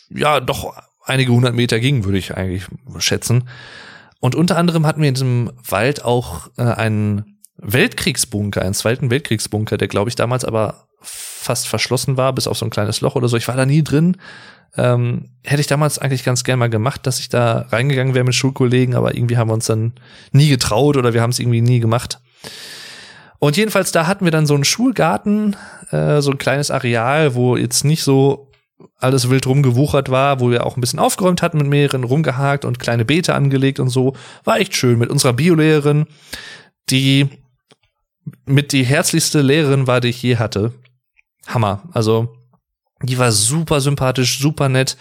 ja 0.10 0.40
doch 0.40 0.74
einige 1.06 1.32
hundert 1.32 1.56
Meter 1.56 1.80
ging, 1.80 2.06
würde 2.06 2.18
ich 2.18 2.36
eigentlich 2.36 2.66
schätzen. 3.00 3.50
Und 4.20 4.36
unter 4.36 4.58
anderem 4.58 4.86
hatten 4.86 5.02
wir 5.02 5.10
in 5.10 5.16
diesem 5.16 5.52
Wald 5.68 6.04
auch 6.04 6.50
äh, 6.58 6.64
einen 6.64 7.40
Weltkriegsbunker, 7.58 8.62
einen 8.62 8.74
zweiten 8.74 9.10
Weltkriegsbunker, 9.10 9.78
der 9.78 9.88
glaube 9.88 10.10
ich 10.10 10.16
damals 10.16 10.46
aber 10.46 10.88
fast 11.02 11.68
verschlossen 11.68 12.18
war, 12.18 12.34
bis 12.34 12.48
auf 12.48 12.58
so 12.58 12.66
ein 12.66 12.70
kleines 12.70 13.02
Loch 13.02 13.16
oder 13.16 13.28
so. 13.28 13.38
Ich 13.38 13.48
war 13.48 13.58
da 13.58 13.66
nie 13.66 13.84
drin. 13.84 14.18
Ähm, 14.76 15.30
hätte 15.44 15.62
ich 15.62 15.68
damals 15.68 16.00
eigentlich 16.00 16.24
ganz 16.24 16.44
gern 16.44 16.58
mal 16.58 16.70
gemacht, 16.70 17.06
dass 17.06 17.20
ich 17.20 17.30
da 17.30 17.68
reingegangen 17.70 18.16
wäre 18.16 18.26
mit 18.26 18.34
Schulkollegen, 18.34 18.96
aber 18.96 19.16
irgendwie 19.16 19.38
haben 19.38 19.50
wir 19.50 19.54
uns 19.54 19.68
dann 19.68 19.94
nie 20.32 20.50
getraut 20.50 20.98
oder 20.98 21.14
wir 21.14 21.22
haben 21.22 21.30
es 21.30 21.40
irgendwie 21.40 21.62
nie 21.62 21.80
gemacht. 21.80 22.20
Und 23.44 23.58
jedenfalls, 23.58 23.92
da 23.92 24.08
hatten 24.08 24.24
wir 24.24 24.32
dann 24.32 24.46
so 24.46 24.54
einen 24.54 24.64
Schulgarten, 24.64 25.58
äh, 25.92 26.22
so 26.22 26.32
ein 26.32 26.38
kleines 26.38 26.72
Areal, 26.72 27.36
wo 27.36 27.58
jetzt 27.58 27.84
nicht 27.84 28.02
so 28.02 28.50
alles 29.00 29.30
wild 29.30 29.46
rumgewuchert 29.46 30.08
war, 30.10 30.40
wo 30.40 30.50
wir 30.50 30.66
auch 30.66 30.78
ein 30.78 30.80
bisschen 30.80 31.00
aufgeräumt 31.00 31.42
hatten 31.42 31.58
mit 31.58 31.68
mehreren, 31.68 32.06
rumgehakt 32.06 32.64
und 32.64 32.80
kleine 32.80 33.04
Beete 33.04 33.36
angelegt 33.36 33.82
und 33.82 33.90
so. 33.90 34.16
War 34.46 34.62
echt 34.62 34.78
schön 34.78 34.98
mit 34.98 35.10
unserer 35.10 35.34
Biolehrerin, 35.34 36.06
die 36.90 37.28
mit 38.46 38.72
die 38.72 38.86
herzlichste 38.86 39.42
Lehrerin 39.42 39.88
war, 39.88 40.00
die 40.00 40.08
ich 40.08 40.24
je 40.24 40.38
hatte. 40.38 40.72
Hammer. 41.46 41.84
Also, 41.92 42.34
die 43.02 43.20
war 43.20 43.34
super 43.34 43.82
sympathisch, 43.82 44.40
super 44.40 44.70
nett, 44.70 44.96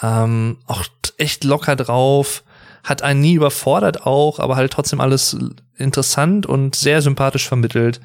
ähm, 0.00 0.58
auch 0.68 0.84
echt 1.18 1.42
locker 1.42 1.74
drauf 1.74 2.44
hat 2.84 3.02
einen 3.02 3.20
nie 3.20 3.34
überfordert 3.34 4.06
auch, 4.06 4.38
aber 4.38 4.56
halt 4.56 4.72
trotzdem 4.72 5.00
alles 5.00 5.36
interessant 5.76 6.46
und 6.46 6.74
sehr 6.74 7.02
sympathisch 7.02 7.46
vermittelt. 7.48 8.00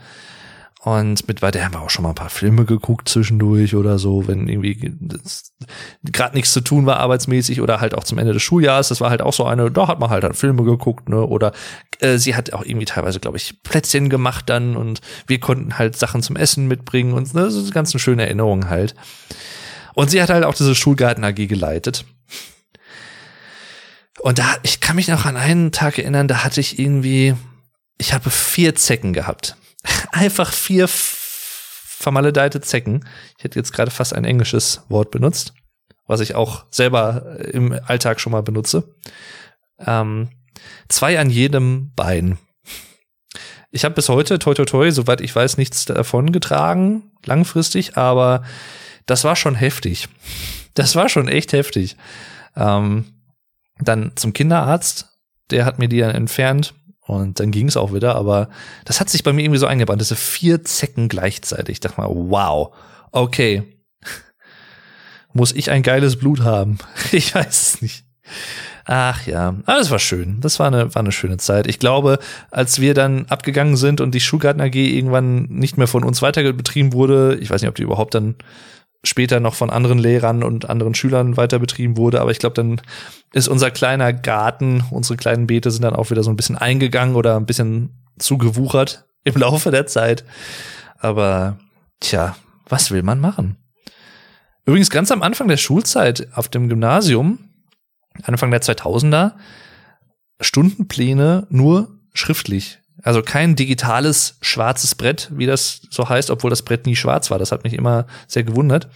Und 0.87 1.27
mit 1.27 1.41
bei 1.41 1.51
der 1.51 1.65
haben 1.65 1.73
wir 1.73 1.81
auch 1.81 1.89
schon 1.89 2.03
mal 2.03 2.09
ein 2.09 2.15
paar 2.15 2.29
Filme 2.29 2.63
geguckt 2.63 3.09
zwischendurch 3.09 3.75
oder 3.75 3.99
so, 3.99 4.27
wenn 4.27 4.47
irgendwie 4.47 4.95
gerade 6.03 6.35
nichts 6.35 6.53
zu 6.53 6.61
tun 6.61 6.85
war 6.85 6.97
arbeitsmäßig 6.99 7.61
oder 7.61 7.81
halt 7.81 7.93
auch 7.93 8.03
zum 8.03 8.19
Ende 8.19 8.31
des 8.31 8.43
Schuljahres. 8.43 8.87
Das 8.87 9.01
war 9.01 9.09
halt 9.09 9.21
auch 9.21 9.33
so 9.33 9.43
eine, 9.43 9.69
da 9.69 9.87
hat 9.87 9.99
man 9.99 10.09
halt, 10.09 10.23
halt 10.23 10.37
Filme 10.37 10.63
geguckt, 10.63 11.09
ne? 11.09 11.25
Oder 11.25 11.51
äh, 11.99 12.17
sie 12.17 12.35
hat 12.35 12.53
auch 12.53 12.63
irgendwie 12.63 12.85
teilweise, 12.85 13.19
glaube 13.19 13.37
ich, 13.37 13.61
Plätzchen 13.63 14.09
gemacht 14.09 14.49
dann 14.49 14.77
und 14.77 15.01
wir 15.25 15.39
konnten 15.39 15.77
halt 15.77 15.97
Sachen 15.97 16.21
zum 16.21 16.35
Essen 16.35 16.67
mitbringen 16.67 17.13
und 17.13 17.33
ne, 17.33 17.49
so 17.49 17.69
ganz 17.71 17.93
eine 17.93 17.99
schöne 17.99 18.23
Erinnerung 18.23 18.69
halt. 18.69 18.95
Und 19.93 20.11
sie 20.11 20.21
hat 20.21 20.29
halt 20.29 20.45
auch 20.45 20.53
diese 20.53 20.75
Schulgarten 20.75 21.23
AG 21.23 21.47
geleitet. 21.47 22.05
Und 24.19 24.39
da, 24.39 24.45
ich 24.63 24.79
kann 24.79 24.95
mich 24.95 25.07
noch 25.07 25.25
an 25.25 25.37
einen 25.37 25.71
Tag 25.71 25.97
erinnern, 25.97 26.27
da 26.27 26.43
hatte 26.43 26.61
ich 26.61 26.79
irgendwie, 26.79 27.35
ich 27.97 28.13
habe 28.13 28.29
vier 28.29 28.75
Zecken 28.75 29.13
gehabt. 29.13 29.55
Einfach 30.11 30.51
vier 30.51 30.87
vermaledeite 30.87 32.61
Zecken. 32.61 33.07
Ich 33.37 33.43
hätte 33.43 33.59
jetzt 33.59 33.73
gerade 33.73 33.91
fast 33.91 34.13
ein 34.13 34.25
englisches 34.25 34.83
Wort 34.89 35.11
benutzt, 35.11 35.53
was 36.05 36.19
ich 36.19 36.35
auch 36.35 36.65
selber 36.69 37.37
im 37.51 37.77
Alltag 37.85 38.19
schon 38.19 38.31
mal 38.31 38.43
benutze. 38.43 38.95
Ähm, 39.79 40.29
zwei 40.89 41.19
an 41.19 41.29
jedem 41.29 41.93
Bein. 41.95 42.37
Ich 43.71 43.83
habe 43.83 43.95
bis 43.95 44.09
heute, 44.09 44.39
toi 44.39 44.53
toi 44.53 44.65
toi, 44.65 44.91
soweit 44.91 45.21
ich 45.21 45.35
weiß, 45.35 45.57
nichts 45.57 45.85
davon 45.85 46.31
getragen, 46.31 47.11
langfristig, 47.25 47.97
aber 47.97 48.43
das 49.05 49.23
war 49.23 49.35
schon 49.35 49.55
heftig. 49.55 50.07
Das 50.73 50.95
war 50.95 51.09
schon 51.09 51.27
echt 51.27 51.53
heftig. 51.53 51.97
Ähm, 52.55 53.05
dann 53.79 54.13
zum 54.15 54.33
Kinderarzt, 54.33 55.09
der 55.49 55.65
hat 55.65 55.79
mir 55.79 55.89
die 55.89 55.99
dann 55.99 56.15
entfernt 56.15 56.73
und 57.07 57.39
dann 57.39 57.51
ging 57.51 57.67
es 57.67 57.77
auch 57.77 57.93
wieder, 57.93 58.15
aber 58.15 58.49
das 58.85 58.99
hat 58.99 59.09
sich 59.09 59.23
bei 59.23 59.33
mir 59.33 59.43
irgendwie 59.43 59.59
so 59.59 59.65
eingebaut, 59.65 59.99
diese 59.99 60.15
vier 60.15 60.63
Zecken 60.63 61.07
gleichzeitig. 61.07 61.73
Ich 61.73 61.79
dachte 61.79 61.99
mal, 62.01 62.09
wow, 62.09 62.75
okay. 63.11 63.63
Muss 65.33 65.53
ich 65.53 65.71
ein 65.71 65.83
geiles 65.83 66.17
Blut 66.17 66.41
haben? 66.41 66.77
Ich 67.11 67.33
weiß 67.33 67.61
es 67.61 67.81
nicht. 67.81 68.03
Ach 68.89 69.25
ja, 69.27 69.55
aber 69.65 69.79
das 69.79 69.91
war 69.91 69.99
schön. 69.99 70.39
Das 70.41 70.59
war 70.59 70.67
eine, 70.67 70.95
war 70.95 71.01
eine 71.01 71.11
schöne 71.11 71.37
Zeit. 71.37 71.67
Ich 71.67 71.79
glaube, 71.79 72.19
als 72.51 72.79
wir 72.79 72.93
dann 72.93 73.25
abgegangen 73.25 73.75
sind 73.75 73.99
und 73.99 74.15
die 74.15 74.21
Schulgarten 74.21 74.61
AG 74.61 74.75
irgendwann 74.75 75.43
nicht 75.43 75.77
mehr 75.77 75.87
von 75.87 76.03
uns 76.03 76.21
weiter 76.21 76.53
betrieben 76.53 76.93
wurde, 76.93 77.37
ich 77.41 77.49
weiß 77.49 77.61
nicht, 77.61 77.69
ob 77.69 77.75
die 77.75 77.83
überhaupt 77.83 78.15
dann 78.15 78.35
später 79.07 79.39
noch 79.39 79.55
von 79.55 79.69
anderen 79.69 79.97
Lehrern 79.97 80.43
und 80.43 80.69
anderen 80.69 80.93
Schülern 80.93 81.37
weiter 81.37 81.59
betrieben 81.59 81.97
wurde. 81.97 82.21
Aber 82.21 82.31
ich 82.31 82.39
glaube, 82.39 82.55
dann 82.55 82.81
ist 83.33 83.47
unser 83.47 83.71
kleiner 83.71 84.13
Garten, 84.13 84.83
unsere 84.91 85.17
kleinen 85.17 85.47
Beete 85.47 85.71
sind 85.71 85.83
dann 85.83 85.95
auch 85.95 86.11
wieder 86.11 86.23
so 86.23 86.29
ein 86.29 86.35
bisschen 86.35 86.57
eingegangen 86.57 87.15
oder 87.15 87.35
ein 87.37 87.45
bisschen 87.45 87.89
zugewuchert 88.19 89.05
im 89.23 89.35
Laufe 89.35 89.71
der 89.71 89.87
Zeit. 89.87 90.23
Aber 90.99 91.57
tja, 91.99 92.35
was 92.67 92.91
will 92.91 93.03
man 93.03 93.19
machen? 93.19 93.57
Übrigens 94.65 94.89
ganz 94.89 95.11
am 95.11 95.23
Anfang 95.23 95.47
der 95.47 95.57
Schulzeit 95.57 96.27
auf 96.33 96.49
dem 96.49 96.67
Gymnasium, 96.67 97.39
Anfang 98.23 98.51
der 98.51 98.61
2000er, 98.61 99.33
Stundenpläne 100.41 101.47
nur 101.49 101.99
schriftlich. 102.13 102.79
Also 103.07 103.21
kein 103.21 103.55
digitales 103.55 104.37
schwarzes 104.41 104.93
Brett, 104.93 105.29
wie 105.31 105.45
das 105.45 105.79
so 105.89 106.09
heißt, 106.09 106.29
obwohl 106.29 106.49
das 106.49 106.63
Brett 106.63 106.85
nie 106.85 106.97
schwarz 106.97 107.31
war. 107.31 107.39
Das 107.39 107.53
hat 107.53 107.63
mich 107.63 107.71
immer 107.71 108.05
sehr 108.27 108.43
gewundert. 108.43 108.89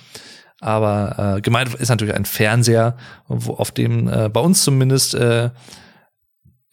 Aber 0.59 1.38
äh, 1.38 1.41
gemeint 1.41 1.74
ist 1.76 1.88
natürlich 1.88 2.14
ein 2.14 2.26
Fernseher, 2.26 2.97
wo, 3.30 3.53
auf 3.53 3.72
dem 3.72 4.09
äh, 4.09 4.28
bei 4.28 4.41
uns 4.41 4.66
zumindest 4.66 5.16
äh, 5.16 5.51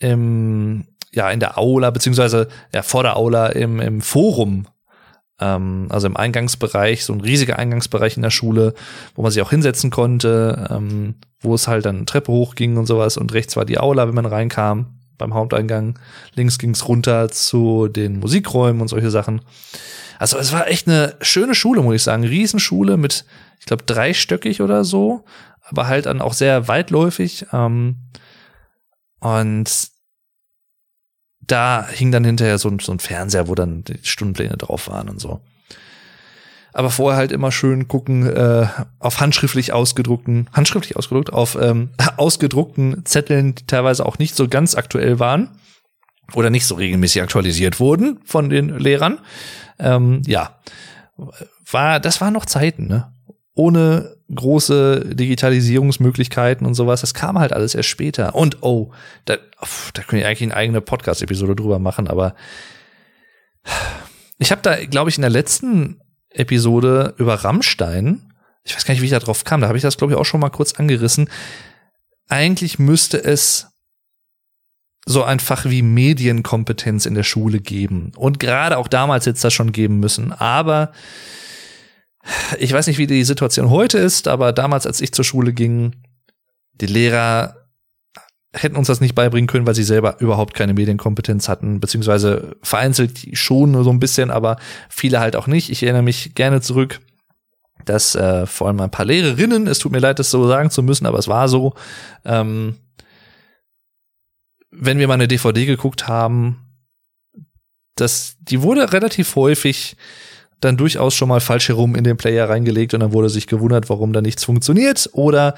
im, 0.01 0.89
ja, 1.13 1.31
in 1.31 1.39
der 1.39 1.59
Aula, 1.59 1.91
beziehungsweise 1.91 2.49
ja, 2.75 2.83
vor 2.83 3.05
der 3.05 3.17
Aula 3.17 3.51
im, 3.51 3.79
im 3.79 4.01
Forum, 4.01 4.67
ähm, 5.41 5.87
also 5.91 6.09
im 6.09 6.17
Eingangsbereich, 6.17 7.05
so 7.05 7.13
ein 7.13 7.21
riesiger 7.21 7.57
Eingangsbereich 7.57 8.17
in 8.17 8.25
der 8.25 8.31
Schule, 8.31 8.75
wo 9.15 9.23
man 9.23 9.31
sich 9.31 9.43
auch 9.43 9.51
hinsetzen 9.51 9.91
konnte, 9.91 10.69
ähm, 10.73 11.15
wo 11.39 11.55
es 11.55 11.69
halt 11.69 11.87
dann 11.87 12.05
Treppe 12.05 12.33
hochging 12.33 12.77
und 12.79 12.87
sowas 12.87 13.17
und 13.17 13.33
rechts 13.33 13.55
war 13.57 13.65
die 13.65 13.79
Aula, 13.79 14.09
wenn 14.09 14.17
man 14.17 14.27
reinkam 14.27 14.98
beim 15.19 15.35
Haupteingang. 15.35 15.99
Links 16.35 16.59
ging's 16.59 16.89
runter 16.89 17.29
zu 17.31 17.89
den 17.89 18.21
Musikräumen 18.21 18.81
und 18.81 18.89
solche 18.89 19.11
Sachen. 19.11 19.43
Also 20.19 20.39
es 20.39 20.53
war 20.53 20.69
echt 20.69 20.89
eine 20.89 21.17
schöne 21.21 21.55
Schule, 21.55 21.83
muss 21.83 21.97
ich 21.97 22.03
sagen. 22.03 22.25
Riesenschule 22.25 22.97
mit, 22.97 23.25
ich 23.61 23.67
glaube, 23.67 23.85
dreistöckig 23.85 24.63
oder 24.63 24.85
so, 24.85 25.25
aber 25.63 25.87
halt 25.87 26.07
dann 26.07 26.23
auch 26.23 26.33
sehr 26.33 26.69
weitläufig. 26.69 27.47
Ähm, 27.53 27.97
und 29.21 29.89
da 31.41 31.87
hing 31.89 32.13
dann 32.13 32.25
hinterher 32.25 32.59
so 32.59 32.69
ein, 32.69 32.79
so 32.79 32.93
ein 32.93 33.01
Fernseher, 33.01 33.49
wo 33.49 33.55
dann 33.55 33.85
die 33.85 33.99
Stundenpläne 34.03 34.57
drauf 34.57 34.89
waren 34.89 35.09
und 35.09 35.21
so 35.21 35.41
aber 36.79 36.91
vorher 36.91 37.19
halt 37.19 37.33
immer 37.33 37.51
schön 37.51 37.89
gucken 37.89 38.25
äh, 38.25 38.69
auf 39.01 39.19
handschriftlich 39.19 39.73
ausgedruckten, 39.73 40.49
handschriftlich 40.53 40.97
ausgedruckt, 40.97 41.33
auf 41.33 41.59
ähm, 41.61 41.91
ausgedruckten 42.17 43.05
Zetteln, 43.05 43.57
die 43.57 43.67
teilweise 43.67 44.07
auch 44.07 44.19
nicht 44.21 44.37
so 44.37 44.47
ganz 44.47 44.77
aktuell 44.77 45.19
waren 45.19 45.51
oder 46.35 46.51
nicht 46.51 46.67
so 46.67 46.77
regelmäßig 46.77 47.21
aktualisiert 47.21 47.81
wurden 47.81 48.21
von 48.25 48.49
den 48.49 48.79
Lehrern. 48.79 49.19
Ähm, 49.81 50.23
ja, 50.25 50.61
war 51.69 51.99
das 51.99 52.21
waren 52.21 52.33
noch 52.33 52.47
Zeiten, 52.47 52.87
ne? 52.87 53.13
Ohne 53.55 54.15
große 54.33 55.17
Digitalisierungsmöglichkeiten 55.17 56.65
und 56.65 56.75
sowas. 56.75 57.01
Das 57.01 57.13
kam 57.13 57.41
halt 57.41 57.53
alles 57.53 57.75
erst 57.75 57.89
später. 57.89 58.37
Und 58.37 58.63
oh, 58.63 58.93
da, 59.25 59.37
da 59.95 60.03
können 60.03 60.21
wir 60.21 60.29
eigentlich 60.29 60.43
eine 60.43 60.57
eigene 60.57 60.81
Podcast-Episode 60.81 61.57
drüber 61.57 61.81
machen, 61.81 62.07
aber 62.07 62.37
ich 64.39 64.53
habe 64.53 64.63
da, 64.63 64.77
glaube 64.85 65.11
ich, 65.11 65.19
in 65.19 65.23
der 65.23 65.31
letzten 65.31 66.01
Episode 66.31 67.15
über 67.19 67.35
Rammstein. 67.35 68.33
Ich 68.65 68.75
weiß 68.75 68.85
gar 68.85 68.93
nicht, 68.93 69.01
wie 69.01 69.07
ich 69.07 69.13
da 69.13 69.19
drauf 69.19 69.45
kam. 69.45 69.61
Da 69.61 69.69
habe 69.69 69.79
ich 69.79 69.83
das, 69.83 69.97
glaube 69.97 70.13
ich, 70.13 70.19
auch 70.19 70.25
schon 70.25 70.41
mal 70.41 70.51
kurz 70.51 70.75
angerissen. 70.75 71.29
Eigentlich 72.29 72.79
müsste 72.79 73.23
es 73.23 73.69
so 75.07 75.25
ein 75.25 75.41
Fach 75.41 75.65
wie 75.65 75.81
Medienkompetenz 75.81 77.07
in 77.07 77.15
der 77.15 77.23
Schule 77.23 77.61
geben. 77.61 78.13
Und 78.15 78.39
gerade 78.39 78.77
auch 78.77 78.89
damals 78.89 79.25
jetzt 79.25 79.43
das 79.43 79.55
schon 79.55 79.73
geben 79.73 80.01
müssen. 80.01 80.33
Aber 80.33 80.93
ich 82.59 82.73
weiß 82.73 82.87
nicht, 82.87 82.99
wie 82.99 83.07
die 83.07 83.25
Situation 83.25 83.71
heute 83.71 83.99
ist, 83.99 84.29
aber 84.29 84.53
damals, 84.53 84.87
als 84.87 85.01
ich 85.01 85.13
zur 85.13 85.25
Schule 85.25 85.55
ging, 85.55 85.97
die 86.75 86.87
Lehrer 86.87 87.58
hätten 88.53 88.77
uns 88.77 88.87
das 88.87 89.01
nicht 89.01 89.15
beibringen 89.15 89.47
können, 89.47 89.67
weil 89.67 89.75
sie 89.75 89.85
selber 89.85 90.21
überhaupt 90.21 90.55
keine 90.55 90.75
Medienkompetenz 90.75 91.49
hatten, 91.49 91.81
beziehungsweise 91.81 92.57
vereinzelt 92.63 93.37
schon 93.37 93.83
so 93.85 93.91
ein 93.91 94.01
bisschen, 94.01 94.31
aber 94.31 94.57
viele 94.89 95.21
halt 95.21 95.37
auch 95.37 95.47
nicht. 95.47 95.71
Ich 95.71 95.83
erinnere 95.83 96.03
mich 96.03 96.35
gerne 96.35 96.61
zurück, 96.61 97.01
dass 97.85 98.15
äh, 98.15 98.47
vor 98.47 98.69
allem 98.69 98.81
ein 98.81 98.91
paar 98.91 99.07
Lehrerinnen, 99.07 99.67
es 99.67 99.79
tut 99.79 99.93
mir 99.93 99.99
leid, 99.99 100.19
das 100.19 100.31
so 100.31 100.47
sagen 100.49 100.71
zu 100.71 100.83
müssen, 100.83 101.07
aber 101.07 101.19
es 101.19 101.29
war 101.29 101.49
so, 101.49 101.75
ähm, 102.25 102.77
wenn 104.71 104.99
wir 104.99 105.09
mal 105.09 105.15
eine 105.15 105.29
DVD 105.29 105.67
geguckt 105.67 106.09
haben, 106.09 106.65
dass 107.97 108.37
die 108.41 108.63
wurde 108.63 108.93
relativ 108.93 109.35
häufig 109.37 109.97
dann 110.61 110.77
durchaus 110.77 111.15
schon 111.15 111.29
mal 111.29 111.41
falsch 111.41 111.69
herum 111.69 111.95
in 111.95 112.05
den 112.05 112.17
Player 112.17 112.49
reingelegt 112.49 112.95
und 112.95 113.01
dann 113.01 113.13
wurde 113.13 113.29
sich 113.29 113.47
gewundert, 113.47 113.89
warum 113.89 114.13
da 114.13 114.21
nichts 114.21 114.45
funktioniert 114.45 115.09
oder 115.13 115.55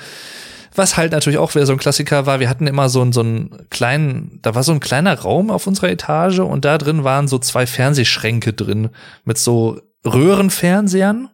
was 0.75 0.97
halt 0.97 1.13
natürlich 1.13 1.39
auch 1.39 1.55
wieder 1.55 1.67
so 1.67 1.73
ein 1.73 1.79
Klassiker 1.79 2.27
war, 2.27 2.41
wir 2.41 2.49
hatten 2.49 2.67
immer 2.67 2.89
so, 2.89 3.03
einen 3.03 3.13
so 3.13 3.21
einen 3.21 3.67
kleinen, 3.71 4.39
da 4.43 4.55
war 4.55 4.63
so 4.63 4.73
ein 4.73 4.81
kleiner 4.81 5.19
Raum 5.19 5.51
auf 5.51 5.67
unserer 5.67 5.91
Etage 5.91 6.41
und 6.41 6.65
da 6.65 6.79
drin 6.79 7.05
waren 7.05 7.29
so 7.29 7.39
zwei 7.39 7.67
Fernsehschränke 7.67 8.53
drin 8.53 8.91
mit 9.25 9.39
so 9.39 9.81
Röhrenfernsehern 10.05 11.29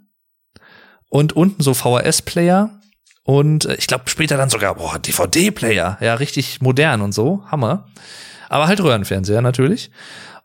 und 1.09 1.35
unten 1.35 1.63
so 1.63 1.75
VHS-Player 1.75 2.71
und 3.27 3.65
äh, 3.65 3.75
ich 3.75 3.89
glaube 3.89 4.05
später 4.07 4.37
dann 4.37 4.49
sogar, 4.49 4.77
boah, 4.77 4.99
DVD-Player, 4.99 5.99
ja, 6.01 6.15
richtig 6.15 6.63
modern 6.63 7.03
und 7.03 7.13
so, 7.13 7.43
Hammer. 7.51 7.89
Aber 8.49 8.69
halt 8.69 8.81
Röhrenfernseher 8.81 9.43
natürlich. 9.43 9.91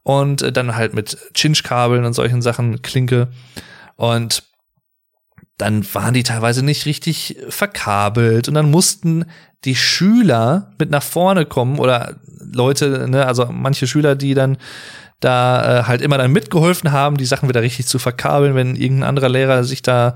Und 0.03 0.41
äh, 0.41 0.51
dann 0.51 0.75
halt 0.75 0.95
mit 0.95 1.15
Chinch-Kabeln 1.35 2.03
und 2.05 2.13
solchen 2.13 2.41
Sachen, 2.41 2.81
Klinke. 2.81 3.27
Und 3.97 4.43
dann 5.61 5.85
waren 5.93 6.13
die 6.13 6.23
teilweise 6.23 6.63
nicht 6.63 6.85
richtig 6.85 7.37
verkabelt 7.49 8.47
und 8.47 8.55
dann 8.55 8.71
mussten 8.71 9.25
die 9.63 9.75
Schüler 9.75 10.71
mit 10.79 10.89
nach 10.89 11.03
vorne 11.03 11.45
kommen 11.45 11.77
oder 11.79 12.15
Leute, 12.39 13.07
ne, 13.07 13.25
also 13.25 13.45
manche 13.45 13.87
Schüler, 13.87 14.15
die 14.15 14.33
dann 14.33 14.57
da 15.19 15.81
äh, 15.81 15.83
halt 15.83 16.01
immer 16.01 16.17
dann 16.17 16.31
mitgeholfen 16.31 16.91
haben, 16.91 17.17
die 17.17 17.25
Sachen 17.25 17.47
wieder 17.47 17.61
richtig 17.61 17.85
zu 17.85 17.99
verkabeln, 17.99 18.55
wenn 18.55 18.75
irgendein 18.75 19.09
anderer 19.09 19.29
Lehrer 19.29 19.63
sich 19.63 19.83
da 19.83 20.15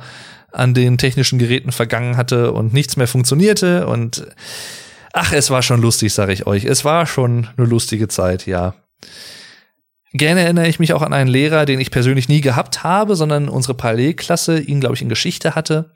an 0.51 0.73
den 0.73 0.97
technischen 0.97 1.37
Geräten 1.37 1.71
vergangen 1.71 2.17
hatte 2.17 2.51
und 2.51 2.73
nichts 2.73 2.97
mehr 2.97 3.07
funktionierte 3.07 3.85
und 3.85 4.25
ach, 5.13 5.31
es 5.31 5.51
war 5.51 5.61
schon 5.61 5.81
lustig, 5.81 6.13
sage 6.13 6.33
ich 6.33 6.47
euch. 6.47 6.65
Es 6.65 6.83
war 6.83 7.05
schon 7.05 7.47
eine 7.55 7.67
lustige 7.67 8.07
Zeit, 8.07 8.47
ja. 8.47 8.73
Gerne 10.17 10.43
erinnere 10.43 10.67
ich 10.69 10.79
mich 10.79 10.93
auch 10.93 11.01
an 11.01 11.11
einen 11.11 11.29
Lehrer, 11.29 11.65
den 11.65 11.81
ich 11.81 11.91
persönlich 11.91 12.29
nie 12.29 12.39
gehabt 12.39 12.85
habe, 12.85 13.17
sondern 13.17 13.49
unsere 13.49 13.73
Parallelklasse 13.73 14.59
ihn, 14.59 14.79
glaube 14.79 14.95
ich, 14.95 15.01
in 15.01 15.09
Geschichte 15.09 15.55
hatte. 15.55 15.93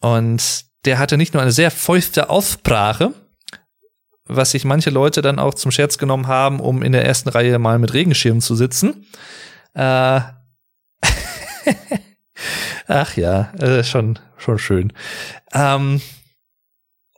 Und 0.00 0.64
der 0.86 0.98
hatte 0.98 1.18
nicht 1.18 1.34
nur 1.34 1.42
eine 1.42 1.52
sehr 1.52 1.70
feuchte 1.70 2.30
Aussprache, 2.30 3.12
was 4.24 4.52
sich 4.52 4.64
manche 4.64 4.88
Leute 4.88 5.20
dann 5.20 5.38
auch 5.38 5.52
zum 5.52 5.72
Scherz 5.72 5.98
genommen 5.98 6.26
haben, 6.26 6.58
um 6.58 6.82
in 6.82 6.92
der 6.92 7.04
ersten 7.04 7.28
Reihe 7.28 7.58
mal 7.58 7.78
mit 7.78 7.92
Regenschirm 7.92 8.40
zu 8.40 8.54
sitzen. 8.54 9.06
Äh, 9.74 10.20
Ach 12.86 13.16
ja, 13.16 13.52
äh, 13.58 13.84
schon, 13.84 14.18
schon 14.38 14.58
schön. 14.58 14.94
Ähm, 15.52 16.00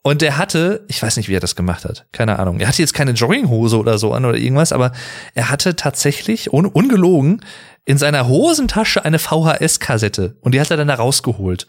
und 0.09 0.23
der 0.23 0.39
hatte, 0.39 0.87
ich 0.89 1.03
weiß 1.03 1.19
nicht, 1.19 1.29
wie 1.29 1.37
er 1.37 1.41
das 1.41 1.55
gemacht 1.55 1.85
hat, 1.85 2.07
keine 2.13 2.39
Ahnung. 2.39 2.61
Er 2.61 2.69
hatte 2.69 2.81
jetzt 2.81 2.95
keine 2.95 3.11
Jogginghose 3.11 3.77
oder 3.79 3.99
so 3.99 4.15
an 4.15 4.25
oder 4.25 4.39
irgendwas, 4.39 4.73
aber 4.73 4.93
er 5.35 5.51
hatte 5.51 5.77
tatsächlich, 5.77 6.51
un 6.51 6.65
ungelogen, 6.65 7.45
in 7.85 7.99
seiner 7.99 8.27
Hosentasche 8.27 9.05
eine 9.05 9.19
VHS-Kassette 9.19 10.37
und 10.41 10.55
die 10.55 10.63
hat 10.63 10.71
er 10.71 10.79
dann 10.79 10.89
da 10.89 10.95
rausgeholt. 10.95 11.67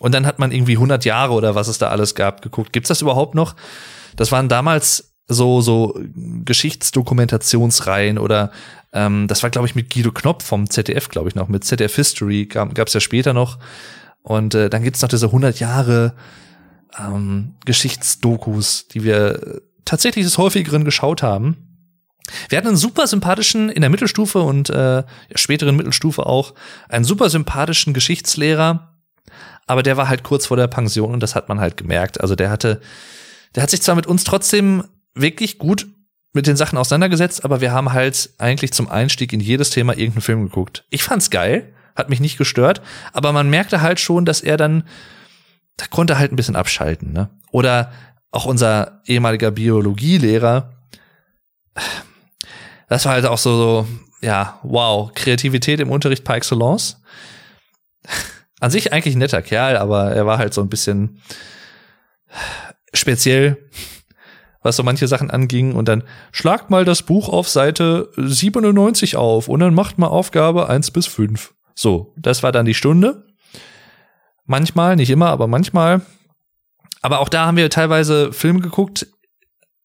Und 0.00 0.14
dann 0.14 0.26
hat 0.26 0.38
man 0.38 0.52
irgendwie 0.52 0.74
100 0.74 1.06
Jahre 1.06 1.32
oder 1.32 1.54
was 1.54 1.68
es 1.68 1.78
da 1.78 1.88
alles 1.88 2.14
gab 2.14 2.42
geguckt. 2.42 2.74
Gibt's 2.74 2.88
das 2.88 3.00
überhaupt 3.00 3.34
noch? 3.34 3.56
Das 4.16 4.30
waren 4.32 4.50
damals 4.50 5.14
so 5.26 5.62
so 5.62 5.98
Geschichtsdokumentationsreihen 6.44 8.18
oder 8.18 8.50
ähm, 8.92 9.28
das 9.28 9.42
war 9.42 9.48
glaube 9.48 9.66
ich 9.66 9.74
mit 9.74 9.94
Guido 9.94 10.12
Knopf 10.12 10.44
vom 10.44 10.68
ZDF 10.68 11.08
glaube 11.08 11.30
ich 11.30 11.34
noch 11.36 11.48
mit 11.48 11.64
ZDF 11.64 11.94
History 11.94 12.44
gab 12.44 12.86
es 12.86 12.92
ja 12.92 13.00
später 13.00 13.32
noch 13.32 13.58
und 14.22 14.54
äh, 14.54 14.68
dann 14.68 14.82
gibt's 14.82 15.00
noch 15.00 15.08
diese 15.08 15.26
100 15.26 15.58
Jahre 15.58 16.12
ähm, 16.98 17.54
Geschichtsdokus, 17.64 18.88
die 18.88 19.04
wir 19.04 19.62
tatsächlich 19.84 20.24
des 20.24 20.38
häufigeren 20.38 20.84
geschaut 20.84 21.22
haben. 21.22 21.68
Wir 22.48 22.58
hatten 22.58 22.68
einen 22.68 22.76
super 22.76 23.06
sympathischen 23.06 23.68
in 23.68 23.80
der 23.80 23.90
Mittelstufe 23.90 24.40
und 24.40 24.70
äh, 24.70 25.02
späteren 25.34 25.76
Mittelstufe 25.76 26.24
auch 26.26 26.54
einen 26.88 27.04
super 27.04 27.28
sympathischen 27.28 27.94
Geschichtslehrer, 27.94 28.96
aber 29.66 29.82
der 29.82 29.96
war 29.96 30.08
halt 30.08 30.22
kurz 30.22 30.46
vor 30.46 30.56
der 30.56 30.68
Pension 30.68 31.12
und 31.12 31.22
das 31.22 31.34
hat 31.34 31.48
man 31.48 31.60
halt 31.60 31.76
gemerkt. 31.76 32.20
Also 32.20 32.34
der 32.36 32.50
hatte, 32.50 32.80
der 33.54 33.64
hat 33.64 33.70
sich 33.70 33.82
zwar 33.82 33.96
mit 33.96 34.06
uns 34.06 34.24
trotzdem 34.24 34.84
wirklich 35.14 35.58
gut 35.58 35.88
mit 36.32 36.46
den 36.46 36.56
Sachen 36.56 36.78
auseinandergesetzt, 36.78 37.44
aber 37.44 37.60
wir 37.60 37.72
haben 37.72 37.92
halt 37.92 38.30
eigentlich 38.38 38.72
zum 38.72 38.88
Einstieg 38.88 39.32
in 39.32 39.40
jedes 39.40 39.70
Thema 39.70 39.92
irgendeinen 39.92 40.22
Film 40.22 40.42
geguckt. 40.44 40.84
Ich 40.90 41.02
fand's 41.02 41.28
geil, 41.30 41.74
hat 41.94 42.08
mich 42.08 42.20
nicht 42.20 42.38
gestört, 42.38 42.80
aber 43.12 43.32
man 43.32 43.50
merkte 43.50 43.82
halt 43.82 44.00
schon, 44.00 44.24
dass 44.24 44.40
er 44.40 44.56
dann 44.56 44.84
da 45.76 45.86
konnte 45.86 46.18
halt 46.18 46.32
ein 46.32 46.36
bisschen 46.36 46.56
abschalten, 46.56 47.12
ne? 47.12 47.30
Oder 47.50 47.92
auch 48.30 48.46
unser 48.46 49.02
ehemaliger 49.06 49.50
Biologielehrer, 49.50 50.72
das 52.88 53.04
war 53.04 53.12
halt 53.12 53.26
auch 53.26 53.38
so, 53.38 53.56
so, 53.56 53.88
ja, 54.20 54.58
wow, 54.62 55.12
Kreativität 55.14 55.80
im 55.80 55.90
Unterricht 55.90 56.24
par 56.24 56.36
excellence. 56.36 57.02
An 58.60 58.70
sich 58.70 58.92
eigentlich 58.92 59.16
ein 59.16 59.18
netter 59.18 59.42
Kerl, 59.42 59.76
aber 59.76 60.12
er 60.12 60.26
war 60.26 60.38
halt 60.38 60.54
so 60.54 60.60
ein 60.60 60.68
bisschen 60.68 61.20
speziell, 62.94 63.68
was 64.62 64.76
so 64.76 64.82
manche 64.82 65.08
Sachen 65.08 65.30
anging. 65.30 65.74
Und 65.74 65.88
dann 65.88 66.04
schlagt 66.30 66.70
mal 66.70 66.84
das 66.84 67.02
Buch 67.02 67.28
auf 67.28 67.48
Seite 67.48 68.10
97 68.16 69.16
auf 69.16 69.48
und 69.48 69.60
dann 69.60 69.74
macht 69.74 69.98
mal 69.98 70.06
Aufgabe 70.06 70.68
1 70.68 70.90
bis 70.92 71.06
5. 71.06 71.54
So, 71.74 72.14
das 72.16 72.42
war 72.42 72.52
dann 72.52 72.66
die 72.66 72.74
Stunde. 72.74 73.26
Manchmal, 74.44 74.96
nicht 74.96 75.10
immer, 75.10 75.28
aber 75.28 75.46
manchmal. 75.46 76.02
Aber 77.00 77.20
auch 77.20 77.28
da 77.28 77.46
haben 77.46 77.56
wir 77.56 77.70
teilweise 77.70 78.32
Filme 78.32 78.60
geguckt, 78.60 79.06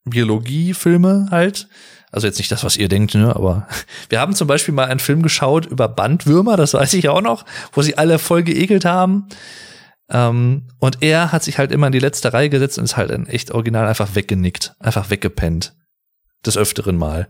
Biologiefilme 0.06 1.28
halt. 1.32 1.68
Also 2.12 2.28
jetzt 2.28 2.38
nicht 2.38 2.52
das, 2.52 2.64
was 2.64 2.78
ihr 2.78 2.88
denkt, 2.88 3.16
ne? 3.16 3.36
Aber 3.36 3.68
wir 4.10 4.20
haben 4.20 4.34
zum 4.34 4.48
Beispiel 4.48 4.74
mal 4.74 4.86
einen 4.86 5.00
Film 5.00 5.22
geschaut 5.22 5.66
über 5.66 5.88
Bandwürmer, 5.88 6.58
das 6.58 6.74
weiß 6.74 6.94
ich 6.94 7.10
auch 7.10 7.22
noch, 7.22 7.46
wo 7.74 7.82
sie 7.82 7.98
alle 7.98 8.20
voll 8.20 8.44
geekelt 8.44 8.86
haben. 8.86 9.28
Ähm, 10.10 10.68
und 10.80 11.04
er 11.04 11.32
hat 11.32 11.44
sich 11.44 11.58
halt 11.58 11.72
immer 11.72 11.88
in 11.88 11.94
die 11.94 12.00
letzte 12.00 12.32
Reihe 12.32 12.50
gesetzt 12.50 12.78
und 12.78 12.86
ist 12.86 12.98
halt 12.98 13.12
in 13.12 13.28
echt 13.28 13.52
original 13.52 13.88
einfach 13.88 14.16
weggenickt, 14.16 14.76
einfach 14.80 15.10
weggepennt. 15.10 15.74
Des 16.46 16.58
öfteren 16.58 16.98
Mal. 16.98 17.28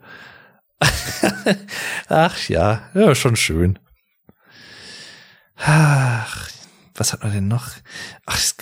Ach 2.07 2.37
ja, 2.49 2.83
ja, 2.93 3.15
schon 3.15 3.35
schön. 3.35 3.79
Ach, 5.55 6.49
was 6.99 7.13
hat 7.13 7.23
man 7.23 7.33
denn 7.33 7.47
noch? 7.47 7.69
Ach, 8.25 8.37
es 8.37 8.55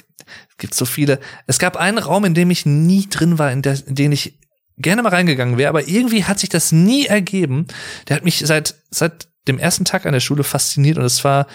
gibt 0.58 0.74
so 0.74 0.86
viele. 0.86 1.20
Es 1.48 1.60
gab 1.60 1.78
einen 1.78 1.98
Raum, 1.98 2.26
in 2.26 2.34
dem 2.34 2.52
ich 2.52 2.66
nie 2.66 3.08
drin 3.10 3.40
war, 3.40 3.52
in, 3.52 3.62
der, 3.62 3.78
in 3.88 3.96
den 3.96 4.12
ich 4.12 4.40
gerne 4.78 5.02
mal 5.02 5.10
reingegangen 5.10 5.58
wäre, 5.58 5.70
aber 5.70 5.88
irgendwie 5.88 6.26
hat 6.26 6.40
sich 6.40 6.50
das 6.50 6.72
nie 6.72 7.06
ergeben. 7.06 7.68
Der 8.08 8.18
hat 8.18 8.24
mich 8.26 8.40
seit, 8.40 8.76
seit 8.90 9.28
dem 9.48 9.60
ersten 9.60 9.86
Tag 9.86 10.06
an 10.06 10.14
der 10.14 10.20
Schule 10.20 10.44
fasziniert 10.44 10.98
und 10.98 11.06
es 11.06 11.24
war 11.24 11.48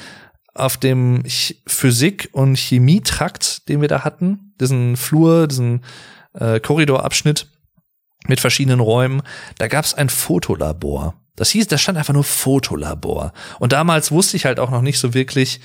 auf 0.54 0.76
dem 0.76 1.22
Physik- 1.66 2.28
und 2.32 2.56
Chemietrakt, 2.56 3.68
den 3.68 3.80
wir 3.80 3.88
da 3.88 4.04
hatten, 4.04 4.54
diesen 4.60 4.96
Flur, 4.96 5.46
diesen 5.46 5.84
äh, 6.34 6.60
Korridorabschnitt 6.60 7.46
mit 8.26 8.40
verschiedenen 8.40 8.80
Räumen, 8.80 9.22
da 9.58 9.68
gab 9.68 9.84
es 9.84 9.94
ein 9.94 10.08
Fotolabor. 10.08 11.14
Das 11.36 11.50
hieß, 11.50 11.68
da 11.68 11.78
stand 11.78 11.96
einfach 11.96 12.12
nur 12.12 12.24
Fotolabor. 12.24 13.32
Und 13.58 13.72
damals 13.72 14.10
wusste 14.10 14.36
ich 14.36 14.44
halt 14.44 14.60
auch 14.60 14.70
noch 14.70 14.82
nicht 14.82 14.98
so 14.98 15.14
wirklich, 15.14 15.60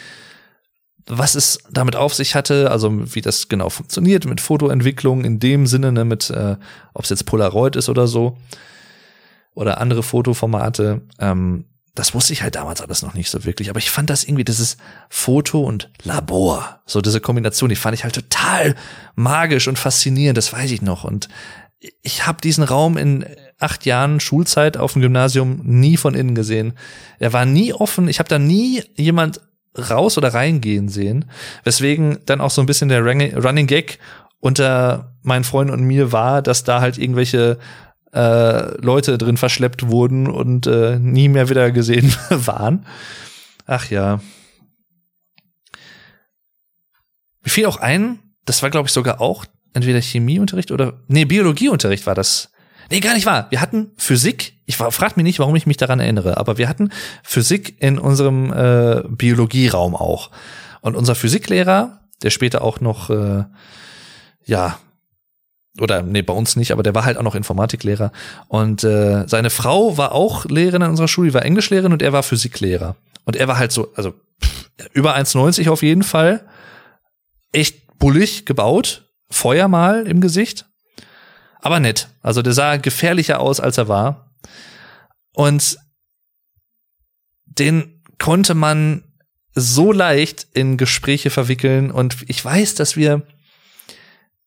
was 1.08 1.36
es 1.36 1.60
damit 1.70 1.96
auf 1.96 2.14
sich 2.14 2.36
hatte, 2.36 2.72
also 2.72 3.14
wie 3.14 3.22
das 3.22 3.48
genau 3.48 3.70
funktioniert 3.70 4.26
mit 4.26 4.42
Fotoentwicklung 4.42 5.24
in 5.24 5.40
dem 5.40 5.68
Sinne, 5.68 5.92
ne, 5.92 6.04
mit 6.04 6.30
äh, 6.30 6.58
ob 6.94 7.04
es 7.04 7.10
jetzt 7.10 7.26
Polaroid 7.26 7.76
ist 7.76 7.90
oder 7.90 8.08
so 8.08 8.38
oder 9.54 9.80
andere 9.80 10.04
Fotoformate. 10.04 11.02
Ähm, 11.20 11.66
das 11.94 12.14
wusste 12.14 12.34
ich 12.34 12.42
halt 12.42 12.56
damals 12.56 12.82
alles 12.82 13.04
noch 13.04 13.14
nicht 13.14 13.30
so 13.30 13.46
wirklich, 13.46 13.70
aber 13.70 13.80
ich 13.80 13.90
fand 13.90 14.10
das 14.10 14.26
irgendwie 14.26 14.44
dieses 14.44 14.78
Foto 15.10 15.62
und 15.62 15.92
Labor, 16.04 16.82
so 16.86 17.02
diese 17.02 17.22
Kombination, 17.22 17.70
die 17.70 17.78
fand 17.78 17.96
ich 17.96 18.04
halt 18.04 18.16
total 18.16 18.76
magisch 19.16 19.68
und 19.68 19.80
faszinierend, 19.80 20.38
das 20.38 20.52
weiß 20.52 20.72
ich 20.72 20.82
noch 20.82 21.06
und 21.06 21.30
ich 22.02 22.26
habe 22.26 22.42
diesen 22.42 22.64
Raum 22.64 22.98
in 22.98 23.26
acht 23.60 23.86
Jahren 23.86 24.20
Schulzeit 24.20 24.78
auf 24.78 24.94
dem 24.94 25.02
Gymnasium 25.02 25.62
nie 25.64 25.98
von 25.98 26.16
innen 26.16 26.36
gesehen. 26.36 26.74
Er 27.20 27.32
war 27.32 27.46
nie 27.46 27.74
offen. 27.74 28.08
Ich 28.08 28.20
habe 28.20 28.30
da 28.30 28.40
nie 28.40 28.84
jemand 28.96 29.42
raus 29.78 30.18
oder 30.18 30.34
reingehen 30.34 30.90
sehen. 30.90 31.26
Weswegen 31.64 32.20
dann 32.26 32.42
auch 32.42 32.52
so 32.52 32.62
ein 32.62 32.66
bisschen 32.66 32.90
der 32.90 33.04
Running 33.04 33.68
Gag 33.68 34.00
unter 34.40 35.14
meinen 35.24 35.44
Freunden 35.44 35.74
und 35.74 35.84
mir 35.84 36.12
war, 36.12 36.42
dass 36.42 36.64
da 36.64 36.82
halt 36.82 36.98
irgendwelche 36.98 37.58
äh, 38.14 38.82
Leute 38.82 39.18
drin 39.18 39.38
verschleppt 39.38 39.88
wurden 39.88 40.28
und 40.28 40.68
äh, 40.68 40.98
nie 41.00 41.30
mehr 41.30 41.50
wieder 41.50 41.72
gesehen 41.72 42.14
waren. 42.30 42.86
Ach 43.66 43.90
ja. 43.90 44.22
Mir 47.44 47.50
fiel 47.50 47.66
auch 47.66 47.78
ein, 47.78 48.20
das 48.46 48.64
war 48.64 48.70
glaube 48.70 48.88
ich 48.88 48.94
sogar 48.94 49.20
auch 49.20 49.46
entweder 49.74 50.00
Chemieunterricht 50.00 50.72
oder 50.72 51.02
nee, 51.08 51.26
Biologieunterricht 51.26 52.06
war 52.06 52.16
das. 52.16 52.52
Nee, 52.90 53.00
gar 53.00 53.14
nicht 53.14 53.26
wahr. 53.26 53.48
Wir 53.50 53.62
hatten 53.62 53.92
Physik. 53.98 54.54
Ich 54.66 54.78
frag 54.78 55.18
mich 55.18 55.24
nicht, 55.24 55.40
warum 55.40 55.56
ich 55.56 55.66
mich 55.66 55.78
daran 55.78 56.00
erinnere, 56.00 56.38
aber 56.38 56.58
wir 56.58 56.68
hatten 56.70 56.92
Physik 57.24 57.76
in 57.80 58.00
unserem 58.00 58.52
äh, 58.52 59.04
Biologieraum 59.08 59.96
auch. 59.96 60.32
Und 60.82 60.96
unser 60.96 61.16
Physiklehrer, 61.16 62.02
der 62.24 62.30
später 62.30 62.64
auch 62.64 62.82
noch, 62.82 63.10
äh, 63.10 63.46
ja, 64.46 64.78
oder 65.80 66.02
nee, 66.04 66.22
bei 66.22 66.34
uns 66.34 66.56
nicht, 66.56 66.72
aber 66.72 66.84
der 66.84 66.96
war 66.96 67.06
halt 67.06 67.18
auch 67.18 67.24
noch 67.24 67.36
Informatiklehrer. 67.36 68.12
Und 68.48 68.84
äh, 68.84 69.28
seine 69.28 69.50
Frau 69.50 69.98
war 69.98 70.14
auch 70.14 70.46
Lehrerin 70.46 70.84
in 70.84 70.90
unserer 70.90 71.08
Schule, 71.08 71.30
die 71.30 71.34
war 71.34 71.44
Englischlehrerin 71.44 71.92
und 71.92 72.02
er 72.02 72.14
war 72.14 72.24
Physiklehrer. 72.24 72.96
Und 73.26 73.36
er 73.36 73.48
war 73.48 73.58
halt 73.58 73.72
so, 73.72 73.92
also 73.96 74.14
pff, 74.44 74.70
über 74.94 75.16
1,90 75.16 75.70
auf 75.70 75.84
jeden 75.84 76.04
Fall. 76.04 76.46
Echt 77.52 77.98
bullig 77.98 78.46
gebaut, 78.46 79.10
Feuer 79.30 79.68
mal 79.68 80.08
im 80.08 80.22
Gesicht 80.22 80.66
aber 81.66 81.80
nett. 81.80 82.10
Also 82.22 82.44
der 82.44 82.54
sah 82.54 82.78
gefährlicher 82.78 83.40
aus, 83.40 83.60
als 83.60 83.80
er 83.80 83.88
war. 83.88 84.32
Und 85.34 85.78
den 87.46 88.04
konnte 88.20 88.54
man 88.54 89.04
so 89.56 89.92
leicht 89.92 90.46
in 90.54 90.78
Gespräche 90.78 91.32
verwickeln. 91.32 91.90
Und 91.90 92.18
ich 92.28 92.46
weiß, 92.46 92.76
dass 92.76 92.96
wir, 92.96 93.26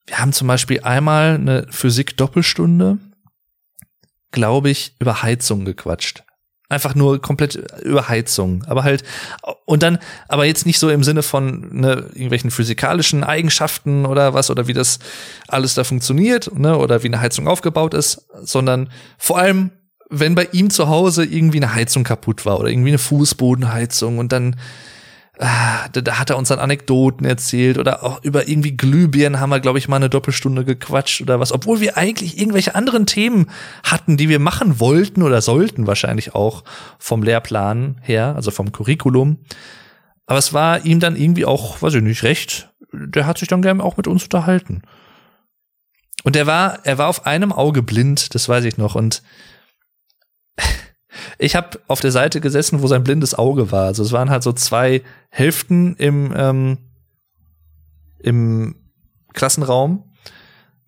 wir 0.07 0.19
haben 0.19 0.33
zum 0.33 0.47
Beispiel 0.47 0.81
einmal 0.83 1.35
eine 1.35 1.67
Physik-Doppelstunde, 1.71 2.99
glaube 4.31 4.71
ich, 4.71 4.95
über 5.01 5.23
Heizung 5.23 5.65
gequatscht. 5.65 6.23
Einfach 6.71 6.95
nur 6.95 7.21
komplett 7.23 7.55
über 7.83 8.09
Heizung. 8.09 8.63
Aber 8.67 8.85
halt, 8.85 9.03
und 9.65 9.83
dann, 9.83 9.99
aber 10.29 10.45
jetzt 10.45 10.67
nicht 10.67 10.79
so 10.79 10.91
im 10.91 11.03
Sinne 11.03 11.23
von 11.23 11.69
ne, 11.73 12.05
irgendwelchen 12.13 12.51
physikalischen 12.51 13.25
Eigenschaften 13.25 14.05
oder 14.05 14.35
was 14.35 14.51
oder 14.51 14.67
wie 14.69 14.75
das 14.75 14.99
alles 15.47 15.75
da 15.75 15.85
funktioniert, 15.85 16.57
ne, 16.59 16.77
oder 16.77 17.03
wie 17.03 17.09
eine 17.09 17.21
Heizung 17.21 17.49
aufgebaut 17.49 17.95
ist, 17.95 18.27
sondern 18.43 18.91
vor 19.17 19.39
allem, 19.39 19.71
wenn 20.11 20.35
bei 20.35 20.49
ihm 20.53 20.69
zu 20.69 20.89
Hause 20.89 21.25
irgendwie 21.25 21.59
eine 21.59 21.75
Heizung 21.75 22.05
kaputt 22.05 22.45
war 22.45 22.61
oder 22.61 22.69
irgendwie 22.69 22.91
eine 22.91 22.99
Fußbodenheizung 22.99 24.19
und 24.19 24.33
dann 24.33 24.57
da, 25.39 25.89
da 25.89 26.19
hat 26.19 26.31
er 26.31 26.37
uns 26.37 26.49
dann 26.49 26.59
Anekdoten 26.59 27.25
erzählt 27.25 27.79
oder 27.79 28.03
auch 28.03 28.23
über 28.25 28.49
irgendwie 28.49 28.77
Glühbirnen 28.77 29.39
haben 29.41 29.51
wir, 29.51 29.61
glaube 29.61 29.79
ich, 29.79 29.87
mal 29.87 29.97
eine 29.97 30.11
Doppelstunde 30.11 30.65
gequatscht 30.65 31.21
oder 31.21 31.39
was, 31.39 31.53
obwohl 31.53 31.81
wir 31.81 31.97
eigentlich 31.97 32.39
irgendwelche 32.39 32.75
anderen 32.75 33.07
Themen 33.07 33.49
hatten, 33.85 34.17
die 34.17 34.29
wir 34.29 34.41
machen 34.41 34.81
wollten 34.81 35.23
oder 35.23 35.41
sollten 35.41 35.87
wahrscheinlich 35.87 36.35
auch 36.35 36.65
vom 36.99 37.23
Lehrplan 37.23 38.01
her, 38.03 38.35
also 38.35 38.51
vom 38.51 38.73
Curriculum. 38.73 39.39
Aber 40.27 40.39
es 40.39 40.53
war 40.53 40.85
ihm 40.85 40.99
dann 40.99 41.15
irgendwie 41.15 41.45
auch, 41.45 41.81
weiß 41.81 41.95
ich 41.95 42.03
nicht, 42.03 42.25
recht. 42.25 42.71
Der 42.93 43.27
hat 43.27 43.39
sich 43.39 43.49
dann 43.49 43.63
gerne 43.63 43.83
auch 43.85 43.97
mit 43.97 44.09
uns 44.09 44.25
unterhalten. 44.25 44.83
Und 46.25 46.35
er 46.35 46.47
war, 46.47 46.81
er 46.85 46.99
war 46.99 47.09
auf 47.09 47.27
einem 47.27 47.53
Auge 47.53 47.83
blind, 47.83 48.35
das 48.35 48.49
weiß 48.49 48.65
ich 48.65 48.77
noch. 48.77 48.97
Und 48.97 49.23
ich 51.39 51.57
habe 51.57 51.81
auf 51.89 52.01
der 52.01 52.13
Seite 52.13 52.41
gesessen, 52.41 52.83
wo 52.83 52.87
sein 52.87 53.05
blindes 53.05 53.35
Auge 53.35 53.71
war. 53.73 53.87
Also 53.87 54.03
es 54.03 54.13
waren 54.13 54.31
halt 54.31 54.43
so 54.43 54.53
zwei 54.53 55.03
Hälften 55.31 55.97
im, 55.97 56.33
ähm, 56.37 56.79
im 58.19 58.77
Klassenraum 59.33 60.05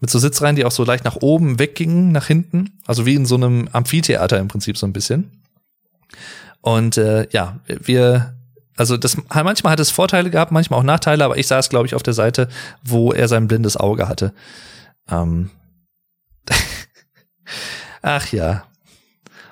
mit 0.01 0.11
so 0.11 0.19
Sitzreihen, 0.19 0.57
die 0.57 0.65
auch 0.65 0.71
so 0.71 0.85
leicht 0.85 1.05
nach 1.05 1.17
oben 1.17 1.59
weggingen, 1.59 2.11
nach 2.11 2.27
hinten. 2.27 2.79
Also 2.87 3.07
wie 3.07 3.15
in 3.15 3.27
so 3.27 3.35
einem 3.35 3.69
Amphitheater 3.73 4.39
im 4.39 4.49
Prinzip 4.49 4.77
so 4.77 4.87
ein 4.87 4.93
bisschen. 4.93 5.43
Und 6.63 6.97
äh, 6.97 7.29
ja, 7.31 7.61
wir, 7.67 8.35
also 8.77 8.97
das 8.97 9.17
manchmal 9.29 9.73
hat 9.73 9.81
es 9.81 9.91
Vorteile 9.91 10.31
gehabt, 10.31 10.53
manchmal 10.53 10.81
auch 10.81 10.85
Nachteile, 10.85 11.25
aber 11.25 11.37
ich 11.39 11.47
saß, 11.47 11.69
glaube 11.69 11.87
ich, 11.87 11.95
auf 11.95 12.03
der 12.03 12.15
Seite, 12.15 12.49
wo 12.83 13.13
er 13.13 13.29
sein 13.29 13.47
blindes 13.47 13.77
Auge 13.77 14.09
hatte. 14.09 14.33
Ähm. 15.09 15.51
Ach 18.03 18.33
ja. 18.33 18.65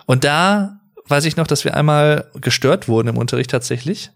Und 0.08 0.24
da 0.24 0.80
weiß 1.06 1.26
ich 1.26 1.36
noch, 1.36 1.46
dass 1.46 1.64
wir 1.64 1.76
einmal 1.76 2.30
gestört 2.40 2.88
wurden 2.88 3.08
im 3.08 3.18
Unterricht 3.18 3.50
tatsächlich. 3.50 4.10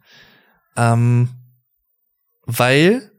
Ähm, 0.75 1.29
weil 2.47 3.13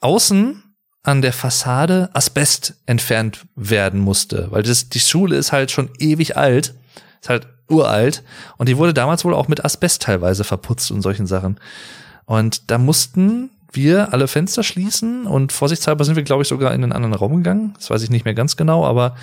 außen 0.00 0.62
an 1.02 1.22
der 1.22 1.32
Fassade 1.32 2.10
Asbest 2.12 2.74
entfernt 2.84 3.46
werden 3.54 3.98
musste, 3.98 4.50
weil 4.50 4.62
das, 4.62 4.90
die 4.90 5.00
Schule 5.00 5.36
ist 5.36 5.52
halt 5.52 5.70
schon 5.70 5.88
ewig 5.98 6.36
alt, 6.36 6.74
ist 7.22 7.30
halt 7.30 7.46
uralt 7.70 8.22
und 8.58 8.68
die 8.68 8.76
wurde 8.76 8.92
damals 8.92 9.24
wohl 9.24 9.32
auch 9.32 9.48
mit 9.48 9.64
Asbest 9.64 10.02
teilweise 10.02 10.44
verputzt 10.44 10.90
und 10.90 11.00
solchen 11.00 11.26
Sachen. 11.26 11.58
Und 12.26 12.70
da 12.70 12.76
mussten 12.76 13.50
wir 13.72 14.12
alle 14.12 14.28
Fenster 14.28 14.62
schließen 14.62 15.26
und 15.26 15.50
vorsichtshalber 15.50 16.04
sind 16.04 16.16
wir, 16.16 16.24
glaube 16.24 16.42
ich, 16.42 16.48
sogar 16.48 16.74
in 16.74 16.82
einen 16.82 16.92
anderen 16.92 17.14
Raum 17.14 17.36
gegangen. 17.36 17.72
Das 17.76 17.88
weiß 17.88 18.02
ich 18.02 18.10
nicht 18.10 18.26
mehr 18.26 18.34
ganz 18.34 18.56
genau, 18.56 18.84
aber 18.84 19.16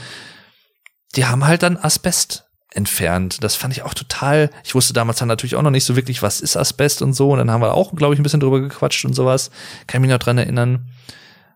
die 1.16 1.26
haben 1.26 1.45
halt 1.45 1.64
dann 1.64 1.78
Asbest 1.78 2.45
entfernt. 2.72 3.43
Das 3.43 3.55
fand 3.55 3.74
ich 3.74 3.84
auch 3.84 3.93
total. 3.93 4.49
Ich 4.64 4.74
wusste 4.74 4.93
damals 4.93 5.20
dann 5.20 5.28
natürlich 5.28 5.55
auch 5.55 5.61
noch 5.61 5.70
nicht 5.72 5.86
so 5.86 5.95
wirklich, 5.95 6.22
was 6.22 6.41
ist 6.41 6.57
Asbest 6.57 7.01
und 7.01 7.14
so. 7.14 7.32
Und 7.32 7.38
dann 7.38 7.51
haben 7.51 7.61
wir 7.61 7.74
auch, 7.74 7.93
glaube 7.95 8.14
ich, 8.14 8.20
ein 8.20 8.24
bisschen 8.24 8.39
drüber 8.39 8.61
gequatscht 8.61 9.05
und 9.05 9.14
sowas. 9.14 9.51
Kann 9.88 10.01
mich 10.01 10.09
noch 10.09 10.18
dran 10.18 10.38
erinnern 10.38 10.88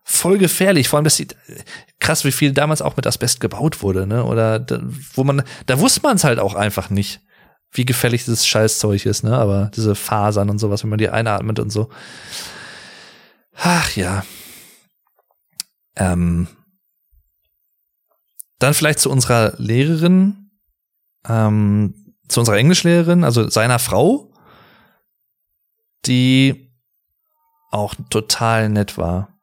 voll 0.08 0.38
gefährlich. 0.38 0.88
Vor 0.88 0.96
allem, 0.96 1.04
das 1.04 1.16
sieht 1.16 1.36
krass, 2.00 2.24
wie 2.24 2.32
viel 2.32 2.52
damals 2.52 2.80
auch 2.80 2.96
mit 2.96 3.06
Asbest 3.06 3.40
gebaut 3.40 3.82
wurde, 3.82 4.06
ne? 4.06 4.24
Oder 4.24 4.58
da, 4.58 4.80
wo 5.12 5.22
man, 5.22 5.42
da 5.66 5.78
wusste 5.78 6.00
man 6.02 6.16
es 6.16 6.24
halt 6.24 6.38
auch 6.38 6.54
einfach 6.54 6.88
nicht, 6.88 7.20
wie 7.72 7.84
gefährlich 7.84 8.24
dieses 8.24 8.46
Scheißzeug 8.46 9.04
ist, 9.04 9.22
ne? 9.22 9.36
Aber 9.36 9.70
diese 9.76 9.94
Fasern 9.94 10.48
und 10.48 10.58
sowas, 10.58 10.82
wenn 10.82 10.88
man 10.88 10.98
die 10.98 11.10
einatmet 11.10 11.58
und 11.60 11.70
so. 11.70 11.90
Ach 13.54 13.94
ja. 13.96 14.24
Ähm. 15.94 16.48
Dann 18.58 18.74
vielleicht 18.74 18.98
zu 18.98 19.10
unserer 19.10 19.54
Lehrerin, 19.58 20.50
ähm, 21.28 22.14
zu 22.28 22.40
unserer 22.40 22.56
Englischlehrerin, 22.56 23.24
also 23.24 23.48
seiner 23.48 23.78
Frau, 23.78 24.32
die 26.06 26.72
auch 27.70 27.94
total 28.10 28.68
nett 28.68 28.98
war 28.98 29.38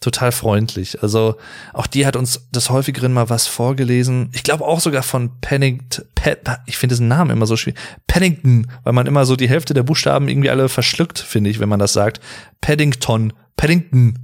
total 0.00 0.32
freundlich. 0.32 1.02
Also 1.02 1.36
auch 1.74 1.86
die 1.86 2.06
hat 2.06 2.16
uns 2.16 2.50
des 2.50 2.70
häufigeren 2.70 3.12
mal 3.12 3.28
was 3.28 3.46
vorgelesen. 3.46 4.30
Ich 4.32 4.42
glaube 4.42 4.64
auch 4.64 4.80
sogar 4.80 5.02
von 5.02 5.40
Pennington. 5.40 6.06
Pe 6.14 6.38
ich 6.66 6.78
finde 6.78 6.94
diesen 6.94 7.08
Namen 7.08 7.30
immer 7.30 7.46
so 7.46 7.56
schwierig. 7.56 7.78
Pennington, 8.06 8.66
weil 8.82 8.94
man 8.94 9.06
immer 9.06 9.26
so 9.26 9.36
die 9.36 9.48
Hälfte 9.48 9.74
der 9.74 9.82
Buchstaben 9.82 10.28
irgendwie 10.28 10.50
alle 10.50 10.68
verschluckt, 10.68 11.18
finde 11.18 11.50
ich, 11.50 11.60
wenn 11.60 11.68
man 11.68 11.78
das 11.78 11.92
sagt. 11.92 12.20
Paddington, 12.60 13.32
Paddington 13.56 14.18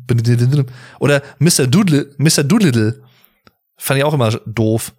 oder 0.98 1.22
Mr. 1.38 1.66
Doodle, 1.66 2.14
Mr. 2.16 2.42
Doolittle. 2.42 3.02
Fand 3.76 3.98
ich 3.98 4.04
auch 4.04 4.14
immer 4.14 4.30
doof. 4.46 4.94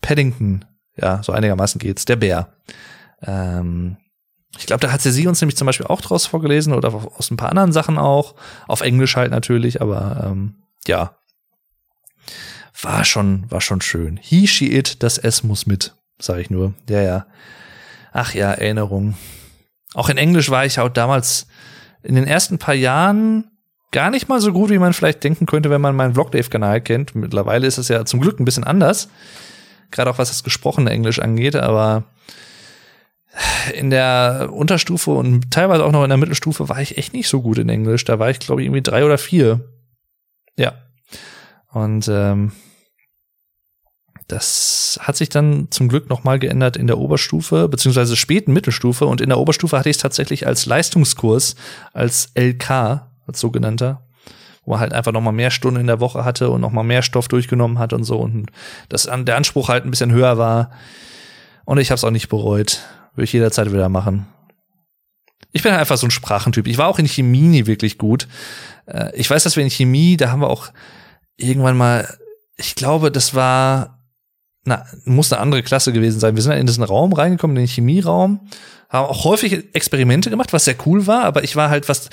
Paddington, 0.00 0.64
ja, 0.96 1.22
so 1.22 1.32
einigermaßen 1.32 1.78
geht's. 1.78 2.04
Der 2.04 2.16
Bär. 2.16 2.52
Ähm, 3.22 3.96
ich 4.58 4.66
glaube, 4.66 4.80
da 4.80 4.92
hat 4.92 5.00
sie 5.00 5.26
uns 5.26 5.40
nämlich 5.40 5.56
zum 5.56 5.66
Beispiel 5.66 5.86
auch 5.86 6.00
draus 6.00 6.26
vorgelesen 6.26 6.72
oder 6.72 6.94
aus 6.94 7.30
ein 7.30 7.36
paar 7.36 7.48
anderen 7.48 7.72
Sachen 7.72 7.98
auch. 7.98 8.34
Auf 8.68 8.82
Englisch 8.82 9.16
halt 9.16 9.30
natürlich, 9.30 9.80
aber 9.80 10.28
ähm, 10.30 10.62
ja. 10.86 11.16
War 12.80 13.04
schon, 13.04 13.50
war 13.50 13.60
schon 13.60 13.80
schön. 13.80 14.18
He, 14.20 14.46
she, 14.46 14.72
it, 14.72 15.02
das 15.02 15.18
S 15.18 15.42
muss 15.42 15.66
mit, 15.66 15.94
sage 16.18 16.40
ich 16.40 16.50
nur. 16.50 16.74
Ja, 16.88 17.00
ja. 17.00 17.26
Ach 18.12 18.34
ja, 18.34 18.52
Erinnerung. 18.52 19.16
Auch 19.94 20.08
in 20.08 20.18
Englisch 20.18 20.50
war 20.50 20.64
ich 20.66 20.78
auch 20.78 20.88
damals 20.88 21.46
in 22.02 22.14
den 22.14 22.26
ersten 22.26 22.58
paar 22.58 22.74
Jahren 22.74 23.50
gar 23.94 24.10
nicht 24.10 24.28
mal 24.28 24.40
so 24.40 24.52
gut, 24.52 24.70
wie 24.70 24.78
man 24.78 24.92
vielleicht 24.92 25.22
denken 25.22 25.46
könnte, 25.46 25.70
wenn 25.70 25.80
man 25.80 25.94
meinen 25.94 26.14
Vlogdave-Kanal 26.14 26.80
kennt. 26.80 27.14
Mittlerweile 27.14 27.66
ist 27.66 27.78
es 27.78 27.86
ja 27.86 28.04
zum 28.04 28.20
Glück 28.20 28.40
ein 28.40 28.44
bisschen 28.44 28.64
anders. 28.64 29.08
Gerade 29.92 30.10
auch 30.10 30.18
was 30.18 30.30
das 30.30 30.42
gesprochene 30.42 30.90
Englisch 30.90 31.20
angeht, 31.20 31.54
aber 31.54 32.02
in 33.72 33.90
der 33.90 34.50
Unterstufe 34.52 35.12
und 35.12 35.48
teilweise 35.52 35.84
auch 35.84 35.92
noch 35.92 36.02
in 36.02 36.08
der 36.08 36.18
Mittelstufe 36.18 36.68
war 36.68 36.82
ich 36.82 36.98
echt 36.98 37.12
nicht 37.12 37.28
so 37.28 37.40
gut 37.40 37.58
in 37.58 37.68
Englisch. 37.68 38.04
Da 38.04 38.18
war 38.18 38.30
ich, 38.30 38.40
glaube 38.40 38.60
ich, 38.62 38.66
irgendwie 38.66 38.82
drei 38.82 39.04
oder 39.04 39.16
vier. 39.16 39.60
Ja. 40.56 40.74
Und 41.70 42.08
ähm, 42.08 42.50
das 44.26 44.98
hat 45.02 45.16
sich 45.16 45.28
dann 45.28 45.68
zum 45.70 45.88
Glück 45.88 46.10
nochmal 46.10 46.40
geändert 46.40 46.76
in 46.76 46.88
der 46.88 46.98
Oberstufe, 46.98 47.68
beziehungsweise 47.68 48.16
späten 48.16 48.52
Mittelstufe. 48.52 49.06
Und 49.06 49.20
in 49.20 49.28
der 49.28 49.38
Oberstufe 49.38 49.78
hatte 49.78 49.88
ich 49.88 49.96
es 49.96 50.02
tatsächlich 50.02 50.48
als 50.48 50.66
Leistungskurs, 50.66 51.54
als 51.92 52.32
LK, 52.34 53.13
als 53.26 53.40
sogenannter, 53.40 54.02
wo 54.64 54.72
man 54.72 54.80
halt 54.80 54.92
einfach 54.92 55.12
nochmal 55.12 55.32
mehr 55.32 55.50
Stunden 55.50 55.80
in 55.80 55.86
der 55.86 56.00
Woche 56.00 56.24
hatte 56.24 56.50
und 56.50 56.60
nochmal 56.60 56.84
mehr 56.84 57.02
Stoff 57.02 57.28
durchgenommen 57.28 57.78
hat 57.78 57.92
und 57.92 58.04
so. 58.04 58.18
Und 58.18 58.50
das, 58.88 59.04
der 59.04 59.36
Anspruch 59.36 59.68
halt 59.68 59.84
ein 59.84 59.90
bisschen 59.90 60.12
höher 60.12 60.38
war. 60.38 60.70
Und 61.64 61.78
ich 61.78 61.90
habe 61.90 61.96
es 61.96 62.04
auch 62.04 62.10
nicht 62.10 62.28
bereut. 62.28 62.80
Würde 63.14 63.24
ich 63.24 63.32
jederzeit 63.32 63.72
wieder 63.72 63.88
machen. 63.88 64.26
Ich 65.52 65.62
bin 65.62 65.72
halt 65.72 65.80
einfach 65.80 65.96
so 65.96 66.06
ein 66.06 66.10
Sprachentyp. 66.10 66.66
Ich 66.66 66.78
war 66.78 66.88
auch 66.88 66.98
in 66.98 67.06
Chemie 67.06 67.42
nie 67.42 67.66
wirklich 67.66 67.96
gut. 67.96 68.26
Äh, 68.86 69.14
ich 69.14 69.30
weiß, 69.30 69.44
dass 69.44 69.56
wir 69.56 69.62
in 69.62 69.70
Chemie, 69.70 70.16
da 70.16 70.30
haben 70.30 70.40
wir 70.40 70.50
auch 70.50 70.72
irgendwann 71.36 71.76
mal, 71.76 72.08
ich 72.56 72.74
glaube, 72.74 73.10
das 73.10 73.34
war, 73.34 74.04
na, 74.64 74.84
muss 75.04 75.32
eine 75.32 75.40
andere 75.40 75.62
Klasse 75.62 75.92
gewesen 75.92 76.20
sein. 76.20 76.36
Wir 76.36 76.42
sind 76.42 76.52
in 76.52 76.66
diesen 76.66 76.84
Raum 76.84 77.12
reingekommen, 77.12 77.56
in 77.56 77.64
den 77.64 77.68
Chemieraum, 77.68 78.40
haben 78.88 79.08
auch 79.08 79.24
häufig 79.24 79.74
Experimente 79.74 80.30
gemacht, 80.30 80.52
was 80.52 80.64
sehr 80.64 80.76
cool 80.86 81.06
war, 81.06 81.24
aber 81.24 81.44
ich 81.44 81.56
war 81.56 81.70
halt 81.70 81.88
was, 81.88 82.08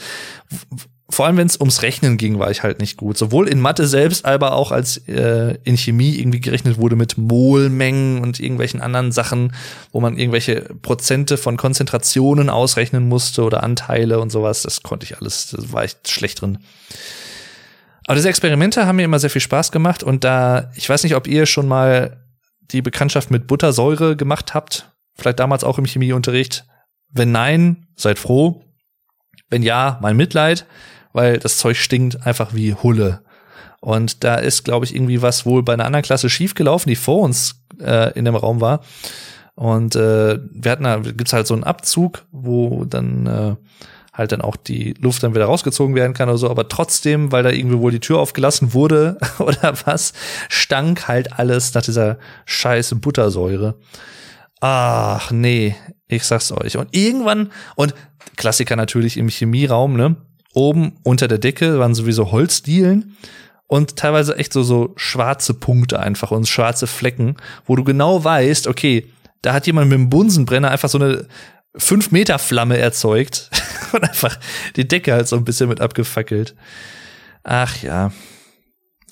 vor 1.11 1.25
allem 1.25 1.37
wenn 1.37 1.47
es 1.47 1.59
ums 1.59 1.81
Rechnen 1.81 2.17
ging, 2.17 2.39
war 2.39 2.51
ich 2.51 2.63
halt 2.63 2.79
nicht 2.79 2.97
gut. 2.97 3.17
Sowohl 3.17 3.47
in 3.47 3.59
Mathe 3.59 3.85
selbst, 3.85 4.25
aber 4.25 4.53
auch 4.53 4.71
als 4.71 4.97
äh, 5.07 5.57
in 5.63 5.77
Chemie 5.77 6.17
irgendwie 6.17 6.39
gerechnet 6.39 6.77
wurde 6.77 6.95
mit 6.95 7.17
Molmengen 7.17 8.21
und 8.21 8.39
irgendwelchen 8.39 8.81
anderen 8.81 9.11
Sachen, 9.11 9.53
wo 9.91 9.99
man 9.99 10.17
irgendwelche 10.17 10.61
Prozente 10.81 11.37
von 11.37 11.57
Konzentrationen 11.57 12.49
ausrechnen 12.49 13.07
musste 13.07 13.43
oder 13.43 13.61
Anteile 13.63 14.19
und 14.19 14.31
sowas. 14.31 14.63
Das 14.63 14.83
konnte 14.83 15.05
ich 15.05 15.17
alles, 15.17 15.49
das 15.49 15.73
war 15.73 15.83
ich 15.83 15.97
schlecht 16.07 16.41
drin. 16.41 16.59
Aber 18.05 18.15
diese 18.15 18.29
Experimente 18.29 18.85
haben 18.85 18.95
mir 18.95 19.05
immer 19.05 19.19
sehr 19.19 19.29
viel 19.29 19.41
Spaß 19.41 19.71
gemacht 19.71 20.03
und 20.03 20.23
da, 20.23 20.71
ich 20.75 20.89
weiß 20.89 21.03
nicht, 21.03 21.15
ob 21.15 21.27
ihr 21.27 21.45
schon 21.45 21.67
mal 21.67 22.23
die 22.71 22.81
Bekanntschaft 22.81 23.31
mit 23.31 23.47
Buttersäure 23.47 24.15
gemacht 24.15 24.53
habt, 24.53 24.91
vielleicht 25.15 25.39
damals 25.39 25.63
auch 25.63 25.77
im 25.77 25.85
Chemieunterricht. 25.85 26.65
Wenn 27.09 27.31
nein, 27.33 27.87
seid 27.95 28.17
froh. 28.17 28.63
Wenn 29.49 29.63
ja, 29.63 29.99
mein 30.01 30.15
Mitleid 30.15 30.65
weil 31.13 31.37
das 31.39 31.57
Zeug 31.57 31.77
stinkt 31.77 32.25
einfach 32.25 32.53
wie 32.53 32.73
Hulle. 32.73 33.21
Und 33.79 34.23
da 34.23 34.35
ist, 34.35 34.63
glaube 34.63 34.85
ich, 34.85 34.95
irgendwie 34.95 35.21
was 35.21 35.45
wohl 35.45 35.63
bei 35.63 35.73
einer 35.73 35.85
anderen 35.85 36.03
Klasse 36.03 36.29
schiefgelaufen, 36.29 36.89
die 36.89 36.95
vor 36.95 37.21
uns 37.21 37.63
äh, 37.79 38.11
in 38.17 38.25
dem 38.25 38.35
Raum 38.35 38.61
war. 38.61 38.81
Und 39.55 39.95
äh, 39.95 40.39
wir 40.51 40.71
hatten 40.71 40.83
da, 40.83 40.97
gibt's 40.97 41.33
halt 41.33 41.47
so 41.47 41.53
einen 41.53 41.63
Abzug, 41.63 42.25
wo 42.31 42.85
dann 42.85 43.27
äh, 43.27 43.55
halt 44.13 44.31
dann 44.31 44.41
auch 44.41 44.55
die 44.55 44.93
Luft 44.99 45.23
dann 45.23 45.33
wieder 45.33 45.45
rausgezogen 45.45 45.95
werden 45.95 46.13
kann 46.13 46.29
oder 46.29 46.37
so, 46.37 46.49
aber 46.49 46.67
trotzdem, 46.67 47.31
weil 47.31 47.43
da 47.43 47.49
irgendwie 47.49 47.79
wohl 47.79 47.91
die 47.91 47.99
Tür 47.99 48.19
aufgelassen 48.19 48.73
wurde 48.73 49.17
oder 49.39 49.73
was, 49.85 50.13
stank 50.49 51.07
halt 51.07 51.39
alles 51.39 51.73
nach 51.73 51.81
dieser 51.81 52.17
scheiß 52.45 52.95
Buttersäure. 52.99 53.75
Ach 54.59 55.31
nee, 55.31 55.75
ich 56.07 56.23
sag's 56.23 56.51
euch. 56.51 56.77
Und 56.77 56.95
irgendwann, 56.95 57.51
und 57.75 57.95
Klassiker 58.35 58.75
natürlich 58.75 59.17
im 59.17 59.29
Chemieraum, 59.29 59.95
ne? 59.95 60.17
Oben 60.53 60.93
unter 61.03 61.27
der 61.27 61.37
Decke 61.37 61.79
waren 61.79 61.95
sowieso 61.95 62.31
Holzdielen 62.31 63.17
und 63.67 63.95
teilweise 63.95 64.35
echt 64.35 64.51
so, 64.51 64.63
so 64.63 64.93
schwarze 64.97 65.53
Punkte 65.53 65.99
einfach 65.99 66.31
und 66.31 66.47
schwarze 66.47 66.87
Flecken, 66.87 67.37
wo 67.65 67.75
du 67.75 67.83
genau 67.83 68.23
weißt, 68.23 68.67
okay, 68.67 69.07
da 69.41 69.53
hat 69.53 69.65
jemand 69.65 69.89
mit 69.89 69.97
dem 69.97 70.09
Bunsenbrenner 70.09 70.69
einfach 70.69 70.89
so 70.89 70.97
eine 70.97 71.25
5 71.75 72.11
Meter 72.11 72.37
Flamme 72.37 72.77
erzeugt 72.77 73.49
und 73.93 74.03
einfach 74.03 74.37
die 74.75 74.87
Decke 74.87 75.13
halt 75.13 75.27
so 75.27 75.37
ein 75.37 75.45
bisschen 75.45 75.69
mit 75.69 75.79
abgefackelt. 75.79 76.53
Ach 77.43 77.81
ja. 77.81 78.11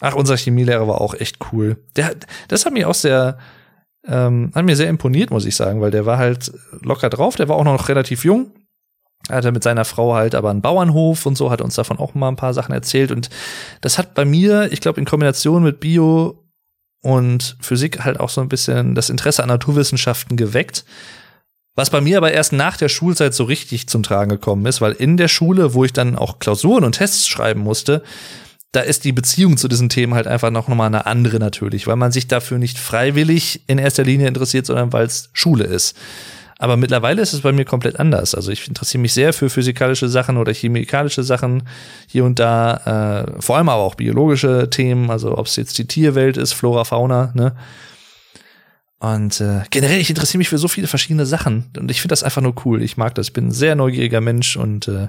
Ach, 0.02 0.16
unser 0.16 0.38
Chemielehrer 0.38 0.88
war 0.88 1.02
auch 1.02 1.14
echt 1.14 1.38
cool. 1.52 1.78
Der, 1.96 2.16
das 2.48 2.66
hat 2.66 2.74
mich 2.74 2.86
auch 2.86 2.96
sehr, 2.96 3.38
ähm, 4.06 4.52
hat 4.54 4.66
mir 4.66 4.76
sehr 4.76 4.90
imponiert, 4.90 5.32
muss 5.32 5.46
ich 5.46 5.56
sagen, 5.56 5.82
weil 5.82 5.92
der 5.92 6.06
war 6.06 6.18
halt 6.18 6.52
locker 6.82 7.10
drauf, 7.10 7.36
der 7.36 7.50
war 7.50 7.56
auch 7.56 7.64
noch 7.64 7.90
relativ 7.90 8.24
jung 8.24 8.52
er 9.30 9.38
hatte 9.38 9.52
mit 9.52 9.64
seiner 9.64 9.86
Frau 9.86 10.16
halt 10.16 10.36
aber 10.36 10.50
einen 10.50 10.62
Bauernhof 10.62 11.26
und 11.26 11.38
so, 11.38 11.52
hat 11.52 11.62
uns 11.62 11.76
davon 11.76 12.00
auch 12.00 12.14
mal 12.14 12.30
ein 12.30 12.36
paar 12.36 12.54
Sachen 12.54 12.74
erzählt. 12.74 13.12
Und 13.12 13.30
das 13.82 13.98
hat 13.98 14.14
bei 14.14 14.26
mir, 14.26 14.72
ich 14.72 14.82
glaube, 14.82 15.00
in 15.00 15.06
Kombination 15.06 15.64
mit 15.64 15.80
Bio 15.80 16.44
und 17.02 17.58
Physik 17.62 18.04
halt 18.04 18.20
auch 18.20 18.30
so 18.30 18.42
ein 18.42 18.50
bisschen 18.50 18.96
das 18.96 19.10
Interesse 19.10 19.44
an 19.44 19.50
Naturwissenschaften 19.50 20.36
geweckt. 20.38 20.86
Was 21.76 21.92
bei 21.92 22.02
mir 22.02 22.18
aber 22.18 22.34
erst 22.34 22.52
nach 22.52 22.76
der 22.76 22.90
Schulzeit 22.90 23.34
so 23.34 23.46
richtig 23.46 23.88
zum 23.88 24.04
Tragen 24.04 24.30
gekommen 24.30 24.66
ist, 24.66 24.82
weil 24.82 24.92
in 24.92 25.16
der 25.16 25.30
Schule, 25.30 25.74
wo 25.74 25.86
ich 25.86 25.94
dann 25.94 26.18
auch 26.18 26.40
Klausuren 26.40 26.84
und 26.84 26.94
Tests 26.94 27.28
schreiben 27.28 27.62
musste, 27.62 28.04
da 28.72 28.82
ist 28.82 29.04
die 29.04 29.14
Beziehung 29.14 29.58
zu 29.58 29.68
diesen 29.68 29.90
Themen 29.90 30.14
halt 30.14 30.28
einfach 30.28 30.52
noch 30.52 30.68
mal 30.68 30.86
eine 30.86 31.06
andere 31.06 31.40
natürlich, 31.40 31.88
weil 31.88 31.96
man 31.96 32.12
sich 32.12 32.28
dafür 32.28 32.58
nicht 32.60 32.78
freiwillig 32.78 33.62
in 33.68 33.78
erster 33.78 34.04
Linie 34.04 34.28
interessiert, 34.28 34.66
sondern 34.66 34.94
weil 34.94 35.06
es 35.06 35.30
Schule 35.34 35.64
ist. 35.64 35.96
Aber 36.62 36.76
mittlerweile 36.76 37.22
ist 37.22 37.32
es 37.32 37.40
bei 37.40 37.54
mir 37.54 37.64
komplett 37.64 38.00
anders. 38.00 38.36
Also 38.36 38.52
ich 38.52 38.68
interessiere 38.68 39.02
mich 39.02 39.14
sehr 39.14 39.32
für 39.32 39.50
physikalische 39.50 40.10
Sachen 40.10 40.36
oder 40.36 40.54
chemikalische 40.54 41.24
Sachen 41.24 41.64
hier 42.06 42.26
und 42.26 42.38
da, 42.38 43.26
äh, 43.38 43.42
vor 43.42 43.56
allem 43.56 43.70
aber 43.70 43.82
auch 43.82 43.96
biologische 43.96 44.70
Themen, 44.70 45.10
also 45.10 45.38
ob 45.38 45.48
es 45.48 45.56
jetzt 45.56 45.78
die 45.78 45.88
Tierwelt 45.88 46.36
ist, 46.36 46.52
Flora, 46.52 46.84
Fauna, 46.84 47.32
ne? 47.34 47.56
Und 49.00 49.40
äh, 49.40 49.62
generell, 49.72 50.02
ich 50.02 50.10
interessiere 50.10 50.40
mich 50.40 50.50
für 50.50 50.58
so 50.58 50.68
viele 50.68 50.88
verschiedene 50.88 51.26
Sachen 51.26 51.72
und 51.78 51.90
ich 51.90 52.02
finde 52.02 52.12
das 52.12 52.24
einfach 52.24 52.42
nur 52.42 52.54
cool. 52.66 52.84
Ich 52.84 52.98
mag 52.98 53.16
das. 53.16 53.28
Ich 53.28 53.34
bin 53.34 53.48
ein 53.48 53.52
sehr 53.52 53.76
neugieriger 53.76 54.20
Mensch 54.20 54.58
und 54.58 54.90
äh, 54.90 55.08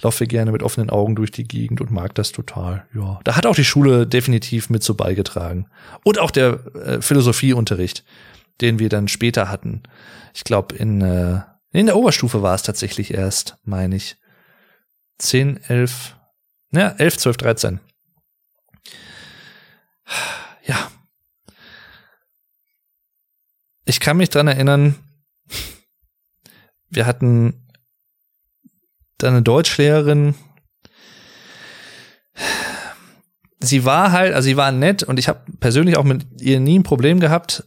laufe 0.00 0.28
gerne 0.28 0.52
mit 0.52 0.62
offenen 0.62 0.90
Augen 0.90 1.16
durch 1.16 1.32
die 1.32 1.42
Gegend 1.42 1.80
und 1.80 1.90
mag 1.90 2.14
das 2.14 2.30
total. 2.30 2.84
Ja, 2.94 3.18
da 3.24 3.36
hat 3.36 3.46
auch 3.46 3.56
die 3.56 3.64
Schule 3.64 4.06
definitiv 4.06 4.70
mit 4.70 4.84
so 4.84 4.94
beigetragen 4.94 5.66
und 6.04 6.20
auch 6.20 6.30
der 6.30 6.60
äh, 6.76 7.02
Philosophieunterricht, 7.02 8.04
den 8.60 8.78
wir 8.78 8.88
dann 8.88 9.08
später 9.08 9.48
hatten. 9.48 9.82
Ich 10.34 10.44
glaube 10.44 10.76
in 10.76 11.00
äh, 11.00 11.40
in 11.72 11.86
der 11.86 11.96
Oberstufe 11.96 12.42
war 12.42 12.54
es 12.54 12.62
tatsächlich 12.62 13.14
erst, 13.14 13.56
meine 13.62 13.96
ich. 13.96 14.16
10, 15.18 15.62
11, 15.64 16.16
ja, 16.72 16.88
11, 16.88 17.18
12, 17.18 17.36
13. 17.36 17.80
Ja, 20.64 20.90
ich 23.84 24.00
kann 24.00 24.16
mich 24.16 24.30
dran 24.30 24.48
erinnern, 24.48 24.94
wir 26.88 27.06
hatten 27.06 27.66
da 29.18 29.28
eine 29.28 29.42
Deutschlehrerin. 29.42 30.34
Sie 33.58 33.84
war 33.84 34.12
halt, 34.12 34.32
also 34.34 34.46
sie 34.46 34.56
war 34.56 34.72
nett 34.72 35.02
und 35.02 35.18
ich 35.18 35.28
habe 35.28 35.40
persönlich 35.60 35.96
auch 35.96 36.04
mit 36.04 36.40
ihr 36.40 36.60
nie 36.60 36.78
ein 36.78 36.84
Problem 36.84 37.20
gehabt. 37.20 37.64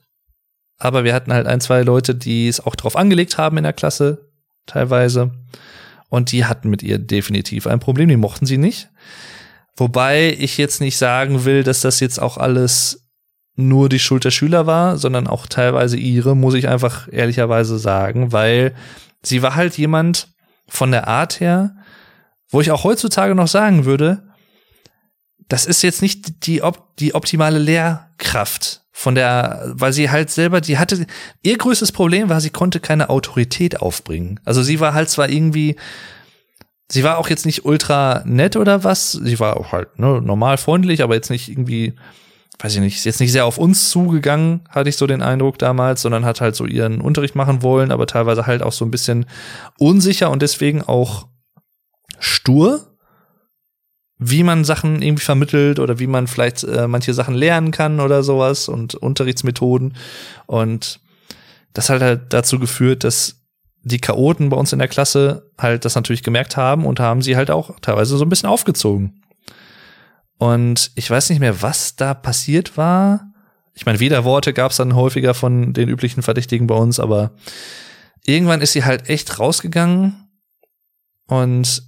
Aber 0.77 1.03
wir 1.03 1.13
hatten 1.13 1.33
halt 1.33 1.47
ein, 1.47 1.61
zwei 1.61 1.81
Leute, 1.81 2.15
die 2.15 2.47
es 2.47 2.59
auch 2.59 2.75
drauf 2.75 2.95
angelegt 2.95 3.37
haben 3.37 3.57
in 3.57 3.63
der 3.63 3.73
Klasse, 3.73 4.29
teilweise. 4.65 5.31
Und 6.09 6.31
die 6.31 6.45
hatten 6.45 6.69
mit 6.69 6.83
ihr 6.83 6.99
definitiv 6.99 7.67
ein 7.67 7.79
Problem, 7.79 8.09
die 8.09 8.17
mochten 8.17 8.45
sie 8.45 8.57
nicht. 8.57 8.89
Wobei 9.75 10.35
ich 10.37 10.57
jetzt 10.57 10.81
nicht 10.81 10.97
sagen 10.97 11.45
will, 11.45 11.63
dass 11.63 11.81
das 11.81 11.99
jetzt 11.99 12.19
auch 12.19 12.37
alles 12.37 13.03
nur 13.55 13.89
die 13.89 13.99
Schuld 13.99 14.25
der 14.25 14.31
Schüler 14.31 14.65
war, 14.65 14.97
sondern 14.97 15.27
auch 15.27 15.47
teilweise 15.47 15.97
ihre, 15.97 16.35
muss 16.35 16.53
ich 16.53 16.67
einfach 16.67 17.07
ehrlicherweise 17.11 17.77
sagen, 17.77 18.31
weil 18.31 18.73
sie 19.21 19.41
war 19.41 19.55
halt 19.55 19.77
jemand 19.77 20.29
von 20.67 20.91
der 20.91 21.07
Art 21.07 21.39
her, 21.39 21.75
wo 22.49 22.61
ich 22.61 22.71
auch 22.71 22.83
heutzutage 22.83 23.35
noch 23.35 23.47
sagen 23.47 23.85
würde, 23.85 24.23
das 25.53 25.67
ist 25.67 25.83
jetzt 25.83 26.01
nicht 26.01 26.47
die, 26.47 26.63
op 26.63 26.97
die 26.97 27.13
optimale 27.13 27.59
Lehrkraft 27.59 28.81
von 28.91 29.13
der, 29.13 29.71
weil 29.75 29.93
sie 29.93 30.09
halt 30.09 30.31
selber, 30.31 30.61
die 30.61 30.79
hatte, 30.79 31.05
ihr 31.43 31.59
größtes 31.59 31.91
Problem 31.91 32.27
war, 32.27 32.41
sie 32.41 32.49
konnte 32.49 32.79
keine 32.79 33.11
Autorität 33.11 33.79
aufbringen. 33.79 34.39
Also 34.45 34.63
sie 34.63 34.79
war 34.79 34.95
halt 34.95 35.11
zwar 35.11 35.29
irgendwie, 35.29 35.75
sie 36.89 37.03
war 37.03 37.19
auch 37.19 37.29
jetzt 37.29 37.45
nicht 37.45 37.65
ultra 37.65 38.23
nett 38.25 38.55
oder 38.55 38.83
was, 38.83 39.11
sie 39.11 39.39
war 39.39 39.57
auch 39.57 39.73
halt 39.73 39.99
ne, 39.99 40.23
normal 40.23 40.57
freundlich, 40.57 41.03
aber 41.03 41.13
jetzt 41.13 41.29
nicht 41.29 41.49
irgendwie 41.49 41.93
weiß 42.57 42.73
ich 42.73 42.81
nicht, 42.81 43.05
jetzt 43.05 43.19
nicht 43.19 43.31
sehr 43.31 43.45
auf 43.45 43.59
uns 43.59 43.91
zugegangen, 43.91 44.61
hatte 44.69 44.89
ich 44.89 44.97
so 44.97 45.05
den 45.05 45.21
Eindruck 45.21 45.59
damals, 45.59 46.01
sondern 46.01 46.25
hat 46.25 46.41
halt 46.41 46.55
so 46.55 46.65
ihren 46.65 46.99
Unterricht 46.99 47.35
machen 47.35 47.61
wollen, 47.61 47.91
aber 47.91 48.07
teilweise 48.07 48.47
halt 48.47 48.63
auch 48.63 48.71
so 48.71 48.85
ein 48.85 48.91
bisschen 48.91 49.27
unsicher 49.77 50.31
und 50.31 50.41
deswegen 50.41 50.81
auch 50.81 51.27
stur, 52.17 52.92
wie 54.29 54.43
man 54.43 54.63
Sachen 54.63 55.01
irgendwie 55.01 55.23
vermittelt 55.23 55.79
oder 55.79 55.99
wie 55.99 56.07
man 56.07 56.27
vielleicht 56.27 56.63
äh, 56.63 56.87
manche 56.87 57.13
Sachen 57.13 57.35
lernen 57.35 57.71
kann 57.71 57.99
oder 57.99 58.23
sowas 58.23 58.67
und 58.67 58.95
Unterrichtsmethoden. 58.95 59.95
Und 60.45 60.99
das 61.73 61.89
hat 61.89 62.01
halt 62.01 62.33
dazu 62.33 62.59
geführt, 62.59 63.03
dass 63.03 63.41
die 63.83 63.99
Chaoten 63.99 64.49
bei 64.49 64.55
uns 64.55 64.71
in 64.71 64.79
der 64.79 64.87
Klasse 64.87 65.51
halt 65.57 65.83
das 65.83 65.95
natürlich 65.95 66.23
gemerkt 66.23 66.55
haben 66.55 66.85
und 66.85 66.99
haben 66.99 67.21
sie 67.21 67.35
halt 67.35 67.51
auch 67.51 67.79
teilweise 67.81 68.17
so 68.17 68.23
ein 68.23 68.29
bisschen 68.29 68.49
aufgezogen. 68.49 69.21
Und 70.37 70.91
ich 70.95 71.09
weiß 71.09 71.29
nicht 71.29 71.39
mehr, 71.39 71.61
was 71.61 71.95
da 71.95 72.13
passiert 72.13 72.77
war. 72.77 73.31
Ich 73.73 73.85
meine, 73.85 73.99
Widerworte 73.99 74.53
gab 74.53 74.71
es 74.71 74.77
dann 74.77 74.95
häufiger 74.95 75.33
von 75.33 75.73
den 75.73 75.89
üblichen 75.89 76.23
Verdächtigen 76.23 76.67
bei 76.67 76.75
uns, 76.75 76.99
aber 76.99 77.31
irgendwann 78.25 78.61
ist 78.61 78.73
sie 78.73 78.85
halt 78.85 79.09
echt 79.09 79.39
rausgegangen 79.39 80.29
und 81.27 81.83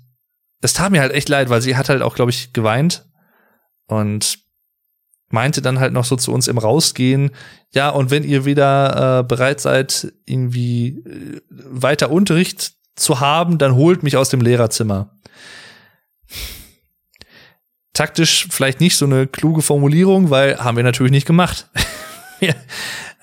es 0.62 0.74
tat 0.74 0.92
mir 0.92 1.02
halt 1.02 1.14
echt 1.14 1.30
leid, 1.30 1.50
weil 1.50 1.62
sie 1.62 1.76
hat 1.76 1.90
halt 1.90 2.02
auch, 2.02 2.16
glaube 2.16 2.32
ich, 2.32 2.54
geweint 2.54 3.06
und 3.88 4.40
meinte 5.30 5.62
dann 5.62 5.80
halt 5.80 5.94
noch 5.94 6.06
so 6.06 6.16
zu 6.16 6.32
uns 6.32 6.48
im 6.48 6.58
Rausgehen, 6.58 7.32
ja, 7.74 7.90
und 7.90 8.10
wenn 8.10 8.24
ihr 8.24 8.46
wieder 8.46 9.20
äh, 9.20 9.24
bereit 9.24 9.60
seid, 9.60 10.14
irgendwie 10.26 11.00
äh, 11.06 11.42
weiter 11.50 12.10
Unterricht 12.10 12.74
zu 12.96 13.20
haben, 13.20 13.58
dann 13.58 13.76
holt 13.76 14.04
mich 14.04 14.16
aus 14.16 14.30
dem 14.30 14.42
Lehrerzimmer 14.42 15.16
taktisch 17.96 18.48
vielleicht 18.52 18.80
nicht 18.80 18.98
so 18.98 19.06
eine 19.06 19.26
kluge 19.26 19.64
Formulierung, 19.64 20.30
weil 20.30 20.60
haben 20.60 20.78
wir 20.78 20.84
natürlich 20.84 21.12
nicht 21.12 21.26
gemacht. 21.26 21.70
wir, 22.40 22.56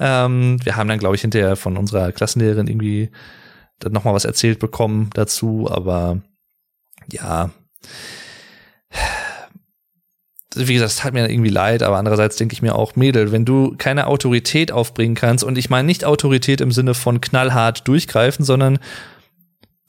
ähm, 0.00 0.58
wir 0.64 0.76
haben 0.76 0.88
dann, 0.88 0.98
glaube 0.98 1.14
ich, 1.14 1.20
hinterher 1.20 1.54
von 1.54 1.76
unserer 1.76 2.10
Klassenlehrerin 2.10 2.66
irgendwie 2.66 3.10
dann 3.78 3.92
noch 3.92 4.04
mal 4.04 4.14
was 4.14 4.24
erzählt 4.24 4.58
bekommen 4.58 5.10
dazu, 5.14 5.68
aber 5.70 6.22
ja, 7.10 7.50
wie 10.54 10.74
gesagt, 10.74 10.90
es 10.90 10.96
tat 10.98 11.14
mir 11.14 11.30
irgendwie 11.30 11.50
leid, 11.50 11.82
aber 11.82 11.96
andererseits 11.96 12.36
denke 12.36 12.52
ich 12.52 12.62
mir 12.62 12.74
auch, 12.74 12.96
Mädel, 12.96 13.32
wenn 13.32 13.44
du 13.44 13.74
keine 13.78 14.06
Autorität 14.06 14.72
aufbringen 14.72 15.14
kannst, 15.14 15.44
und 15.44 15.56
ich 15.56 15.70
meine 15.70 15.86
nicht 15.86 16.04
Autorität 16.04 16.60
im 16.60 16.72
Sinne 16.72 16.94
von 16.94 17.20
knallhart 17.20 17.86
durchgreifen, 17.88 18.44
sondern 18.44 18.78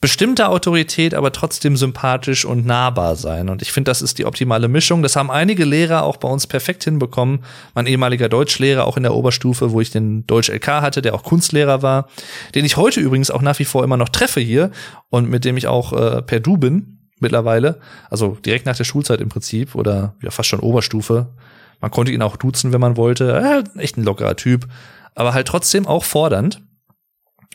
bestimmte 0.00 0.48
Autorität, 0.48 1.14
aber 1.14 1.32
trotzdem 1.32 1.78
sympathisch 1.78 2.44
und 2.44 2.66
nahbar 2.66 3.16
sein. 3.16 3.48
Und 3.48 3.62
ich 3.62 3.72
finde, 3.72 3.90
das 3.90 4.02
ist 4.02 4.18
die 4.18 4.26
optimale 4.26 4.68
Mischung. 4.68 5.02
Das 5.02 5.16
haben 5.16 5.30
einige 5.30 5.64
Lehrer 5.64 6.02
auch 6.02 6.18
bei 6.18 6.28
uns 6.28 6.46
perfekt 6.46 6.84
hinbekommen. 6.84 7.42
Mein 7.74 7.86
ehemaliger 7.86 8.28
Deutschlehrer, 8.28 8.84
auch 8.84 8.98
in 8.98 9.02
der 9.02 9.14
Oberstufe, 9.14 9.72
wo 9.72 9.80
ich 9.80 9.90
den 9.90 10.26
Deutsch-LK 10.26 10.66
hatte, 10.66 11.00
der 11.00 11.14
auch 11.14 11.22
Kunstlehrer 11.22 11.80
war, 11.80 12.08
den 12.54 12.66
ich 12.66 12.76
heute 12.76 13.00
übrigens 13.00 13.30
auch 13.30 13.40
nach 13.40 13.58
wie 13.58 13.64
vor 13.64 13.82
immer 13.82 13.96
noch 13.96 14.10
treffe 14.10 14.40
hier 14.40 14.70
und 15.08 15.30
mit 15.30 15.46
dem 15.46 15.56
ich 15.56 15.68
auch 15.68 15.94
äh, 15.94 16.20
per 16.20 16.40
Du 16.40 16.58
bin 16.58 17.03
mittlerweile. 17.24 17.80
Also 18.08 18.36
direkt 18.44 18.66
nach 18.66 18.76
der 18.76 18.84
Schulzeit 18.84 19.20
im 19.20 19.28
Prinzip 19.28 19.74
oder 19.74 20.14
ja 20.22 20.30
fast 20.30 20.48
schon 20.48 20.60
Oberstufe. 20.60 21.34
Man 21.80 21.90
konnte 21.90 22.12
ihn 22.12 22.22
auch 22.22 22.36
duzen, 22.36 22.72
wenn 22.72 22.80
man 22.80 22.96
wollte. 22.96 23.64
Äh, 23.76 23.80
echt 23.80 23.96
ein 23.96 24.04
lockerer 24.04 24.36
Typ. 24.36 24.68
Aber 25.14 25.34
halt 25.34 25.48
trotzdem 25.48 25.86
auch 25.86 26.04
fordernd. 26.04 26.62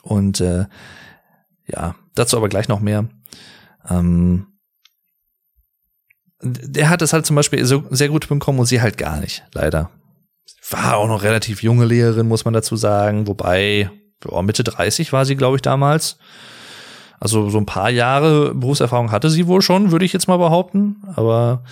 Und 0.01 0.41
äh, 0.41 0.65
ja, 1.67 1.95
dazu 2.15 2.38
aber 2.38 2.49
gleich 2.49 2.67
noch 2.67 2.80
mehr. 2.80 3.07
Ähm, 3.89 4.47
der 6.41 6.89
hat 6.89 7.01
es 7.01 7.13
halt 7.13 7.26
zum 7.26 7.36
Beispiel 7.36 7.65
so 7.65 7.84
sehr 7.89 8.09
gut 8.09 8.28
bekommen 8.28 8.59
und 8.59 8.65
sie 8.65 8.82
halt 8.82 8.97
gar 8.97 9.20
nicht, 9.20 9.43
leider. 9.53 9.89
War 10.70 10.97
auch 10.97 11.07
noch 11.07 11.24
relativ 11.24 11.63
junge 11.63 11.86
Lehrerin, 11.86 12.28
muss 12.28 12.45
man 12.45 12.53
dazu 12.53 12.76
sagen, 12.76 13.28
wobei 13.28 13.89
oh, 14.26 14.41
Mitte 14.41 14.63
30 14.63 15.11
war 15.11 15.26
sie, 15.26 15.36
glaube 15.36 15.57
ich, 15.57 15.61
damals. 15.61 16.17
Also 17.20 17.49
so 17.49 17.57
ein 17.57 17.65
paar 17.65 17.89
Jahre 17.89 18.53
Berufserfahrung 18.55 19.11
hatte 19.11 19.30
sie 19.30 19.47
wohl 19.47 19.61
schon, 19.61 19.91
würde 19.91 20.05
ich 20.05 20.13
jetzt 20.13 20.28
mal 20.28 20.38
behaupten. 20.38 21.03
Aber 21.15 21.63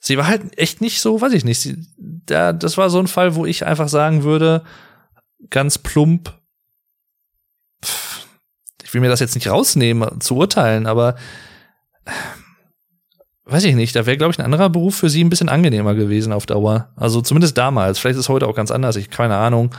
sie 0.00 0.18
war 0.18 0.26
halt 0.26 0.58
echt 0.58 0.80
nicht 0.80 1.00
so, 1.00 1.20
weiß 1.20 1.32
ich 1.32 1.44
nicht. 1.44 1.60
Sie, 1.60 1.86
da, 1.96 2.52
das 2.52 2.76
war 2.76 2.90
so 2.90 2.98
ein 2.98 3.06
Fall, 3.06 3.34
wo 3.36 3.46
ich 3.46 3.64
einfach 3.64 3.88
sagen 3.88 4.24
würde, 4.24 4.62
ganz 5.50 5.78
plump, 5.78 6.32
ich 8.82 8.92
will 8.94 9.00
mir 9.00 9.08
das 9.08 9.20
jetzt 9.20 9.34
nicht 9.34 9.48
rausnehmen, 9.48 10.20
zu 10.20 10.36
urteilen, 10.36 10.86
aber 10.86 11.16
weiß 13.44 13.64
ich 13.64 13.74
nicht, 13.74 13.94
da 13.96 14.06
wäre, 14.06 14.16
glaube 14.16 14.32
ich, 14.32 14.38
ein 14.38 14.44
anderer 14.44 14.68
Beruf 14.68 14.96
für 14.96 15.08
sie 15.08 15.22
ein 15.22 15.30
bisschen 15.30 15.48
angenehmer 15.48 15.94
gewesen 15.94 16.32
auf 16.32 16.46
Dauer. 16.46 16.90
Also 16.96 17.20
zumindest 17.22 17.56
damals. 17.56 17.98
Vielleicht 17.98 18.16
ist 18.16 18.26
es 18.26 18.28
heute 18.28 18.46
auch 18.46 18.54
ganz 18.54 18.70
anders, 18.70 18.96
ich 18.96 19.10
keine 19.10 19.36
Ahnung. 19.36 19.74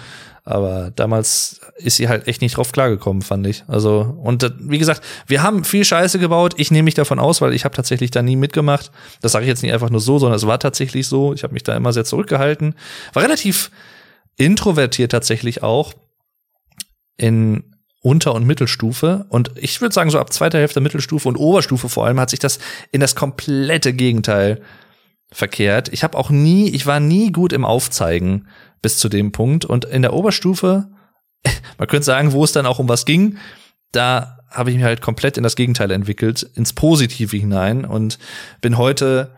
Aber 0.45 0.91
damals 0.93 1.61
ist 1.77 1.95
sie 1.95 2.09
halt 2.09 2.27
echt 2.27 2.41
nicht 2.41 2.57
drauf 2.57 2.73
klargekommen, 2.73 3.21
fand 3.21 3.47
ich. 3.47 3.63
Also, 3.67 4.01
und 4.21 4.53
wie 4.59 4.77
gesagt, 4.77 5.01
wir 5.25 5.41
haben 5.41 5.63
viel 5.63 5.85
Scheiße 5.85 6.19
gebaut. 6.19 6.55
Ich 6.57 6.69
nehme 6.69 6.83
mich 6.83 6.95
davon 6.95 7.17
aus, 7.17 7.39
weil 7.39 7.53
ich 7.53 7.63
habe 7.63 7.75
tatsächlich 7.75 8.11
da 8.11 8.21
nie 8.21 8.35
mitgemacht. 8.35 8.91
Das 9.21 9.31
sage 9.31 9.45
ich 9.45 9.49
jetzt 9.49 9.63
nicht 9.63 9.71
einfach 9.71 9.89
nur 9.89 10.01
so, 10.01 10.19
sondern 10.19 10.35
es 10.35 10.45
war 10.45 10.59
tatsächlich 10.59 11.07
so. 11.07 11.33
Ich 11.33 11.43
habe 11.43 11.53
mich 11.53 11.63
da 11.63 11.75
immer 11.75 11.93
sehr 11.93 12.03
zurückgehalten. 12.03 12.75
War 13.13 13.23
relativ 13.23 13.71
introvertiert 14.35 15.11
tatsächlich 15.11 15.63
auch. 15.63 15.93
In 17.15 17.63
unter- 18.01 18.35
und 18.35 18.45
Mittelstufe. 18.45 19.25
Und 19.29 19.51
ich 19.55 19.79
würde 19.79 19.95
sagen, 19.95 20.09
so 20.09 20.19
ab 20.19 20.33
zweiter 20.33 20.59
Hälfte 20.59 20.81
Mittelstufe 20.81 21.29
und 21.29 21.37
Oberstufe 21.37 21.87
vor 21.87 22.05
allem 22.05 22.19
hat 22.19 22.31
sich 22.31 22.39
das 22.39 22.59
in 22.91 22.99
das 22.99 23.15
komplette 23.15 23.93
Gegenteil 23.93 24.61
verkehrt. 25.31 25.87
Ich 25.93 26.03
habe 26.03 26.17
auch 26.17 26.29
nie, 26.29 26.69
ich 26.69 26.85
war 26.85 26.99
nie 26.99 27.31
gut 27.31 27.53
im 27.53 27.63
Aufzeigen 27.63 28.49
bis 28.83 28.99
zu 28.99 29.09
dem 29.09 29.31
Punkt. 29.31 29.65
Und 29.65 29.85
in 29.85 30.03
der 30.03 30.13
Oberstufe, 30.13 30.91
man 31.79 31.87
könnte 31.87 32.05
sagen, 32.05 32.33
wo 32.33 32.43
es 32.43 32.51
dann 32.51 32.67
auch 32.67 32.77
um 32.77 32.87
was 32.87 33.05
ging, 33.05 33.39
da 33.91 34.37
habe 34.51 34.69
ich 34.69 34.75
mich 34.75 34.85
halt 34.85 35.01
komplett 35.01 35.37
in 35.37 35.43
das 35.43 35.55
Gegenteil 35.55 35.89
entwickelt, 35.89 36.43
ins 36.53 36.73
Positive 36.73 37.35
hinein 37.35 37.85
und 37.85 38.19
bin 38.61 38.77
heute 38.77 39.35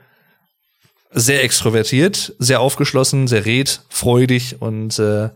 sehr 1.11 1.43
extrovertiert, 1.45 2.35
sehr 2.39 2.59
aufgeschlossen, 2.59 3.27
sehr 3.27 3.45
redfreudig 3.45 4.61
und 4.61 4.99
äh, 4.99 5.29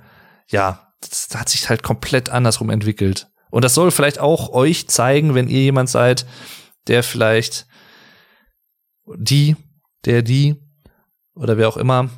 ja, 0.49 0.93
das 0.99 1.30
hat 1.34 1.47
sich 1.47 1.70
halt 1.70 1.84
komplett 1.84 2.30
andersrum 2.30 2.70
entwickelt. 2.70 3.28
Und 3.49 3.64
das 3.64 3.74
soll 3.74 3.91
vielleicht 3.91 4.20
auch 4.20 4.49
euch 4.49 4.89
zeigen, 4.89 5.36
wenn 5.36 5.47
ihr 5.47 5.62
jemand 5.62 5.89
seid, 5.89 6.26
der 6.88 7.03
vielleicht 7.03 7.68
die, 9.16 9.55
der 10.05 10.22
die 10.22 10.55
oder 11.36 11.57
wer 11.57 11.70
auch 11.70 11.78
immer 11.78 12.10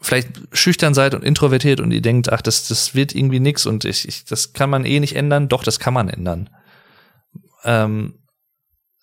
vielleicht 0.00 0.28
schüchtern 0.52 0.94
seid 0.94 1.14
und 1.14 1.24
introvertiert 1.24 1.80
und 1.80 1.90
ihr 1.90 2.02
denkt, 2.02 2.32
ach, 2.32 2.42
das, 2.42 2.68
das 2.68 2.94
wird 2.94 3.14
irgendwie 3.14 3.40
nix 3.40 3.66
und 3.66 3.84
ich, 3.84 4.06
ich, 4.06 4.24
das 4.24 4.52
kann 4.52 4.70
man 4.70 4.84
eh 4.84 5.00
nicht 5.00 5.16
ändern. 5.16 5.48
Doch, 5.48 5.64
das 5.64 5.80
kann 5.80 5.94
man 5.94 6.08
ändern. 6.08 6.50
Ähm, 7.64 8.14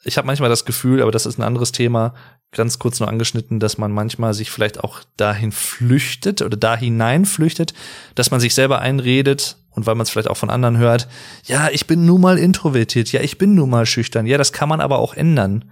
ich 0.04 0.18
habe 0.18 0.28
manchmal 0.28 0.50
das 0.50 0.66
Gefühl, 0.66 1.02
aber 1.02 1.12
das 1.12 1.26
ist 1.26 1.38
ein 1.38 1.44
anderes 1.44 1.72
Thema, 1.72 2.14
ganz 2.52 2.80
kurz 2.80 3.00
nur 3.00 3.10
angeschnitten, 3.10 3.60
dass 3.60 3.78
man 3.78 3.92
manchmal 3.92 4.34
sich 4.34 4.52
vielleicht 4.52 4.84
auch 4.84 5.02
dahin 5.18 5.52
flüchtet 5.52 6.42
oder 6.42 6.56
da 6.56 6.78
hinein 6.78 7.26
flüchtet, 7.26 7.74
dass 8.14 8.32
man 8.32 8.40
sich 8.40 8.54
selber 8.54 8.80
einredet 8.80 9.58
und 9.72 9.86
weil 9.86 9.96
man 9.96 10.04
es 10.04 10.10
vielleicht 10.10 10.30
auch 10.30 10.38
von 10.38 10.50
anderen 10.50 10.78
hört, 10.78 11.08
ja, 11.44 11.70
ich 11.70 11.88
bin 11.88 12.06
nun 12.06 12.22
mal 12.22 12.38
introvertiert, 12.38 13.12
ja, 13.12 13.22
ich 13.22 13.38
bin 13.38 13.56
nun 13.56 13.70
mal 13.70 13.86
schüchtern, 13.86 14.26
ja, 14.26 14.38
das 14.38 14.54
kann 14.54 14.70
man 14.70 14.80
aber 14.80 15.00
auch 15.00 15.14
ändern. 15.14 15.72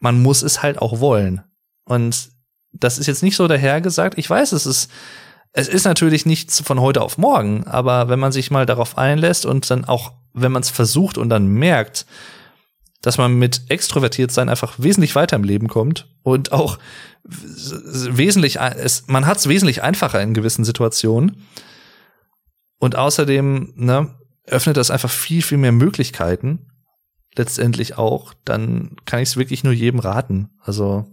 Man 0.00 0.20
muss 0.20 0.42
es 0.42 0.62
halt 0.62 0.78
auch 0.78 1.00
wollen. 1.00 1.42
Und 1.84 2.30
das 2.74 2.98
ist 2.98 3.06
jetzt 3.06 3.22
nicht 3.22 3.36
so 3.36 3.48
dahergesagt. 3.48 4.18
Ich 4.18 4.28
weiß, 4.28 4.52
es 4.52 4.66
ist, 4.66 4.90
es 5.52 5.68
ist 5.68 5.84
natürlich 5.84 6.26
nichts 6.26 6.60
von 6.60 6.80
heute 6.80 7.02
auf 7.02 7.16
morgen, 7.16 7.64
aber 7.64 8.08
wenn 8.08 8.18
man 8.18 8.32
sich 8.32 8.50
mal 8.50 8.66
darauf 8.66 8.98
einlässt 8.98 9.46
und 9.46 9.70
dann 9.70 9.84
auch, 9.84 10.12
wenn 10.32 10.52
man 10.52 10.62
es 10.62 10.70
versucht 10.70 11.16
und 11.16 11.28
dann 11.28 11.46
merkt, 11.46 12.06
dass 13.02 13.18
man 13.18 13.34
mit 13.34 13.62
extrovertiert 13.68 14.32
sein 14.32 14.48
einfach 14.48 14.74
wesentlich 14.78 15.14
weiter 15.14 15.36
im 15.36 15.44
Leben 15.44 15.68
kommt 15.68 16.08
und 16.22 16.52
auch 16.52 16.78
wesentlich, 17.24 18.58
es, 18.60 19.04
man 19.08 19.26
hat 19.26 19.38
es 19.38 19.48
wesentlich 19.48 19.82
einfacher 19.82 20.20
in 20.22 20.34
gewissen 20.34 20.64
Situationen. 20.64 21.46
Und 22.78 22.96
außerdem, 22.96 23.72
ne, 23.76 24.14
öffnet 24.46 24.76
das 24.76 24.90
einfach 24.90 25.10
viel, 25.10 25.42
viel 25.42 25.58
mehr 25.58 25.72
Möglichkeiten. 25.72 26.70
Letztendlich 27.36 27.96
auch. 27.96 28.34
Dann 28.44 28.96
kann 29.06 29.20
ich 29.20 29.30
es 29.30 29.36
wirklich 29.36 29.64
nur 29.64 29.72
jedem 29.72 30.00
raten. 30.00 30.50
Also, 30.60 31.06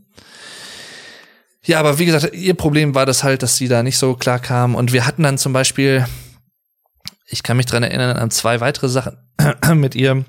ja, 1.66 1.80
aber 1.80 1.99
wie 1.99 2.05
gesagt, 2.05 2.34
ihr 2.34 2.55
Problem 2.55 2.95
war 2.95 3.05
das 3.05 3.24
halt, 3.24 3.43
dass 3.43 3.57
sie 3.57 3.68
da 3.68 3.84
nicht 3.84 3.97
so 3.97 4.16
klar 4.16 4.39
kam. 4.39 4.76
Und 4.76 4.93
wir 4.93 5.05
hatten 5.05 5.24
dann 5.24 5.38
zum 5.38 5.53
Beispiel, 5.53 6.05
ich 7.28 7.43
kann 7.43 7.57
mich 7.57 7.68
dran 7.68 7.84
erinnern 7.84 8.18
an 8.18 8.32
zwei 8.32 8.59
weitere 8.59 8.89
Sachen 8.89 9.18
mit 9.76 9.95
ihr. 9.95 10.26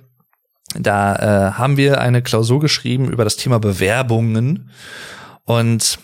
Da 0.74 1.16
äh, 1.16 1.52
haben 1.52 1.76
wir 1.76 2.00
eine 2.00 2.22
Klausur 2.22 2.60
geschrieben 2.60 3.10
über 3.10 3.24
das 3.24 3.36
Thema 3.36 3.58
Bewerbungen 3.58 4.70
und 5.44 5.98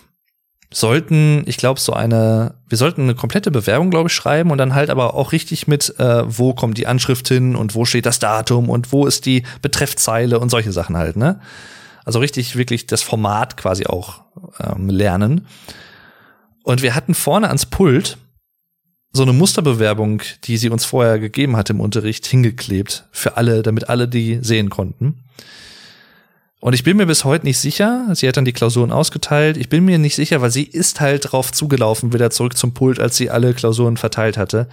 sollten, 0.71 1.43
ich 1.47 1.57
glaube, 1.57 1.79
so 1.79 1.93
eine, 1.93 2.55
wir 2.67 2.77
sollten 2.77 3.03
eine 3.03 3.15
komplette 3.15 3.49
Bewerbung, 3.49 3.89
glaube 3.89 4.09
ich, 4.09 4.13
schreiben 4.13 4.51
und 4.51 4.59
dann 4.59 4.75
halt 4.75 4.91
aber 4.91 5.15
auch 5.15 5.31
richtig 5.31 5.67
mit, 5.67 5.99
äh, 5.99 6.23
wo 6.25 6.53
kommt 6.53 6.77
die 6.77 6.85
Anschrift 6.85 7.27
hin 7.27 7.55
und 7.55 7.73
wo 7.73 7.85
steht 7.85 8.05
das 8.05 8.19
Datum 8.19 8.69
und 8.69 8.91
wo 8.91 9.07
ist 9.07 9.25
die 9.25 9.43
Betreffzeile 9.63 10.39
und 10.39 10.49
solche 10.49 10.71
Sachen 10.71 10.95
halt, 10.95 11.15
ne? 11.15 11.39
Also 12.09 12.17
richtig 12.17 12.55
wirklich 12.55 12.87
das 12.87 13.03
Format 13.03 13.55
quasi 13.55 13.85
auch 13.85 14.23
ähm, 14.59 14.89
lernen. 14.89 15.45
Und 16.63 16.81
wir 16.81 16.95
hatten 16.95 17.13
vorne 17.13 17.49
ans 17.49 17.67
Pult 17.67 18.17
so 19.11 19.21
eine 19.21 19.31
Musterbewerbung, 19.31 20.23
die 20.45 20.57
sie 20.57 20.71
uns 20.71 20.85
vorher 20.85 21.19
gegeben 21.19 21.55
hat 21.55 21.69
im 21.69 21.79
Unterricht, 21.79 22.25
hingeklebt 22.25 23.07
für 23.11 23.37
alle, 23.37 23.61
damit 23.61 23.89
alle 23.89 24.07
die 24.07 24.39
sehen 24.41 24.71
konnten. 24.71 25.25
Und 26.59 26.73
ich 26.73 26.83
bin 26.83 26.97
mir 26.97 27.05
bis 27.05 27.25
heute 27.25 27.45
nicht 27.45 27.59
sicher, 27.59 28.07
sie 28.15 28.27
hat 28.27 28.37
dann 28.37 28.45
die 28.45 28.53
Klausuren 28.53 28.91
ausgeteilt, 28.91 29.55
ich 29.55 29.69
bin 29.69 29.85
mir 29.85 29.99
nicht 29.99 30.15
sicher, 30.15 30.41
weil 30.41 30.49
sie 30.49 30.63
ist 30.63 31.01
halt 31.01 31.31
drauf 31.31 31.51
zugelaufen, 31.51 32.11
wieder 32.11 32.31
zurück 32.31 32.57
zum 32.57 32.73
Pult, 32.73 32.99
als 32.99 33.17
sie 33.17 33.29
alle 33.29 33.53
Klausuren 33.53 33.97
verteilt 33.97 34.35
hatte. 34.35 34.67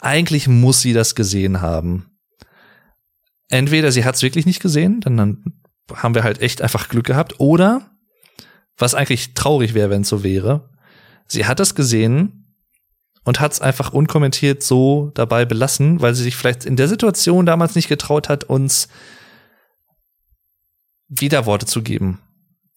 Eigentlich 0.00 0.46
muss 0.46 0.82
sie 0.82 0.92
das 0.92 1.14
gesehen 1.14 1.62
haben. 1.62 2.10
Entweder 3.48 3.92
sie 3.92 4.04
hat 4.04 4.16
es 4.16 4.22
wirklich 4.22 4.44
nicht 4.44 4.60
gesehen, 4.60 5.00
dann 5.00 5.16
haben 5.94 6.14
wir 6.14 6.24
halt 6.24 6.40
echt 6.40 6.62
einfach 6.62 6.88
Glück 6.88 7.06
gehabt. 7.06 7.38
Oder, 7.38 7.90
was 8.76 8.94
eigentlich 8.94 9.34
traurig 9.34 9.74
wäre, 9.74 9.90
wenn 9.90 10.02
es 10.02 10.08
so 10.08 10.22
wäre, 10.22 10.68
sie 11.26 11.46
hat 11.46 11.60
es 11.60 11.74
gesehen 11.74 12.54
und 13.24 13.40
hat 13.40 13.52
es 13.52 13.60
einfach 13.60 13.92
unkommentiert 13.92 14.62
so 14.62 15.10
dabei 15.14 15.44
belassen, 15.44 16.00
weil 16.00 16.14
sie 16.14 16.22
sich 16.22 16.36
vielleicht 16.36 16.64
in 16.64 16.76
der 16.76 16.88
Situation 16.88 17.46
damals 17.46 17.74
nicht 17.74 17.88
getraut 17.88 18.28
hat, 18.28 18.44
uns 18.44 18.88
Widerworte 21.08 21.66
zu 21.66 21.82
geben. 21.82 22.20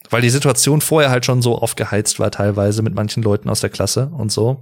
Weil 0.10 0.22
die 0.22 0.30
Situation 0.30 0.82
vorher 0.82 1.12
halt 1.12 1.26
schon 1.26 1.42
so 1.42 1.60
aufgeheizt 1.60 2.20
war, 2.20 2.32
teilweise 2.32 2.82
mit 2.82 2.96
manchen 2.96 3.22
Leuten 3.22 3.50
aus 3.50 3.62
der 3.62 3.70
Klasse 3.70 4.08
und 4.08 4.32
so. 4.32 4.62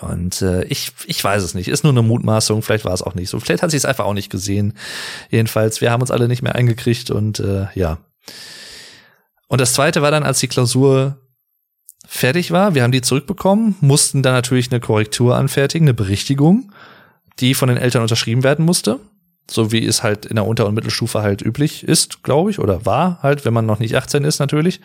Und 0.00 0.42
äh, 0.42 0.64
ich, 0.64 0.92
ich 1.06 1.22
weiß 1.22 1.42
es 1.42 1.54
nicht. 1.54 1.68
Ist 1.68 1.84
nur 1.84 1.92
eine 1.92 2.02
Mutmaßung. 2.02 2.62
Vielleicht 2.62 2.84
war 2.84 2.94
es 2.94 3.02
auch 3.02 3.14
nicht 3.14 3.28
so. 3.28 3.40
Vielleicht 3.40 3.62
hat 3.62 3.70
sie 3.70 3.76
es 3.76 3.84
einfach 3.84 4.04
auch 4.04 4.14
nicht 4.14 4.30
gesehen. 4.30 4.74
Jedenfalls, 5.30 5.80
wir 5.80 5.90
haben 5.90 6.00
uns 6.00 6.10
alle 6.10 6.28
nicht 6.28 6.42
mehr 6.42 6.54
eingekriegt 6.54 7.10
und 7.10 7.40
äh, 7.40 7.66
ja. 7.74 7.98
Und 9.48 9.60
das 9.60 9.74
zweite 9.74 10.00
war 10.00 10.10
dann, 10.10 10.22
als 10.22 10.40
die 10.40 10.48
Klausur 10.48 11.18
fertig 12.06 12.50
war. 12.50 12.74
Wir 12.74 12.82
haben 12.82 12.92
die 12.92 13.02
zurückbekommen, 13.02 13.76
mussten 13.80 14.22
dann 14.22 14.34
natürlich 14.34 14.70
eine 14.70 14.80
Korrektur 14.80 15.36
anfertigen, 15.36 15.86
eine 15.86 15.94
Berichtigung, 15.94 16.72
die 17.38 17.54
von 17.54 17.68
den 17.68 17.78
Eltern 17.78 18.02
unterschrieben 18.02 18.44
werden 18.44 18.64
musste. 18.64 18.98
So 19.50 19.72
wie 19.72 19.84
es 19.84 20.02
halt 20.02 20.24
in 20.24 20.36
der 20.36 20.46
Unter- 20.46 20.66
und 20.66 20.74
Mittelstufe 20.74 21.20
halt 21.20 21.42
üblich 21.42 21.84
ist, 21.84 22.22
glaube 22.22 22.50
ich, 22.50 22.58
oder 22.58 22.86
war 22.86 23.22
halt, 23.22 23.44
wenn 23.44 23.52
man 23.52 23.66
noch 23.66 23.80
nicht 23.80 23.96
18 23.96 24.24
ist 24.24 24.38
natürlich. 24.38 24.80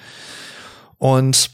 Und 0.97 1.51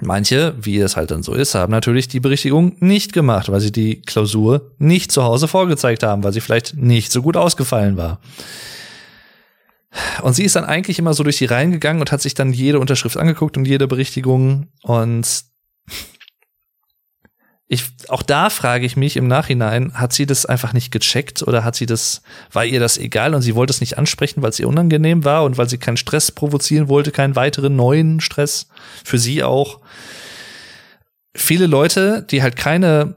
Manche, 0.00 0.54
wie 0.60 0.78
es 0.78 0.96
halt 0.96 1.10
dann 1.10 1.22
so 1.22 1.34
ist, 1.34 1.54
haben 1.54 1.72
natürlich 1.72 2.06
die 2.06 2.20
Berichtigung 2.20 2.76
nicht 2.78 3.12
gemacht, 3.12 3.50
weil 3.50 3.60
sie 3.60 3.72
die 3.72 4.00
Klausur 4.02 4.72
nicht 4.78 5.10
zu 5.10 5.24
Hause 5.24 5.48
vorgezeigt 5.48 6.04
haben, 6.04 6.22
weil 6.22 6.32
sie 6.32 6.40
vielleicht 6.40 6.76
nicht 6.76 7.10
so 7.10 7.20
gut 7.20 7.36
ausgefallen 7.36 7.96
war. 7.96 8.20
Und 10.22 10.34
sie 10.34 10.44
ist 10.44 10.54
dann 10.54 10.64
eigentlich 10.64 10.98
immer 10.98 11.14
so 11.14 11.24
durch 11.24 11.38
die 11.38 11.46
Reihen 11.46 11.72
gegangen 11.72 12.00
und 12.00 12.12
hat 12.12 12.20
sich 12.20 12.34
dann 12.34 12.52
jede 12.52 12.78
Unterschrift 12.78 13.16
angeguckt 13.16 13.56
und 13.56 13.66
jede 13.66 13.88
Berichtigung 13.88 14.68
und 14.82 15.44
ich, 17.70 17.84
auch 18.08 18.22
da 18.22 18.48
frage 18.48 18.86
ich 18.86 18.96
mich 18.96 19.18
im 19.18 19.28
Nachhinein, 19.28 19.92
hat 19.92 20.14
sie 20.14 20.24
das 20.24 20.46
einfach 20.46 20.72
nicht 20.72 20.90
gecheckt 20.90 21.42
oder 21.42 21.64
hat 21.64 21.76
sie 21.76 21.84
das, 21.84 22.22
war 22.50 22.64
ihr 22.64 22.80
das 22.80 22.96
egal 22.96 23.34
und 23.34 23.42
sie 23.42 23.54
wollte 23.54 23.72
es 23.72 23.80
nicht 23.80 23.98
ansprechen, 23.98 24.40
weil 24.40 24.50
es 24.50 24.58
ihr 24.58 24.68
unangenehm 24.68 25.22
war 25.24 25.44
und 25.44 25.58
weil 25.58 25.68
sie 25.68 25.76
keinen 25.76 25.98
Stress 25.98 26.32
provozieren 26.32 26.88
wollte, 26.88 27.10
keinen 27.10 27.36
weiteren 27.36 27.76
neuen 27.76 28.20
Stress 28.20 28.68
für 29.04 29.18
sie 29.18 29.42
auch. 29.42 29.80
Viele 31.34 31.66
Leute, 31.66 32.26
die 32.30 32.42
halt 32.42 32.56
keine 32.56 33.16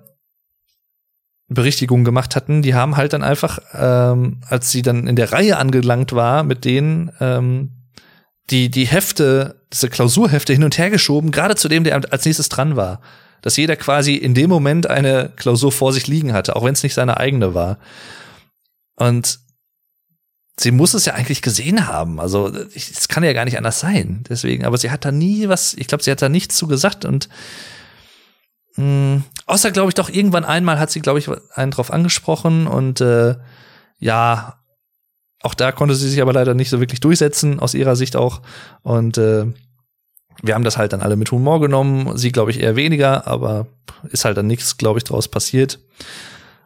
Berichtigung 1.48 2.03
gemacht 2.03 2.36
hatten, 2.36 2.61
die 2.61 2.76
haben 2.76 2.98
halt 2.98 3.14
dann 3.14 3.23
einfach, 3.23 3.60
ähm, 3.73 4.41
als 4.49 4.69
sie 4.69 4.82
dann 4.82 5.07
in 5.07 5.15
der 5.15 5.32
Reihe 5.32 5.57
angelangt 5.57 6.11
war, 6.11 6.44
mit 6.44 6.65
denen 6.65 7.10
ähm, 7.22 7.72
die 8.49 8.69
die 8.69 8.86
Hefte, 8.86 9.61
diese 9.72 9.88
Klausurhefte 9.88 10.52
hin 10.52 10.65
und 10.65 10.78
her 10.78 10.90
geschoben, 10.90 11.32
gerade 11.32 11.56
zu 11.56 11.69
dem, 11.69 11.86
der 11.86 12.02
als 12.11 12.26
nächstes 12.26 12.49
dran 12.49 12.76
war 12.76 12.99
dass 13.41 13.57
jeder 13.57 13.76
quasi 13.76 14.15
in 14.15 14.34
dem 14.34 14.49
Moment 14.49 14.88
eine 14.88 15.31
Klausur 15.35 15.72
vor 15.72 15.93
sich 15.93 16.07
liegen 16.07 16.34
hatte, 16.34 16.55
auch 16.55 16.63
wenn 16.63 16.73
es 16.73 16.84
nicht 16.84 16.93
seine 16.93 17.18
eigene 17.18 17.53
war. 17.53 17.77
Und 18.95 19.39
sie 20.57 20.72
muss 20.72 20.93
es 20.93 21.05
ja 21.05 21.13
eigentlich 21.13 21.41
gesehen 21.41 21.88
haben. 21.88 22.19
Also 22.19 22.47
es 22.76 23.07
kann 23.07 23.23
ja 23.23 23.34
gar 23.34 23.45
nicht 23.45 23.57
anders 23.57 23.80
sein. 23.80 24.23
Deswegen, 24.30 24.65
aber 24.65 24.77
sie 24.77 24.91
hat 24.91 25.05
da 25.05 25.11
nie 25.11 25.49
was, 25.49 25.73
ich 25.73 25.88
glaube, 25.88 26.03
sie 26.03 26.11
hat 26.11 26.22
da 26.22 26.30
nichts 26.30 26.55
zu 26.55 26.68
gesagt 26.68 27.05
und 27.05 27.30
mh, 28.76 28.84
hm, 28.84 29.23
außer, 29.47 29.72
glaube 29.72 29.89
ich, 29.89 29.95
doch 29.95 30.09
irgendwann 30.09 30.45
einmal 30.45 30.80
hat 30.80 30.91
sie, 30.91 31.01
glaube 31.01 31.19
ich, 31.19 31.30
einen 31.53 31.72
drauf 31.72 31.91
angesprochen 31.91 32.68
und 32.68 33.01
äh, 33.01 33.35
ja, 33.99 34.61
auch 35.41 35.53
da 35.53 35.72
konnte 35.72 35.95
sie 35.95 36.09
sich 36.09 36.22
aber 36.22 36.34
leider 36.34 36.53
nicht 36.53 36.69
so 36.69 36.80
wirklich 36.80 36.99
durchsetzen, 36.99 37.59
aus 37.59 37.73
ihrer 37.73 37.95
Sicht 37.95 38.15
auch. 38.15 38.41
Und 38.84 39.18
äh, 39.18 39.47
wir 40.41 40.55
haben 40.55 40.63
das 40.63 40.77
halt 40.77 40.93
dann 40.93 41.01
alle 41.01 41.15
mit 41.15 41.31
Humor 41.31 41.61
genommen, 41.61 42.18
sie 42.18 42.31
glaube 42.31 42.51
ich 42.51 42.59
eher 42.59 42.76
weniger, 42.76 43.27
aber 43.27 43.68
ist 44.09 44.26
halt 44.26 44.38
dann 44.38 44.47
nichts, 44.47 44.77
glaube 44.77 44.99
ich, 44.99 45.03
draus 45.03 45.27
passiert. 45.27 45.80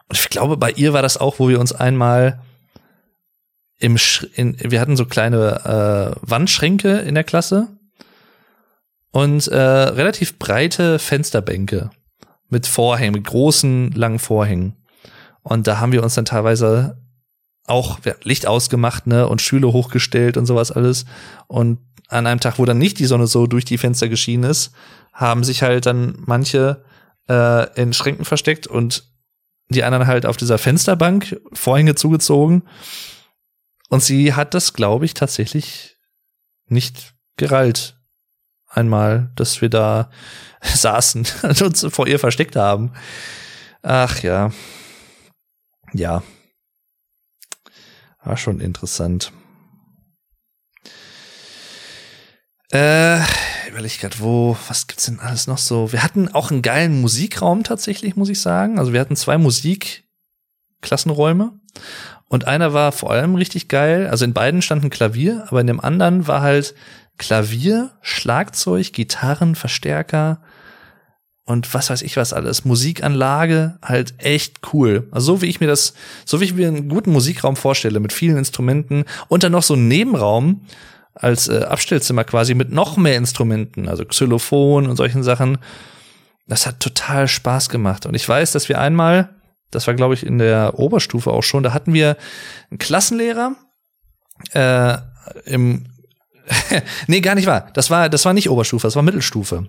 Und 0.08 0.18
ich 0.18 0.30
glaube, 0.30 0.58
bei 0.58 0.72
ihr 0.72 0.94
war 0.94 1.02
das 1.02 1.18
auch, 1.18 1.40
wo 1.40 1.50
wir 1.50 1.60
uns 1.60 1.74
einmal 1.74 2.42
im 3.78 3.98
Sch 3.98 4.28
in, 4.36 4.56
wir 4.60 4.80
hatten 4.80 4.96
so 4.96 5.06
kleine 5.06 6.16
äh, 6.16 6.20
Wandschränke 6.22 7.00
in 7.00 7.16
der 7.16 7.24
Klasse 7.24 7.68
und 9.12 9.48
äh, 9.48 9.58
relativ 9.58 10.40
breite 10.40 11.00
Fensterbänke 11.00 11.90
mit 12.50 12.68
Vorhängen, 12.68 13.16
mit 13.16 13.26
großen, 13.26 13.92
langen 13.92 14.20
Vorhängen. 14.20 14.76
Und 15.42 15.68
da 15.68 15.80
haben 15.80 15.92
wir 15.92 16.04
uns 16.04 16.16
dann 16.16 16.26
teilweise 16.26 16.98
auch 17.68 18.00
Licht 18.24 18.48
ausgemacht, 18.48 19.08
ne, 19.08 19.28
und 19.28 19.42
Stühle 19.42 19.74
hochgestellt 19.74 20.38
und 20.38 20.46
sowas 20.46 20.72
alles. 20.72 21.06
Und 21.48 21.80
an 22.08 22.28
einem 22.28 22.40
Tag, 22.40 22.60
wo 22.60 22.66
dann 22.66 22.78
nicht 22.78 23.00
die 23.00 23.06
Sonne 23.06 23.28
so 23.28 23.48
durch 23.48 23.66
die 23.66 23.78
Fenster 23.78 24.10
geschienen 24.10 24.50
ist, 24.50 24.72
haben 25.14 25.44
sich 25.44 25.64
halt 25.64 25.86
dann 25.86 26.16
manche 26.26 26.84
äh, 27.30 27.82
in 27.82 27.94
Schränken 27.94 28.26
versteckt 28.26 28.68
und 28.68 29.04
die 29.70 29.84
anderen 29.84 30.08
halt 30.08 30.26
auf 30.26 30.38
dieser 30.38 30.58
Fensterbank 30.58 31.40
Vorhänge 31.54 31.96
zugezogen. 31.96 32.64
Und 33.90 34.04
sie 34.04 34.34
hat 34.34 34.54
das, 34.54 34.74
glaube 34.74 35.06
ich, 35.06 35.14
tatsächlich 35.14 35.98
nicht 36.68 37.16
gerallt. 37.38 37.98
Einmal, 38.68 39.32
dass 39.36 39.62
wir 39.62 39.70
da 39.70 40.10
saßen 40.62 41.28
und 41.44 41.62
uns 41.62 41.86
vor 41.90 42.08
ihr 42.08 42.20
versteckt 42.20 42.56
haben. 42.56 42.92
Ach 43.82 44.22
ja. 44.22 44.52
Ja. 45.94 46.24
War 48.24 48.38
schon 48.38 48.60
interessant. 48.60 49.32
Äh, 52.76 53.20
überlege 53.70 54.00
gerade, 54.02 54.20
wo, 54.20 54.58
was 54.68 54.88
gibt's 54.88 55.06
denn 55.06 55.22
alles 55.22 55.48
noch 55.48 55.60
so? 55.60 55.94
Wir 55.94 56.04
hatten 56.04 56.28
auch 56.34 56.52
einen 56.52 56.62
geilen 56.62 57.00
Musikraum 57.00 57.64
tatsächlich, 57.64 58.18
muss 58.18 58.28
ich 58.28 58.42
sagen. 58.42 58.80
Also 58.80 58.92
wir 58.92 59.00
hatten 59.00 59.16
zwei 59.16 59.38
Musikklassenräume 59.38 61.54
und 62.28 62.48
einer 62.48 62.74
war 62.74 62.92
vor 62.92 63.12
allem 63.12 63.36
richtig 63.36 63.70
geil. 63.70 64.08
Also 64.08 64.26
in 64.26 64.34
beiden 64.34 64.62
stand 64.62 64.84
ein 64.84 64.90
Klavier, 64.90 65.46
aber 65.48 65.62
in 65.62 65.68
dem 65.68 65.80
anderen 65.80 66.28
war 66.28 66.42
halt 66.42 66.76
Klavier, 67.18 67.92
Schlagzeug, 68.02 68.92
Gitarren, 68.92 69.56
Verstärker 69.56 70.42
und 71.46 71.74
was 71.74 71.90
weiß 71.90 72.02
ich 72.02 72.18
was 72.18 72.34
alles. 72.34 72.66
Musikanlage, 72.66 73.80
halt 73.82 74.16
echt 74.18 74.74
cool. 74.74 75.08
Also 75.12 75.36
so 75.36 75.42
wie 75.42 75.46
ich 75.46 75.62
mir 75.62 75.68
das, 75.68 75.94
so 76.26 76.42
wie 76.42 76.46
ich 76.46 76.56
mir 76.56 76.68
einen 76.68 76.90
guten 76.90 77.14
Musikraum 77.14 77.56
vorstelle, 77.56 78.02
mit 78.02 78.12
vielen 78.12 78.36
Instrumenten 78.36 79.06
und 79.30 79.44
dann 79.44 79.54
noch 79.54 79.64
so 79.64 79.76
ein 79.76 79.88
Nebenraum 79.88 80.66
als 81.16 81.48
äh, 81.48 81.64
Abstellzimmer 81.64 82.24
quasi 82.24 82.54
mit 82.54 82.72
noch 82.72 82.98
mehr 82.98 83.16
Instrumenten, 83.16 83.88
also 83.88 84.06
Xylophon 84.06 84.88
und 84.88 84.96
solchen 84.98 85.24
Sachen. 85.24 85.58
Das 86.48 86.68
hat 86.68 86.80
total 86.80 87.28
Spaß 87.28 87.70
gemacht. 87.70 88.06
Und 88.06 88.14
ich 88.14 88.28
weiß, 88.28 88.52
dass 88.52 88.70
wir 88.70 88.80
einmal, 88.80 89.30
das 89.72 89.88
war 89.88 89.94
glaube 89.94 90.14
ich 90.14 90.26
in 90.26 90.38
der 90.38 90.78
Oberstufe 90.78 91.32
auch 91.32 91.42
schon, 91.44 91.64
da 91.64 91.74
hatten 91.74 91.94
wir 91.94 92.18
einen 92.70 92.78
Klassenlehrer 92.78 93.56
äh, 94.54 94.98
im 95.46 95.88
nee, 97.08 97.22
gar 97.22 97.36
nicht 97.36 97.48
wahr. 97.48 97.70
Das 97.74 97.90
war, 97.90 98.10
das 98.10 98.26
war 98.26 98.34
nicht 98.34 98.50
Oberstufe, 98.50 98.86
das 98.86 98.96
war 98.96 99.02
Mittelstufe. 99.02 99.68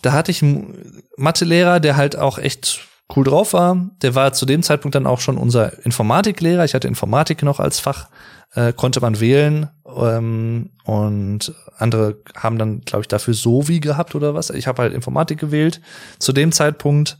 Da 0.00 0.12
hatte 0.12 0.30
ich 0.30 0.42
einen 0.42 1.02
Mathelehrer, 1.16 1.80
der 1.80 1.96
halt 1.96 2.16
auch 2.16 2.38
echt 2.38 2.80
cool 3.16 3.24
drauf 3.24 3.52
war. 3.52 3.90
Der 4.02 4.14
war 4.14 4.32
zu 4.32 4.46
dem 4.46 4.62
Zeitpunkt 4.62 4.94
dann 4.94 5.06
auch 5.06 5.20
schon 5.20 5.38
unser 5.38 5.84
Informatiklehrer. 5.84 6.64
Ich 6.64 6.74
hatte 6.74 6.88
Informatik 6.88 7.42
noch 7.42 7.60
als 7.60 7.80
Fach, 7.80 8.08
äh, 8.54 8.72
konnte 8.72 9.00
man 9.00 9.20
wählen. 9.20 9.68
Ähm, 9.84 10.70
und 10.84 11.54
andere 11.76 12.22
haben 12.36 12.58
dann, 12.58 12.80
glaube 12.82 13.02
ich, 13.02 13.08
dafür 13.08 13.34
so 13.34 13.68
wie 13.68 13.80
gehabt 13.80 14.14
oder 14.14 14.34
was. 14.34 14.50
Ich 14.50 14.66
habe 14.66 14.82
halt 14.82 14.94
Informatik 14.94 15.38
gewählt 15.38 15.80
zu 16.18 16.32
dem 16.32 16.52
Zeitpunkt. 16.52 17.18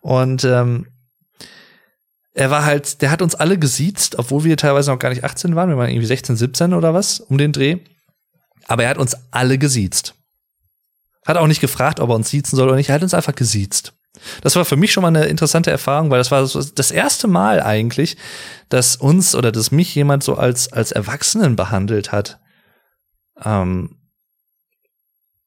Und 0.00 0.44
ähm, 0.44 0.86
er 2.32 2.50
war 2.50 2.64
halt, 2.64 3.00
der 3.00 3.10
hat 3.10 3.22
uns 3.22 3.34
alle 3.34 3.58
gesiezt, 3.58 4.18
obwohl 4.18 4.44
wir 4.44 4.56
teilweise 4.56 4.90
noch 4.90 4.98
gar 4.98 5.08
nicht 5.08 5.24
18 5.24 5.56
waren, 5.56 5.70
wir 5.70 5.78
waren 5.78 5.88
irgendwie 5.88 6.06
16, 6.06 6.36
17 6.36 6.74
oder 6.74 6.92
was, 6.92 7.20
um 7.20 7.38
den 7.38 7.52
Dreh. 7.52 7.78
Aber 8.68 8.84
er 8.84 8.90
hat 8.90 8.98
uns 8.98 9.16
alle 9.30 9.56
gesiezt. 9.58 10.14
Hat 11.24 11.36
auch 11.38 11.46
nicht 11.46 11.60
gefragt, 11.60 11.98
ob 11.98 12.10
er 12.10 12.14
uns 12.14 12.28
siezen 12.28 12.56
soll 12.56 12.68
oder 12.68 12.76
nicht. 12.76 12.90
Er 12.90 12.96
hat 12.96 13.02
uns 13.02 13.14
einfach 13.14 13.34
gesiezt. 13.34 13.95
Das 14.42 14.56
war 14.56 14.64
für 14.64 14.76
mich 14.76 14.92
schon 14.92 15.02
mal 15.02 15.08
eine 15.08 15.26
interessante 15.26 15.70
Erfahrung, 15.70 16.10
weil 16.10 16.18
das 16.18 16.30
war 16.30 16.42
das 16.42 16.90
erste 16.90 17.28
Mal 17.28 17.62
eigentlich, 17.62 18.16
dass 18.68 18.96
uns 18.96 19.34
oder 19.34 19.52
dass 19.52 19.70
mich 19.70 19.94
jemand 19.94 20.24
so 20.24 20.34
als, 20.36 20.72
als 20.72 20.92
Erwachsenen 20.92 21.56
behandelt 21.56 22.12
hat. 22.12 22.40
Ähm, 23.44 23.96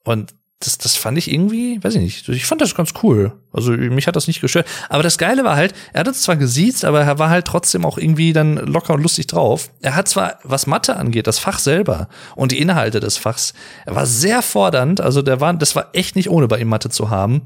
und 0.03 0.33
das, 0.61 0.77
das 0.77 0.97
fand 0.97 1.17
ich 1.17 1.31
irgendwie, 1.31 1.81
weiß 1.81 1.95
ich 1.95 2.01
nicht, 2.01 2.29
ich 2.29 2.45
fand 2.45 2.59
das 2.59 2.75
ganz 2.75 2.93
cool. 3.01 3.31
Also 3.53 3.71
mich 3.71 4.07
hat 4.07 4.17
das 4.17 4.27
nicht 4.27 4.41
gestört. 4.41 4.67
Aber 4.89 5.03
das 5.03 5.17
Geile 5.17 5.45
war 5.45 5.55
halt, 5.55 5.73
er 5.93 6.01
hat 6.01 6.09
uns 6.09 6.21
zwar 6.21 6.35
gesiezt, 6.35 6.83
aber 6.83 7.01
er 7.01 7.17
war 7.17 7.29
halt 7.29 7.45
trotzdem 7.45 7.85
auch 7.85 7.97
irgendwie 7.97 8.33
dann 8.33 8.57
locker 8.57 8.93
und 8.93 9.01
lustig 9.01 9.27
drauf. 9.27 9.71
Er 9.81 9.95
hat 9.95 10.09
zwar, 10.09 10.37
was 10.43 10.67
Mathe 10.67 10.97
angeht, 10.97 11.27
das 11.27 11.39
Fach 11.39 11.59
selber 11.59 12.09
und 12.35 12.51
die 12.51 12.59
Inhalte 12.59 12.99
des 12.99 13.15
Fachs, 13.15 13.53
er 13.85 13.95
war 13.95 14.05
sehr 14.05 14.41
fordernd. 14.41 14.99
Also 14.99 15.21
der 15.21 15.39
war, 15.39 15.53
das 15.53 15.77
war 15.77 15.91
echt 15.93 16.17
nicht 16.17 16.29
ohne 16.29 16.49
bei 16.49 16.59
ihm 16.59 16.67
Mathe 16.67 16.89
zu 16.89 17.09
haben. 17.09 17.43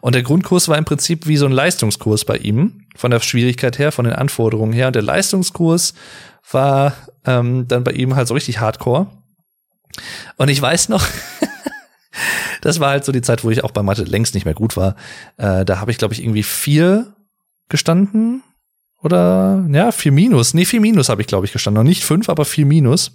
Und 0.00 0.16
der 0.16 0.24
Grundkurs 0.24 0.68
war 0.68 0.76
im 0.76 0.84
Prinzip 0.84 1.28
wie 1.28 1.36
so 1.36 1.46
ein 1.46 1.52
Leistungskurs 1.52 2.24
bei 2.24 2.36
ihm, 2.36 2.86
von 2.96 3.12
der 3.12 3.20
Schwierigkeit 3.20 3.78
her, 3.78 3.92
von 3.92 4.06
den 4.06 4.14
Anforderungen 4.14 4.72
her. 4.72 4.88
Und 4.88 4.96
der 4.96 5.02
Leistungskurs 5.02 5.94
war 6.50 6.94
ähm, 7.24 7.68
dann 7.68 7.84
bei 7.84 7.92
ihm 7.92 8.16
halt 8.16 8.26
so 8.26 8.34
richtig 8.34 8.58
Hardcore. 8.58 9.06
Und 10.36 10.48
ich 10.48 10.60
weiß 10.60 10.88
noch, 10.88 11.06
das 12.60 12.80
war 12.80 12.90
halt 12.90 13.04
so 13.04 13.12
die 13.12 13.22
Zeit, 13.22 13.44
wo 13.44 13.50
ich 13.50 13.64
auch 13.64 13.70
bei 13.70 13.82
Mathe 13.82 14.04
längst 14.04 14.34
nicht 14.34 14.44
mehr 14.44 14.54
gut 14.54 14.76
war. 14.76 14.96
Äh, 15.36 15.64
da 15.64 15.80
habe 15.80 15.90
ich, 15.90 15.98
glaube 15.98 16.14
ich, 16.14 16.22
irgendwie 16.22 16.42
vier 16.42 17.14
gestanden. 17.68 18.42
Oder 19.02 19.64
ja, 19.70 19.92
vier 19.92 20.12
Minus. 20.12 20.54
Nee, 20.54 20.64
vier 20.64 20.80
Minus 20.80 21.08
habe 21.08 21.20
ich, 21.20 21.28
glaube 21.28 21.46
ich, 21.46 21.52
gestanden. 21.52 21.82
Noch 21.82 21.88
nicht 21.88 22.04
fünf, 22.04 22.28
aber 22.28 22.44
vier 22.44 22.66
Minus. 22.66 23.12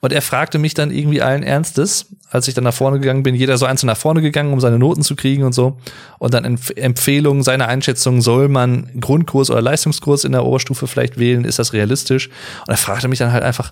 Und 0.00 0.12
er 0.12 0.20
fragte 0.20 0.58
mich 0.58 0.74
dann 0.74 0.90
irgendwie 0.90 1.22
allen 1.22 1.44
Ernstes, 1.44 2.06
als 2.28 2.48
ich 2.48 2.54
dann 2.54 2.64
nach 2.64 2.74
vorne 2.74 2.98
gegangen 2.98 3.22
bin, 3.22 3.36
jeder 3.36 3.56
so 3.56 3.66
einzeln 3.66 3.86
nach 3.86 3.96
vorne 3.96 4.20
gegangen, 4.20 4.52
um 4.52 4.58
seine 4.58 4.76
Noten 4.76 5.02
zu 5.02 5.14
kriegen 5.14 5.44
und 5.44 5.52
so. 5.52 5.78
Und 6.18 6.34
dann 6.34 6.44
Empf 6.44 6.70
Empfehlungen, 6.74 7.44
seine 7.44 7.68
Einschätzung, 7.68 8.20
soll 8.20 8.48
man 8.48 8.90
Grundkurs 9.00 9.48
oder 9.48 9.62
Leistungskurs 9.62 10.24
in 10.24 10.32
der 10.32 10.44
Oberstufe 10.44 10.88
vielleicht 10.88 11.20
wählen? 11.20 11.44
Ist 11.44 11.60
das 11.60 11.72
realistisch? 11.72 12.30
Und 12.66 12.70
er 12.70 12.78
fragte 12.78 13.06
mich 13.06 13.20
dann 13.20 13.32
halt 13.32 13.44
einfach, 13.44 13.70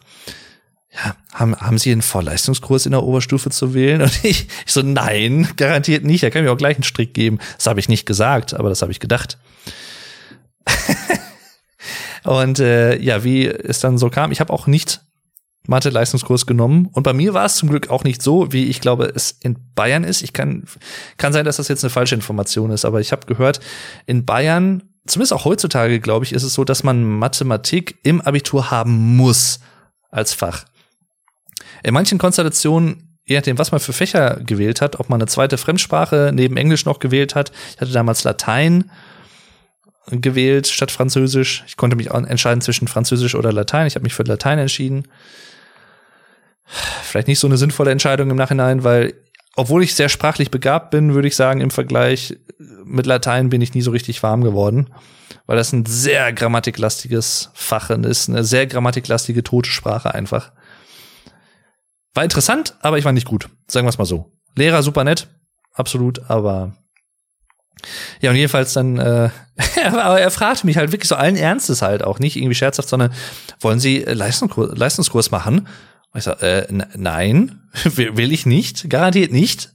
ja, 0.93 1.15
haben, 1.33 1.57
haben 1.57 1.79
Sie 1.79 1.93
einen 1.93 2.03
Vorleistungskurs 2.03 2.87
in 2.87 2.93
der 2.93 3.03
Oberstufe 3.03 3.51
zu 3.51 3.75
wählen? 3.75 4.03
Und 4.03 4.25
ich, 4.25 4.49
ich 4.67 4.73
so, 4.73 4.83
nein, 4.83 5.49
garantiert 5.57 6.05
nicht. 6.05 6.23
Er 6.23 6.31
kann 6.31 6.45
mir 6.45 6.53
auch 6.53 6.59
gleich 6.59 6.77
einen 6.77 6.85
Strick 6.85 7.15
geben. 7.15 7.39
Das 7.57 7.67
habe 7.67 7.81
ich 7.81 7.89
nicht 7.89 8.07
gesagt, 8.07 8.55
aber 8.55 8.69
das 8.69 8.83
habe 8.83 8.93
ich 8.93 9.01
gedacht. 9.01 9.39
und 12.25 12.59
äh, 12.59 12.99
ja, 12.99 13.25
wie 13.25 13.47
es 13.47 13.81
dann 13.81 13.99
so 13.99 14.11
kam, 14.11 14.31
ich 14.31 14.41
habe 14.41 14.53
auch 14.53 14.67
nicht 14.67 15.01
Mathe-Leistungskurs 15.67 16.47
genommen. 16.47 16.89
Und 16.93 17.03
bei 17.03 17.13
mir 17.13 17.35
war 17.35 17.47
es 17.47 17.57
zum 17.57 17.69
Glück 17.69 17.91
auch 17.91 18.05
nicht 18.05 18.23
so, 18.23 18.53
wie 18.53 18.67
ich 18.67 18.81
glaube, 18.81 19.13
es 19.15 19.31
in 19.31 19.57
Bayern 19.75 20.05
ist. 20.05 20.23
Ich 20.23 20.33
kann, 20.33 20.65
kann 21.17 21.33
sein, 21.33 21.45
dass 21.45 21.57
das 21.57 21.69
jetzt 21.69 21.85
eine 21.85 21.91
falsche 21.91 22.15
Information 22.15 22.71
ist, 22.71 22.85
aber 22.85 23.01
ich 23.01 23.13
habe 23.13 23.27
gehört, 23.27 23.61
in 24.07 24.25
Bayern, 24.25 24.83
zumindest 25.07 25.33
auch 25.33 25.45
heutzutage, 25.45 26.01
glaube 26.01 26.25
ich, 26.25 26.33
ist 26.33 26.43
es 26.43 26.55
so, 26.55 26.65
dass 26.65 26.83
man 26.83 27.05
Mathematik 27.05 27.99
im 28.03 28.21
Abitur 28.21 28.71
haben 28.71 29.17
muss 29.17 29.61
als 30.11 30.35
Fach. 30.35 30.65
In 31.83 31.95
manchen 31.95 32.19
Konstellationen, 32.19 33.19
je 33.25 33.37
nachdem, 33.37 33.59
was 33.59 33.73
man 33.73 33.81
für 33.81 33.93
Fächer 33.93 34.41
gewählt 34.45 34.81
hat, 34.81 34.99
ob 34.99 35.09
man 35.09 35.21
eine 35.21 35.29
zweite 35.29 35.59
Fremdsprache 35.59 36.33
neben 36.35 36.57
Englisch 36.57 36.85
noch 36.85 36.99
gewählt 36.99 37.35
hat. 37.35 37.53
Ich 37.75 37.81
hatte 37.81 37.93
damals 37.93 38.25
Latein 38.25 38.91
gewählt 40.11 40.67
statt 40.67 40.91
Französisch. 40.91 41.65
Ich 41.67 41.77
konnte 41.77 41.97
mich 41.97 42.11
entscheiden 42.11 42.61
zwischen 42.61 42.89
Französisch 42.89 43.35
oder 43.35 43.53
Latein. 43.53 43.87
Ich 43.87 43.95
habe 43.95 44.03
mich 44.03 44.15
für 44.15 44.25
Latein 44.25 44.59
entschieden. 44.59 45.07
Vielleicht 47.03 47.29
nicht 47.29 47.39
so 47.39 47.47
eine 47.47 47.57
sinnvolle 47.57 47.91
Entscheidung 47.91 48.31
im 48.31 48.37
Nachhinein, 48.37 48.85
weil 48.85 49.15
obwohl 49.57 49.83
ich 49.83 49.95
sehr 49.95 50.09
sprachlich 50.09 50.51
begabt 50.51 50.91
bin, 50.91 51.15
würde 51.15 51.29
ich 51.29 51.37
sagen, 51.37 51.61
im 51.61 51.71
Vergleich 51.71 52.37
mit 52.85 53.07
Latein 53.07 53.51
bin 53.51 53.61
ich 53.61 53.75
nie 53.75 53.83
so 53.83 53.91
richtig 53.91 54.23
warm 54.23 54.43
geworden, 54.43 54.89
weil 55.47 55.57
das 55.57 55.73
ein 55.73 55.87
sehr 55.87 56.33
grammatiklastiges 56.33 57.51
Fach 57.55 57.91
ist, 57.91 58.29
eine 58.29 58.45
sehr 58.45 58.67
grammatiklastige 58.67 59.43
tote 59.43 59.71
Sprache 59.71 60.15
einfach. 60.15 60.53
War 62.15 62.25
interessant, 62.25 62.77
aber 62.81 62.99
ich 62.99 63.05
war 63.05 63.13
nicht 63.13 63.27
gut. 63.27 63.49
Sagen 63.67 63.87
wir 63.87 63.91
es 63.91 63.99
mal 63.99 64.05
so. 64.05 64.33
Lehrer 64.57 64.83
super 64.83 65.05
nett, 65.05 65.29
absolut, 65.75 66.29
aber 66.29 66.73
ja, 68.21 68.31
und 68.31 68.37
jedenfalls 68.37 68.73
dann, 68.73 68.99
äh, 68.99 69.31
aber 69.87 70.21
er 70.21 70.31
fragte 70.31 70.67
mich 70.67 70.77
halt 70.77 70.93
wirklich 70.93 71.09
so 71.09 71.15
allen 71.15 71.37
Ernstes 71.37 71.83
halt 71.83 72.03
auch, 72.05 72.19
nicht 72.19 72.37
irgendwie 72.37 72.55
scherzhaft, 72.55 72.89
sondern 72.89 73.13
wollen 73.61 73.81
Sie 73.81 74.01
Leistungskurs, 74.01 74.77
Leistungskurs 74.77 75.31
machen? 75.31 75.69
Und 76.13 76.19
ich 76.19 76.25
sag, 76.25 76.43
äh, 76.43 76.67
nein, 76.97 77.61
will 77.85 78.33
ich 78.33 78.47
nicht, 78.47 78.91
garantiert 78.91 79.33
nicht. 79.33 79.73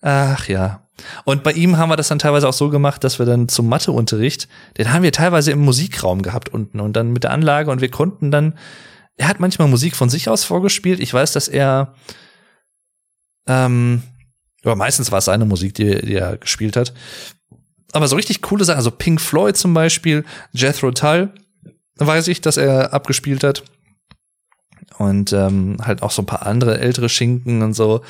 Ach 0.00 0.46
ja. 0.48 0.84
Und 1.24 1.44
bei 1.44 1.52
ihm 1.52 1.76
haben 1.76 1.90
wir 1.90 1.96
das 1.96 2.08
dann 2.08 2.18
teilweise 2.18 2.48
auch 2.48 2.52
so 2.52 2.70
gemacht, 2.70 3.04
dass 3.04 3.18
wir 3.18 3.26
dann 3.26 3.48
zum 3.48 3.68
Matheunterricht, 3.68 4.48
den 4.78 4.92
haben 4.92 5.02
wir 5.02 5.12
teilweise 5.12 5.52
im 5.52 5.60
Musikraum 5.60 6.22
gehabt 6.22 6.48
unten 6.48 6.80
und 6.80 6.94
dann 6.94 7.12
mit 7.12 7.24
der 7.24 7.30
Anlage 7.30 7.70
und 7.70 7.80
wir 7.80 7.90
konnten 7.90 8.30
dann 8.30 8.54
er 9.18 9.28
hat 9.28 9.40
manchmal 9.40 9.68
Musik 9.68 9.94
von 9.94 10.08
sich 10.08 10.28
aus 10.28 10.44
vorgespielt. 10.44 11.00
Ich 11.00 11.12
weiß, 11.12 11.32
dass 11.32 11.48
er 11.48 11.94
ähm, 13.46 14.02
ja, 14.64 14.74
meistens 14.74 15.10
war 15.10 15.18
es 15.18 15.24
seine 15.24 15.44
Musik, 15.44 15.74
die, 15.74 16.00
die 16.02 16.14
er 16.14 16.36
gespielt 16.36 16.76
hat. 16.76 16.92
Aber 17.92 18.06
so 18.06 18.16
richtig 18.16 18.42
coole 18.42 18.64
Sachen, 18.64 18.76
also 18.76 18.90
Pink 18.90 19.20
Floyd 19.20 19.56
zum 19.56 19.72
Beispiel, 19.72 20.24
Jethro 20.52 20.90
Tull, 20.90 21.30
weiß 21.96 22.28
ich, 22.28 22.40
dass 22.40 22.56
er 22.56 22.92
abgespielt 22.92 23.44
hat. 23.44 23.62
Und 24.98 25.32
ähm, 25.32 25.76
halt 25.80 26.02
auch 26.02 26.10
so 26.10 26.22
ein 26.22 26.26
paar 26.26 26.44
andere 26.46 26.80
ältere 26.80 27.08
Schinken 27.08 27.62
und 27.62 27.74
so. 27.74 28.02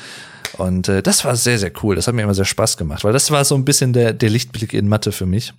Und 0.57 0.89
äh, 0.89 1.03
das 1.03 1.23
war 1.23 1.35
sehr, 1.35 1.59
sehr 1.59 1.71
cool. 1.83 1.95
Das 1.95 2.07
hat 2.07 2.15
mir 2.15 2.23
immer 2.23 2.33
sehr 2.33 2.45
Spaß 2.45 2.77
gemacht, 2.77 3.03
weil 3.03 3.13
das 3.13 3.31
war 3.31 3.45
so 3.45 3.55
ein 3.55 3.65
bisschen 3.65 3.93
der, 3.93 4.11
der 4.13 4.29
Lichtblick 4.29 4.73
in 4.73 4.87
Mathe 4.87 5.11
für 5.11 5.27
mich. 5.27 5.53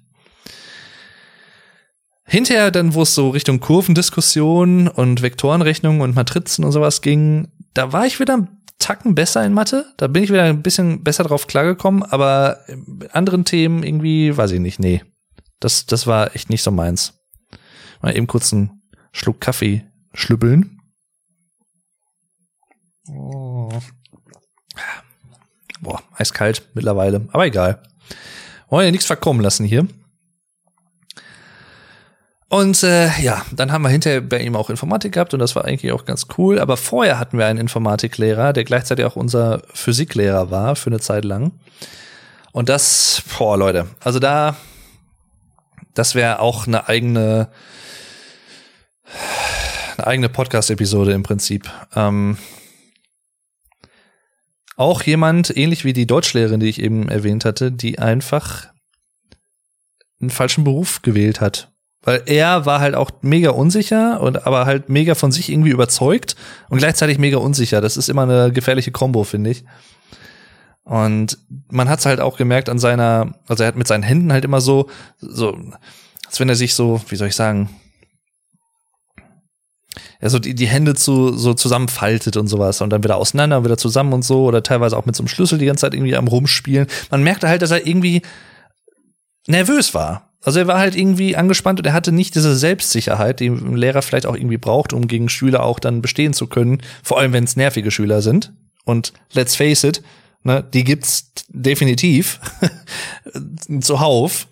Hinterher 2.31 2.71
dann, 2.71 2.95
wo 2.95 3.03
es 3.03 3.13
so 3.13 3.31
Richtung 3.31 3.59
Kurvendiskussion 3.59 4.87
und 4.87 5.21
Vektorenrechnung 5.21 6.01
und 6.01 6.15
Matrizen 6.15 6.65
und 6.65 6.71
sowas 6.71 7.03
ging, 7.03 7.49
da 7.75 7.93
war 7.93 8.07
ich 8.07 8.21
wieder 8.21 8.37
ein 8.37 8.61
Tacken 8.79 9.17
besser 9.17 9.45
in 9.45 9.53
Mathe. 9.53 9.93
Da 9.97 10.07
bin 10.07 10.23
ich 10.23 10.31
wieder 10.31 10.45
ein 10.45 10.63
bisschen 10.63 11.03
besser 11.03 11.25
drauf 11.25 11.49
klargekommen, 11.49 12.05
aber 12.05 12.61
anderen 13.11 13.45
Themen 13.45 13.83
irgendwie, 13.83 14.37
weiß 14.37 14.53
ich 14.53 14.61
nicht, 14.61 14.79
nee. 14.79 15.03
Das, 15.59 15.87
das 15.87 16.07
war 16.07 16.37
echt 16.37 16.51
nicht 16.51 16.63
so 16.63 16.71
meins. 16.71 17.15
Mal 18.01 18.17
eben 18.17 18.29
kurz 18.29 18.53
einen 18.53 18.81
Schluck 19.11 19.41
Kaffee 19.41 19.85
schlüppeln. 20.15 20.79
Oh. 23.09 23.71
Boah, 25.81 26.01
eiskalt 26.15 26.63
mittlerweile, 26.75 27.27
aber 27.33 27.47
egal. 27.47 27.83
Wollen 28.69 28.87
ja 28.87 28.93
nichts 28.93 29.07
verkommen 29.07 29.41
lassen 29.41 29.67
hier. 29.67 29.89
Und 32.53 32.83
äh, 32.83 33.17
ja, 33.21 33.47
dann 33.53 33.71
haben 33.71 33.83
wir 33.83 33.91
hinterher 33.91 34.21
bei 34.21 34.41
ihm 34.41 34.57
auch 34.57 34.71
Informatik 34.71 35.13
gehabt 35.13 35.33
und 35.33 35.39
das 35.39 35.55
war 35.55 35.65
eigentlich 35.67 35.93
auch 35.93 36.05
ganz 36.05 36.27
cool. 36.37 36.59
Aber 36.59 36.77
vorher 36.77 37.21
hatten 37.21 37.39
wir 37.39 37.47
einen 37.47 37.61
Informatiklehrer, 37.61 38.53
der 38.53 38.65
gleichzeitig 38.65 39.05
auch 39.05 39.15
unser 39.15 39.63
Physiklehrer 39.73 40.51
war 40.51 40.75
für 40.75 40.91
eine 40.91 40.99
Zeit 40.99 41.25
lang. 41.25 41.53
Und 42.51 42.69
das, 42.69 43.23
boah, 43.39 43.57
Leute, 43.57 43.87
also 44.01 44.19
da, 44.19 44.57
das 45.95 46.17
wäre 46.17 46.41
auch 46.41 46.67
eine 46.67 46.89
eigene, 46.89 47.51
eine 49.97 50.07
eigene 50.09 50.29
Podcast-Episode 50.29 51.13
im 51.13 51.23
Prinzip. 51.23 51.71
Ähm, 51.95 52.37
auch 54.77 55.05
jemand, 55.05 55.57
ähnlich 55.57 55.85
wie 55.85 55.93
die 55.93 56.09
Deutschlehrerin, 56.09 56.59
die 56.59 56.69
ich 56.69 56.83
eben 56.83 57.09
erwähnt 57.09 57.45
hatte, 57.45 57.71
die 57.71 58.01
einfach 58.01 58.67
einen 60.21 60.31
falschen 60.31 60.65
Beruf 60.65 61.03
gewählt 61.03 61.41
hat 61.41 61.70
weil 62.03 62.23
er 62.27 62.65
war 62.67 62.81
halt 62.81 62.95
auch 62.95 63.11
mega 63.21 63.51
unsicher 63.51 64.21
und 64.21 64.47
aber 64.47 64.65
halt 64.65 64.89
mega 64.89 65.15
von 65.15 65.33
sich 65.33 65.51
irgendwie 65.51 65.71
überzeugt 65.71 66.35
und 66.69 66.79
gleichzeitig 66.79 67.19
mega 67.19 67.37
unsicher. 67.37 67.81
Das 67.81 67.97
ist 67.97 68.09
immer 68.09 68.23
eine 68.23 68.53
gefährliche 68.53 68.91
Kombo, 68.91 69.25
finde 69.25 69.51
ich. 69.51 69.65
Und 70.85 71.39
man 71.71 71.89
hat 71.89 72.01
es 72.01 72.07
halt 72.07 72.21
auch 72.21 72.37
gemerkt 72.37 72.69
an 72.69 72.79
seiner, 72.79 73.35
also 73.47 73.63
er 73.63 73.69
hat 73.69 73.77
mit 73.77 73.87
seinen 73.87 74.03
Händen 74.03 74.33
halt 74.33 74.45
immer 74.45 74.61
so, 74.61 74.89
so, 75.19 75.57
als 76.27 76.41
wenn 76.41 76.49
er 76.49 76.57
sich 76.57 76.75
so, 76.75 77.01
wie 77.09 77.17
soll 77.17 77.29
ich 77.29 77.37
sagen, 77.37 77.69
ja, 80.23 80.29
so 80.29 80.39
die, 80.39 80.55
die 80.55 80.69
Hände 80.69 80.95
zu, 80.95 81.37
so 81.37 81.55
zusammenfaltet 81.55 82.37
und 82.37 82.49
sowas 82.49 82.81
und 82.81 82.91
dann 82.91 83.05
wieder 83.05 83.17
auseinander, 83.17 83.65
wieder 83.65 83.79
zusammen 83.79 84.13
und 84.13 84.25
so 84.25 84.45
oder 84.45 84.63
teilweise 84.63 84.97
auch 84.97 85.07
mit 85.07 85.17
so 85.17 85.23
einem 85.23 85.29
Schlüssel 85.29 85.59
die 85.59 85.67
ganze 85.67 85.83
Zeit 85.83 85.95
irgendwie 85.95 86.17
am 86.17 86.29
Rumspielen. 86.29 86.87
Man 87.11 87.23
merkte 87.23 87.49
halt, 87.49 87.63
dass 87.63 87.71
er 87.71 87.87
irgendwie 87.87 88.23
nervös 89.47 89.95
war. 89.95 90.30
Also 90.43 90.61
er 90.61 90.67
war 90.67 90.79
halt 90.79 90.97
irgendwie 90.97 91.37
angespannt 91.37 91.81
und 91.81 91.87
er 91.87 91.93
hatte 91.93 92.13
nicht 92.13 92.35
diese 92.35 92.57
Selbstsicherheit, 92.57 93.41
die 93.41 93.49
ein 93.49 93.77
Lehrer 93.77 94.01
vielleicht 94.01 94.27
auch 94.27 94.35
irgendwie 94.35 94.57
braucht, 94.57 94.93
um 94.93 95.07
gegen 95.07 95.29
Schüler 95.29 95.63
auch 95.63 95.79
dann 95.79 96.01
bestehen 96.01 96.33
zu 96.33 96.47
können. 96.47 96.83
Vor 97.03 97.19
allem, 97.19 97.33
wenn 97.33 97.45
es 97.45 97.57
nervige 97.57 97.91
Schüler 97.91 98.23
sind. 98.23 98.53
Und 98.85 99.13
let's 99.33 99.57
face 99.57 99.85
it, 99.85 100.03
ne, 100.43 100.65
die 100.73 100.85
gibt's 100.85 101.31
definitiv 101.49 102.41
zuhauf. 103.81 104.49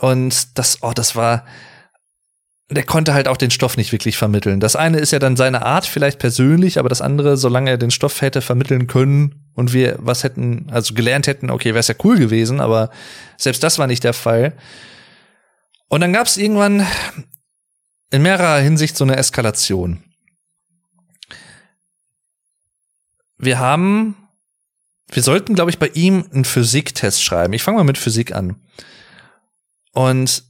Und 0.00 0.58
das, 0.58 0.78
oh, 0.80 0.92
das 0.94 1.14
war, 1.14 1.44
der 2.70 2.84
konnte 2.84 3.12
halt 3.12 3.28
auch 3.28 3.36
den 3.36 3.50
Stoff 3.50 3.76
nicht 3.76 3.92
wirklich 3.92 4.16
vermitteln. 4.16 4.60
Das 4.60 4.76
eine 4.76 4.98
ist 4.98 5.10
ja 5.10 5.18
dann 5.18 5.36
seine 5.36 5.66
Art 5.66 5.84
vielleicht 5.84 6.18
persönlich, 6.18 6.78
aber 6.78 6.88
das 6.88 7.02
andere, 7.02 7.36
solange 7.36 7.70
er 7.70 7.78
den 7.78 7.90
Stoff 7.90 8.22
hätte 8.22 8.40
vermitteln 8.40 8.86
können 8.86 9.39
und 9.60 9.74
wir 9.74 9.96
was 9.98 10.24
hätten, 10.24 10.70
also 10.70 10.94
gelernt 10.94 11.26
hätten, 11.26 11.50
okay, 11.50 11.68
wäre 11.68 11.80
es 11.80 11.88
ja 11.88 11.94
cool 12.02 12.18
gewesen, 12.18 12.60
aber 12.60 12.90
selbst 13.36 13.62
das 13.62 13.78
war 13.78 13.86
nicht 13.86 14.02
der 14.02 14.14
Fall. 14.14 14.56
Und 15.88 16.00
dann 16.00 16.14
gab 16.14 16.26
es 16.26 16.38
irgendwann 16.38 16.86
in 18.10 18.22
mehrerer 18.22 18.58
Hinsicht 18.60 18.96
so 18.96 19.04
eine 19.04 19.16
Eskalation. 19.16 20.02
Wir 23.36 23.58
haben, 23.58 24.16
wir 25.08 25.22
sollten, 25.22 25.54
glaube 25.54 25.70
ich, 25.70 25.78
bei 25.78 25.88
ihm 25.88 26.24
einen 26.32 26.46
Physiktest 26.46 27.22
schreiben. 27.22 27.52
Ich 27.52 27.62
fange 27.62 27.76
mal 27.76 27.84
mit 27.84 27.98
Physik 27.98 28.34
an. 28.34 28.56
Und 29.92 30.42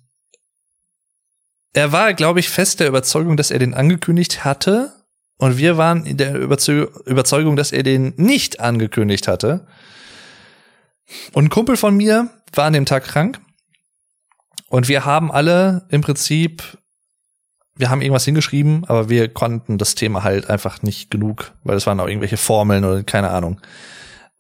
er 1.73 1.91
war, 1.91 2.15
glaube 2.15 2.39
ich, 2.39 2.49
fest 2.49 2.79
der 2.79 2.87
Überzeugung, 2.87 3.37
dass 3.37 3.51
er 3.51 3.59
den 3.59 3.75
angekündigt 3.75 4.45
hatte. 4.45 4.93
Und 5.41 5.57
wir 5.57 5.79
waren 5.79 6.05
in 6.05 6.19
der 6.19 6.35
Überzeugung, 6.35 7.57
dass 7.57 7.73
er 7.73 7.83
den 7.83 8.13
nicht 8.19 8.61
angekündigt 8.61 9.27
hatte. 9.27 9.67
Und 11.33 11.47
ein 11.47 11.49
Kumpel 11.49 11.79
von 11.79 11.97
mir 11.97 12.29
war 12.53 12.67
an 12.67 12.75
dem 12.75 12.85
Tag 12.85 13.05
krank. 13.05 13.41
Und 14.69 14.87
wir 14.89 15.07
haben 15.07 15.33
alle 15.33 15.87
im 15.89 16.03
Prinzip, 16.03 16.77
wir 17.75 17.89
haben 17.89 18.03
irgendwas 18.03 18.27
hingeschrieben, 18.27 18.85
aber 18.85 19.09
wir 19.09 19.33
konnten 19.33 19.79
das 19.79 19.95
Thema 19.95 20.25
halt 20.25 20.51
einfach 20.51 20.83
nicht 20.83 21.11
genug, 21.11 21.53
weil 21.65 21.79
es 21.79 21.87
waren 21.87 21.99
auch 22.01 22.09
irgendwelche 22.09 22.37
Formeln 22.37 22.85
oder 22.85 23.03
keine 23.03 23.31
Ahnung. 23.31 23.63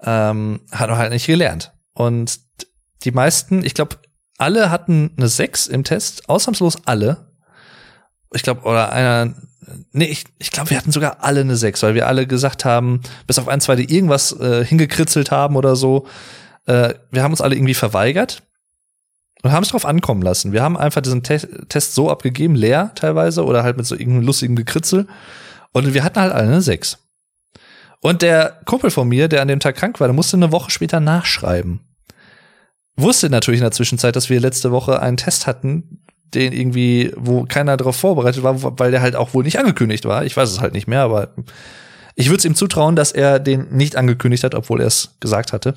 Ähm, 0.02 0.60
hat 0.70 0.90
halt 0.90 1.12
nicht 1.12 1.26
gelernt. 1.26 1.72
Und 1.94 2.40
die 3.04 3.12
meisten, 3.12 3.64
ich 3.64 3.72
glaube, 3.72 3.96
alle 4.36 4.70
hatten 4.70 5.14
eine 5.16 5.28
6 5.28 5.66
im 5.66 5.82
Test, 5.82 6.28
ausnahmslos 6.28 6.76
alle. 6.84 7.32
Ich 8.34 8.42
glaube, 8.42 8.62
oder 8.64 8.92
einer, 8.92 9.34
nee, 9.92 10.06
ich, 10.06 10.24
ich 10.38 10.50
glaube, 10.50 10.70
wir 10.70 10.76
hatten 10.76 10.92
sogar 10.92 11.18
alle 11.22 11.40
eine 11.40 11.56
6, 11.56 11.82
weil 11.82 11.94
wir 11.94 12.06
alle 12.06 12.26
gesagt 12.26 12.64
haben, 12.64 13.00
bis 13.26 13.38
auf 13.38 13.48
ein, 13.48 13.60
zwei, 13.60 13.76
die 13.76 13.94
irgendwas 13.94 14.32
äh, 14.38 14.64
hingekritzelt 14.64 15.30
haben 15.30 15.56
oder 15.56 15.76
so, 15.76 16.06
äh, 16.66 16.94
wir 17.10 17.22
haben 17.22 17.32
uns 17.32 17.40
alle 17.40 17.54
irgendwie 17.54 17.74
verweigert 17.74 18.42
und 19.42 19.52
haben 19.52 19.62
es 19.62 19.70
drauf 19.70 19.86
ankommen 19.86 20.22
lassen. 20.22 20.52
Wir 20.52 20.62
haben 20.62 20.76
einfach 20.76 21.00
diesen 21.00 21.22
Te 21.22 21.66
Test 21.68 21.94
so 21.94 22.10
abgegeben, 22.10 22.54
leer 22.54 22.92
teilweise 22.94 23.44
oder 23.44 23.62
halt 23.62 23.76
mit 23.76 23.86
so 23.86 23.94
irgendeinem 23.94 24.26
lustigen 24.26 24.56
Gekritzel. 24.56 25.06
Und 25.72 25.94
wir 25.94 26.04
hatten 26.04 26.20
halt 26.20 26.32
alle 26.32 26.48
eine 26.48 26.62
6. 26.62 26.98
Und 28.00 28.22
der 28.22 28.60
Kumpel 28.64 28.90
von 28.90 29.08
mir, 29.08 29.28
der 29.28 29.42
an 29.42 29.48
dem 29.48 29.60
Tag 29.60 29.76
krank 29.76 30.00
war, 30.00 30.08
der 30.08 30.14
musste 30.14 30.36
eine 30.36 30.52
Woche 30.52 30.70
später 30.70 31.00
nachschreiben 31.00 31.80
wusste 33.02 33.30
natürlich 33.30 33.60
in 33.60 33.64
der 33.64 33.72
Zwischenzeit, 33.72 34.16
dass 34.16 34.30
wir 34.30 34.40
letzte 34.40 34.72
Woche 34.72 35.00
einen 35.00 35.16
Test 35.16 35.46
hatten, 35.46 36.02
den 36.34 36.52
irgendwie, 36.52 37.12
wo 37.16 37.44
keiner 37.44 37.76
darauf 37.76 37.96
vorbereitet 37.96 38.42
war, 38.42 38.78
weil 38.78 38.90
der 38.90 39.02
halt 39.02 39.16
auch 39.16 39.34
wohl 39.34 39.44
nicht 39.44 39.58
angekündigt 39.58 40.04
war. 40.04 40.24
Ich 40.24 40.36
weiß 40.36 40.50
es 40.50 40.60
halt 40.60 40.72
nicht 40.72 40.86
mehr, 40.86 41.02
aber 41.02 41.34
ich 42.14 42.28
würde 42.28 42.38
es 42.38 42.44
ihm 42.44 42.54
zutrauen, 42.54 42.96
dass 42.96 43.12
er 43.12 43.38
den 43.38 43.68
nicht 43.70 43.96
angekündigt 43.96 44.44
hat, 44.44 44.54
obwohl 44.54 44.80
er 44.80 44.86
es 44.86 45.16
gesagt 45.20 45.52
hatte. 45.52 45.74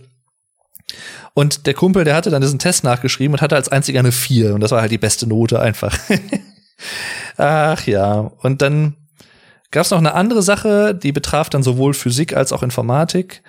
Und 1.34 1.65
der 1.65 1.73
Kumpel, 1.73 2.03
der 2.03 2.15
hatte 2.15 2.30
dann 2.30 2.41
diesen 2.41 2.59
Test 2.59 2.84
nachgeschrieben 2.84 3.35
und 3.35 3.41
hatte 3.41 3.55
als 3.55 3.69
einziger 3.69 3.99
eine 3.99 4.11
4 4.11 4.53
und 4.53 4.61
das 4.61 4.71
war 4.71 4.81
halt 4.81 4.91
die 4.91 4.97
beste 4.97 5.27
Note 5.27 5.59
einfach. 5.59 5.97
Ach 7.38 7.85
ja, 7.88 8.31
und 8.41 8.61
dann 8.61 8.95
gab 9.71 9.85
es 9.85 9.91
noch 9.91 9.97
eine 9.97 10.13
andere 10.13 10.43
Sache, 10.43 10.93
die 10.93 11.11
betraf 11.11 11.49
dann 11.49 11.63
sowohl 11.63 11.93
Physik 11.93 12.35
als 12.35 12.51
auch 12.51 12.61
Informatik 12.61 13.41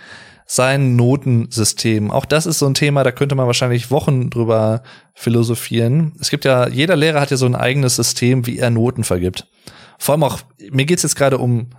sein 0.47 0.97
Notensystem. 0.97 2.11
Auch 2.11 2.25
das 2.25 2.47
ist 2.47 2.59
so 2.59 2.67
ein 2.67 2.75
Thema, 2.75 3.03
da 3.03 3.13
könnte 3.13 3.35
man 3.35 3.47
wahrscheinlich 3.47 3.91
Wochen 3.91 4.31
drüber 4.31 4.83
philosophieren. 5.15 6.13
Es 6.21 6.31
gibt 6.31 6.45
ja, 6.45 6.69
jeder 6.69 6.97
Lehrer 6.97 7.21
hat 7.21 7.31
ja 7.31 7.37
so 7.37 7.47
ein 7.47 7.55
eigenes 7.55 7.97
System, 7.97 8.47
wie 8.47 8.59
er 8.59 8.71
Noten 8.71 9.05
vergibt. 9.05 9.47
Vor 9.99 10.15
allem 10.15 10.25
auch, 10.25 10.41
mir 10.71 10.85
geht's 10.85 11.03
jetzt 11.03 11.17
gerade 11.17 11.39
um 11.39 11.71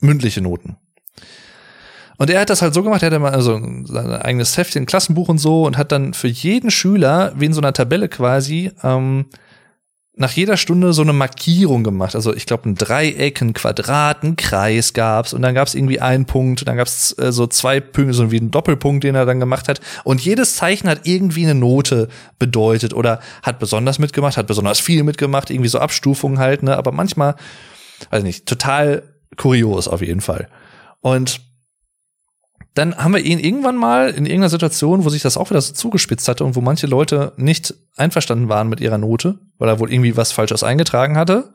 mündliche 0.00 0.40
Noten. 0.40 0.76
Und 2.18 2.30
er 2.30 2.40
hat 2.40 2.50
das 2.50 2.62
halt 2.62 2.74
so 2.74 2.82
gemacht, 2.82 3.02
er 3.02 3.06
hatte 3.06 3.18
mal 3.20 3.32
also 3.32 3.60
sein 3.84 4.12
eigenes 4.12 4.56
Heftchen, 4.56 4.86
Klassenbuch 4.86 5.28
und 5.28 5.38
so 5.38 5.64
und 5.64 5.78
hat 5.78 5.92
dann 5.92 6.14
für 6.14 6.26
jeden 6.26 6.70
Schüler, 6.70 7.32
wie 7.36 7.46
in 7.46 7.52
so 7.52 7.60
einer 7.60 7.72
Tabelle 7.72 8.08
quasi, 8.08 8.72
ähm, 8.82 9.26
nach 10.18 10.32
jeder 10.32 10.56
Stunde 10.56 10.92
so 10.92 11.02
eine 11.02 11.12
Markierung 11.12 11.84
gemacht. 11.84 12.16
Also 12.16 12.34
ich 12.34 12.44
glaube 12.44 12.68
ein 12.68 12.74
Dreieck, 12.74 13.40
ein 13.40 13.52
Quadrat, 13.52 14.24
ein 14.24 14.34
Kreis 14.36 14.92
gab's 14.92 15.32
und 15.32 15.42
dann 15.42 15.54
gab's 15.54 15.74
irgendwie 15.74 16.00
einen 16.00 16.26
Punkt 16.26 16.66
dann 16.66 16.76
gab's 16.76 17.16
äh, 17.18 17.30
so 17.30 17.46
zwei 17.46 17.80
Punkte, 17.80 18.12
so 18.12 18.30
wie 18.32 18.38
ein 18.38 18.50
Doppelpunkt, 18.50 19.04
den 19.04 19.14
er 19.14 19.26
dann 19.26 19.38
gemacht 19.38 19.68
hat. 19.68 19.80
Und 20.02 20.20
jedes 20.20 20.56
Zeichen 20.56 20.88
hat 20.88 21.06
irgendwie 21.06 21.44
eine 21.44 21.54
Note 21.54 22.08
bedeutet 22.38 22.94
oder 22.94 23.20
hat 23.42 23.60
besonders 23.60 23.98
mitgemacht, 23.98 24.36
hat 24.36 24.48
besonders 24.48 24.80
viel 24.80 25.04
mitgemacht, 25.04 25.50
irgendwie 25.50 25.68
so 25.68 25.78
Abstufungen 25.78 26.38
halt, 26.38 26.64
ne? 26.64 26.76
Aber 26.76 26.90
manchmal, 26.90 27.36
weiß 28.10 28.24
nicht, 28.24 28.46
total 28.46 29.04
kurios 29.36 29.86
auf 29.86 30.02
jeden 30.02 30.20
Fall. 30.20 30.48
Und 31.00 31.40
dann 32.74 32.96
haben 32.96 33.14
wir 33.14 33.20
ihn 33.20 33.38
irgendwann 33.38 33.76
mal 33.76 34.10
in 34.10 34.24
irgendeiner 34.26 34.50
Situation, 34.50 35.04
wo 35.04 35.08
sich 35.08 35.22
das 35.22 35.36
auch 35.36 35.50
wieder 35.50 35.60
so 35.60 35.72
zugespitzt 35.72 36.28
hatte 36.28 36.44
und 36.44 36.54
wo 36.54 36.60
manche 36.60 36.86
Leute 36.86 37.32
nicht 37.36 37.74
einverstanden 37.96 38.48
waren 38.48 38.68
mit 38.68 38.80
ihrer 38.80 38.98
Note, 38.98 39.38
weil 39.58 39.68
er 39.68 39.80
wohl 39.80 39.92
irgendwie 39.92 40.16
was 40.16 40.32
Falsches 40.32 40.62
eingetragen 40.62 41.16
hatte. 41.16 41.52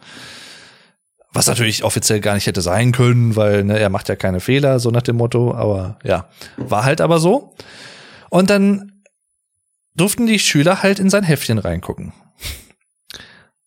Was 1.31 1.47
natürlich 1.47 1.83
offiziell 1.83 2.19
gar 2.19 2.35
nicht 2.35 2.45
hätte 2.45 2.61
sein 2.61 2.91
können, 2.91 3.35
weil 3.35 3.63
ne, 3.63 3.79
er 3.79 3.89
macht 3.89 4.09
ja 4.09 4.15
keine 4.15 4.39
Fehler, 4.39 4.79
so 4.79 4.91
nach 4.91 5.01
dem 5.01 5.15
Motto. 5.15 5.53
Aber 5.53 5.97
ja, 6.03 6.27
war 6.57 6.83
halt 6.83 7.01
aber 7.01 7.19
so. 7.19 7.55
Und 8.29 8.49
dann 8.49 9.01
durften 9.95 10.27
die 10.27 10.39
Schüler 10.39 10.83
halt 10.83 10.99
in 10.99 11.09
sein 11.09 11.23
Heftchen 11.23 11.57
reingucken. 11.57 12.13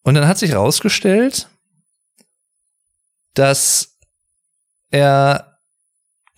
Und 0.03 0.15
dann 0.15 0.29
hat 0.29 0.39
sich 0.39 0.55
rausgestellt, 0.55 1.49
dass 3.35 3.99
er 4.91 5.56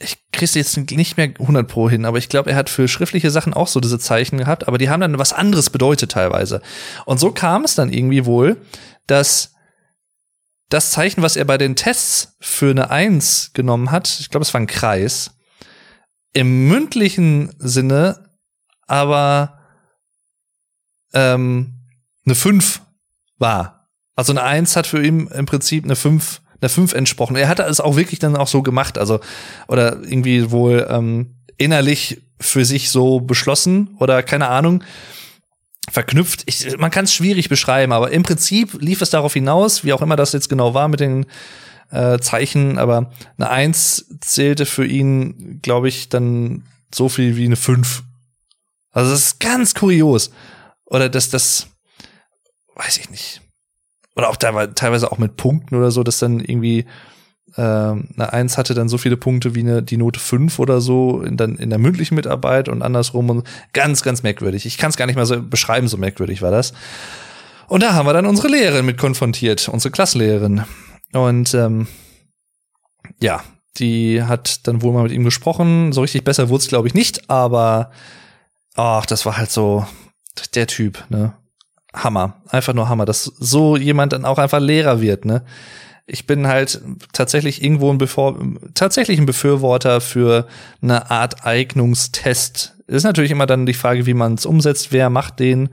ich 0.01 0.19
krieg's 0.33 0.55
jetzt 0.55 0.77
nicht 0.77 1.17
mehr 1.17 1.33
100 1.39 1.67
pro 1.67 1.91
hin, 1.91 2.05
aber 2.05 2.19
ich 2.19 2.29
glaube, 2.29 2.51
er 2.51 2.57
hat 2.57 2.71
für 2.71 2.87
schriftliche 2.87 3.31
Sachen 3.31 3.53
auch 3.53 3.67
so 3.67 3.81
diese 3.81 3.99
Zeichen 3.99 4.39
gehabt, 4.39 4.69
aber 4.69 4.79
die 4.79 4.91
haben 4.91 5.01
dann 5.01 5.19
was 5.19 5.33
anderes 5.33 5.71
bedeutet 5.71 6.13
teilweise. 6.13 6.63
Und 7.05 7.19
so 7.19 7.33
kam 7.33 7.65
es 7.65 7.75
dann 7.75 7.93
irgendwie 7.93 8.25
wohl, 8.25 8.59
dass 9.07 9.55
das 10.69 10.91
Zeichen, 10.91 11.23
was 11.23 11.37
er 11.37 11.45
bei 11.45 11.59
den 11.59 11.75
Tests 11.75 12.37
für 12.41 12.71
eine 12.71 12.91
Eins 12.91 13.51
genommen 13.55 13.91
hat, 13.91 14.19
ich 14.21 14.31
glaube, 14.31 14.43
es 14.43 14.55
war 14.55 14.61
ein 14.61 14.67
Kreis, 14.67 15.33
im 16.33 16.69
mündlichen 16.69 17.55
Sinne 17.59 18.29
aber 18.89 19.61
ähm, 21.13 21.75
eine 22.25 22.35
Fünf 22.35 22.83
war. 23.37 23.89
Also 24.17 24.33
eine 24.33 24.43
Eins 24.43 24.75
hat 24.75 24.89
für 24.89 25.05
ihn 25.05 25.29
im 25.29 25.47
Prinzip 25.47 25.85
eine 25.85 25.95
Fünf, 25.95 26.43
eine 26.61 26.69
Fünf 26.69 26.93
entsprochen. 26.93 27.37
Er 27.37 27.49
hatte 27.49 27.63
es 27.65 27.81
auch 27.81 27.97
wirklich 27.97 28.19
dann 28.19 28.37
auch 28.37 28.49
so 28.49 28.63
gemacht, 28.63 28.99
also 28.99 29.21
oder 29.69 30.03
irgendwie 30.03 30.51
wohl 30.51 30.87
ähm, 30.91 31.37
innerlich 31.57 32.23
für 32.41 32.65
sich 32.65 32.91
so 32.91 33.21
beschlossen 33.21 33.97
oder 33.99 34.23
keine 34.23 34.49
Ahnung 34.49 34.83
verknüpft. 35.91 36.43
Ich, 36.47 36.77
man 36.79 36.91
kann 36.91 37.05
es 37.05 37.15
schwierig 37.15 37.49
beschreiben, 37.49 37.93
aber 37.93 38.11
im 38.11 38.23
Prinzip 38.23 38.75
lief 38.81 39.03
es 39.03 39.11
darauf 39.11 39.33
hinaus, 39.33 39.85
wie 39.85 39.93
auch 39.93 40.03
immer 40.03 40.17
das 40.17 40.33
jetzt 40.33 40.49
genau 40.49 40.75
war 40.75 40.89
mit 40.89 41.01
den 41.01 41.27
äh, 41.91 42.19
Zeichen, 42.19 42.79
aber 42.79 43.11
eine 43.39 43.51
Eins 43.51 44.07
zählte 44.21 44.67
für 44.67 44.87
ihn, 44.87 45.61
glaube 45.63 45.89
ich, 45.89 46.09
dann 46.09 46.65
so 46.95 47.09
viel 47.09 47.37
wie 47.37 47.47
eine 47.47 47.57
Fünf. 47.57 48.03
Also 48.91 49.11
das 49.11 49.21
ist 49.21 49.41
ganz 49.41 49.75
kurios. 49.75 50.31
Oder 50.85 51.09
dass 51.09 51.31
das, 51.31 51.69
weiß 52.75 52.99
ich 52.99 53.11
nicht. 53.11 53.43
Oder 54.19 54.31
auch 54.31 54.37
teilweise 54.37 55.13
auch 55.13 55.19
mit 55.19 55.37
Punkten 55.37 55.77
oder 55.77 55.93
so, 55.93 56.03
dass 56.03 56.19
dann 56.19 56.41
irgendwie 56.41 56.81
äh, 57.57 57.61
eine 57.61 58.33
Eins 58.33 58.59
hatte 58.59 58.75
dann 58.75 58.89
so 58.89 58.99
viele 58.99 59.17
Punkte 59.17 59.55
wie 59.55 59.61
eine, 59.61 59.81
die 59.81 59.97
Note 59.97 60.19
5 60.19 60.59
oder 60.59 60.81
so 60.81 61.23
in, 61.23 61.37
dann 61.37 61.55
in 61.57 61.71
der 61.71 61.79
mündlichen 61.79 62.17
Mitarbeit 62.17 62.69
und 62.69 62.83
andersrum. 62.83 63.31
Und 63.31 63.47
ganz, 63.73 64.03
ganz 64.03 64.25
merkwürdig. 64.25 64.67
Ich 64.67 64.77
kann 64.77 64.91
es 64.91 64.97
gar 64.97 65.07
nicht 65.07 65.15
mal 65.15 65.25
so 65.25 65.41
beschreiben, 65.41 65.87
so 65.87 65.97
merkwürdig 65.99 66.43
war 66.43 66.51
das. 66.51 66.73
Und 67.69 67.85
da 67.85 67.95
haben 67.95 68.07
wir 68.07 68.13
dann 68.13 68.27
unsere 68.27 68.49
Lehrerin 68.49 68.85
mit 68.85 68.99
konfrontiert, 68.99 69.69
unsere 69.69 69.93
Klassenlehrerin. 69.93 70.65
Und 71.13 71.55
ähm, 71.55 71.87
ja, 73.23 73.45
die 73.77 74.25
hat 74.25 74.67
dann 74.67 74.83
wohl 74.83 74.93
mal 74.93 75.05
mit 75.05 75.13
ihm 75.13 75.23
gesprochen. 75.23 75.93
So 75.93 76.01
richtig 76.01 76.25
besser 76.25 76.49
wurde 76.49 76.63
es, 76.63 76.69
glaube 76.69 76.89
ich, 76.89 76.95
nicht, 76.95 77.31
aber 77.31 77.93
ach, 78.75 79.07
das 79.07 79.25
war 79.27 79.37
halt 79.37 79.53
so 79.53 79.87
der 80.57 80.67
Typ, 80.67 81.05
ne? 81.09 81.35
Hammer. 82.03 82.41
Einfach 82.49 82.75
nur 82.75 82.89
Hammer, 82.89 83.05
dass 83.05 83.25
so 83.25 83.77
jemand 83.77 84.13
dann 84.13 84.25
auch 84.25 84.39
einfach 84.39 84.61
Lehrer 84.61 85.01
wird, 85.01 85.25
ne? 85.25 85.45
Ich 86.11 86.27
bin 86.27 86.47
halt 86.47 86.81
tatsächlich 87.13 87.63
irgendwo 87.63 87.93
ein, 87.93 87.99
Bevor 87.99 88.39
tatsächlich 88.73 89.19
ein 89.19 89.27
Befürworter 89.27 90.01
für 90.01 90.47
eine 90.81 91.11
Art 91.11 91.45
Eignungstest. 91.45 92.77
Ist 92.87 93.05
natürlich 93.05 93.31
immer 93.31 93.45
dann 93.45 93.67
die 93.67 93.75
Frage, 93.75 94.07
wie 94.07 94.15
man 94.15 94.35
es 94.35 94.47
umsetzt, 94.47 94.91
wer 94.91 95.11
macht 95.11 95.39
den, 95.39 95.69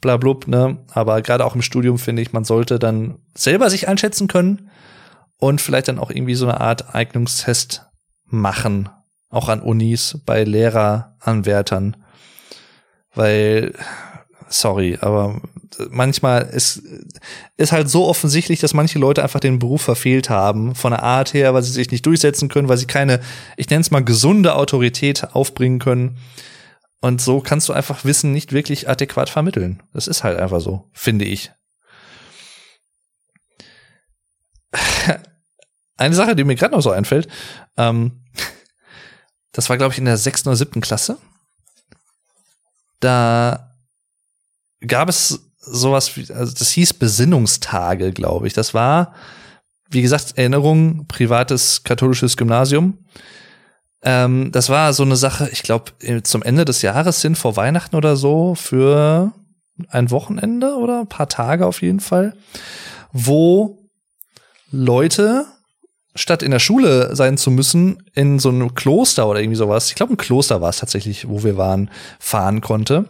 bla 0.00 0.16
blub, 0.16 0.46
ne? 0.48 0.78
Aber 0.92 1.20
gerade 1.20 1.44
auch 1.44 1.54
im 1.54 1.60
Studium 1.60 1.98
finde 1.98 2.22
ich, 2.22 2.32
man 2.32 2.44
sollte 2.44 2.78
dann 2.78 3.18
selber 3.34 3.68
sich 3.68 3.86
einschätzen 3.86 4.28
können 4.28 4.70
und 5.36 5.60
vielleicht 5.60 5.88
dann 5.88 5.98
auch 5.98 6.10
irgendwie 6.10 6.34
so 6.34 6.46
eine 6.46 6.60
Art 6.60 6.94
Eignungstest 6.94 7.86
machen. 8.24 8.88
Auch 9.28 9.48
an 9.48 9.60
Unis, 9.60 10.18
bei 10.24 10.44
Lehreranwärtern. 10.44 11.96
Weil, 13.14 13.74
sorry, 14.48 14.98
aber 15.00 15.40
manchmal 15.90 16.42
ist, 16.42 16.82
ist 17.56 17.72
halt 17.72 17.88
so 17.88 18.06
offensichtlich, 18.06 18.60
dass 18.60 18.74
manche 18.74 18.98
Leute 18.98 19.22
einfach 19.22 19.40
den 19.40 19.58
Beruf 19.58 19.82
verfehlt 19.82 20.30
haben, 20.30 20.74
von 20.74 20.92
der 20.92 21.02
Art 21.02 21.34
her, 21.34 21.54
weil 21.54 21.62
sie 21.62 21.72
sich 21.72 21.90
nicht 21.90 22.06
durchsetzen 22.06 22.48
können, 22.48 22.68
weil 22.68 22.76
sie 22.76 22.86
keine, 22.86 23.20
ich 23.56 23.68
nenne 23.68 23.80
es 23.80 23.90
mal, 23.90 24.04
gesunde 24.04 24.54
Autorität 24.54 25.34
aufbringen 25.34 25.78
können. 25.78 26.18
Und 27.00 27.20
so 27.20 27.40
kannst 27.40 27.68
du 27.68 27.72
einfach 27.72 28.04
Wissen 28.04 28.32
nicht 28.32 28.52
wirklich 28.52 28.88
adäquat 28.88 29.28
vermitteln. 29.28 29.82
Das 29.92 30.06
ist 30.06 30.24
halt 30.24 30.38
einfach 30.38 30.60
so, 30.60 30.88
finde 30.92 31.24
ich. 31.24 31.52
Eine 35.96 36.14
Sache, 36.14 36.36
die 36.36 36.44
mir 36.44 36.56
gerade 36.56 36.74
noch 36.74 36.82
so 36.82 36.90
einfällt, 36.90 37.28
ähm, 37.76 38.24
das 39.52 39.70
war, 39.70 39.78
glaube 39.78 39.92
ich, 39.92 39.98
in 39.98 40.04
der 40.04 40.18
sechsten 40.18 40.48
oder 40.48 40.56
siebten 40.56 40.82
Klasse. 40.82 41.18
Da 43.00 43.74
gab 44.86 45.08
es 45.08 45.45
sowas 45.66 46.16
wie, 46.16 46.32
also 46.32 46.52
das 46.52 46.70
hieß 46.70 46.94
Besinnungstage, 46.94 48.12
glaube 48.12 48.46
ich. 48.46 48.52
Das 48.52 48.74
war, 48.74 49.12
wie 49.90 50.02
gesagt, 50.02 50.34
Erinnerung, 50.36 51.06
privates 51.06 51.82
katholisches 51.84 52.36
Gymnasium. 52.36 52.98
Ähm, 54.02 54.52
das 54.52 54.68
war 54.68 54.92
so 54.92 55.02
eine 55.02 55.16
Sache, 55.16 55.48
ich 55.52 55.62
glaube, 55.62 55.92
zum 56.22 56.42
Ende 56.42 56.64
des 56.64 56.82
Jahres 56.82 57.20
hin, 57.22 57.34
vor 57.34 57.56
Weihnachten 57.56 57.96
oder 57.96 58.16
so, 58.16 58.54
für 58.54 59.32
ein 59.88 60.10
Wochenende 60.10 60.76
oder 60.76 61.00
ein 61.00 61.08
paar 61.08 61.28
Tage 61.28 61.66
auf 61.66 61.82
jeden 61.82 62.00
Fall, 62.00 62.34
wo 63.12 63.78
Leute, 64.70 65.46
statt 66.14 66.42
in 66.42 66.50
der 66.50 66.60
Schule 66.60 67.14
sein 67.14 67.36
zu 67.36 67.50
müssen, 67.50 68.02
in 68.14 68.38
so 68.38 68.48
einem 68.48 68.74
Kloster 68.74 69.28
oder 69.28 69.40
irgendwie 69.40 69.56
sowas, 69.56 69.88
ich 69.88 69.96
glaube, 69.96 70.14
ein 70.14 70.16
Kloster 70.16 70.62
war 70.62 70.70
es 70.70 70.78
tatsächlich, 70.78 71.28
wo 71.28 71.42
wir 71.42 71.58
waren, 71.58 71.90
fahren 72.18 72.62
konnte 72.62 73.06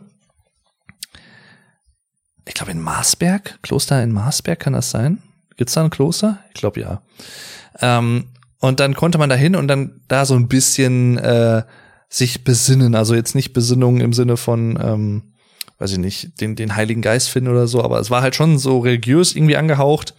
ich 2.46 2.54
glaube 2.54 2.72
in 2.72 2.80
Marsberg, 2.80 3.58
Kloster 3.62 4.02
in 4.02 4.12
Marsberg 4.12 4.60
kann 4.60 4.72
das 4.72 4.90
sein? 4.90 5.22
Gibt's 5.56 5.74
da 5.74 5.84
ein 5.84 5.90
Kloster? 5.90 6.38
Ich 6.48 6.54
glaube 6.54 6.80
ja. 6.80 7.02
Ähm, 7.80 8.26
und 8.60 8.80
dann 8.80 8.94
konnte 8.94 9.18
man 9.18 9.28
da 9.28 9.36
hin 9.36 9.56
und 9.56 9.68
dann 9.68 10.00
da 10.08 10.24
so 10.24 10.34
ein 10.34 10.48
bisschen 10.48 11.18
äh, 11.18 11.62
sich 12.08 12.44
besinnen. 12.44 12.94
Also 12.94 13.14
jetzt 13.14 13.34
nicht 13.34 13.52
Besinnung 13.52 14.00
im 14.00 14.12
Sinne 14.12 14.36
von, 14.36 14.78
ähm, 14.80 15.22
weiß 15.78 15.92
ich 15.92 15.98
nicht, 15.98 16.40
den, 16.40 16.56
den 16.56 16.76
Heiligen 16.76 17.02
Geist 17.02 17.28
finden 17.28 17.50
oder 17.50 17.66
so, 17.66 17.82
aber 17.82 18.00
es 18.00 18.10
war 18.10 18.22
halt 18.22 18.34
schon 18.34 18.58
so 18.58 18.78
religiös 18.78 19.34
irgendwie 19.34 19.56
angehaucht. 19.56 20.14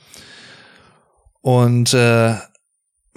Und 1.41 1.93
äh, 1.93 2.35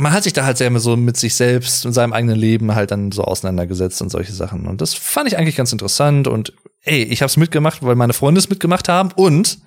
man 0.01 0.13
hat 0.13 0.25
sich 0.25 0.33
da 0.33 0.45
halt 0.45 0.57
sehr 0.57 0.77
so 0.81 0.97
mit 0.97 1.19
sich 1.19 1.35
selbst 1.35 1.85
und 1.85 1.93
seinem 1.93 2.15
eigenen 2.15 2.37
Leben 2.37 2.75
halt 2.75 2.91
dann 2.91 3.13
so 3.13 3.23
auseinandergesetzt 3.23 4.01
und 4.01 4.09
solche 4.09 4.33
Sachen. 4.33 4.67
Und 4.67 4.81
das 4.81 4.95
fand 4.95 5.29
ich 5.29 5.37
eigentlich 5.37 5.57
ganz 5.57 5.73
interessant 5.73 6.27
und 6.27 6.55
ey, 6.83 7.03
ich 7.03 7.21
hab's 7.21 7.37
mitgemacht, 7.37 7.83
weil 7.83 7.97
meine 7.97 8.15
Freunde 8.15 8.39
es 8.39 8.49
mitgemacht 8.49 8.89
haben 8.89 9.13
und 9.15 9.59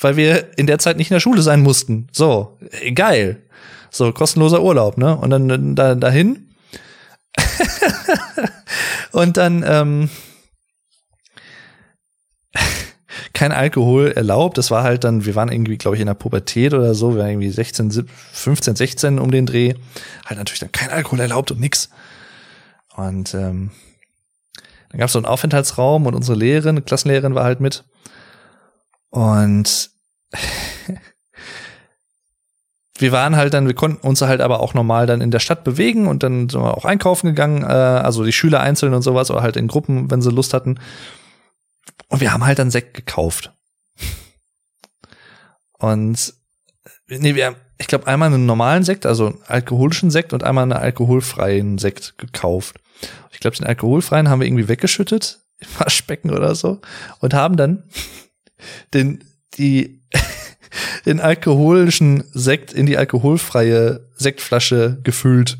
weil 0.00 0.16
wir 0.16 0.58
in 0.58 0.66
der 0.66 0.80
Zeit 0.80 0.96
nicht 0.96 1.10
in 1.10 1.14
der 1.14 1.20
Schule 1.20 1.42
sein 1.42 1.60
mussten. 1.60 2.08
So, 2.10 2.58
geil. 2.94 3.42
So, 3.90 4.12
kostenloser 4.12 4.62
Urlaub, 4.62 4.98
ne? 4.98 5.16
Und 5.16 5.30
dann 5.30 5.76
da, 5.76 5.94
dahin. 5.94 6.48
und 9.12 9.36
dann, 9.36 9.64
ähm, 9.66 10.10
kein 13.42 13.50
Alkohol 13.50 14.12
erlaubt. 14.12 14.56
Das 14.56 14.70
war 14.70 14.84
halt 14.84 15.02
dann, 15.02 15.24
wir 15.24 15.34
waren 15.34 15.50
irgendwie, 15.50 15.76
glaube 15.76 15.96
ich, 15.96 16.00
in 16.00 16.06
der 16.06 16.14
Pubertät 16.14 16.74
oder 16.74 16.94
so, 16.94 17.14
wir 17.14 17.22
waren 17.22 17.30
irgendwie 17.30 17.50
16, 17.50 18.06
15, 18.32 18.76
16 18.76 19.18
um 19.18 19.32
den 19.32 19.46
Dreh. 19.46 19.74
Halt 20.24 20.38
natürlich 20.38 20.60
dann 20.60 20.70
kein 20.70 20.90
Alkohol 20.90 21.18
erlaubt 21.18 21.50
und 21.50 21.58
nix. 21.58 21.90
Und 22.94 23.34
ähm, 23.34 23.72
dann 24.90 24.98
gab 25.00 25.08
es 25.08 25.12
so 25.12 25.18
einen 25.18 25.26
Aufenthaltsraum 25.26 26.06
und 26.06 26.14
unsere 26.14 26.38
Lehrerin, 26.38 26.84
Klassenlehrerin 26.84 27.34
war 27.34 27.42
halt 27.42 27.58
mit. 27.58 27.82
Und 29.10 29.90
wir 32.98 33.10
waren 33.10 33.34
halt 33.34 33.54
dann, 33.54 33.66
wir 33.66 33.74
konnten 33.74 34.06
uns 34.06 34.20
halt 34.20 34.40
aber 34.40 34.60
auch 34.60 34.72
normal 34.72 35.08
dann 35.08 35.20
in 35.20 35.32
der 35.32 35.40
Stadt 35.40 35.64
bewegen 35.64 36.06
und 36.06 36.22
dann 36.22 36.48
sind 36.48 36.62
wir 36.62 36.76
auch 36.76 36.84
einkaufen 36.84 37.26
gegangen, 37.26 37.64
äh, 37.64 37.66
also 37.66 38.22
die 38.22 38.32
Schüler 38.32 38.60
einzeln 38.60 38.94
und 38.94 39.02
sowas, 39.02 39.32
oder 39.32 39.42
halt 39.42 39.56
in 39.56 39.66
Gruppen, 39.66 40.12
wenn 40.12 40.22
sie 40.22 40.30
Lust 40.30 40.54
hatten. 40.54 40.78
Und 42.08 42.20
wir 42.20 42.32
haben 42.32 42.44
halt 42.44 42.58
dann 42.58 42.70
Sekt 42.70 42.94
gekauft. 42.94 43.52
Und 45.78 46.34
nee, 47.08 47.34
wir 47.34 47.46
haben, 47.46 47.56
ich 47.78 47.86
glaube, 47.86 48.06
einmal 48.06 48.32
einen 48.32 48.46
normalen 48.46 48.84
Sekt, 48.84 49.06
also 49.06 49.26
einen 49.26 49.42
alkoholischen 49.46 50.10
Sekt 50.10 50.32
und 50.32 50.44
einmal 50.44 50.62
einen 50.62 50.72
alkoholfreien 50.72 51.78
Sekt 51.78 52.18
gekauft. 52.18 52.76
Ich 53.32 53.40
glaube, 53.40 53.56
den 53.56 53.66
alkoholfreien 53.66 54.28
haben 54.28 54.40
wir 54.40 54.46
irgendwie 54.46 54.68
weggeschüttet 54.68 55.40
im 55.58 55.68
Waschbecken 55.78 56.30
oder 56.30 56.54
so 56.54 56.80
und 57.20 57.34
haben 57.34 57.56
dann 57.56 57.84
den 58.94 59.24
die 59.54 60.02
den 61.06 61.20
alkoholischen 61.20 62.24
Sekt 62.32 62.72
in 62.72 62.86
die 62.86 62.96
alkoholfreie 62.96 64.08
Sektflasche 64.14 65.00
gefüllt. 65.02 65.58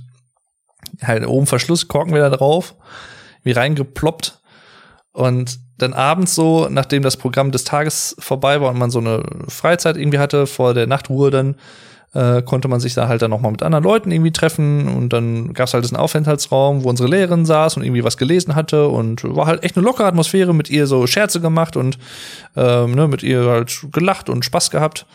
Halt 1.03 1.27
oben 1.27 1.47
Verschluss, 1.47 1.89
Korken 1.89 2.15
wieder 2.15 2.31
drauf, 2.31 2.75
wie 3.43 3.53
reingeploppt 3.53 4.42
und 5.13 5.59
dann 5.79 5.93
abends 5.93 6.35
so, 6.35 6.69
nachdem 6.71 7.03
das 7.03 7.17
Programm 7.17 7.51
des 7.51 7.65
Tages 7.65 8.17
vorbei 8.19 8.61
war 8.61 8.71
und 8.71 8.79
man 8.79 8.91
so 8.91 9.01
eine 9.01 9.23
Freizeit 9.49 9.97
irgendwie 9.97 10.19
hatte, 10.19 10.47
vor 10.47 10.75
der 10.75 10.87
Nachtruhe 10.87 11.31
dann, 11.31 11.57
äh, 12.15 12.43
konnte 12.43 12.69
man 12.69 12.81
sich 12.81 12.95
da 12.95 13.09
halt 13.09 13.23
dann 13.23 13.31
noch 13.31 13.41
mal 13.41 13.51
mit 13.51 13.63
anderen 13.63 13.85
Leuten 13.85 14.11
irgendwie 14.11 14.33
treffen 14.33 14.87
und 14.89 15.13
dann 15.13 15.55
gab's 15.55 15.73
halt 15.73 15.85
diesen 15.85 15.97
Aufenthaltsraum, 15.97 16.85
wo 16.85 16.91
unsere 16.91 17.09
Lehrerin 17.09 17.47
saß 17.47 17.77
und 17.77 17.85
irgendwie 17.85 18.05
was 18.05 18.19
gelesen 18.19 18.55
hatte 18.55 18.89
und 18.89 19.25
war 19.25 19.47
halt 19.47 19.65
echt 19.65 19.77
eine 19.77 19.85
lockere 19.85 20.07
Atmosphäre, 20.07 20.55
mit 20.55 20.69
ihr 20.69 20.87
so 20.87 21.07
Scherze 21.07 21.41
gemacht 21.41 21.77
und 21.77 21.99
ähm, 22.55 22.95
ne, 22.95 23.09
mit 23.09 23.23
ihr 23.23 23.47
halt 23.47 23.87
gelacht 23.93 24.29
und 24.29 24.45
Spaß 24.45 24.71
gehabt, 24.71 25.07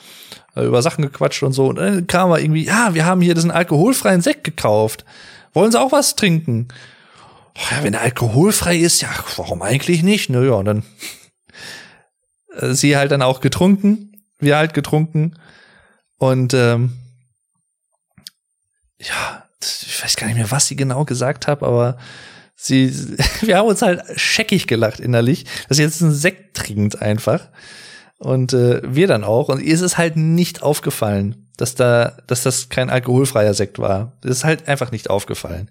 äh, 0.56 0.66
über 0.66 0.82
Sachen 0.82 1.04
gequatscht 1.04 1.44
und 1.44 1.54
so 1.54 1.68
und 1.68 1.78
dann 1.78 2.08
kam 2.08 2.32
er 2.32 2.40
irgendwie, 2.40 2.66
ja, 2.66 2.94
wir 2.94 3.06
haben 3.06 3.22
hier 3.22 3.36
diesen 3.36 3.52
alkoholfreien 3.52 4.22
Sekt 4.22 4.44
gekauft. 4.44 5.06
Wollen 5.54 5.72
Sie 5.72 5.80
auch 5.80 5.92
was 5.92 6.16
trinken? 6.16 6.68
Ja, 7.58 7.84
wenn 7.84 7.94
er 7.94 8.02
alkoholfrei 8.02 8.78
ist, 8.78 9.02
ja, 9.02 9.10
warum 9.36 9.62
eigentlich 9.62 10.04
nicht? 10.04 10.30
Naja, 10.30 10.54
und 10.54 10.66
dann 10.66 10.84
äh, 12.54 12.74
sie 12.74 12.98
halt 12.98 13.12
dann 13.12 13.22
auch 13.22 13.42
getrunken, 13.42 14.22
wir 14.40 14.58
halt 14.58 14.74
getrunken 14.74 15.36
Und 16.18 16.54
ähm, 16.54 16.94
ja, 19.00 19.44
ich 19.62 20.04
weiß 20.04 20.16
gar 20.16 20.28
nicht 20.28 20.38
mehr, 20.38 20.52
was 20.52 20.68
sie 20.68 20.76
genau 20.76 21.06
gesagt 21.06 21.48
hat, 21.48 21.64
aber 21.64 21.98
sie, 22.56 22.94
wir 23.42 23.58
haben 23.58 23.68
uns 23.68 23.82
halt 23.82 24.04
scheckig 24.16 24.68
gelacht 24.68 25.00
innerlich, 25.00 25.46
dass 25.68 25.78
sie 25.78 25.84
jetzt 25.84 26.02
einen 26.02 26.14
Sekt 26.14 26.56
trinkt 26.56 27.02
einfach. 27.02 27.50
Und 28.20 28.54
äh, 28.54 28.82
wir 28.84 29.08
dann 29.08 29.24
auch. 29.24 29.50
Und 29.50 29.62
ihr 29.62 29.74
ist 29.74 29.82
es 29.82 29.98
halt 29.98 30.16
nicht 30.16 30.64
aufgefallen, 30.64 31.50
dass 31.58 31.76
da, 31.76 32.18
dass 32.28 32.44
das 32.44 32.70
kein 32.70 32.90
alkoholfreier 32.90 33.54
Sekt 33.54 33.78
war. 33.78 34.18
Das 34.22 34.38
ist 34.38 34.44
halt 34.44 34.68
einfach 34.68 34.92
nicht 34.92 35.10
aufgefallen. 35.10 35.70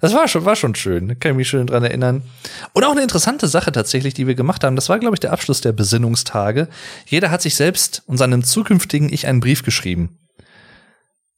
Das 0.00 0.12
war 0.12 0.28
schon, 0.28 0.44
war 0.44 0.56
schon 0.56 0.74
schön. 0.74 1.18
Kann 1.18 1.32
ich 1.32 1.36
mich 1.36 1.48
schön 1.48 1.66
dran 1.66 1.84
erinnern. 1.84 2.22
Und 2.72 2.84
auch 2.84 2.92
eine 2.92 3.02
interessante 3.02 3.48
Sache 3.48 3.72
tatsächlich, 3.72 4.14
die 4.14 4.26
wir 4.26 4.34
gemacht 4.34 4.64
haben. 4.64 4.76
Das 4.76 4.88
war, 4.88 4.98
glaube 4.98 5.16
ich, 5.16 5.20
der 5.20 5.32
Abschluss 5.32 5.60
der 5.60 5.72
Besinnungstage. 5.72 6.68
Jeder 7.06 7.30
hat 7.30 7.42
sich 7.42 7.54
selbst 7.54 8.02
und 8.06 8.18
seinem 8.18 8.44
zukünftigen 8.44 9.12
Ich 9.12 9.26
einen 9.26 9.40
Brief 9.40 9.62
geschrieben. 9.62 10.18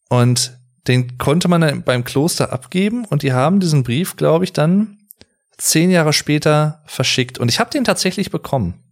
Und 0.09 0.57
den 0.89 1.19
konnte 1.19 1.49
man 1.49 1.61
dann 1.61 1.83
beim 1.83 2.05
Kloster 2.05 2.53
abgeben 2.53 3.05
und 3.05 3.23
die 3.23 3.33
haben 3.33 3.61
diesen 3.61 3.83
Brief, 3.83 4.17
glaube 4.17 4.45
ich, 4.45 4.53
dann 4.53 4.99
zehn 5.59 5.91
Jahre 5.91 6.13
später 6.13 6.83
verschickt. 6.87 7.39
Und 7.39 7.49
ich 7.49 7.59
habe 7.59 7.71
den 7.71 7.85
tatsächlich 7.85 8.31
bekommen. 8.31 8.83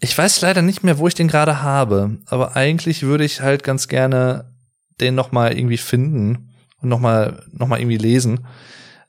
Ich 0.00 0.16
weiß 0.16 0.40
leider 0.42 0.62
nicht 0.62 0.84
mehr, 0.84 0.98
wo 0.98 1.08
ich 1.08 1.14
den 1.14 1.26
gerade 1.26 1.62
habe, 1.62 2.18
aber 2.26 2.54
eigentlich 2.54 3.02
würde 3.02 3.24
ich 3.24 3.40
halt 3.40 3.64
ganz 3.64 3.88
gerne 3.88 4.54
den 5.00 5.16
noch 5.16 5.32
mal 5.32 5.56
irgendwie 5.56 5.78
finden 5.78 6.47
und 6.80 6.88
nochmal 6.88 7.42
noch 7.52 7.66
mal 7.66 7.78
irgendwie 7.78 7.98
lesen. 7.98 8.46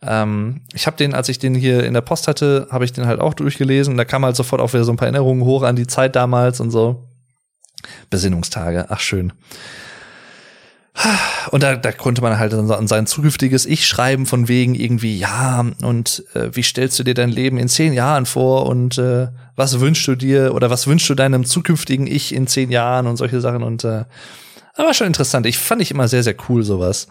Ähm, 0.01 0.61
ich 0.73 0.87
habe 0.87 0.97
den, 0.97 1.13
als 1.13 1.29
ich 1.29 1.39
den 1.39 1.55
hier 1.55 1.83
in 1.83 1.93
der 1.93 2.01
Post 2.01 2.27
hatte, 2.27 2.67
habe 2.71 2.85
ich 2.85 2.93
den 2.93 3.05
halt 3.05 3.19
auch 3.19 3.33
durchgelesen. 3.33 3.97
Da 3.97 4.05
kam 4.05 4.23
halt 4.23 4.35
sofort 4.35 4.61
auch 4.61 4.73
wieder 4.73 4.83
so 4.83 4.91
ein 4.93 4.97
paar 4.97 5.07
Erinnerungen 5.07 5.43
hoch 5.43 5.63
an 5.63 5.75
die 5.75 5.87
Zeit 5.87 6.15
damals 6.15 6.59
und 6.59 6.71
so. 6.71 7.07
Besinnungstage, 8.09 8.87
ach 8.89 8.99
schön. 8.99 9.33
Und 11.51 11.63
da, 11.63 11.77
da 11.77 11.91
konnte 11.93 12.21
man 12.21 12.37
halt 12.37 12.53
an 12.53 12.87
sein 12.87 13.07
zukünftiges 13.07 13.65
Ich 13.65 13.87
schreiben 13.87 14.25
von 14.25 14.49
wegen 14.49 14.75
irgendwie, 14.75 15.17
ja, 15.17 15.65
und 15.81 16.25
äh, 16.33 16.49
wie 16.53 16.63
stellst 16.63 16.99
du 16.99 17.03
dir 17.03 17.13
dein 17.13 17.29
Leben 17.29 17.57
in 17.57 17.69
zehn 17.69 17.93
Jahren 17.93 18.25
vor 18.25 18.65
und 18.65 18.97
äh, 18.97 19.27
was 19.55 19.79
wünschst 19.79 20.07
du 20.07 20.15
dir 20.15 20.53
oder 20.53 20.69
was 20.69 20.87
wünschst 20.87 21.09
du 21.09 21.15
deinem 21.15 21.45
zukünftigen 21.45 22.05
Ich 22.05 22.35
in 22.35 22.47
zehn 22.47 22.69
Jahren 22.69 23.07
und 23.07 23.15
solche 23.15 23.39
Sachen 23.39 23.63
und 23.63 23.85
äh, 23.85 24.03
aber 24.75 24.93
schon 24.93 25.07
interessant. 25.07 25.45
Ich 25.45 25.57
fand 25.57 25.81
ich 25.81 25.91
immer 25.91 26.07
sehr, 26.07 26.23
sehr 26.23 26.35
cool 26.49 26.63
sowas. 26.63 27.07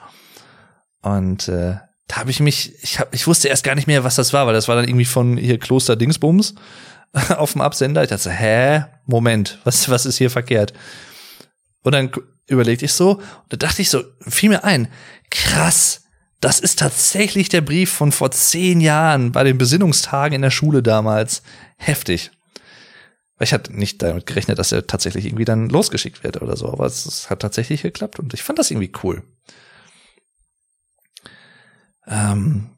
Und 1.03 1.49
äh, 1.49 1.77
da 2.09 2.16
habe 2.16 2.31
ich 2.31 2.41
mich, 2.41 2.73
ich, 2.83 2.99
hab, 2.99 3.15
ich 3.15 3.27
wusste 3.27 3.49
erst 3.49 3.65
gar 3.65 3.75
nicht 3.75 3.87
mehr, 3.87 4.03
was 4.03 4.16
das 4.16 4.33
war, 4.33 4.47
weil 4.47 4.55
das 4.55 4.66
war 4.66 4.77
dann 4.77 4.89
irgendwie 4.89 5.05
von 5.05 5.37
hier 5.37 5.59
Kloster 5.59 5.95
Dingsbums 5.95 6.55
auf 7.37 7.53
dem 7.53 7.61
Absender. 7.61 8.03
Ich 8.03 8.09
dachte, 8.09 8.31
hä, 8.31 8.85
Moment, 9.07 9.59
was, 9.65 9.89
was 9.89 10.07
ist 10.07 10.19
hier 10.19 10.31
verkehrt? 10.31 10.73
Und 11.83 11.93
dann 11.93 12.11
überlegte 12.47 12.87
ich 12.87 12.93
so, 12.93 13.16
und 13.16 13.25
da 13.51 13.57
dachte 13.57 13.83
ich 13.83 13.91
so, 13.91 14.03
fiel 14.20 14.49
mir 14.49 14.65
ein, 14.65 14.89
krass, 15.31 16.05
das 16.41 16.61
ist 16.61 16.79
tatsächlich 16.79 17.49
der 17.49 17.61
Brief 17.61 17.93
von 17.93 18.11
vor 18.11 18.31
zehn 18.31 18.81
Jahren 18.81 19.33
bei 19.33 19.45
den 19.45 19.59
Besinnungstagen 19.59 20.35
in 20.35 20.43
der 20.43 20.51
Schule 20.51 20.83
damals. 20.83 21.43
Heftig. 21.77 22.31
Ich 23.41 23.53
hatte 23.53 23.77
nicht 23.77 24.03
damit 24.03 24.27
gerechnet, 24.27 24.59
dass 24.59 24.73
er 24.73 24.87
tatsächlich 24.87 25.27
irgendwie 25.27 25.45
dann 25.45 25.69
losgeschickt 25.69 26.25
wird 26.25 26.43
oder 26.43 26.57
so, 26.57 26.73
aber 26.73 26.87
es, 26.87 27.07
es 27.07 27.31
hat 27.31 27.41
tatsächlich 27.41 27.83
geklappt 27.83 28.19
und 28.19 28.35
ich 28.35 28.43
fand 28.43 28.59
das 28.59 28.70
irgendwie 28.70 28.93
cool 29.05 29.23
ähm, 32.09 32.70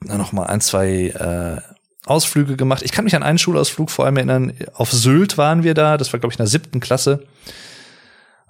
noch 0.00 0.32
mal 0.32 0.46
ein, 0.46 0.60
zwei 0.60 1.08
äh, 1.08 1.60
Ausflüge 2.06 2.56
gemacht. 2.56 2.82
Ich 2.82 2.92
kann 2.92 3.04
mich 3.04 3.16
an 3.16 3.22
einen 3.22 3.38
Schulausflug 3.38 3.90
vor 3.90 4.04
allem 4.04 4.16
erinnern. 4.16 4.52
Auf 4.74 4.92
Sylt 4.92 5.38
waren 5.38 5.62
wir 5.62 5.74
da. 5.74 5.96
Das 5.96 6.12
war, 6.12 6.20
glaube 6.20 6.32
ich, 6.32 6.38
in 6.38 6.44
der 6.44 6.48
siebten 6.48 6.80
Klasse. 6.80 7.26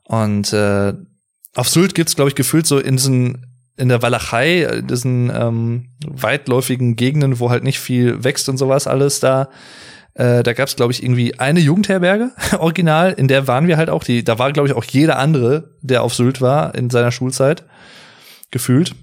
Und 0.05 0.53
äh, 0.53 0.93
auf 1.55 1.69
Sylt 1.69 1.95
gibt's, 1.95 2.17
glaube 2.17 2.29
ich, 2.29 2.35
gefühlt 2.35 2.67
so 2.67 2.79
in 2.79 2.97
diesen 2.97 3.47
in 3.77 3.89
der 3.89 4.03
Walachei, 4.03 4.63
in 4.63 4.87
diesen 4.87 5.33
ähm, 5.35 5.89
weitläufigen 6.07 6.95
Gegenden, 6.95 7.41
wo 7.41 7.51
halt 7.51 7.65
nicht 7.65 7.81
viel 7.81 8.23
wächst 8.23 8.49
und 8.49 8.57
sowas 8.57 8.87
alles 8.87 9.19
da. 9.19 9.49
Äh, 10.15 10.45
da 10.45 10.53
gab's, 10.53 10.77
glaube 10.77 10.93
ich, 10.93 11.03
irgendwie 11.03 11.41
eine 11.41 11.59
Jugendherberge, 11.59 12.31
original, 12.59 13.13
in 13.13 13.27
der 13.27 13.49
waren 13.49 13.67
wir 13.67 13.77
halt 13.77 13.91
auch. 13.91 14.05
Die, 14.05 14.23
da 14.23 14.39
war, 14.39 14.53
glaube 14.53 14.69
ich, 14.69 14.75
auch 14.75 14.85
jeder 14.85 15.19
andere, 15.19 15.71
der 15.83 16.05
auf 16.05 16.15
Sylt 16.15 16.41
war 16.41 16.75
in 16.77 16.89
seiner 16.89 17.11
Schulzeit 17.11 17.65
gefühlt. 18.55 18.95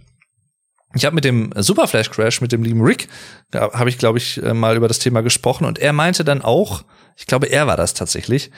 Ich 0.93 1.05
habe 1.05 1.15
mit 1.15 1.23
dem 1.23 1.51
Super 1.55 1.87
Flash 1.87 2.09
Crash, 2.09 2.41
mit 2.41 2.51
dem 2.51 2.63
lieben 2.63 2.81
Rick, 2.81 3.07
habe 3.53 3.89
ich, 3.89 3.97
glaube 3.97 4.17
ich, 4.17 4.41
äh, 4.43 4.53
mal 4.53 4.75
über 4.75 4.87
das 4.87 4.99
Thema 4.99 5.21
gesprochen 5.21 5.65
und 5.65 5.77
er 5.77 5.93
meinte 5.93 6.25
dann 6.25 6.41
auch, 6.41 6.83
ich 7.15 7.27
glaube, 7.27 7.47
er 7.47 7.67
war 7.67 7.77
das 7.77 7.93
tatsächlich, 7.93 8.51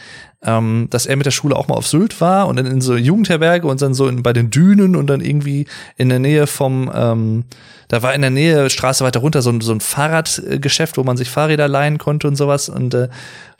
ähm, 0.43 0.87
dass 0.89 1.05
er 1.05 1.15
mit 1.15 1.25
der 1.25 1.31
Schule 1.31 1.55
auch 1.55 1.67
mal 1.67 1.75
auf 1.75 1.87
Sylt 1.87 2.21
war 2.21 2.47
und 2.47 2.55
dann 2.55 2.65
in 2.65 2.81
so 2.81 2.95
Jugendherberge 2.95 3.67
und 3.67 3.81
dann 3.81 3.93
so 3.93 4.07
in, 4.07 4.23
bei 4.23 4.33
den 4.33 4.49
Dünen 4.49 4.95
und 4.95 5.07
dann 5.07 5.21
irgendwie 5.21 5.67
in 5.97 6.09
der 6.09 6.19
Nähe 6.19 6.47
vom, 6.47 6.91
ähm, 6.93 7.45
da 7.87 8.01
war 8.01 8.13
in 8.15 8.21
der 8.21 8.29
Nähe, 8.29 8.69
Straße 8.69 9.03
weiter 9.03 9.19
runter, 9.19 9.41
so 9.41 9.51
ein, 9.51 9.61
so 9.61 9.73
ein 9.73 9.81
Fahrradgeschäft, 9.81 10.97
wo 10.97 11.03
man 11.03 11.17
sich 11.17 11.29
Fahrräder 11.29 11.67
leihen 11.67 11.97
konnte 11.97 12.27
und 12.27 12.35
sowas. 12.35 12.69
Und 12.69 12.93
äh, 12.93 13.09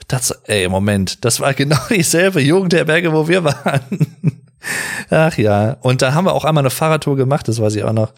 das, 0.08 0.32
ey, 0.46 0.68
Moment, 0.70 1.26
das 1.26 1.40
war 1.40 1.54
genau 1.54 1.80
dieselbe 1.90 2.42
Jugendherberge, 2.42 3.14
wo 3.14 3.28
wir 3.28 3.44
waren. 3.44 4.40
Ach 5.10 5.38
ja. 5.38 5.78
Und 5.82 6.02
da 6.02 6.14
haben 6.14 6.26
wir 6.26 6.34
auch 6.34 6.46
einmal 6.46 6.62
eine 6.62 6.70
Fahrradtour 6.70 7.18
gemacht, 7.18 7.48
das 7.48 7.62
weiß 7.62 7.76
ich 7.76 7.84
auch 7.84 7.94
noch. 7.94 8.14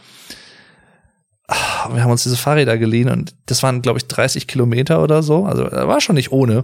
Ah, 1.48 1.90
wir 1.94 2.04
haben 2.04 2.12
uns 2.12 2.24
diese 2.24 2.38
Fahrräder 2.38 2.78
geliehen 2.78 3.10
und 3.10 3.36
das 3.46 3.62
waren, 3.62 3.84
glaube 3.84 4.00
ich, 4.00 4.08
30 4.08 4.48
Kilometer 4.48 5.04
oder 5.04 5.22
so. 5.22 5.46
Also 5.46 5.66
war 5.72 6.02
schon 6.02 6.16
nicht 6.16 6.32
ohne. 6.32 6.64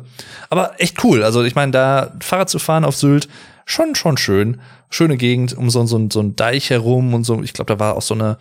Aber 0.50 0.80
echt 0.80 1.04
cool. 1.04 1.24
Also 1.24 1.44
ich 1.44 1.54
meine, 1.54 1.72
da 1.72 2.14
Fahrrad 2.20 2.50
zu 2.50 2.58
fahren 2.58 2.84
auf 2.84 2.96
Sylt, 2.96 3.28
schon, 3.66 3.94
schon 3.94 4.18
schön. 4.18 4.60
Schöne 4.90 5.18
Gegend, 5.18 5.56
um 5.56 5.70
so, 5.70 5.86
so, 5.86 6.08
so 6.12 6.20
ein 6.20 6.36
Deich 6.36 6.72
herum 6.72 7.14
und 7.14 7.26
so. 7.26 7.42
Ich 7.44 7.54
glaube, 7.54 7.72
da 7.72 7.80
war 7.80 7.96
auch 7.96 8.02
so 8.02 8.16
eine, 8.16 8.38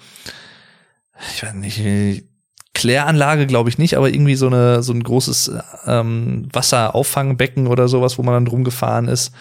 ich 1.34 1.42
weiß 1.42 1.54
nicht, 1.54 2.24
Kläranlage 2.72 3.46
glaube 3.46 3.68
ich 3.68 3.76
nicht, 3.76 3.96
aber 3.98 4.08
irgendwie 4.08 4.36
so 4.36 4.46
eine 4.46 4.82
so 4.82 4.94
ein 4.94 5.02
großes 5.02 5.52
ähm, 5.86 6.48
Wasserauffangbecken 6.52 7.66
oder 7.66 7.88
sowas, 7.88 8.16
wo 8.16 8.22
man 8.22 8.34
dann 8.34 8.44
drum 8.46 8.64
gefahren 8.64 9.08
ist 9.08 9.32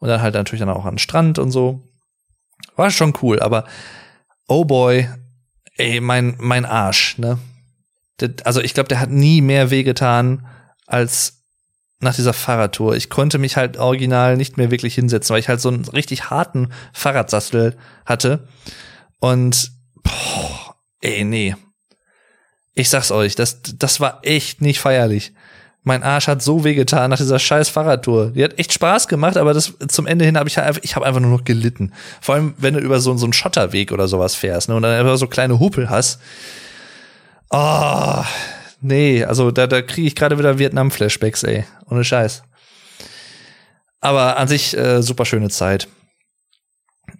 und 0.00 0.08
dann 0.08 0.22
halt 0.22 0.34
natürlich 0.34 0.60
dann 0.60 0.68
auch 0.68 0.84
an 0.84 0.94
den 0.94 0.98
Strand 0.98 1.38
und 1.38 1.50
so. 1.50 1.80
War 2.74 2.90
schon 2.90 3.14
cool, 3.22 3.40
aber 3.40 3.64
oh 4.48 4.64
boy, 4.64 5.08
ey, 5.76 6.00
mein, 6.00 6.34
mein 6.38 6.64
Arsch, 6.64 7.16
ne? 7.18 7.38
Also 8.44 8.60
ich 8.60 8.74
glaube, 8.74 8.88
der 8.88 9.00
hat 9.00 9.10
nie 9.10 9.40
mehr 9.40 9.70
wehgetan 9.70 10.46
als 10.86 11.44
nach 12.00 12.14
dieser 12.14 12.32
Fahrradtour. 12.32 12.96
Ich 12.96 13.08
konnte 13.08 13.38
mich 13.38 13.56
halt 13.56 13.78
original 13.78 14.36
nicht 14.36 14.56
mehr 14.56 14.70
wirklich 14.70 14.94
hinsetzen, 14.94 15.32
weil 15.32 15.40
ich 15.40 15.48
halt 15.48 15.60
so 15.60 15.68
einen 15.68 15.84
richtig 15.84 16.30
harten 16.30 16.72
Fahrradsassel 16.92 17.76
hatte. 18.04 18.46
Und 19.20 19.70
boah, 20.02 20.76
ey, 21.00 21.24
nee. 21.24 21.54
Ich 22.74 22.88
sag's 22.88 23.10
euch, 23.10 23.34
das, 23.34 23.60
das 23.62 24.00
war 24.00 24.20
echt 24.22 24.60
nicht 24.60 24.80
feierlich 24.80 25.32
mein 25.82 26.02
Arsch 26.02 26.26
hat 26.28 26.42
so 26.42 26.64
wehgetan 26.64 27.10
nach 27.10 27.16
dieser 27.16 27.38
scheiß 27.38 27.70
Fahrradtour. 27.70 28.32
Die 28.32 28.44
hat 28.44 28.58
echt 28.58 28.72
Spaß 28.72 29.08
gemacht, 29.08 29.36
aber 29.36 29.54
das 29.54 29.72
zum 29.88 30.06
Ende 30.06 30.24
hin 30.24 30.36
habe 30.36 30.48
ich 30.48 30.58
halt 30.58 30.66
einfach, 30.66 30.82
ich 30.84 30.94
habe 30.94 31.06
einfach 31.06 31.20
nur 31.20 31.30
noch 31.30 31.44
gelitten. 31.44 31.92
Vor 32.20 32.34
allem, 32.34 32.54
wenn 32.58 32.74
du 32.74 32.80
über 32.80 33.00
so, 33.00 33.16
so 33.16 33.24
einen 33.24 33.32
Schotterweg 33.32 33.92
oder 33.92 34.06
sowas 34.06 34.34
fährst, 34.34 34.68
ne, 34.68 34.74
und 34.74 34.82
dann 34.82 34.98
einfach 34.98 35.16
so 35.16 35.26
kleine 35.26 35.58
Huppel 35.58 35.88
hast. 35.88 36.20
Oh, 37.48 38.22
nee, 38.80 39.24
also 39.24 39.50
da, 39.50 39.66
da 39.66 39.80
kriege 39.80 40.06
ich 40.06 40.14
gerade 40.14 40.38
wieder 40.38 40.58
Vietnam-Flashbacks, 40.58 41.44
ey. 41.44 41.64
Ohne 41.88 42.04
Scheiß. 42.04 42.42
Aber 44.00 44.36
an 44.36 44.48
sich 44.48 44.76
äh, 44.76 45.02
super 45.02 45.24
schöne 45.24 45.48
Zeit. 45.48 45.88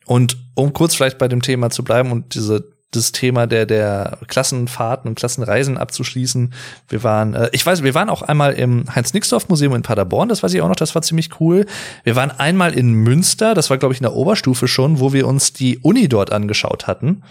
Und 0.04 0.36
um 0.54 0.72
kurz 0.72 0.94
vielleicht 0.94 1.18
bei 1.18 1.28
dem 1.28 1.42
Thema 1.42 1.70
zu 1.70 1.82
bleiben 1.82 2.12
und 2.12 2.34
diese 2.34 2.72
das 2.90 3.12
Thema 3.12 3.46
der 3.46 3.66
der 3.66 4.18
Klassenfahrten 4.26 5.08
und 5.08 5.14
Klassenreisen 5.14 5.78
abzuschließen. 5.78 6.52
Wir 6.88 7.02
waren, 7.04 7.34
äh, 7.34 7.48
ich 7.52 7.64
weiß, 7.64 7.82
wir 7.82 7.94
waren 7.94 8.10
auch 8.10 8.22
einmal 8.22 8.54
im 8.54 8.84
Heinz-Nixdorf-Museum 8.94 9.74
in 9.74 9.82
Paderborn, 9.82 10.28
das 10.28 10.42
weiß 10.42 10.52
ich 10.54 10.60
auch 10.60 10.68
noch, 10.68 10.76
das 10.76 10.94
war 10.94 11.02
ziemlich 11.02 11.40
cool. 11.40 11.66
Wir 12.02 12.16
waren 12.16 12.30
einmal 12.30 12.74
in 12.74 12.92
Münster, 12.92 13.54
das 13.54 13.70
war 13.70 13.78
glaube 13.78 13.94
ich 13.94 14.00
in 14.00 14.04
der 14.04 14.14
Oberstufe 14.14 14.66
schon, 14.66 14.98
wo 14.98 15.12
wir 15.12 15.26
uns 15.26 15.52
die 15.52 15.78
Uni 15.78 16.08
dort 16.08 16.32
angeschaut 16.32 16.86
hatten 16.86 17.22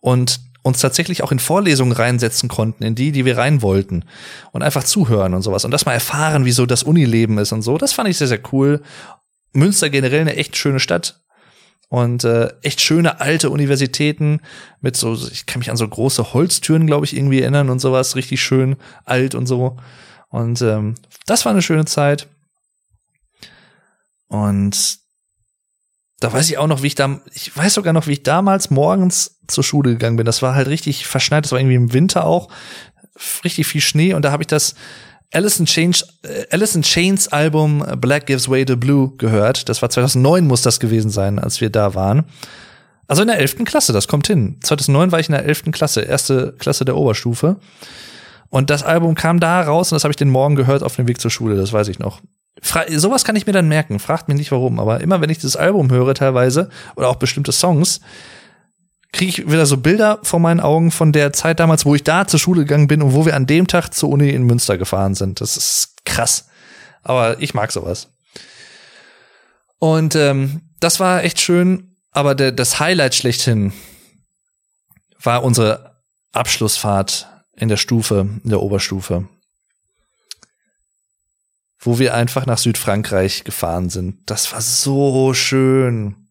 und 0.00 0.40
uns 0.62 0.80
tatsächlich 0.80 1.22
auch 1.22 1.32
in 1.32 1.38
Vorlesungen 1.38 1.92
reinsetzen 1.92 2.50
konnten, 2.50 2.84
in 2.84 2.94
die, 2.94 3.12
die 3.12 3.24
wir 3.24 3.38
rein 3.38 3.62
wollten 3.62 4.04
und 4.52 4.62
einfach 4.62 4.84
zuhören 4.84 5.32
und 5.32 5.40
sowas 5.40 5.64
und 5.64 5.70
das 5.70 5.86
mal 5.86 5.94
erfahren, 5.94 6.44
wie 6.44 6.52
so 6.52 6.66
das 6.66 6.82
Unileben 6.82 7.38
ist 7.38 7.52
und 7.52 7.62
so. 7.62 7.78
Das 7.78 7.94
fand 7.94 8.08
ich 8.08 8.18
sehr 8.18 8.26
sehr 8.28 8.40
cool. 8.52 8.82
Münster 9.52 9.88
generell 9.88 10.20
eine 10.20 10.36
echt 10.36 10.56
schöne 10.56 10.78
Stadt 10.78 11.20
und 11.90 12.22
äh, 12.22 12.52
echt 12.62 12.80
schöne 12.80 13.20
alte 13.20 13.50
Universitäten 13.50 14.40
mit 14.80 14.96
so, 14.96 15.12
ich 15.12 15.44
kann 15.46 15.58
mich 15.58 15.72
an 15.72 15.76
so 15.76 15.86
große 15.86 16.32
Holztüren, 16.32 16.86
glaube 16.86 17.04
ich, 17.04 17.16
irgendwie 17.16 17.40
erinnern 17.40 17.68
und 17.68 17.80
sowas, 17.80 18.14
richtig 18.14 18.40
schön 18.40 18.76
alt 19.04 19.34
und 19.34 19.46
so. 19.46 19.76
Und 20.28 20.62
ähm, 20.62 20.94
das 21.26 21.44
war 21.44 21.50
eine 21.50 21.62
schöne 21.62 21.86
Zeit. 21.86 22.28
Und 24.28 25.00
da 26.20 26.32
weiß 26.32 26.48
ich 26.48 26.58
auch 26.58 26.68
noch, 26.68 26.82
wie 26.82 26.86
ich 26.86 26.94
da, 26.94 27.20
ich 27.34 27.56
weiß 27.56 27.74
sogar 27.74 27.92
noch, 27.92 28.06
wie 28.06 28.12
ich 28.12 28.22
damals 28.22 28.70
morgens 28.70 29.40
zur 29.48 29.64
Schule 29.64 29.90
gegangen 29.90 30.16
bin. 30.16 30.26
Das 30.26 30.42
war 30.42 30.54
halt 30.54 30.68
richtig 30.68 31.08
verschneit, 31.08 31.44
das 31.44 31.50
war 31.50 31.58
irgendwie 31.58 31.74
im 31.74 31.92
Winter 31.92 32.24
auch, 32.24 32.52
richtig 33.42 33.66
viel 33.66 33.80
Schnee 33.80 34.14
und 34.14 34.24
da 34.24 34.30
habe 34.30 34.44
ich 34.44 34.46
das 34.46 34.76
Alice 35.32 35.60
in, 35.60 35.66
Chains, 35.66 36.04
äh, 36.22 36.46
Alice 36.50 36.74
in 36.74 36.82
Chains 36.82 37.28
Album 37.28 37.84
Black 38.00 38.26
Gives 38.26 38.48
Way 38.48 38.64
to 38.64 38.76
Blue 38.76 39.12
gehört. 39.16 39.68
Das 39.68 39.80
war 39.80 39.90
2009 39.90 40.46
muss 40.46 40.62
das 40.62 40.80
gewesen 40.80 41.10
sein, 41.10 41.38
als 41.38 41.60
wir 41.60 41.70
da 41.70 41.94
waren. 41.94 42.24
Also 43.06 43.22
in 43.22 43.28
der 43.28 43.38
11. 43.38 43.64
Klasse, 43.64 43.92
das 43.92 44.08
kommt 44.08 44.26
hin. 44.26 44.58
2009 44.62 45.12
war 45.12 45.20
ich 45.20 45.28
in 45.28 45.32
der 45.32 45.44
11. 45.44 45.72
Klasse, 45.72 46.02
erste 46.02 46.54
Klasse 46.58 46.84
der 46.84 46.96
Oberstufe. 46.96 47.56
Und 48.50 48.70
das 48.70 48.82
Album 48.82 49.14
kam 49.14 49.40
da 49.40 49.60
raus 49.62 49.90
und 49.90 49.96
das 49.96 50.04
habe 50.04 50.12
ich 50.12 50.16
den 50.16 50.30
Morgen 50.30 50.56
gehört 50.56 50.82
auf 50.82 50.96
dem 50.96 51.08
Weg 51.08 51.20
zur 51.20 51.30
Schule, 51.30 51.56
das 51.56 51.72
weiß 51.72 51.88
ich 51.88 52.00
noch. 52.00 52.20
Fra 52.60 52.84
sowas 52.88 53.24
kann 53.24 53.36
ich 53.36 53.46
mir 53.46 53.52
dann 53.52 53.68
merken, 53.68 54.00
fragt 54.00 54.28
mich 54.28 54.36
nicht 54.36 54.50
warum, 54.50 54.80
aber 54.80 55.00
immer 55.00 55.20
wenn 55.20 55.30
ich 55.30 55.38
das 55.38 55.56
Album 55.56 55.90
höre 55.90 56.14
teilweise 56.14 56.68
oder 56.96 57.08
auch 57.08 57.16
bestimmte 57.16 57.52
Songs, 57.52 58.00
kriege 59.12 59.30
ich 59.30 59.50
wieder 59.50 59.66
so 59.66 59.76
Bilder 59.76 60.20
vor 60.22 60.38
meinen 60.38 60.60
Augen 60.60 60.90
von 60.90 61.12
der 61.12 61.32
Zeit 61.32 61.60
damals, 61.60 61.84
wo 61.84 61.94
ich 61.94 62.04
da 62.04 62.26
zur 62.26 62.38
Schule 62.38 62.62
gegangen 62.62 62.86
bin 62.86 63.02
und 63.02 63.14
wo 63.14 63.26
wir 63.26 63.34
an 63.34 63.46
dem 63.46 63.66
Tag 63.66 63.90
zur 63.92 64.10
Uni 64.10 64.30
in 64.30 64.44
Münster 64.44 64.78
gefahren 64.78 65.14
sind. 65.14 65.40
Das 65.40 65.56
ist 65.56 65.96
krass. 66.04 66.48
Aber 67.02 67.40
ich 67.40 67.54
mag 67.54 67.72
sowas. 67.72 68.08
Und 69.78 70.14
ähm, 70.14 70.62
das 70.78 71.00
war 71.00 71.24
echt 71.24 71.40
schön, 71.40 71.96
aber 72.12 72.34
der, 72.34 72.52
das 72.52 72.78
Highlight 72.80 73.14
schlechthin 73.14 73.72
war 75.22 75.42
unsere 75.42 76.02
Abschlussfahrt 76.32 77.28
in 77.56 77.68
der 77.68 77.76
Stufe, 77.76 78.28
in 78.44 78.50
der 78.50 78.62
Oberstufe. 78.62 79.28
Wo 81.78 81.98
wir 81.98 82.14
einfach 82.14 82.46
nach 82.46 82.58
Südfrankreich 82.58 83.44
gefahren 83.44 83.88
sind. 83.88 84.18
Das 84.26 84.52
war 84.52 84.60
so 84.60 85.32
schön. 85.32 86.28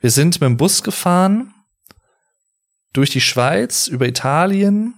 Wir 0.00 0.10
sind 0.10 0.40
mit 0.40 0.48
dem 0.48 0.56
Bus 0.56 0.82
gefahren 0.82 1.52
durch 2.96 3.10
die 3.10 3.20
Schweiz, 3.20 3.86
über 3.86 4.06
Italien 4.06 4.94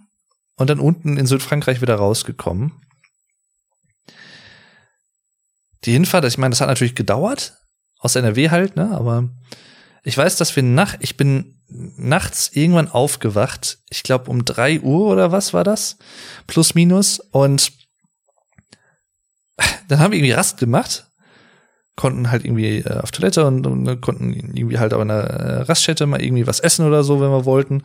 und 0.57 0.71
dann 0.71 0.79
unten 0.79 1.17
in 1.17 1.27
Südfrankreich 1.27 1.81
wieder 1.81 1.97
rausgekommen. 1.97 2.81
Die 5.85 5.93
Hinfahrt, 5.93 6.25
ich 6.25 6.39
meine, 6.39 6.51
das 6.51 6.61
hat 6.61 6.69
natürlich 6.69 6.95
gedauert, 6.95 7.57
aus 7.99 8.17
NRW 8.17 8.51
halt, 8.51 8.77
ne, 8.77 8.91
aber 8.91 9.29
ich 10.05 10.17
weiß, 10.17 10.37
dass 10.37 10.55
wir 10.55 10.63
nach, 10.63 10.97
ich 11.01 11.17
bin 11.17 11.61
nachts 11.69 12.51
irgendwann 12.53 12.89
aufgewacht, 12.89 13.79
ich 13.91 14.03
glaube 14.03 14.31
um 14.31 14.45
drei 14.45 14.81
Uhr 14.81 15.09
oder 15.09 15.33
was 15.33 15.53
war 15.53 15.65
das, 15.65 15.99
plus 16.47 16.75
minus, 16.75 17.19
und 17.19 17.73
dann 19.89 19.99
haben 19.99 20.13
wir 20.13 20.19
irgendwie 20.19 20.33
Rast 20.33 20.59
gemacht 20.59 21.08
konnten 21.99 22.31
halt 22.31 22.45
irgendwie 22.45 22.79
äh, 22.79 23.01
auf 23.01 23.11
Toilette 23.11 23.45
und, 23.45 23.67
und 23.67 24.01
konnten 24.01 24.33
irgendwie 24.33 24.79
halt 24.79 24.95
auf 24.95 25.01
einer 25.01 25.19
äh, 25.19 25.63
Raststätte 25.63 26.07
mal 26.07 26.23
irgendwie 26.23 26.47
was 26.47 26.61
essen 26.61 26.87
oder 26.87 27.03
so, 27.03 27.21
wenn 27.21 27.31
wir 27.31 27.45
wollten. 27.45 27.83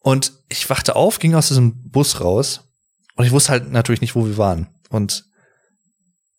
Und 0.00 0.32
ich 0.48 0.68
wachte 0.70 0.96
auf, 0.96 1.18
ging 1.18 1.34
aus 1.34 1.48
diesem 1.48 1.90
Bus 1.90 2.22
raus 2.22 2.62
und 3.16 3.26
ich 3.26 3.32
wusste 3.32 3.52
halt 3.52 3.70
natürlich 3.70 4.00
nicht, 4.00 4.14
wo 4.14 4.26
wir 4.26 4.38
waren. 4.38 4.68
Und 4.88 5.26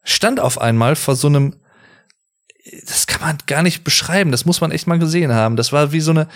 stand 0.04 0.40
auf 0.40 0.60
einmal 0.60 0.96
vor 0.96 1.16
so 1.16 1.28
einem, 1.28 1.56
das 2.88 3.06
kann 3.06 3.22
man 3.22 3.38
gar 3.46 3.62
nicht 3.62 3.84
beschreiben, 3.84 4.32
das 4.32 4.46
muss 4.46 4.60
man 4.60 4.72
echt 4.72 4.88
mal 4.88 5.00
gesehen 5.00 5.32
haben. 5.32 5.58
Das 5.58 5.72
war 5.72 5.92
wie 5.92 6.02
so 6.02 6.12
eine 6.12 6.28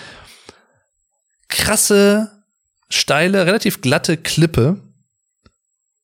krasse, 1.47 2.43
steile, 2.89 3.47
relativ 3.47 3.81
glatte 3.81 4.17
Klippe 4.17 4.77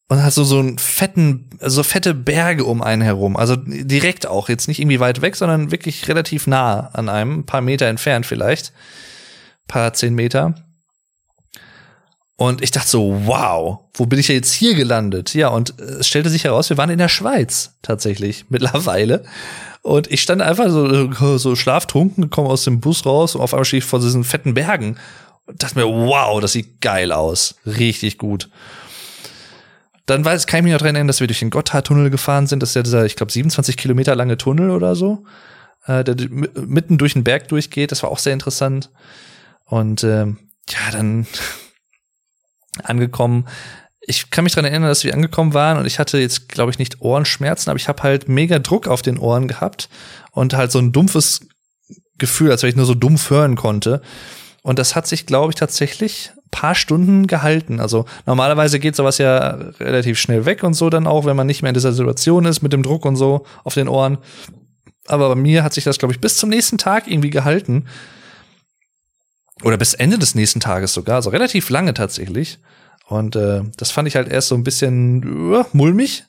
und 0.08 0.24
hat 0.24 0.34
so 0.34 0.44
so 0.44 0.60
einen 0.60 0.78
fetten, 0.78 1.50
so 1.60 1.84
fette 1.84 2.14
Berge 2.14 2.64
um 2.66 2.82
einen 2.82 3.02
herum. 3.02 3.36
Also 3.36 3.56
direkt 3.56 4.28
auch, 4.28 4.50
jetzt 4.50 4.68
nicht 4.68 4.80
irgendwie 4.80 5.00
weit 5.00 5.22
weg, 5.22 5.36
sondern 5.36 5.72
wirklich 5.72 6.08
relativ 6.08 6.48
nah 6.48 6.90
an 6.94 7.10
einem, 7.10 7.40
ein 7.40 7.46
paar 7.46 7.62
Meter 7.62 7.88
entfernt 7.88 8.26
vielleicht. 8.26 8.72
Ein 9.64 9.68
paar 9.68 9.94
zehn 9.94 10.14
Meter. 10.14 10.56
Und 12.38 12.62
ich 12.62 12.72
dachte 12.72 12.90
so, 12.90 13.22
wow, 13.26 13.80
wo 13.94 14.06
bin 14.06 14.20
ich 14.20 14.28
jetzt 14.28 14.52
hier 14.52 14.76
gelandet? 14.76 15.34
Ja, 15.34 15.48
und 15.48 15.80
es 15.80 16.08
stellte 16.08 16.30
sich 16.30 16.44
heraus, 16.44 16.70
wir 16.70 16.78
waren 16.78 16.90
in 16.90 16.98
der 16.98 17.10
Schweiz 17.10 17.78
tatsächlich 17.82 18.46
mittlerweile. 18.50 19.24
Und 19.82 20.12
ich 20.12 20.22
stand 20.22 20.42
einfach 20.42 20.70
so, 20.70 21.38
so 21.38 21.56
schlaftrunken, 21.56 22.30
komme 22.30 22.50
aus 22.50 22.64
dem 22.64 22.80
Bus 22.80 23.06
raus 23.06 23.36
und 23.36 23.42
auf 23.42 23.54
einmal 23.54 23.66
stehe 23.66 23.80
ich 23.80 23.86
vor 23.86 24.00
diesen 24.00 24.24
fetten 24.24 24.54
Bergen 24.54 24.98
und 25.46 25.62
dachte 25.62 25.78
mir, 25.78 25.86
wow, 25.86 26.42
das 26.42 26.54
sieht 26.54 26.82
geil 26.82 27.12
aus. 27.12 27.56
Richtig 27.66 28.18
gut. 28.18 28.50
Dann 30.06 30.24
weiß, 30.24 30.46
kann 30.46 30.60
ich 30.60 30.64
mich 30.66 30.74
noch 30.74 30.80
dran 30.80 30.96
erinnern, 30.96 31.08
dass 31.08 31.20
wir 31.20 31.28
durch 31.28 31.40
den 31.40 31.50
Gotthardtunnel 31.50 32.10
gefahren 32.10 32.48
sind. 32.48 32.62
Das 32.62 32.70
ist 32.70 32.76
ja 32.76 32.84
dieser, 32.84 33.06
ich 33.06 33.16
glaube, 33.16 33.32
27 33.32 33.76
Kilometer 33.76 34.16
lange 34.16 34.38
Tunnel 34.38 34.70
oder 34.70 34.96
so, 34.96 35.24
äh, 35.86 36.04
der 36.04 36.16
mitten 36.30 36.98
durch 36.98 37.14
den 37.14 37.24
Berg 37.24 37.48
durchgeht. 37.48 37.92
Das 37.92 38.04
war 38.04 38.12
auch 38.12 38.20
sehr 38.20 38.34
interessant. 38.34 38.92
Und 39.66 40.04
äh, 40.04 40.26
ja, 40.26 40.92
dann 40.92 41.26
angekommen. 42.84 43.48
Ich 44.08 44.30
kann 44.30 44.44
mich 44.44 44.54
dran 44.54 44.66
erinnern, 44.66 44.90
dass 44.90 45.04
wir 45.04 45.16
angekommen 45.16 45.56
waren 45.56 45.80
und 45.80 45.88
ich 45.88 45.98
hatte 45.98 46.20
jetzt, 46.20 46.48
glaube 46.50 46.70
ich, 46.70 46.78
nicht 46.78 47.02
Ohrenschmerzen, 47.02 47.72
aber 47.72 47.80
ich 47.80 47.88
habe 47.88 48.04
halt 48.04 48.30
mega 48.30 48.60
Druck 48.60 48.88
auf 48.88 49.02
den 49.02 49.18
Ohren 49.18 49.48
gehabt 49.48 49.90
und 50.32 50.54
halt 50.54 50.72
so 50.72 50.78
ein 50.78 50.92
dumpfes 50.92 51.48
Gefühl, 52.20 52.52
als 52.52 52.62
wenn 52.62 52.70
ich 52.70 52.76
nur 52.76 52.86
so 52.86 52.94
dumpf 52.94 53.32
hören 53.32 53.56
konnte. 53.56 54.04
Und 54.66 54.80
das 54.80 54.96
hat 54.96 55.06
sich, 55.06 55.28
glaube 55.28 55.52
ich, 55.52 55.56
tatsächlich 55.56 56.32
paar 56.50 56.74
Stunden 56.74 57.28
gehalten. 57.28 57.80
Also 57.80 58.06
normalerweise 58.26 58.80
geht 58.80 58.96
sowas 58.96 59.20
ja 59.20 59.50
relativ 59.80 60.18
schnell 60.18 60.46
weg 60.46 60.64
und 60.64 60.74
so 60.74 60.90
dann 60.90 61.06
auch, 61.06 61.26
wenn 61.26 61.36
man 61.36 61.46
nicht 61.46 61.62
mehr 61.62 61.70
in 61.70 61.76
dieser 61.76 61.92
Situation 61.92 62.46
ist 62.46 62.64
mit 62.64 62.74
dem 62.74 62.82
Druck 62.82 63.06
und 63.06 63.16
so 63.16 63.46
auf 63.64 63.76
den 63.76 63.88
Ohren. 63.88 64.18
Aber 65.06 65.30
bei 65.30 65.36
mir 65.36 65.64
hat 65.64 65.76
sich 65.76 65.84
das, 65.84 66.00
glaube 66.00 66.16
ich, 66.16 66.20
bis 66.20 66.38
zum 66.38 66.50
nächsten 66.50 66.80
Tag 66.80 67.08
irgendwie 67.08 67.30
gehalten. 67.30 67.86
Oder 69.62 69.78
bis 69.78 69.94
Ende 69.94 70.18
des 70.18 70.34
nächsten 70.34 70.62
Tages 70.62 70.96
sogar, 70.96 71.18
also 71.18 71.30
relativ 71.30 71.70
lange 71.70 71.94
tatsächlich. 71.94 72.58
Und 73.08 73.36
äh, 73.36 73.62
das 73.78 73.92
fand 73.92 74.08
ich 74.08 74.16
halt 74.16 74.30
erst 74.30 74.48
so 74.48 74.56
ein 74.56 74.64
bisschen 74.64 75.54
uh, 75.54 75.64
mulmig, 75.74 76.24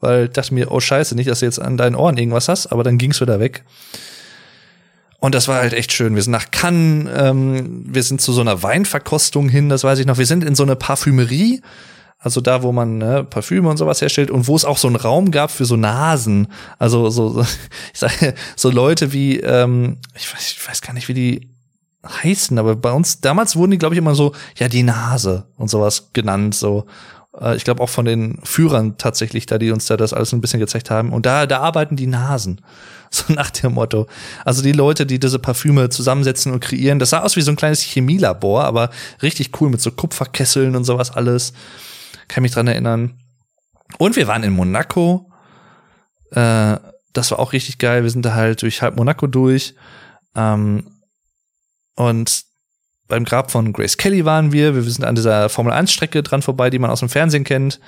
weil 0.00 0.24
ich 0.24 0.30
dachte 0.30 0.54
mir, 0.54 0.72
oh 0.72 0.80
scheiße, 0.80 1.14
nicht, 1.14 1.28
dass 1.28 1.40
du 1.40 1.44
jetzt 1.44 1.60
an 1.60 1.76
deinen 1.76 1.94
Ohren 1.94 2.16
irgendwas 2.16 2.48
hast, 2.48 2.68
aber 2.68 2.84
dann 2.84 2.96
ging's 2.96 3.20
wieder 3.20 3.38
weg. 3.38 3.64
Und 5.22 5.36
das 5.36 5.46
war 5.46 5.58
halt 5.58 5.72
echt 5.72 5.92
schön. 5.92 6.16
Wir 6.16 6.22
sind 6.22 6.32
nach 6.32 6.50
Cannes, 6.50 7.08
ähm, 7.16 7.84
wir 7.86 8.02
sind 8.02 8.20
zu 8.20 8.32
so 8.32 8.40
einer 8.40 8.64
Weinverkostung 8.64 9.48
hin, 9.48 9.68
das 9.68 9.84
weiß 9.84 10.00
ich 10.00 10.06
noch. 10.06 10.18
Wir 10.18 10.26
sind 10.26 10.42
in 10.42 10.56
so 10.56 10.64
eine 10.64 10.74
Parfümerie, 10.74 11.62
also 12.18 12.40
da, 12.40 12.64
wo 12.64 12.72
man 12.72 12.98
ne, 12.98 13.22
Parfüme 13.22 13.68
und 13.68 13.76
sowas 13.76 14.00
herstellt 14.00 14.32
und 14.32 14.48
wo 14.48 14.56
es 14.56 14.64
auch 14.64 14.78
so 14.78 14.88
einen 14.88 14.96
Raum 14.96 15.30
gab 15.30 15.52
für 15.52 15.64
so 15.64 15.76
Nasen. 15.76 16.48
Also 16.80 17.08
so, 17.08 17.28
so 17.28 17.42
ich 17.94 18.00
sage, 18.00 18.34
so 18.56 18.68
Leute 18.70 19.12
wie, 19.12 19.38
ähm, 19.38 19.98
ich 20.16 20.34
weiß, 20.34 20.54
ich 20.58 20.68
weiß 20.68 20.82
gar 20.82 20.92
nicht, 20.92 21.06
wie 21.06 21.14
die 21.14 21.50
heißen, 22.04 22.58
aber 22.58 22.74
bei 22.74 22.90
uns 22.90 23.20
damals 23.20 23.54
wurden 23.54 23.70
die, 23.70 23.78
glaube 23.78 23.94
ich, 23.94 24.00
immer 24.00 24.16
so, 24.16 24.32
ja, 24.56 24.66
die 24.66 24.82
Nase 24.82 25.44
und 25.56 25.70
sowas 25.70 26.10
genannt. 26.14 26.56
So, 26.56 26.86
äh, 27.40 27.54
ich 27.54 27.62
glaube 27.62 27.80
auch 27.80 27.90
von 27.90 28.06
den 28.06 28.40
Führern 28.42 28.98
tatsächlich, 28.98 29.46
da 29.46 29.58
die 29.58 29.70
uns 29.70 29.86
da 29.86 29.96
das 29.96 30.12
alles 30.12 30.32
ein 30.32 30.40
bisschen 30.40 30.58
gezeigt 30.58 30.90
haben. 30.90 31.12
Und 31.12 31.26
da, 31.26 31.46
da 31.46 31.60
arbeiten 31.60 31.94
die 31.94 32.08
Nasen. 32.08 32.60
So 33.14 33.32
nach 33.34 33.50
dem 33.50 33.74
Motto. 33.74 34.06
Also 34.44 34.62
die 34.62 34.72
Leute, 34.72 35.04
die 35.04 35.20
diese 35.20 35.38
Parfüme 35.38 35.90
zusammensetzen 35.90 36.50
und 36.50 36.60
kreieren, 36.60 36.98
das 36.98 37.10
sah 37.10 37.20
aus 37.20 37.36
wie 37.36 37.42
so 37.42 37.50
ein 37.50 37.56
kleines 37.56 37.82
Chemielabor, 37.82 38.64
aber 38.64 38.90
richtig 39.20 39.60
cool 39.60 39.68
mit 39.68 39.82
so 39.82 39.90
Kupferkesseln 39.90 40.74
und 40.74 40.84
sowas 40.84 41.10
alles. 41.10 41.52
Kann 42.28 42.42
mich 42.42 42.52
dran 42.52 42.68
erinnern. 42.68 43.18
Und 43.98 44.16
wir 44.16 44.26
waren 44.28 44.42
in 44.42 44.54
Monaco. 44.54 45.30
Äh, 46.30 46.78
das 47.12 47.30
war 47.30 47.38
auch 47.38 47.52
richtig 47.52 47.76
geil. 47.76 48.02
Wir 48.02 48.10
sind 48.10 48.24
da 48.24 48.34
halt 48.34 48.62
durch 48.62 48.80
halb 48.80 48.96
Monaco 48.96 49.26
durch. 49.26 49.74
Ähm, 50.34 51.02
und 51.94 52.44
beim 53.08 53.24
Grab 53.24 53.50
von 53.50 53.74
Grace 53.74 53.98
Kelly 53.98 54.24
waren 54.24 54.52
wir. 54.52 54.74
Wir 54.74 54.82
sind 54.82 55.04
an 55.04 55.16
dieser 55.16 55.50
Formel 55.50 55.74
1 55.74 55.92
Strecke 55.92 56.22
dran 56.22 56.40
vorbei, 56.40 56.70
die 56.70 56.78
man 56.78 56.90
aus 56.90 57.00
dem 57.00 57.10
Fernsehen 57.10 57.44
kennt 57.44 57.78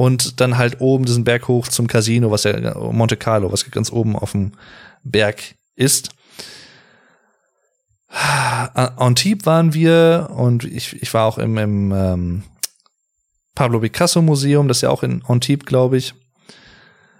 und 0.00 0.40
dann 0.40 0.56
halt 0.56 0.80
oben 0.80 1.04
diesen 1.04 1.24
Berg 1.24 1.46
hoch 1.46 1.68
zum 1.68 1.86
Casino, 1.86 2.30
was 2.30 2.44
ja 2.44 2.74
Monte 2.90 3.18
Carlo, 3.18 3.52
was 3.52 3.70
ganz 3.70 3.92
oben 3.92 4.16
auf 4.16 4.32
dem 4.32 4.52
Berg 5.04 5.42
ist. 5.76 6.08
Antibes 8.08 9.44
waren 9.44 9.74
wir 9.74 10.30
und 10.34 10.64
ich, 10.64 11.02
ich 11.02 11.12
war 11.12 11.26
auch 11.26 11.36
im, 11.36 11.58
im 11.58 11.92
ähm, 11.92 12.42
Pablo 13.54 13.80
Picasso 13.80 14.22
Museum, 14.22 14.68
das 14.68 14.78
ist 14.78 14.82
ja 14.84 14.88
auch 14.88 15.02
in 15.02 15.22
Antibes, 15.28 15.66
glaube 15.66 15.98
ich. 15.98 16.14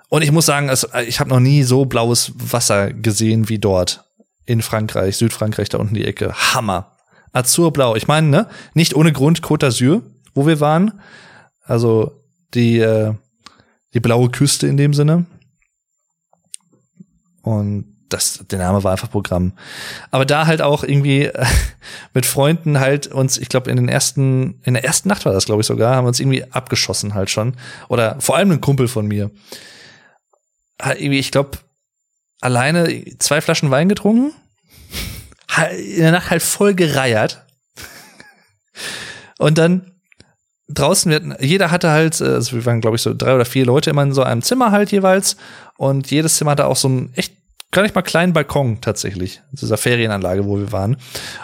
Und 0.09 0.23
ich 0.23 0.33
muss 0.33 0.47
sagen, 0.47 0.71
also 0.71 0.89
ich 1.07 1.21
habe 1.21 1.29
noch 1.29 1.41
nie 1.41 1.65
so 1.65 1.85
blaues 1.85 2.33
Wasser 2.35 2.95
gesehen 2.95 3.51
wie 3.51 3.59
dort 3.59 4.05
in 4.47 4.63
Frankreich, 4.63 5.19
Südfrankreich, 5.19 5.69
da 5.69 5.77
unten 5.77 5.97
die 5.97 6.07
Ecke. 6.07 6.33
Hammer. 6.55 6.97
Azurblau. 7.35 7.95
Ich 7.95 8.09
meine, 8.09 8.29
ne, 8.29 8.49
nicht 8.73 8.95
ohne 8.95 9.13
Grund 9.13 9.43
Côte 9.43 9.67
d'Azur, 9.67 10.01
wo 10.35 10.47
wir 10.47 10.61
waren. 10.61 10.99
Also 11.67 12.20
die, 12.55 12.79
äh, 12.79 13.15
die 13.95 14.01
blaue 14.01 14.31
Küste 14.31 14.67
in 14.67 14.77
dem 14.77 14.95
Sinne. 14.95 15.27
Und 17.43 17.91
das, 18.09 18.45
der 18.51 18.59
Name 18.59 18.83
war 18.85 18.93
einfach 18.93 19.11
Programm. 19.11 19.53
Aber 20.11 20.27
da 20.27 20.47
halt 20.47 20.63
auch 20.63 20.85
irgendwie 20.85 21.25
äh, 21.25 21.47
mit 22.15 22.27
Freunden 22.27 22.81
halt 22.81 23.07
uns, 23.07 23.39
ich 23.39 23.49
glaube, 23.49 23.71
in 23.71 23.77
den 23.77 23.89
ersten, 23.89 24.61
in 24.65 24.75
der 24.75 24.85
ersten 24.85 25.09
Nacht 25.09 25.25
war 25.25 25.33
das, 25.33 25.47
glaube 25.47 25.61
ich, 25.61 25.67
sogar, 25.67 25.97
haben 25.97 26.05
wir 26.05 26.09
uns 26.09 26.21
irgendwie 26.21 26.45
abgeschossen 26.51 27.15
halt 27.15 27.31
schon. 27.31 27.57
Oder 27.89 28.21
vor 28.21 28.37
allem 28.37 28.51
ein 28.51 28.61
Kumpel 28.61 28.89
von 28.89 29.07
mir. 29.07 29.31
irgendwie, 30.79 31.19
ich 31.19 31.31
glaube, 31.31 31.59
alleine 32.41 33.05
zwei 33.19 33.41
Flaschen 33.41 33.71
Wein 33.71 33.89
getrunken. 33.89 34.33
In 35.77 36.01
der 36.01 36.13
Nacht 36.13 36.31
halt 36.31 36.43
voll 36.43 36.75
gereiert. 36.75 37.45
Und 39.39 39.59
dann 39.59 39.90
draußen, 40.75 41.11
wir 41.11 41.37
jeder 41.41 41.71
hatte 41.71 41.91
halt, 41.91 42.21
äh, 42.21 42.25
also 42.25 42.57
wir 42.57 42.67
waren, 42.67 42.81
glaube 42.81 42.97
ich, 42.97 43.03
so 43.03 43.15
drei 43.15 43.35
oder 43.35 43.45
vier 43.45 43.65
Leute 43.65 43.91
immer 43.91 44.03
in 44.03 44.13
so 44.13 44.23
einem 44.23 44.43
Zimmer 44.43 44.71
halt 44.71 44.93
jeweils. 44.93 45.37
Und 45.77 46.11
jedes 46.11 46.37
Zimmer 46.37 46.53
hatte 46.53 46.67
auch 46.67 46.77
so 46.77 46.89
einen 46.89 47.13
echt 47.15 47.35
gar 47.71 47.83
nicht 47.83 47.95
mal 47.95 48.03
kleinen 48.03 48.33
Balkon 48.33 48.81
tatsächlich, 48.81 49.43
in 49.53 49.57
dieser 49.57 49.77
Ferienanlage, 49.77 50.45
wo 50.45 50.59
wir 50.59 50.73
waren. 50.73 50.97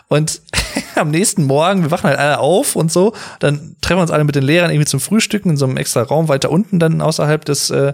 Und 0.09 0.43
am 0.97 1.11
nächsten 1.11 1.44
Morgen, 1.44 1.82
wir 1.82 1.90
wachen 1.90 2.09
halt 2.09 2.19
alle 2.19 2.39
auf 2.39 2.77
und 2.77 2.90
so, 2.90 3.15
dann 3.39 3.77
treffen 3.81 3.98
wir 3.98 4.03
uns 4.03 4.11
alle 4.11 4.24
mit 4.24 4.35
den 4.35 4.43
Lehrern 4.43 4.70
irgendwie 4.70 4.86
zum 4.86 5.01
Frühstücken 5.01 5.51
in 5.51 5.57
so 5.57 5.66
einem 5.66 5.77
extra 5.77 6.03
Raum 6.03 6.28
weiter 6.28 6.51
unten, 6.51 6.78
dann 6.78 7.01
außerhalb 7.01 7.44
des 7.44 7.70
äh, 7.70 7.93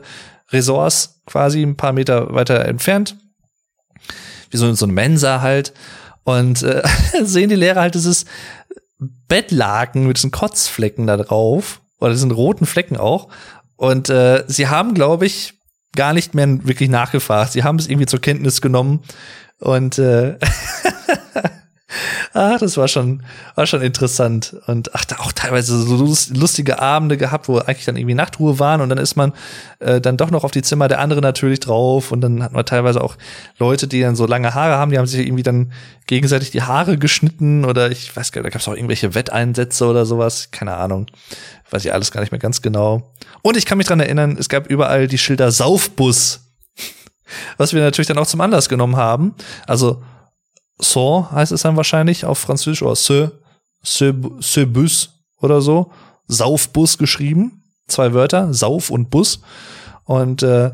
Resorts, 0.51 1.21
quasi 1.27 1.63
ein 1.63 1.77
paar 1.77 1.93
Meter 1.93 2.35
weiter 2.35 2.65
entfernt. 2.65 3.17
Wie 4.51 4.57
so, 4.57 4.73
so 4.75 4.87
eine 4.87 4.93
Mensa 4.93 5.41
halt. 5.41 5.73
Und 6.25 6.63
äh, 6.63 6.83
sehen 7.23 7.49
die 7.49 7.57
Lehrer 7.57 7.81
halt 7.81 7.95
dieses 7.95 8.25
Bettlaken 9.29 10.07
mit 10.07 10.19
diesen 10.19 10.31
Kotzflecken 10.31 11.07
da 11.07 11.17
drauf. 11.17 11.81
Oder 11.99 12.13
diesen 12.13 12.33
roten 12.33 12.67
Flecken 12.67 12.97
auch. 12.97 13.29
Und 13.77 14.11
äh, 14.11 14.45
sie 14.49 14.69
haben, 14.69 14.95
glaube 14.95 15.27
ich, 15.27 15.55
gar 15.95 16.13
nicht 16.13 16.35
mehr 16.35 16.65
wirklich 16.67 16.89
nachgefragt. 16.89 17.53
Sie 17.53 17.63
haben 17.63 17.79
es 17.79 17.89
irgendwie 17.89 18.07
zur 18.07 18.21
Kenntnis 18.21 18.61
genommen. 18.61 19.05
Und 19.59 19.99
äh, 19.99 20.39
Ach, 22.35 22.59
das 22.59 22.79
war 22.79 22.89
schon, 22.89 23.23
war 23.57 23.67
schon 23.67 23.83
interessant. 23.83 24.57
Und 24.67 24.95
ach, 24.95 25.05
da 25.05 25.17
auch 25.19 25.33
teilweise 25.33 25.79
so 25.83 25.97
lustige 26.35 26.81
Abende 26.81 27.19
gehabt, 27.19 27.49
wo 27.49 27.59
eigentlich 27.59 27.85
dann 27.85 27.97
irgendwie 27.97 28.15
Nachtruhe 28.15 28.59
waren 28.59 28.81
und 28.81 28.89
dann 28.89 28.99
ist 28.99 29.17
man 29.17 29.33
äh, 29.81 30.01
dann 30.01 30.17
doch 30.17 30.31
noch 30.31 30.43
auf 30.43 30.51
die 30.51 30.63
Zimmer 30.63 30.89
der 30.89 31.01
andere 31.01 31.21
natürlich 31.21 31.61
drauf 31.61 32.11
und 32.11 32.23
dann 32.23 32.43
hat 32.43 32.53
man 32.53 32.65
teilweise 32.65 33.03
auch 33.03 33.17
Leute, 33.59 33.87
die 33.87 34.01
dann 34.01 34.17
so 34.17 34.27
lange 34.27 34.55
Haare 34.55 34.77
haben, 34.77 34.91
die 34.91 34.99
haben 34.99 35.07
sich 35.07 35.27
irgendwie 35.27 35.43
dann 35.43 35.73
gegenseitig 36.07 36.51
die 36.51 36.63
Haare 36.63 36.97
geschnitten 36.97 37.65
oder 37.67 37.91
ich 37.91 38.17
weiß 38.17 38.33
gar 38.33 38.41
nicht, 38.41 38.47
da 38.47 38.51
gab 38.55 38.63
es 38.63 38.69
auch 38.69 38.77
irgendwelche 38.77 39.15
Wetteinsätze 39.15 39.87
oder 39.87 40.07
sowas, 40.07 40.51
keine 40.51 40.77
Ahnung. 40.77 41.07
Weiß 41.71 41.85
ich 41.85 41.93
alles 41.93 42.13
gar 42.13 42.21
nicht 42.21 42.33
mehr 42.33 42.39
ganz 42.39 42.63
genau. 42.63 43.13
Und 43.43 43.57
ich 43.57 43.67
kann 43.67 43.79
mich 43.79 43.87
dran 43.87 44.01
erinnern, 44.01 44.37
es 44.39 44.49
gab 44.49 44.69
überall 44.69 45.07
die 45.07 45.19
Schilder 45.19 45.51
Saufbus. 45.51 46.41
Was 47.57 47.73
wir 47.73 47.81
natürlich 47.81 48.09
dann 48.09 48.19
auch 48.19 48.27
zum 48.27 48.43
Anlass 48.43 48.69
genommen 48.69 48.97
haben. 48.97 49.35
Also 49.67 50.03
Saw 50.79 51.31
heißt 51.31 51.53
es 51.53 51.63
dann 51.63 51.77
wahrscheinlich 51.77 52.25
auf 52.25 52.39
Französisch 52.39 52.83
oder 52.83 52.97
Ce, 52.97 53.33
Ce, 53.85 54.15
Ce 54.41 54.67
Bus 54.67 55.11
oder 55.41 55.61
so. 55.61 55.91
Saufbus 56.27 56.99
geschrieben. 56.99 57.65
Zwei 57.89 58.15
Wörter, 58.15 58.55
Sauf 58.55 58.91
und 58.91 59.11
Bus. 59.11 59.41
Und 60.05 60.43
äh, 60.43 60.73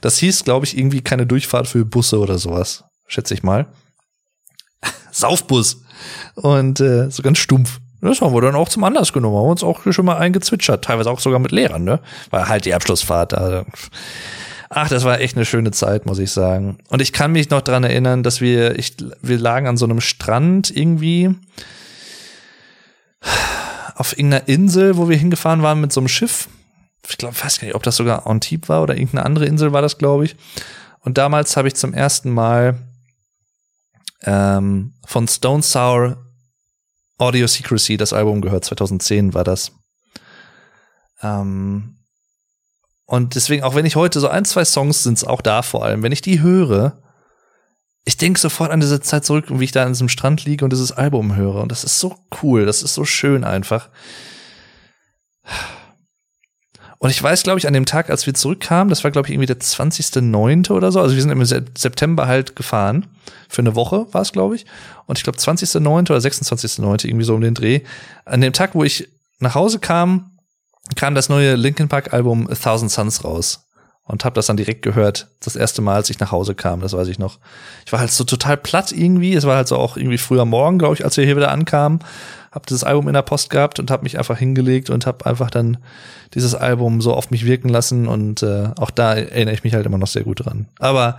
das 0.00 0.18
hieß, 0.18 0.44
glaube 0.44 0.66
ich, 0.66 0.76
irgendwie 0.76 1.00
keine 1.00 1.26
Durchfahrt 1.26 1.66
für 1.66 1.84
Busse 1.84 2.18
oder 2.18 2.38
sowas. 2.38 2.84
Schätze 3.06 3.34
ich 3.34 3.42
mal. 3.42 3.66
Saufbus. 5.10 5.82
Und 6.34 6.80
äh, 6.80 7.10
so 7.10 7.22
ganz 7.22 7.38
stumpf. 7.38 7.80
Das 8.02 8.20
haben 8.20 8.34
wir 8.34 8.40
dann 8.40 8.54
auch 8.54 8.68
zum 8.68 8.84
Anlass 8.84 9.12
genommen, 9.12 9.36
haben 9.36 9.48
uns 9.48 9.64
auch 9.64 9.80
schon 9.90 10.04
mal 10.04 10.18
eingezwitschert, 10.18 10.84
teilweise 10.84 11.10
auch 11.10 11.18
sogar 11.18 11.38
mit 11.40 11.50
Lehrern, 11.50 11.82
ne? 11.82 12.00
War 12.30 12.48
halt 12.48 12.64
die 12.66 12.74
Abschlussfahrt. 12.74 13.32
Da. 13.32 13.64
Ach, 14.68 14.88
das 14.88 15.04
war 15.04 15.20
echt 15.20 15.36
eine 15.36 15.44
schöne 15.44 15.70
Zeit, 15.70 16.06
muss 16.06 16.18
ich 16.18 16.32
sagen. 16.32 16.78
Und 16.88 17.00
ich 17.00 17.12
kann 17.12 17.32
mich 17.32 17.50
noch 17.50 17.62
dran 17.62 17.84
erinnern, 17.84 18.22
dass 18.22 18.40
wir, 18.40 18.78
ich, 18.78 18.96
wir 19.22 19.38
lagen 19.38 19.66
an 19.66 19.76
so 19.76 19.84
einem 19.84 20.00
Strand 20.00 20.74
irgendwie 20.74 21.34
auf 23.94 24.12
irgendeiner 24.12 24.48
Insel, 24.48 24.96
wo 24.96 25.08
wir 25.08 25.16
hingefahren 25.16 25.62
waren 25.62 25.80
mit 25.80 25.92
so 25.92 26.00
einem 26.00 26.08
Schiff. 26.08 26.48
Ich 27.08 27.18
glaube, 27.18 27.36
weiß 27.40 27.60
gar 27.60 27.66
nicht, 27.66 27.76
ob 27.76 27.82
das 27.82 27.96
sogar 27.96 28.26
Antibes 28.26 28.68
war 28.68 28.82
oder 28.82 28.94
irgendeine 28.94 29.24
andere 29.24 29.46
Insel 29.46 29.72
war 29.72 29.82
das, 29.82 29.98
glaube 29.98 30.24
ich. 30.24 30.36
Und 31.00 31.18
damals 31.18 31.56
habe 31.56 31.68
ich 31.68 31.76
zum 31.76 31.94
ersten 31.94 32.30
Mal 32.30 32.78
ähm, 34.22 34.94
von 35.06 35.28
Stone 35.28 35.62
Sour 35.62 36.16
Audio 37.18 37.46
Secrecy 37.46 37.96
das 37.96 38.12
Album 38.12 38.40
gehört. 38.40 38.64
2010 38.64 39.32
war 39.32 39.44
das. 39.44 39.72
Ähm, 41.22 41.96
und 43.06 43.36
deswegen, 43.36 43.62
auch 43.62 43.74
wenn 43.74 43.86
ich 43.86 43.96
heute 43.96 44.20
so 44.20 44.28
ein, 44.28 44.44
zwei 44.44 44.64
Songs 44.64 45.04
sind 45.04 45.18
es 45.18 45.24
auch 45.24 45.40
da 45.40 45.62
vor 45.62 45.84
allem, 45.84 46.02
wenn 46.02 46.12
ich 46.12 46.20
die 46.20 46.40
höre, 46.40 46.98
ich 48.04 48.16
denke 48.16 48.38
sofort 48.38 48.70
an 48.70 48.80
diese 48.80 49.00
Zeit 49.00 49.24
zurück, 49.24 49.46
wie 49.48 49.64
ich 49.64 49.72
da 49.72 49.84
an 49.84 49.92
diesem 49.92 50.08
Strand 50.08 50.44
liege 50.44 50.64
und 50.64 50.72
dieses 50.72 50.92
Album 50.92 51.34
höre. 51.34 51.56
Und 51.56 51.72
das 51.72 51.82
ist 51.82 51.98
so 51.98 52.16
cool, 52.42 52.64
das 52.64 52.82
ist 52.82 52.94
so 52.94 53.04
schön 53.04 53.42
einfach. 53.42 53.88
Und 56.98 57.10
ich 57.10 57.22
weiß, 57.22 57.42
glaube 57.42 57.58
ich, 57.58 57.66
an 57.66 57.74
dem 57.74 57.84
Tag, 57.84 58.08
als 58.08 58.26
wir 58.26 58.34
zurückkamen, 58.34 58.88
das 58.88 59.04
war, 59.04 59.10
glaube 59.10 59.28
ich, 59.28 59.34
irgendwie 59.34 59.46
der 59.46 59.58
20.09. 59.58 60.70
oder 60.70 60.90
so. 60.92 61.00
Also 61.00 61.14
wir 61.14 61.22
sind 61.22 61.30
im 61.30 61.44
September 61.44 62.26
halt 62.26 62.56
gefahren. 62.56 63.06
Für 63.48 63.62
eine 63.62 63.74
Woche 63.74 64.06
war 64.12 64.22
es, 64.22 64.32
glaube 64.32 64.56
ich. 64.56 64.66
Und 65.06 65.18
ich 65.18 65.24
glaube, 65.24 65.38
20.09. 65.38 66.10
oder 66.10 66.18
26.09. 66.18 67.06
irgendwie 67.06 67.24
so 67.24 67.34
um 67.34 67.40
den 67.40 67.54
Dreh. 67.54 67.80
An 68.24 68.40
dem 68.40 68.52
Tag, 68.52 68.74
wo 68.74 68.82
ich 68.82 69.08
nach 69.40 69.54
Hause 69.54 69.78
kam, 69.78 70.35
kam 70.94 71.14
das 71.14 71.28
neue 71.28 71.56
Linkin 71.56 71.88
Park 71.88 72.12
Album 72.12 72.48
A 72.50 72.54
Thousand 72.54 72.90
Suns 72.90 73.24
raus 73.24 73.66
und 74.04 74.24
habe 74.24 74.34
das 74.34 74.46
dann 74.46 74.56
direkt 74.56 74.82
gehört, 74.82 75.28
das 75.40 75.56
erste 75.56 75.82
Mal, 75.82 75.96
als 75.96 76.10
ich 76.10 76.20
nach 76.20 76.30
Hause 76.30 76.54
kam, 76.54 76.80
das 76.80 76.92
weiß 76.92 77.08
ich 77.08 77.18
noch. 77.18 77.38
Ich 77.84 77.92
war 77.92 77.98
halt 77.98 78.12
so 78.12 78.22
total 78.22 78.56
platt 78.56 78.92
irgendwie, 78.92 79.34
es 79.34 79.44
war 79.44 79.56
halt 79.56 79.66
so 79.66 79.76
auch 79.76 79.96
irgendwie 79.96 80.18
früher 80.18 80.44
Morgen, 80.44 80.78
glaube 80.78 80.94
ich, 80.94 81.04
als 81.04 81.16
wir 81.16 81.24
hier 81.24 81.36
wieder 81.36 81.50
ankamen, 81.50 81.98
habe 82.52 82.66
dieses 82.66 82.84
Album 82.84 83.08
in 83.08 83.14
der 83.14 83.22
Post 83.22 83.50
gehabt 83.50 83.80
und 83.80 83.90
habe 83.90 84.04
mich 84.04 84.16
einfach 84.16 84.38
hingelegt 84.38 84.90
und 84.90 85.06
habe 85.06 85.26
einfach 85.26 85.50
dann 85.50 85.78
dieses 86.34 86.54
Album 86.54 87.00
so 87.00 87.14
auf 87.14 87.30
mich 87.30 87.44
wirken 87.44 87.68
lassen 87.68 88.06
und 88.06 88.44
äh, 88.44 88.70
auch 88.78 88.90
da 88.90 89.14
erinnere 89.14 89.54
ich 89.54 89.64
mich 89.64 89.74
halt 89.74 89.86
immer 89.86 89.98
noch 89.98 90.06
sehr 90.06 90.22
gut 90.22 90.44
dran. 90.46 90.66
Aber 90.78 91.18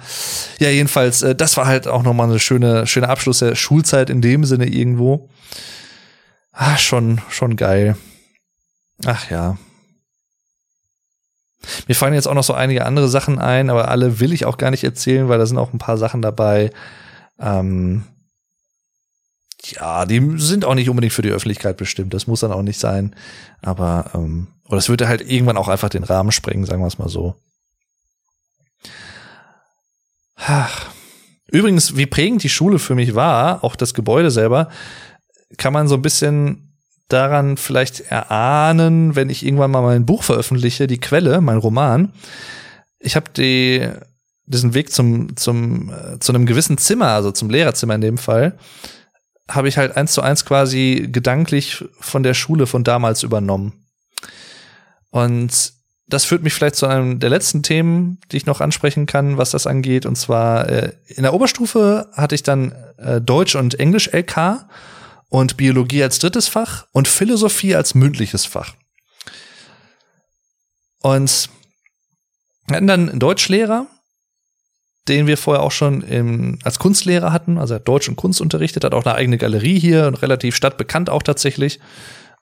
ja, 0.59 0.69
jedenfalls, 0.69 1.21
äh, 1.23 1.35
das 1.35 1.57
war 1.57 1.67
halt 1.67 1.87
auch 1.87 2.03
nochmal 2.03 2.29
eine 2.29 2.39
schöne, 2.39 2.87
schöne 2.87 3.09
Abschluss 3.09 3.39
der 3.39 3.55
Schulzeit 3.55 4.09
in 4.09 4.21
dem 4.21 4.45
Sinne 4.45 4.65
irgendwo. 4.67 5.29
Ah, 6.53 6.77
schon, 6.77 7.21
schon 7.29 7.57
geil. 7.57 7.97
Ach 9.05 9.29
ja. 9.29 9.57
Mir 11.87 11.95
fallen 11.95 12.13
jetzt 12.13 12.27
auch 12.27 12.33
noch 12.33 12.43
so 12.43 12.53
einige 12.53 12.85
andere 12.85 13.09
Sachen 13.09 13.39
ein, 13.39 13.69
aber 13.69 13.89
alle 13.89 14.19
will 14.19 14.33
ich 14.33 14.45
auch 14.45 14.57
gar 14.57 14.71
nicht 14.71 14.83
erzählen, 14.83 15.27
weil 15.27 15.37
da 15.37 15.45
sind 15.45 15.57
auch 15.57 15.73
ein 15.73 15.79
paar 15.79 15.97
Sachen 15.97 16.21
dabei. 16.21 16.71
Ähm, 17.39 18.03
ja, 19.65 20.05
die 20.05 20.37
sind 20.37 20.65
auch 20.65 20.75
nicht 20.75 20.89
unbedingt 20.89 21.13
für 21.13 21.21
die 21.21 21.31
Öffentlichkeit 21.31 21.77
bestimmt. 21.77 22.13
Das 22.13 22.27
muss 22.27 22.39
dann 22.39 22.51
auch 22.51 22.61
nicht 22.61 22.79
sein. 22.79 23.15
Aber, 23.61 24.11
ähm, 24.13 24.47
oder 24.65 24.77
es 24.77 24.89
würde 24.89 25.07
halt 25.07 25.21
irgendwann 25.21 25.57
auch 25.57 25.67
einfach 25.67 25.89
den 25.89 26.03
Rahmen 26.03 26.31
sprengen, 26.31 26.65
sagen 26.65 26.81
wir 26.81 26.87
es 26.87 26.99
mal 26.99 27.09
so. 27.09 27.35
Ach. 30.35 30.91
Übrigens, 31.49 31.95
wie 31.95 32.05
prägend 32.05 32.43
die 32.43 32.49
Schule 32.49 32.77
für 32.77 32.95
mich 32.95 33.15
war, 33.15 33.63
auch 33.63 33.75
das 33.75 33.93
Gebäude 33.93 34.31
selber, 34.31 34.69
kann 35.57 35.73
man 35.73 35.87
so 35.87 35.95
ein 35.95 36.01
bisschen 36.01 36.66
daran 37.07 37.57
vielleicht 37.57 38.01
erahnen, 38.01 39.15
wenn 39.15 39.29
ich 39.29 39.45
irgendwann 39.45 39.71
mal 39.71 39.81
mein 39.81 40.05
Buch 40.05 40.23
veröffentliche, 40.23 40.87
die 40.87 40.99
Quelle, 40.99 41.41
mein 41.41 41.57
Roman. 41.57 42.13
Ich 42.99 43.15
habe 43.15 43.31
die 43.35 43.87
diesen 44.45 44.73
Weg 44.73 44.91
zum 44.91 45.35
zum 45.35 45.91
äh, 45.91 46.19
zu 46.19 46.31
einem 46.31 46.45
gewissen 46.45 46.77
Zimmer, 46.77 47.09
also 47.09 47.31
zum 47.31 47.49
Lehrerzimmer 47.49 47.95
in 47.95 48.01
dem 48.01 48.17
Fall, 48.17 48.57
habe 49.49 49.67
ich 49.67 49.77
halt 49.77 49.95
eins 49.95 50.13
zu 50.13 50.21
eins 50.21 50.45
quasi 50.45 51.09
gedanklich 51.11 51.85
von 51.99 52.23
der 52.23 52.33
Schule 52.33 52.67
von 52.67 52.83
damals 52.83 53.23
übernommen. 53.23 53.85
Und 55.09 55.73
das 56.07 56.23
führt 56.23 56.43
mich 56.43 56.53
vielleicht 56.53 56.75
zu 56.75 56.85
einem 56.85 57.19
der 57.19 57.29
letzten 57.29 57.63
Themen, 57.63 58.19
die 58.31 58.37
ich 58.37 58.45
noch 58.45 58.61
ansprechen 58.61 59.05
kann, 59.05 59.37
was 59.37 59.51
das 59.51 59.67
angeht. 59.67 60.05
Und 60.05 60.15
zwar 60.15 60.69
äh, 60.69 60.93
in 61.07 61.23
der 61.23 61.33
Oberstufe 61.33 62.09
hatte 62.13 62.35
ich 62.35 62.43
dann 62.43 62.73
äh, 62.97 63.19
Deutsch 63.19 63.55
und 63.55 63.79
Englisch 63.79 64.09
LK 64.13 64.65
und 65.29 65.57
Biologie 65.57 66.03
als 66.03 66.19
drittes 66.19 66.47
Fach 66.47 66.87
und 66.91 67.07
Philosophie 67.07 67.75
als 67.75 67.95
mündliches 67.95 68.45
Fach. 68.45 68.75
Und 71.01 71.49
wir 72.67 72.77
hatten 72.77 72.87
dann 72.87 73.09
einen 73.09 73.19
Deutschlehrer, 73.19 73.87
den 75.07 75.27
wir 75.27 75.37
vorher 75.37 75.63
auch 75.63 75.71
schon 75.71 76.01
im, 76.01 76.59
als 76.63 76.79
Kunstlehrer 76.79 77.31
hatten. 77.31 77.57
Also 77.57 77.73
er 77.73 77.79
hat 77.79 77.87
Deutsch 77.87 78.09
und 78.09 78.17
Kunst 78.17 78.41
unterrichtet, 78.41 78.83
hat 78.83 78.93
auch 78.93 79.05
eine 79.05 79.15
eigene 79.15 79.37
Galerie 79.37 79.79
hier 79.79 80.07
und 80.07 80.15
relativ 80.15 80.55
stadtbekannt 80.55 81.09
auch 81.09 81.23
tatsächlich 81.23 81.79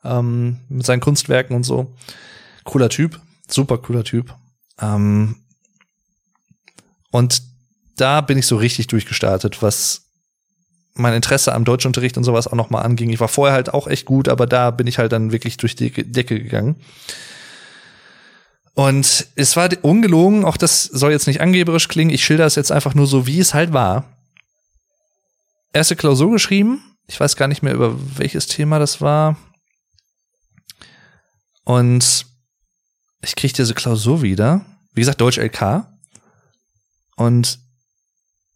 ähm, 0.03 0.61
mit 0.69 0.85
seinen 0.85 1.01
Kunstwerken 1.01 1.55
und 1.55 1.63
so. 1.63 1.95
Cooler 2.63 2.89
Typ, 2.89 3.19
super 3.47 3.77
cooler 3.77 4.03
Typ. 4.03 4.35
Ähm, 4.79 5.35
und 7.11 7.43
da 7.97 8.21
bin 8.21 8.37
ich 8.37 8.47
so 8.47 8.57
richtig 8.57 8.87
durchgestartet, 8.87 9.61
was 9.61 10.04
mein 10.95 11.13
Interesse 11.13 11.53
am 11.53 11.65
Deutschunterricht 11.65 12.17
und 12.17 12.23
sowas 12.23 12.47
auch 12.47 12.53
nochmal 12.53 12.85
anging. 12.85 13.09
Ich 13.11 13.19
war 13.19 13.27
vorher 13.27 13.53
halt 13.53 13.73
auch 13.73 13.87
echt 13.87 14.05
gut, 14.05 14.29
aber 14.29 14.47
da 14.47 14.71
bin 14.71 14.87
ich 14.87 14.97
halt 14.97 15.11
dann 15.11 15.31
wirklich 15.31 15.57
durch 15.57 15.75
die 15.75 15.91
Decke 15.91 16.41
gegangen. 16.41 16.77
Und 18.73 19.27
es 19.35 19.55
war 19.55 19.69
ungelogen, 19.83 20.43
auch 20.43 20.57
das 20.57 20.83
soll 20.83 21.11
jetzt 21.11 21.27
nicht 21.27 21.41
angeberisch 21.41 21.87
klingen, 21.87 22.11
ich 22.11 22.25
schilder 22.25 22.45
es 22.45 22.55
jetzt 22.55 22.71
einfach 22.71 22.93
nur 22.93 23.07
so, 23.07 23.27
wie 23.27 23.39
es 23.39 23.53
halt 23.53 23.71
war. 23.71 24.05
Erste 25.71 25.95
Klausur 25.95 26.31
geschrieben, 26.31 26.81
ich 27.07 27.19
weiß 27.19 27.35
gar 27.35 27.47
nicht 27.47 27.61
mehr, 27.61 27.73
über 27.73 27.95
welches 28.17 28.47
Thema 28.47 28.79
das 28.79 29.01
war. 29.01 29.37
Und 31.63 32.25
ich 33.21 33.35
krieg 33.35 33.53
diese 33.53 33.73
Klausur 33.73 34.21
wieder. 34.21 34.65
Wie 34.93 35.01
gesagt, 35.01 35.19
Deutsch 35.19 35.37
LK. 35.37 35.87
Und 37.15 37.59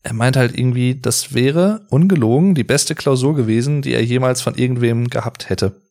er 0.04 0.14
meint 0.14 0.38
halt 0.38 0.58
irgendwie, 0.58 1.00
das 1.00 1.34
wäre 1.34 1.86
ungelogen 1.90 2.56
die 2.56 2.64
beste 2.64 2.96
Klausur 2.96 3.36
gewesen, 3.36 3.82
die 3.82 3.94
er 3.94 4.04
jemals 4.04 4.42
von 4.42 4.56
irgendwem 4.56 5.10
gehabt 5.10 5.50
hätte. 5.50 5.82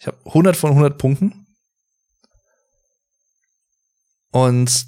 Ich 0.00 0.06
habe 0.06 0.18
100 0.26 0.56
von 0.56 0.70
100 0.70 0.98
Punkten. 0.98 1.46
Und 4.30 4.86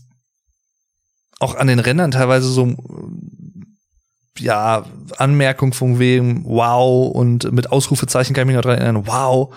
auch 1.38 1.54
an 1.54 1.68
den 1.68 1.78
Rändern 1.78 2.10
teilweise 2.10 2.48
so, 2.48 2.74
ja, 4.38 4.84
Anmerkung 5.18 5.72
von 5.72 5.98
wem, 5.98 6.44
wow, 6.44 7.10
und 7.14 7.52
mit 7.52 7.70
Ausrufezeichen 7.70 8.34
kann 8.34 8.42
ich 8.42 8.46
mich 8.48 8.56
noch 8.56 8.62
dran 8.62 8.78
erinnern, 8.78 9.06
wow. 9.06 9.54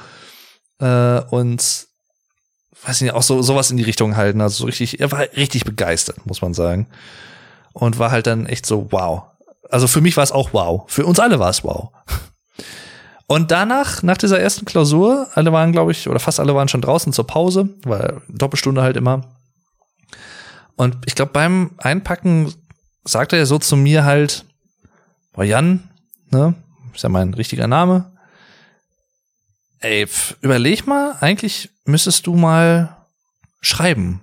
Äh, 0.79 1.21
und 1.31 1.87
weiß 2.83 3.01
nicht, 3.01 3.13
auch 3.13 3.23
so 3.23 3.41
sowas 3.41 3.71
in 3.71 3.77
die 3.77 3.83
Richtung 3.83 4.15
halten. 4.15 4.41
Also 4.41 4.57
so 4.57 4.65
richtig, 4.65 4.99
er 4.99 5.11
war 5.11 5.21
richtig 5.35 5.65
begeistert, 5.65 6.25
muss 6.25 6.41
man 6.41 6.53
sagen. 6.53 6.87
Und 7.73 7.99
war 7.99 8.11
halt 8.11 8.27
dann 8.27 8.45
echt 8.45 8.65
so, 8.65 8.91
wow. 8.91 9.23
Also 9.69 9.87
für 9.87 10.01
mich 10.01 10.17
war 10.17 10.23
es 10.23 10.31
auch 10.31 10.53
wow. 10.53 10.83
Für 10.87 11.05
uns 11.05 11.19
alle 11.19 11.39
war 11.39 11.49
es 11.49 11.63
wow. 11.63 11.91
Und 13.27 13.51
danach, 13.51 14.01
nach 14.01 14.17
dieser 14.17 14.39
ersten 14.39 14.65
Klausur, 14.65 15.27
alle 15.35 15.53
waren, 15.53 15.71
glaube 15.71 15.91
ich, 15.91 16.09
oder 16.09 16.19
fast 16.19 16.39
alle 16.39 16.55
waren 16.55 16.67
schon 16.67 16.81
draußen 16.81 17.13
zur 17.13 17.27
Pause, 17.27 17.69
weil 17.83 18.21
Doppelstunde 18.27 18.81
halt 18.81 18.97
immer. 18.97 19.23
Und 20.75 20.97
ich 21.05 21.13
glaube, 21.13 21.31
beim 21.31 21.71
Einpacken 21.77 22.51
sagte 23.03 23.37
er 23.37 23.45
so 23.45 23.59
zu 23.59 23.75
mir 23.75 24.03
halt, 24.03 24.45
boah, 25.33 25.43
Jan, 25.43 25.89
ne, 26.31 26.55
ist 26.95 27.03
ja 27.03 27.09
mein 27.09 27.33
richtiger 27.35 27.67
Name. 27.67 28.11
Ey, 29.79 30.07
überleg 30.41 30.87
mal, 30.87 31.15
eigentlich 31.21 31.69
müsstest 31.85 32.25
du 32.27 32.35
mal 32.35 32.97
schreiben. 33.61 34.21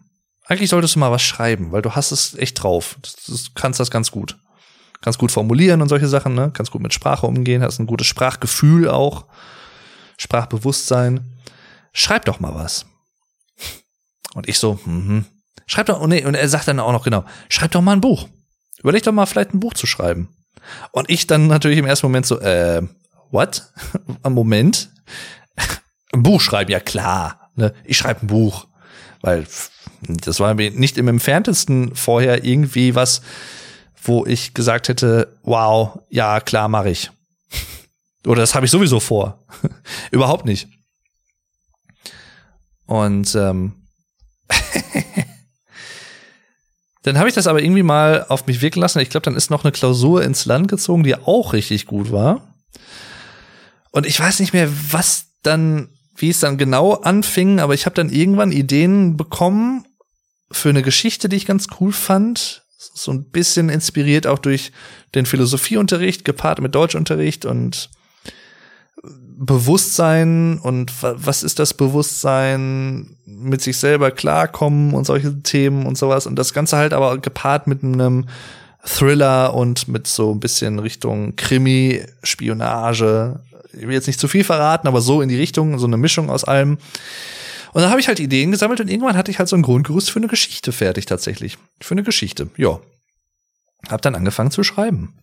Eigentlich 0.49 0.71
solltest 0.71 0.95
du 0.95 1.01
mal 1.01 1.11
was 1.11 1.23
schreiben, 1.23 1.73
weil 1.73 1.83
du 1.83 1.93
hast 1.93 2.13
es 2.13 2.35
echt 2.35 2.63
drauf. 2.63 2.97
Du 3.27 3.37
kannst 3.55 3.81
das 3.81 3.91
ganz 3.91 4.11
gut 4.11 4.37
kannst 5.01 5.19
gut 5.19 5.31
formulieren 5.31 5.83
und 5.83 5.89
solche 5.89 6.09
Sachen, 6.09 6.35
ne? 6.35 6.51
Kannst 6.53 6.73
gut 6.73 6.83
mit 6.83 6.93
Sprache 6.93 7.27
umgehen, 7.27 7.63
hast 7.63 7.79
ein 7.79 7.87
gutes 7.87 8.09
Sprachgefühl 8.09 8.89
auch, 8.89 9.27
Sprachbewusstsein. 10.17 11.39
Schreib 11.93 12.25
doch 12.25 12.41
mal 12.41 12.55
was. 12.55 12.87
Und 14.35 14.49
ich 14.49 14.59
so, 14.59 14.81
mhm. 14.85 15.25
Schreib 15.69 15.87
doch, 15.87 16.01
oh 16.01 16.07
nee, 16.07 16.25
und 16.25 16.35
er 16.35 16.49
sagt 16.49 16.69
dann 16.69 16.81
auch 16.81 16.93
noch 16.93 17.05
genau, 17.05 17.25
schreib 17.49 17.73
doch 17.73 17.83
mal 17.83 17.93
ein 17.93 18.01
Buch. 18.01 18.29
Überleg 18.79 19.03
doch 19.03 19.13
mal, 19.13 19.27
vielleicht 19.27 19.55
ein 19.55 19.61
Buch 19.61 19.75
zu 19.75 19.87
schreiben. 19.87 20.29
Und 20.93 21.11
ich 21.11 21.27
dann 21.27 21.47
natürlich 21.47 21.79
im 21.79 21.87
ersten 21.87 22.07
Moment 22.07 22.27
so, 22.27 22.41
äh, 22.41 22.83
what? 23.31 23.73
Am 24.23 24.33
Moment? 24.35 24.91
ein 26.13 26.23
Buch 26.23 26.41
schreiben, 26.41 26.71
ja 26.71 26.81
klar. 26.81 27.51
Ne? 27.55 27.75
Ich 27.85 27.97
schreibe 27.97 28.23
ein 28.23 28.27
Buch. 28.27 28.67
Weil 29.23 29.47
das 30.09 30.41
war 30.41 30.55
mir 30.55 30.71
nicht 30.71 30.99
im 30.99 31.09
entferntesten 31.09 31.95
vorher 31.95 32.45
irgendwie 32.45 32.95
was, 32.95 33.23
wo 34.03 34.25
ich 34.27 34.55
gesagt 34.55 34.89
hätte, 34.89 35.37
wow, 35.43 35.99
ja, 36.09 36.41
klar, 36.41 36.69
mache 36.69 36.91
ich. 36.91 37.11
Oder 38.27 38.41
das 38.41 38.55
habe 38.55 38.67
ich 38.67 38.73
sowieso 38.73 39.01
vor. 39.01 39.45
Überhaupt 40.11 40.45
nicht. 40.45 40.69
Und 42.87 43.35
ähm, 43.35 43.75
dann 47.03 47.19
habe 47.19 47.29
ich 47.29 47.35
das 47.35 47.47
aber 47.47 47.63
irgendwie 47.63 47.83
mal 47.83 48.27
auf 48.29 48.47
mich 48.47 48.63
wirken 48.63 48.81
lassen. 48.81 49.01
Ich 49.01 49.11
glaube, 49.11 49.25
dann 49.25 49.37
ist 49.37 49.51
noch 49.51 49.65
eine 49.65 49.73
Klausur 49.73 50.23
ins 50.23 50.45
Land 50.45 50.69
gezogen, 50.69 51.03
die 51.05 51.15
auch 51.15 51.53
richtig 51.53 51.87
gut 51.87 52.13
war. 52.13 52.55
Und 53.91 54.07
ich 54.07 54.19
weiß 54.19 54.41
nicht 54.41 54.53
mehr, 54.53 54.69
was 54.91 55.27
dann, 55.43 55.89
wie 56.15 56.31
es 56.31 56.41
dann 56.41 56.59
genau 56.59 56.95
anfing, 56.95 57.61
aber 57.61 57.75
ich 57.75 57.87
habe 57.87 57.95
dann 57.95 58.11
irgendwann 58.11 58.53
Ideen 58.53 59.17
bekommen 59.17 59.86
für 60.51 60.69
eine 60.69 60.83
Geschichte, 60.83 61.29
die 61.29 61.37
ich 61.37 61.47
ganz 61.47 61.67
cool 61.81 61.93
fand 61.93 62.63
so 62.79 63.13
ein 63.13 63.25
bisschen 63.25 63.69
inspiriert 63.69 64.27
auch 64.27 64.39
durch 64.39 64.73
den 65.15 65.27
Philosophieunterricht, 65.27 66.25
gepaart 66.25 66.61
mit 66.61 66.75
Deutschunterricht 66.75 67.45
und 67.45 67.91
Bewusstsein 69.39 70.59
und 70.59 70.93
was 71.03 71.43
ist 71.43 71.59
das 71.59 71.75
Bewusstsein 71.75 73.17
mit 73.27 73.61
sich 73.61 73.77
selber 73.77 74.11
klarkommen 74.11 74.95
und 74.95 75.05
solche 75.05 75.43
Themen 75.43 75.85
und 75.85 75.99
sowas 75.99 76.27
und 76.27 76.37
das 76.37 76.55
Ganze 76.55 76.79
halt 76.79 76.95
aber 76.95 77.19
gepaart 77.19 77.67
mit 77.67 77.83
einem 77.85 78.27
Thriller 78.83 79.53
und 79.53 79.89
mit 79.89 80.07
so 80.07 80.33
ein 80.33 80.41
bisschen 80.41 80.79
Richtung 80.79 81.37
Krimi, 81.37 82.03
Spionage. 82.23 83.41
Ich 83.75 83.83
will 83.83 83.93
jetzt 83.93 84.07
nicht 84.07 84.21
zu 84.21 84.29
viel 84.29 84.45
verraten, 84.45 84.89
aber 84.89 85.03
so 85.03 85.21
in 85.21 85.29
die 85.29 85.37
Richtung, 85.37 85.79
so 85.79 85.87
eine 85.87 85.99
Mischung 85.99 86.31
aus 86.31 86.45
allem. 86.45 86.79
Und 87.77 87.83
dann 87.83 87.91
habe 87.91 88.01
ich 88.01 88.09
halt 88.09 88.21
Ideen 88.21 88.53
gesammelt 88.53 88.81
und 88.81 88.89
irgendwann 88.89 89.19
hatte 89.19 89.31
ich 89.31 89.39
halt 89.39 89.51
so 89.51 89.55
ein 89.55 89.61
Grundgerüst 89.61 90.11
für 90.11 90.19
eine 90.19 90.29
Geschichte 90.29 90.73
fertig 90.73 91.05
tatsächlich. 91.05 91.59
Für 91.79 91.93
eine 91.93 92.05
Geschichte, 92.05 92.49
ja. 92.57 92.81
Hab 93.87 94.01
dann 94.01 94.15
angefangen 94.15 94.51
zu 94.51 94.63
schreiben. 94.63 95.19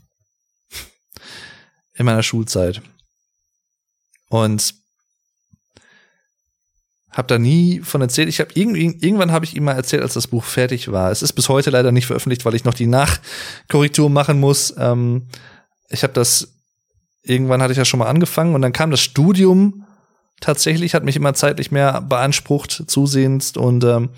In 1.95 2.05
meiner 2.05 2.21
Schulzeit. 2.21 2.84
Und 4.30 4.75
hab 7.09 7.27
da 7.27 7.39
nie 7.39 7.80
von 7.80 8.01
erzählt. 8.01 8.30
Ich 8.30 8.39
habe 8.39 8.51
irgendwie 8.53 8.99
irgendwann 9.03 9.31
habe 9.31 9.45
ich 9.45 9.55
ihm 9.55 9.63
mal 9.63 9.73
erzählt, 9.73 10.03
als 10.03 10.13
das 10.13 10.27
Buch 10.27 10.43
fertig 10.43 10.91
war. 10.91 11.09
Es 11.09 11.23
ist 11.23 11.34
bis 11.34 11.49
heute 11.49 11.71
leider 11.71 11.91
nicht 11.91 12.05
veröffentlicht, 12.05 12.45
weil 12.45 12.53
ich 12.53 12.65
noch 12.65 12.75
die 12.75 12.85
Nachkorrektur 12.85 14.11
machen 14.11 14.39
muss. 14.39 14.75
Ähm, 14.77 15.27
ich 15.89 16.03
habe 16.03 16.13
das 16.13 16.53
irgendwann 17.23 17.63
hatte 17.63 17.71
ich 17.71 17.80
ja 17.80 17.85
schon 17.85 17.97
mal 17.97 18.09
angefangen 18.09 18.53
und 18.53 18.61
dann 18.61 18.73
kam 18.73 18.91
das 18.91 19.01
Studium 19.01 19.82
tatsächlich, 20.44 20.94
hat 20.94 21.03
mich 21.03 21.15
immer 21.15 21.34
zeitlich 21.34 21.72
mehr 21.72 22.02
beansprucht, 22.02 22.84
zusehends 22.88 23.56
und 23.56 23.84
ähm, 23.84 24.10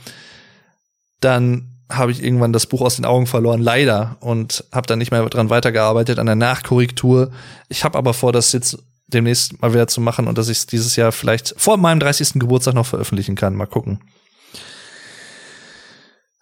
dann 1.21 1.69
habe 1.89 2.11
ich 2.11 2.23
irgendwann 2.23 2.51
das 2.51 2.65
Buch 2.65 2.81
aus 2.81 2.95
den 2.95 3.05
Augen 3.05 3.27
verloren, 3.27 3.61
leider, 3.61 4.17
und 4.19 4.63
habe 4.71 4.87
dann 4.87 4.97
nicht 4.97 5.11
mehr 5.11 5.23
dran 5.29 5.51
weitergearbeitet 5.51 6.17
an 6.17 6.25
der 6.25 6.35
Nachkorrektur. 6.35 7.31
Ich 7.69 7.83
habe 7.83 7.97
aber 7.97 8.15
vor, 8.15 8.31
das 8.31 8.51
jetzt 8.53 8.79
demnächst 9.07 9.61
mal 9.61 9.71
wieder 9.71 9.87
zu 9.87 10.01
machen 10.01 10.27
und 10.27 10.37
dass 10.39 10.49
ich 10.49 10.57
es 10.57 10.65
dieses 10.65 10.95
Jahr 10.95 11.11
vielleicht 11.11 11.53
vor 11.57 11.77
meinem 11.77 11.99
30. 11.99 12.33
Geburtstag 12.39 12.73
noch 12.73 12.87
veröffentlichen 12.87 13.35
kann. 13.35 13.55
Mal 13.55 13.67
gucken. 13.67 13.99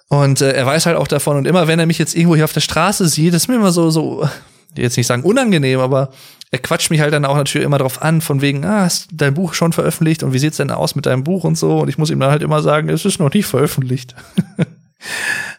Und 0.07 0.39
äh, 0.39 0.53
er 0.53 0.65
weiß 0.65 0.85
halt 0.85 0.95
auch 0.95 1.07
davon 1.07 1.35
und 1.35 1.45
immer 1.45 1.67
wenn 1.67 1.79
er 1.79 1.87
mich 1.87 1.97
jetzt 1.97 2.15
irgendwo 2.15 2.35
hier 2.35 2.45
auf 2.45 2.53
der 2.53 2.61
Straße 2.61 3.07
sieht, 3.09 3.33
ist 3.33 3.49
mir 3.49 3.55
immer 3.55 3.73
so 3.73 3.89
so 3.89 4.27
jetzt 4.75 4.97
nicht 4.97 5.07
sagen 5.07 5.23
unangenehm, 5.23 5.79
aber 5.79 6.11
er 6.51 6.59
quatscht 6.59 6.91
mich 6.91 7.01
halt 7.01 7.13
dann 7.13 7.25
auch 7.25 7.35
natürlich 7.35 7.65
immer 7.65 7.79
drauf 7.79 8.01
an, 8.01 8.21
von 8.21 8.41
wegen, 8.41 8.63
ah, 8.63 8.81
hast 8.81 9.07
dein 9.11 9.33
Buch 9.33 9.53
schon 9.53 9.73
veröffentlicht 9.73 10.21
und 10.23 10.33
wie 10.33 10.39
sieht's 10.39 10.57
denn 10.57 10.69
aus 10.69 10.95
mit 10.95 11.05
deinem 11.05 11.23
Buch 11.23 11.43
und 11.43 11.57
so? 11.57 11.79
Und 11.79 11.89
ich 11.89 11.97
muss 11.97 12.11
ihm 12.11 12.19
dann 12.19 12.29
halt 12.29 12.43
immer 12.43 12.61
sagen, 12.61 12.89
es 12.89 13.05
ist 13.05 13.19
noch 13.19 13.33
nicht 13.33 13.47
veröffentlicht. 13.47 14.15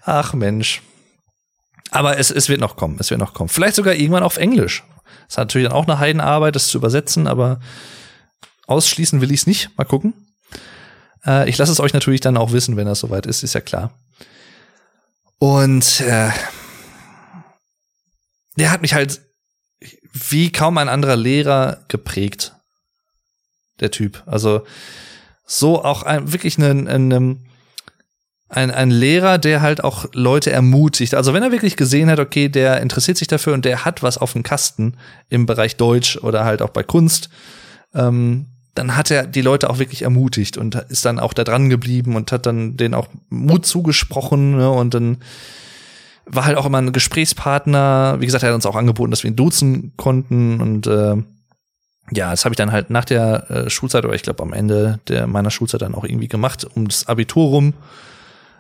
Ach 0.05 0.35
Mensch. 0.35 0.82
Aber 1.91 2.19
es, 2.19 2.31
es 2.31 2.49
wird 2.49 2.61
noch 2.61 2.77
kommen, 2.77 2.97
es 3.01 3.11
wird 3.11 3.20
noch 3.20 3.35
kommen. 3.35 3.49
Vielleicht 3.49 3.77
sogar 3.77 3.95
irgendwann 3.95 4.23
auf 4.23 4.36
Englisch. 4.36 4.85
Das 5.27 5.35
ist 5.35 5.36
natürlich 5.39 5.69
dann 5.69 5.77
auch 5.77 5.89
eine 5.89 5.99
Heidenarbeit, 5.99 6.55
das 6.55 6.69
zu 6.69 6.78
übersetzen, 6.78 7.27
aber 7.27 7.61
ausschließen 8.66 9.20
will 9.20 9.32
ich 9.32 9.41
es 9.41 9.47
nicht. 9.47 9.70
Mal 9.77 9.85
gucken. 9.85 10.15
Äh, 11.27 11.49
ich 11.49 11.59
lasse 11.59 11.73
es 11.73 11.81
euch 11.81 11.93
natürlich 11.93 12.20
dann 12.20 12.36
auch 12.36 12.53
wissen, 12.53 12.77
wenn 12.77 12.86
das 12.86 13.01
soweit 13.01 13.27
ist, 13.27 13.43
ist 13.43 13.55
ja 13.55 13.61
klar. 13.61 13.91
Und 15.39 16.01
äh, 16.01 16.31
der 18.57 18.71
hat 18.71 18.83
mich 18.83 18.95
halt 18.95 19.21
wie 20.13 20.53
kaum 20.53 20.79
ein 20.79 20.89
anderer 20.89 21.17
Lehrer 21.17 21.85
geprägt. 21.89 22.55
Der 23.81 23.91
Typ. 23.91 24.23
Also 24.27 24.65
so 25.47 25.85
auch 25.85 26.05
ein, 26.05 26.33
wirklich 26.33 26.57
ein, 26.59 26.89
ein, 26.89 27.41
ein, 28.49 28.71
ein 28.71 28.91
Lehrer, 28.91 29.39
der 29.39 29.61
halt 29.61 29.83
auch 29.83 30.07
Leute 30.13 30.53
ermutigt. 30.53 31.15
Also 31.15 31.35
wenn 31.35 31.43
er 31.43 31.53
wirklich 31.53 31.77
gesehen 31.77 32.09
hat, 32.09 32.21
okay, 32.21 32.49
der 32.49 32.81
interessiert 32.81 33.17
sich 33.17 33.29
dafür 33.29 33.53
und 33.53 33.65
der 33.65 33.85
hat 33.85 34.03
was 34.03 34.17
auf 34.19 34.33
dem 34.33 34.45
Kasten 34.45 34.97
im 35.29 35.47
Bereich 35.47 35.77
Deutsch 35.77 36.17
oder 36.19 36.45
halt 36.45 36.63
auch 36.63 36.71
bei 36.71 36.85
Kunst, 36.85 37.31
ähm, 37.95 38.47
dann 38.75 38.97
hat 38.97 39.11
er 39.11 39.27
die 39.27 39.43
Leute 39.43 39.71
auch 39.71 39.79
wirklich 39.79 40.03
ermutigt 40.03 40.57
und 40.57 40.75
ist 40.75 41.05
dann 41.05 41.21
auch 41.21 41.33
da 41.33 41.45
dran 41.45 41.71
geblieben 41.71 42.17
und 42.17 42.33
hat 42.33 42.47
dann 42.47 42.77
denen 42.77 42.95
auch 42.95 43.09
Mut 43.29 43.67
zugesprochen 43.67 44.57
ne, 44.57 44.71
und 44.71 44.95
dann 44.95 45.19
war 46.27 46.45
halt 46.45 46.57
auch 46.57 46.67
immer 46.67 46.79
ein 46.79 46.93
Gesprächspartner. 46.93 48.17
Wie 48.21 48.27
gesagt, 48.27 48.43
er 48.43 48.51
hat 48.51 48.55
uns 48.55 48.67
auch 48.67 48.77
angeboten, 48.77 49.11
dass 49.11 49.23
wir 49.23 49.31
ihn 49.31 49.37
duzen 49.37 49.93
konnten 49.97 50.61
und 50.61 50.87
äh, 50.87 51.17
ja, 52.13 52.31
das 52.31 52.45
habe 52.45 52.53
ich 52.53 52.59
dann 52.59 52.73
halt 52.73 52.91
nach 52.91 53.05
der 53.05 53.51
äh, 53.51 53.71
Schulzeit 53.71 54.05
oder 54.05 54.15
ich 54.15 54.23
glaube 54.23 54.43
am 54.43 54.53
Ende 54.53 55.01
der 55.09 55.27
meiner 55.27 55.51
Schulzeit 55.51 55.83
dann 55.83 55.95
auch 55.95 56.05
irgendwie 56.05 56.29
gemacht, 56.29 56.65
um 56.75 56.87
das 56.87 57.07
Abitur 57.09 57.49
rum, 57.49 57.75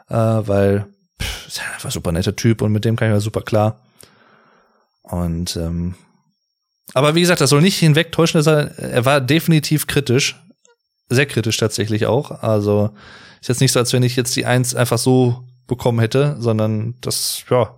äh, 0.08 0.14
weil 0.14 0.86
pff, 1.20 1.48
ist 1.48 1.58
ja 1.58 1.64
einfach 1.74 1.90
super 1.90 2.12
netter 2.12 2.36
Typ 2.36 2.62
und 2.62 2.72
mit 2.72 2.84
dem 2.84 2.96
kann 2.96 3.08
ich 3.08 3.14
ja 3.14 3.20
super 3.20 3.42
klar. 3.42 3.80
Und 5.02 5.56
ähm, 5.56 5.94
aber 6.94 7.14
wie 7.14 7.20
gesagt, 7.20 7.40
das 7.40 7.50
soll 7.50 7.62
nicht 7.62 7.78
hinwegtäuschen, 7.78 8.44
er, 8.46 8.78
er 8.78 9.04
war 9.04 9.20
definitiv 9.20 9.86
kritisch, 9.86 10.40
sehr 11.08 11.26
kritisch 11.26 11.56
tatsächlich 11.56 12.06
auch. 12.06 12.30
Also 12.42 12.90
ist 13.40 13.48
jetzt 13.48 13.60
nicht 13.60 13.72
so, 13.72 13.78
als 13.78 13.92
wenn 13.92 14.02
ich 14.02 14.16
jetzt 14.16 14.36
die 14.36 14.46
Eins 14.46 14.74
einfach 14.74 14.98
so 14.98 15.44
bekommen 15.66 16.00
hätte, 16.00 16.36
sondern 16.38 16.94
das, 17.00 17.44
ja, 17.50 17.74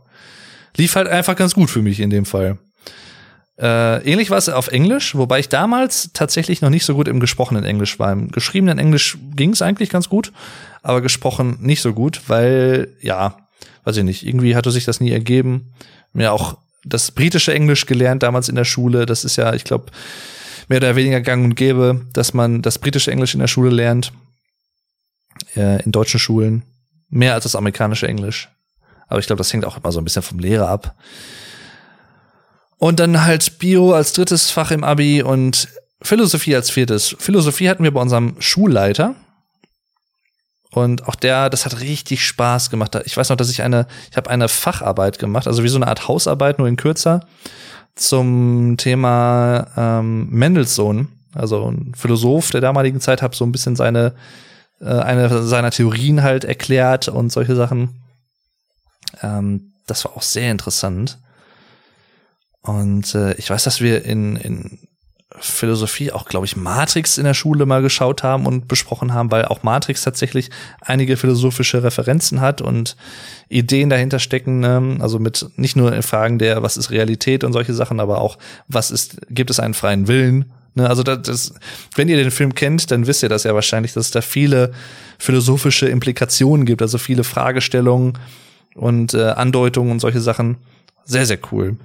lief 0.77 0.97
halt 0.97 1.09
einfach 1.09 1.37
ganz 1.37 1.55
gut 1.55 1.71
für 1.71 1.83
mich 1.83 2.01
in 2.01 2.11
dem 2.11 2.25
Fall. 2.25 2.59
Äh, 3.59 4.05
ähnlich 4.05 4.29
war 4.29 4.37
es 4.37 4.51
auf 4.51 4.69
Englisch, 4.69 5.15
wobei 5.15 5.39
ich 5.39 5.49
damals 5.49 6.11
tatsächlich 6.13 6.61
noch 6.61 6.69
nicht 6.69 6.85
so 6.85 6.95
gut 6.95 7.09
im 7.09 7.21
gesprochenen 7.21 7.65
Englisch 7.65 7.99
war. 7.99 8.13
Im 8.13 8.31
geschriebenen 8.31 8.79
Englisch 8.79 9.17
ging 9.35 9.51
es 9.51 9.63
eigentlich 9.63 9.89
ganz 9.89 10.11
gut, 10.11 10.33
aber 10.83 11.01
gesprochen 11.01 11.57
nicht 11.61 11.81
so 11.81 11.95
gut, 11.95 12.23
weil, 12.29 12.95
ja, 13.01 13.49
weiß 13.85 13.97
ich 13.97 14.05
nicht, 14.05 14.27
irgendwie 14.27 14.57
hatte 14.57 14.71
sich 14.71 14.85
das 14.85 15.01
nie 15.01 15.11
ergeben. 15.11 15.73
Mir 16.13 16.33
auch 16.33 16.59
das 16.85 17.13
britische 17.13 17.55
Englisch 17.55 17.87
gelernt 17.87 18.23
damals 18.23 18.49
in 18.49 18.57
der 18.57 18.65
Schule. 18.65 19.07
Das 19.07 19.25
ist 19.25 19.37
ja, 19.37 19.55
ich 19.55 19.65
glaube, 19.65 19.87
mehr 20.69 20.79
oder 20.79 20.97
weniger 20.97 21.21
gang 21.21 21.45
und 21.45 21.55
gäbe, 21.55 22.03
dass 22.13 22.35
man 22.35 22.61
das 22.61 22.79
britische 22.79 23.11
Englisch 23.11 23.35
in 23.35 23.41
der 23.41 23.49
Schule 23.49 23.71
lernt, 23.71 24.13
äh, 25.57 25.83
in 25.83 25.93
deutschen 25.93 26.21
Schulen, 26.21 26.63
mehr 27.09 27.35
als 27.35 27.45
das 27.45 27.57
amerikanische 27.57 28.09
Englisch. 28.09 28.51
Aber 29.09 29.21
ich 29.21 29.27
glaube, 29.27 29.39
das 29.39 29.53
hängt 29.53 29.65
auch 29.65 29.77
immer 29.77 29.93
so 29.93 30.01
ein 30.01 30.05
bisschen 30.05 30.23
vom 30.23 30.39
Lehrer 30.39 30.69
ab. 30.69 30.97
Und 32.79 33.01
dann 33.01 33.25
halt 33.25 33.59
Bio 33.59 33.93
als 33.93 34.13
drittes 34.13 34.51
Fach 34.51 34.71
im 34.71 34.85
Abi 34.85 35.23
und 35.23 35.69
Philosophie 36.03 36.55
als 36.55 36.71
viertes. 36.71 37.17
Philosophie 37.19 37.69
hatten 37.69 37.85
wir 37.85 37.93
bei 37.93 38.01
unserem 38.01 38.37
Schulleiter. 38.39 39.15
Und 40.71 41.09
auch 41.09 41.15
der, 41.15 41.49
das 41.49 41.65
hat 41.65 41.81
richtig 41.81 42.27
Spaß 42.27 42.69
gemacht. 42.69 43.01
Ich 43.07 43.17
weiß 43.17 43.31
noch, 43.31 43.37
dass 43.37 43.51
ich 43.51 43.63
eine, 43.63 43.87
ich 44.11 44.17
habe 44.17 44.29
eine 44.29 44.49
Facharbeit 44.49 45.19
gemacht, 45.19 45.47
also 45.47 45.63
wie 45.63 45.69
so 45.69 45.77
eine 45.77 45.87
Art 45.87 46.07
Hausarbeit, 46.07 46.59
nur 46.59 46.69
in 46.69 46.77
kürzer, 46.77 47.27
zum 47.95 48.77
Thema 48.77 49.69
ähm, 49.75 50.29
Mendelssohn, 50.29 51.09
also 51.33 51.71
ein 51.71 51.95
Philosoph 51.97 52.51
der 52.51 52.61
damaligen 52.61 53.01
Zeit, 53.01 53.23
habe 53.23 53.35
so 53.35 53.47
ein 53.47 53.53
bisschen 53.53 53.75
seine 53.75 54.15
äh, 54.81 54.87
eine 54.87 55.43
seiner 55.43 55.71
Theorien 55.71 56.23
halt 56.23 56.45
erklärt 56.45 57.09
und 57.09 57.31
solche 57.31 57.57
Sachen. 57.57 58.03
Ähm, 59.23 59.73
das 59.87 60.05
war 60.05 60.17
auch 60.17 60.23
sehr 60.23 60.51
interessant. 60.51 61.19
Und 62.63 63.15
äh, 63.15 63.35
ich 63.35 63.49
weiß, 63.49 63.65
dass 63.65 63.81
wir 63.81 64.05
in, 64.05 64.37
in 64.37 64.79
Philosophie 65.39 66.13
auch, 66.13 66.27
glaube 66.27 66.47
ich, 66.47 66.57
Matrix 66.57 67.19
in 67.19 67.25
der 67.25 67.35
Schule 67.35 67.67
mal 67.67 67.83
geschaut 67.83 68.23
haben 68.23 68.47
und 68.47 68.69
besprochen 68.69 69.13
haben, 69.13 69.31
weil 69.31 69.45
auch 69.45 69.63
Matrix 69.63 70.03
tatsächlich 70.03 70.51
einige 70.81 71.17
philosophische 71.17 71.83
Referenzen 71.83 72.41
hat 72.41 72.61
und 72.61 72.97
Ideen 73.49 73.91
dahinter 73.91 74.19
stecken, 74.19 74.61
ne? 74.61 74.97
also 75.01 75.19
mit 75.19 75.47
nicht 75.57 75.77
nur 75.77 75.93
in 75.93 76.03
Fragen 76.03 76.39
der, 76.39 76.63
was 76.63 76.77
ist 76.77 76.91
Realität 76.91 77.45
und 77.45 77.53
solche 77.53 77.75
Sachen, 77.75 78.01
aber 78.01 78.21
auch, 78.21 78.39
was 78.69 78.91
ist, 78.91 79.19
gibt 79.29 79.51
es 79.51 79.61
einen 79.61 79.75
freien 79.75 80.09
Willen? 80.09 80.53
Ne? 80.77 80.89
Also 80.89 81.03
das, 81.03 81.23
das, 81.23 81.55
wenn 81.97 82.09
ihr 82.09 82.17
den 82.17 82.31
Film 82.31 82.55
kennt, 82.55 82.91
dann 82.91 83.07
wisst 83.07 83.23
ihr 83.23 83.29
das 83.29 83.43
ja 83.43 83.55
wahrscheinlich, 83.55 83.95
dass 83.95 84.07
es 84.07 84.11
da 84.13 84.21
viele 84.21 84.73
philosophische 85.19 85.89
Implikationen 85.89 86.67
gibt, 86.67 86.83
also 86.83 86.99
viele 86.99 87.25
Fragestellungen 87.25 88.19
und 88.75 89.15
äh, 89.15 89.31
Andeutungen 89.31 89.91
und 89.91 90.01
solche 90.01 90.21
Sachen. 90.21 90.59
Sehr, 91.05 91.27
sehr 91.27 91.39
cool. 91.51 91.77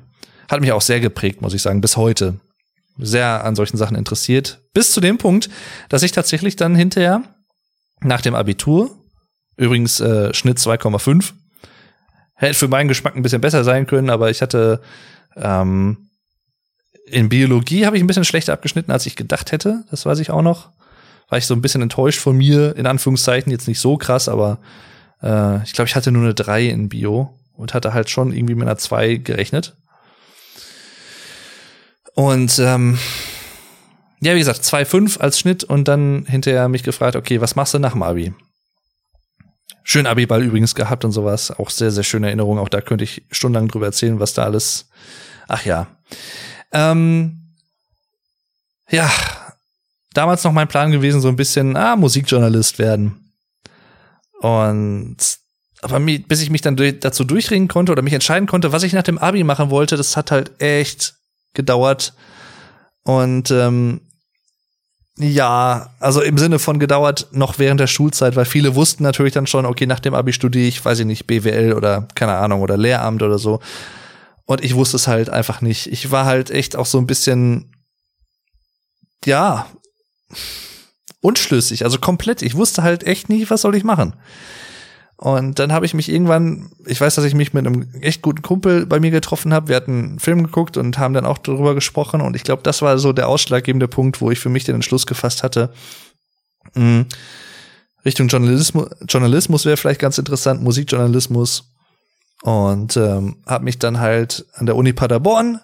Hat 0.49 0.61
mich 0.61 0.72
auch 0.72 0.81
sehr 0.81 0.99
geprägt, 0.99 1.41
muss 1.41 1.53
ich 1.53 1.61
sagen, 1.61 1.81
bis 1.81 1.97
heute 1.97 2.35
sehr 2.97 3.45
an 3.45 3.55
solchen 3.55 3.77
Sachen 3.77 3.95
interessiert. 3.95 4.61
Bis 4.73 4.91
zu 4.91 4.99
dem 4.99 5.18
Punkt, 5.18 5.49
dass 5.89 6.03
ich 6.03 6.11
tatsächlich 6.11 6.57
dann 6.57 6.76
hinterher 6.76 7.23
nach 8.01 8.22
dem 8.22 8.35
Abitur, 8.35 8.91
übrigens 9.55 9.99
äh, 10.01 10.34
Schnitt 10.34 10.57
2,5, 10.57 11.31
hätte 12.35 12.53
für 12.55 12.68
meinen 12.68 12.89
Geschmack 12.89 13.15
ein 13.15 13.22
bisschen 13.22 13.41
besser 13.41 13.63
sein 13.63 13.88
können, 13.88 14.09
aber 14.09 14.30
ich 14.30 14.41
hatte 14.41 14.81
ähm, 15.38 16.09
in 17.11 17.29
Biologie 17.29 17.85
habe 17.85 17.97
ich 17.97 18.03
ein 18.03 18.07
bisschen 18.07 18.25
schlechter 18.25 18.53
abgeschnitten, 18.53 18.91
als 18.91 19.05
ich 19.05 19.15
gedacht 19.15 19.51
hätte. 19.51 19.83
Das 19.91 20.05
weiß 20.05 20.19
ich 20.19 20.31
auch 20.31 20.41
noch. 20.41 20.69
War 21.29 21.38
ich 21.38 21.45
so 21.45 21.53
ein 21.53 21.61
bisschen 21.61 21.81
enttäuscht 21.81 22.19
von 22.19 22.38
mir, 22.38 22.75
in 22.75 22.85
Anführungszeichen, 22.85 23.51
jetzt 23.51 23.67
nicht 23.67 23.79
so 23.79 23.97
krass, 23.97 24.27
aber 24.27 24.59
äh, 25.21 25.63
ich 25.63 25.73
glaube, 25.73 25.88
ich 25.88 25.95
hatte 25.95 26.11
nur 26.11 26.23
eine 26.23 26.33
3 26.33 26.67
in 26.67 26.89
Bio 26.89 27.38
und 27.55 27.73
hatte 27.73 27.93
halt 27.93 28.09
schon 28.09 28.33
irgendwie 28.33 28.55
mit 28.55 28.67
einer 28.67 28.77
2 28.77 29.15
gerechnet. 29.15 29.75
Und 32.13 32.59
ähm, 32.59 32.97
ja, 34.21 34.35
wie 34.35 34.39
gesagt, 34.39 34.61
2,5 34.61 35.19
als 35.19 35.39
Schnitt 35.39 35.63
und 35.63 35.88
dann 35.88 36.25
hinterher 36.27 36.67
mich 36.69 36.83
gefragt, 36.83 37.15
okay, 37.15 37.41
was 37.41 37.55
machst 37.55 37.73
du 37.73 37.79
nach 37.79 37.93
dem 37.93 38.03
Abi? 38.03 38.33
Schön 39.83 40.05
Abi-Ball 40.05 40.43
übrigens 40.43 40.75
gehabt 40.75 41.05
und 41.05 41.11
sowas. 41.11 41.51
Auch 41.51 41.69
sehr, 41.69 41.91
sehr 41.91 42.03
schöne 42.03 42.27
Erinnerung. 42.27 42.59
Auch 42.59 42.69
da 42.69 42.81
könnte 42.81 43.03
ich 43.03 43.23
stundenlang 43.31 43.67
drüber 43.67 43.88
erzählen, 43.88 44.19
was 44.19 44.33
da 44.33 44.43
alles. 44.43 44.89
Ach 45.47 45.65
ja. 45.65 45.88
Ähm, 46.72 47.56
ja, 48.89 49.10
damals 50.14 50.43
noch 50.43 50.52
mein 50.52 50.68
Plan 50.68 50.91
gewesen, 50.91 51.22
so 51.22 51.27
ein 51.27 51.35
bisschen, 51.35 51.76
ah, 51.76 51.95
Musikjournalist 51.95 52.80
werden. 52.80 53.34
Und 54.39 55.18
aber 55.81 55.99
bis 55.99 56.41
ich 56.41 56.52
mich 56.52 56.61
dann 56.61 56.76
dazu 56.76 57.23
durchringen 57.23 57.68
konnte 57.68 57.91
oder 57.91 58.03
mich 58.03 58.14
entscheiden 58.14 58.48
konnte, 58.48 58.72
was 58.72 58.84
ich 58.84 58.93
nach 58.93 59.03
dem 59.03 59.18
Abi 59.18 59.43
machen 59.43 59.72
wollte, 59.72 59.98
das 59.98 60.15
hat 60.15 60.30
halt 60.30 60.61
echt 60.61 61.15
gedauert. 61.53 62.14
Und 63.03 63.49
ähm, 63.49 64.02
ja, 65.18 65.89
also 65.99 66.22
im 66.22 66.38
Sinne 66.38 66.60
von 66.60 66.80
gedauert 66.80 67.27
noch 67.31 67.57
während 67.57 67.80
der 67.80 67.88
Schulzeit, 67.88 68.35
weil 68.35 68.45
viele 68.45 68.76
wussten 68.76 69.03
natürlich 69.03 69.34
dann 69.34 69.48
schon, 69.48 69.65
okay, 69.65 69.88
nach 69.88 69.99
dem 69.99 70.14
Abi 70.14 70.34
studiere 70.34 70.68
ich, 70.68 70.85
weiß 70.85 70.99
ich 70.99 71.06
nicht, 71.06 71.26
BWL 71.26 71.73
oder 71.73 72.07
keine 72.14 72.34
Ahnung 72.35 72.61
oder 72.61 72.77
Lehramt 72.77 73.23
oder 73.23 73.39
so. 73.39 73.60
Und 74.52 74.61
ich 74.65 74.76
wusste 74.76 74.98
es 74.98 75.07
halt 75.07 75.30
einfach 75.30 75.61
nicht. 75.61 75.88
Ich 75.88 76.11
war 76.11 76.26
halt 76.26 76.52
echt 76.52 76.76
auch 76.76 76.86
so 76.86 76.98
ein 76.98 77.07
bisschen, 77.07 77.72
ja, 79.23 79.65
unschlüssig, 81.22 81.86
also 81.86 81.99
komplett. 81.99 82.41
Ich 82.41 82.56
wusste 82.56 82.84
halt 82.84 83.06
echt 83.06 83.30
nicht, 83.30 83.49
was 83.49 83.61
soll 83.61 83.78
ich 83.78 83.86
machen. 83.86 84.14
Und 85.15 85.57
dann 85.60 85.72
habe 85.72 85.86
ich 85.86 85.94
mich 85.94 86.10
irgendwann, 86.10 86.69
ich 86.86 86.99
weiß, 86.99 87.15
dass 87.15 87.23
ich 87.23 87.34
mich 87.34 87.53
mit 87.53 87.65
einem 87.65 87.94
echt 88.02 88.22
guten 88.22 88.41
Kumpel 88.41 88.86
bei 88.86 88.99
mir 88.99 89.11
getroffen 89.11 89.53
habe. 89.53 89.69
Wir 89.69 89.78
hatten 89.78 90.03
einen 90.03 90.19
Film 90.19 90.44
geguckt 90.44 90.76
und 90.76 90.98
haben 90.98 91.14
dann 91.14 91.26
auch 91.26 91.38
darüber 91.38 91.73
gesprochen. 91.73 92.19
Und 92.19 92.36
ich 92.36 92.44
glaube, 92.44 92.61
das 92.61 92.82
war 92.82 92.98
so 92.98 93.14
der 93.14 93.30
ausschlaggebende 93.30 93.88
Punkt, 93.88 94.19
wo 94.19 94.32
ich 94.32 94.40
für 94.40 94.49
mich 94.49 94.65
den 94.65 94.76
Entschluss 94.76 95.06
gefasst 95.06 95.44
hatte. 95.44 95.72
Hm, 96.73 97.06
Richtung 98.03 98.28
Journalismus, 98.28 98.90
Journalismus 99.07 99.64
wäre 99.64 99.78
vielleicht 99.78 100.02
ganz 100.02 100.18
interessant, 100.18 100.61
Musikjournalismus. 100.61 101.70
Und 102.41 102.97
ähm, 102.97 103.43
habe 103.45 103.65
mich 103.65 103.77
dann 103.77 103.99
halt 103.99 104.45
an 104.53 104.65
der 104.65 104.76
Uni 104.76 104.93
Paderborn 104.93 105.59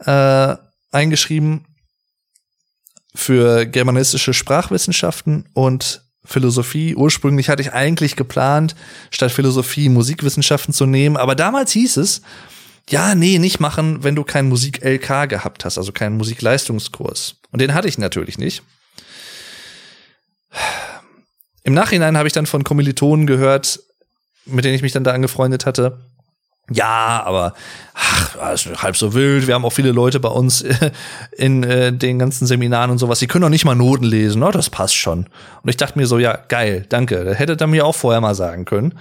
äh, 0.00 0.56
eingeschrieben 0.92 1.64
für 3.14 3.64
germanistische 3.64 4.34
Sprachwissenschaften 4.34 5.48
und 5.54 6.02
Philosophie. 6.24 6.94
Ursprünglich 6.94 7.48
hatte 7.48 7.62
ich 7.62 7.72
eigentlich 7.72 8.16
geplant, 8.16 8.74
statt 9.10 9.32
Philosophie 9.32 9.88
Musikwissenschaften 9.88 10.74
zu 10.74 10.84
nehmen, 10.86 11.16
aber 11.16 11.34
damals 11.34 11.72
hieß 11.72 11.96
es, 11.96 12.22
ja, 12.88 13.14
nee, 13.14 13.38
nicht 13.38 13.58
machen, 13.58 14.04
wenn 14.04 14.14
du 14.14 14.22
keinen 14.22 14.48
Musik-LK 14.48 15.28
gehabt 15.28 15.64
hast, 15.64 15.78
also 15.78 15.92
keinen 15.92 16.16
Musikleistungskurs. 16.16 17.36
Und 17.50 17.60
den 17.60 17.74
hatte 17.74 17.88
ich 17.88 17.98
natürlich 17.98 18.38
nicht. 18.38 18.62
Im 21.64 21.74
Nachhinein 21.74 22.16
habe 22.16 22.28
ich 22.28 22.32
dann 22.32 22.46
von 22.46 22.62
Kommilitonen 22.62 23.26
gehört, 23.26 23.80
mit 24.46 24.64
denen 24.64 24.74
ich 24.74 24.82
mich 24.82 24.92
dann 24.92 25.04
da 25.04 25.12
angefreundet 25.12 25.66
hatte, 25.66 25.98
ja, 26.70 27.22
aber 27.24 27.54
ach, 27.94 28.36
halb 28.82 28.96
so 28.96 29.14
wild. 29.14 29.46
Wir 29.46 29.54
haben 29.54 29.64
auch 29.64 29.72
viele 29.72 29.92
Leute 29.92 30.18
bei 30.18 30.28
uns 30.28 30.64
in 31.36 31.62
äh, 31.62 31.92
den 31.92 32.18
ganzen 32.18 32.46
Seminaren 32.46 32.90
und 32.90 32.98
sowas. 32.98 33.20
Die 33.20 33.28
können 33.28 33.44
auch 33.44 33.50
nicht 33.50 33.64
mal 33.64 33.76
Noten 33.76 34.04
lesen. 34.04 34.42
Oh, 34.42 34.50
das 34.50 34.68
passt 34.68 34.96
schon. 34.96 35.26
Und 35.62 35.68
ich 35.68 35.76
dachte 35.76 35.96
mir 35.96 36.06
so, 36.06 36.18
ja, 36.18 36.36
geil, 36.48 36.84
danke. 36.88 37.24
Das 37.24 37.38
hättet 37.38 37.62
ihr 37.62 37.66
mir 37.68 37.86
auch 37.86 37.94
vorher 37.94 38.20
mal 38.20 38.34
sagen 38.34 38.64
können. 38.64 38.98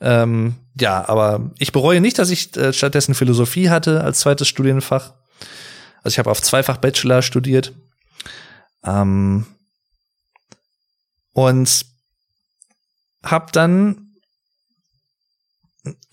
Ähm, 0.00 0.54
ja, 0.80 1.08
aber 1.08 1.50
ich 1.58 1.72
bereue 1.72 2.00
nicht, 2.00 2.20
dass 2.20 2.30
ich 2.30 2.56
äh, 2.56 2.72
stattdessen 2.72 3.16
Philosophie 3.16 3.68
hatte 3.68 4.04
als 4.04 4.20
zweites 4.20 4.46
Studienfach. 4.46 5.12
Also 6.04 6.14
ich 6.14 6.18
habe 6.20 6.30
auf 6.30 6.40
Zweifach 6.40 6.76
Bachelor 6.76 7.22
studiert. 7.22 7.72
Ähm, 8.84 9.44
und 11.32 11.84
habe 13.24 13.46
dann 13.50 14.07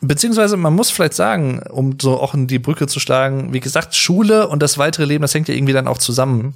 Beziehungsweise 0.02 0.58
man 0.58 0.74
muss 0.74 0.92
vielleicht 0.92 1.14
sagen, 1.14 1.62
um 1.70 1.98
so 2.00 2.20
auch 2.20 2.34
in 2.34 2.48
die 2.48 2.60
Brücke 2.60 2.88
zu 2.88 3.00
schlagen, 3.00 3.54
wie 3.54 3.60
gesagt, 3.60 3.96
Schule 3.96 4.48
und 4.48 4.62
das 4.62 4.78
weitere 4.78 5.06
Leben, 5.06 5.22
das 5.22 5.34
hängt 5.34 5.48
ja 5.48 5.56
irgendwie 5.56 5.74
dann 5.74 5.88
auch 5.88 5.98
zusammen. 5.98 6.54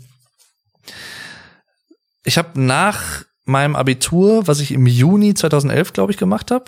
Ich 2.24 2.38
habe 2.38 2.60
nach 2.62 3.24
meinem 3.46 3.76
Abitur, 3.76 4.48
was 4.48 4.60
ich 4.60 4.72
im 4.72 4.86
Juni 4.86 5.34
2011, 5.34 5.94
glaube 5.94 6.12
ich, 6.12 6.18
gemacht 6.18 6.52
habe, 6.52 6.66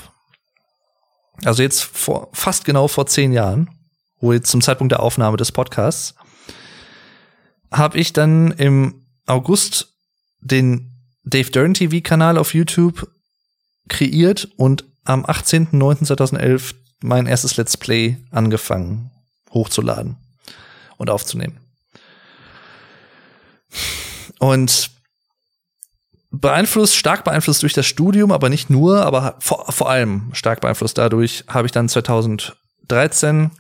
also 1.44 1.64
jetzt 1.64 1.84
vor 1.84 2.30
fast 2.34 2.66
genau 2.66 2.88
vor 2.88 3.06
zehn 3.06 3.32
Jahren, 3.32 3.70
wo 4.20 4.34
jetzt 4.34 4.50
zum 4.50 4.62
Zeitpunkt 4.62 4.92
der 4.92 5.02
Aufnahme 5.02 5.38
des 5.38 5.52
Podcasts, 5.52 6.16
habe 7.72 7.98
ich 7.98 8.14
dann 8.14 8.52
im 8.52 9.06
August 9.26 9.96
den 10.40 10.92
Dave 11.24 11.52
Dern 11.52 11.74
TV 11.74 12.02
Kanal 12.02 12.38
auf 12.38 12.54
YouTube 12.54 13.10
kreiert 13.88 14.50
und 14.58 14.86
am 15.04 15.26
18.09.2011 15.26 16.76
mein 17.02 17.26
erstes 17.26 17.58
Let's 17.58 17.78
Play 17.78 18.18
angefangen 18.32 19.12
hochzuladen 19.52 20.18
und 20.98 21.10
aufzunehmen. 21.10 21.60
Und 24.40 24.92
beeinflusst, 26.32 26.96
stark 26.96 27.24
beeinflusst 27.24 27.64
durch 27.64 27.74
das 27.74 27.86
Studium, 27.86 28.32
aber 28.32 28.50
nicht 28.50 28.70
nur, 28.70 29.06
aber 29.06 29.36
vor, 29.40 29.72
vor 29.72 29.90
allem 29.90 30.30
stark 30.34 30.62
beeinflusst 30.62 30.98
dadurch, 30.98 31.44
habe 31.48 31.68
ich 31.68 31.72
dann 31.72 31.90
2013 31.90 33.52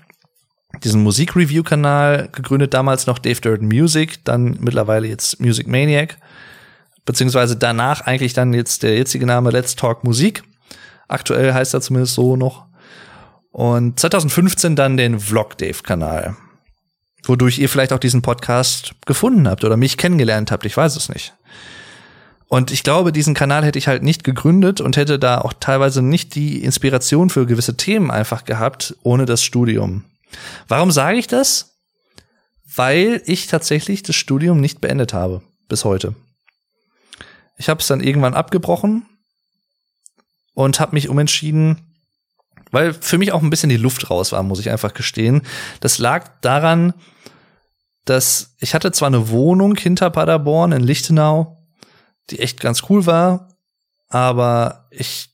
diesen 0.83 1.03
Musik-Review-Kanal 1.03 2.29
gegründet, 2.31 2.73
damals 2.73 3.05
noch 3.05 3.19
Dave 3.19 3.41
Durden 3.41 3.67
Music, 3.67 4.23
dann 4.23 4.57
mittlerweile 4.61 5.07
jetzt 5.07 5.41
Music 5.41 5.67
Maniac, 5.67 6.17
beziehungsweise 7.05 7.57
danach 7.57 8.01
eigentlich 8.01 8.33
dann 8.33 8.53
jetzt 8.53 8.83
der 8.83 8.95
jetzige 8.95 9.25
Name 9.25 9.51
Let's 9.51 9.75
Talk 9.75 10.03
Musik. 10.03 10.43
Aktuell 11.11 11.53
heißt 11.53 11.73
er 11.73 11.81
zumindest 11.81 12.15
so 12.15 12.35
noch. 12.35 12.65
Und 13.51 13.99
2015 13.99 14.75
dann 14.75 14.95
den 14.95 15.19
Vlog 15.19 15.57
Dave 15.57 15.83
Kanal. 15.83 16.37
wodurch 17.23 17.59
ihr 17.59 17.69
vielleicht 17.69 17.93
auch 17.93 17.99
diesen 17.99 18.23
Podcast 18.23 18.95
gefunden 19.05 19.47
habt 19.47 19.63
oder 19.63 19.77
mich 19.77 19.97
kennengelernt 19.97 20.51
habt. 20.51 20.65
Ich 20.65 20.75
weiß 20.75 20.95
es 20.95 21.07
nicht. 21.07 21.33
Und 22.47 22.71
ich 22.71 22.81
glaube, 22.81 23.11
diesen 23.11 23.35
Kanal 23.35 23.63
hätte 23.63 23.77
ich 23.77 23.87
halt 23.87 24.01
nicht 24.01 24.23
gegründet 24.23 24.81
und 24.81 24.97
hätte 24.97 25.19
da 25.19 25.39
auch 25.39 25.53
teilweise 25.53 26.01
nicht 26.01 26.33
die 26.33 26.63
Inspiration 26.63 27.29
für 27.29 27.45
gewisse 27.45 27.77
Themen 27.77 28.09
einfach 28.09 28.43
gehabt, 28.43 28.95
ohne 29.03 29.25
das 29.25 29.43
Studium. 29.43 30.03
Warum 30.67 30.89
sage 30.89 31.19
ich 31.19 31.27
das? 31.27 31.77
Weil 32.75 33.21
ich 33.25 33.47
tatsächlich 33.47 34.01
das 34.01 34.15
Studium 34.15 34.59
nicht 34.59 34.81
beendet 34.81 35.13
habe 35.13 35.43
bis 35.69 35.85
heute. 35.85 36.15
Ich 37.57 37.69
habe 37.69 37.81
es 37.81 37.87
dann 37.87 38.01
irgendwann 38.01 38.33
abgebrochen 38.33 39.05
und 40.53 40.79
habe 40.79 40.93
mich 40.93 41.09
umentschieden, 41.09 41.93
weil 42.71 42.93
für 42.93 43.17
mich 43.17 43.31
auch 43.31 43.41
ein 43.41 43.49
bisschen 43.49 43.69
die 43.69 43.77
Luft 43.77 44.09
raus 44.09 44.31
war, 44.31 44.43
muss 44.43 44.59
ich 44.59 44.69
einfach 44.69 44.93
gestehen. 44.93 45.41
Das 45.79 45.97
lag 45.97 46.29
daran, 46.41 46.93
dass 48.05 48.55
ich 48.59 48.73
hatte 48.73 48.91
zwar 48.91 49.07
eine 49.07 49.29
Wohnung 49.29 49.75
hinter 49.75 50.09
Paderborn 50.09 50.71
in 50.71 50.81
Lichtenau, 50.81 51.57
die 52.29 52.39
echt 52.39 52.59
ganz 52.59 52.83
cool 52.89 53.05
war, 53.05 53.49
aber 54.09 54.87
ich 54.89 55.29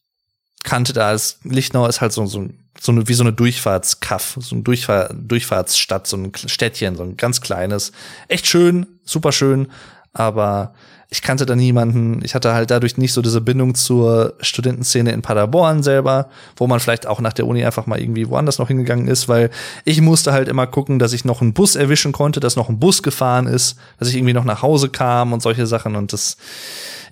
kannte 0.63 0.93
da, 0.93 1.09
als 1.09 1.39
Lichtenau 1.43 1.87
ist 1.87 2.01
halt 2.01 2.11
so, 2.11 2.25
so, 2.25 2.49
so 2.79 2.91
eine, 2.91 3.07
wie 3.07 3.13
so 3.13 3.23
eine 3.23 3.33
Durchfahrtskaff, 3.33 4.37
so 4.39 4.55
eine 4.55 4.63
Durchfahr 4.63 5.13
Durchfahrtsstadt, 5.13 6.07
so 6.07 6.17
ein 6.17 6.31
Städtchen, 6.35 6.95
so 6.95 7.03
ein 7.03 7.17
ganz 7.17 7.41
kleines. 7.41 7.91
Echt 8.27 8.47
schön, 8.47 8.85
super 9.03 9.31
schön, 9.31 9.71
aber 10.13 10.73
ich 11.09 11.21
kannte 11.21 11.45
da 11.45 11.55
niemanden. 11.55 12.19
Ich 12.23 12.35
hatte 12.35 12.53
halt 12.53 12.69
dadurch 12.69 12.97
nicht 12.97 13.13
so 13.13 13.21
diese 13.21 13.39
Bindung 13.39 13.75
zur 13.75 14.33
Studentenszene 14.41 15.11
in 15.11 15.21
Paderborn 15.21 15.81
selber, 15.81 16.29
wo 16.57 16.67
man 16.67 16.81
vielleicht 16.81 17.07
auch 17.07 17.21
nach 17.21 17.31
der 17.31 17.47
Uni 17.47 17.63
einfach 17.63 17.85
mal 17.85 17.99
irgendwie 17.99 18.27
woanders 18.27 18.59
noch 18.59 18.67
hingegangen 18.67 19.07
ist, 19.07 19.29
weil 19.29 19.49
ich 19.85 20.01
musste 20.01 20.33
halt 20.33 20.49
immer 20.49 20.67
gucken, 20.67 20.99
dass 20.99 21.13
ich 21.13 21.23
noch 21.23 21.41
einen 21.41 21.53
Bus 21.53 21.77
erwischen 21.77 22.11
konnte, 22.11 22.41
dass 22.41 22.57
noch 22.57 22.67
ein 22.67 22.79
Bus 22.79 23.03
gefahren 23.03 23.47
ist, 23.47 23.77
dass 23.99 24.09
ich 24.09 24.15
irgendwie 24.15 24.33
noch 24.33 24.43
nach 24.43 24.61
Hause 24.61 24.89
kam 24.89 25.31
und 25.31 25.41
solche 25.41 25.65
Sachen 25.65 25.95
und 25.95 26.11
das 26.11 26.37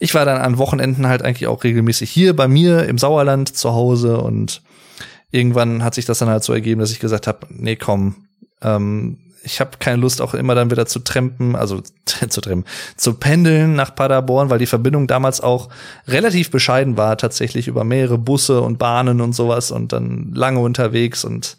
ich 0.02 0.14
war 0.14 0.26
dann 0.26 0.42
an 0.42 0.58
Wochenenden 0.58 1.08
halt 1.08 1.22
eigentlich 1.22 1.48
auch 1.48 1.64
regelmäßig 1.64 2.12
hier 2.12 2.36
bei 2.36 2.50
mir 2.50 2.86
im 2.86 2.98
Sauerland 2.98 3.56
zu 3.56 3.72
Hause 3.72 4.18
und 4.18 4.62
irgendwann 5.32 5.86
hat 5.86 5.96
sich 5.96 6.04
das 6.04 6.20
dann 6.20 6.28
halt 6.28 6.44
so 6.44 6.52
ergeben, 6.52 6.82
dass 6.82 6.92
ich 6.92 7.00
gesagt 7.00 7.28
habe, 7.28 7.48
nee, 7.50 7.78
komm, 7.78 8.28
ähm, 8.62 9.20
ich 9.46 9.60
habe 9.60 9.78
keine 9.80 10.02
Lust, 10.02 10.22
auch 10.22 10.34
immer 10.34 10.56
dann 10.56 10.72
wieder 10.72 10.86
zu 10.86 11.00
trampen, 11.00 11.56
also 11.56 11.82
zu 12.06 12.42
trampen, 12.42 12.66
zu 12.98 13.14
pendeln 13.14 13.76
nach 13.76 13.96
Paderborn, 13.96 14.50
weil 14.50 14.60
die 14.60 14.66
Verbindung 14.66 15.08
damals 15.08 15.40
auch 15.40 15.70
relativ 16.08 16.52
bescheiden 16.52 16.98
war, 16.98 17.18
tatsächlich 17.18 17.68
über 17.68 17.84
mehrere 17.84 18.18
Busse 18.18 18.62
und 18.62 18.78
Bahnen 18.78 19.22
und 19.22 19.34
sowas 19.34 19.72
und 19.72 19.94
dann 19.94 20.32
lange 20.34 20.60
unterwegs 20.60 21.24
und 21.24 21.58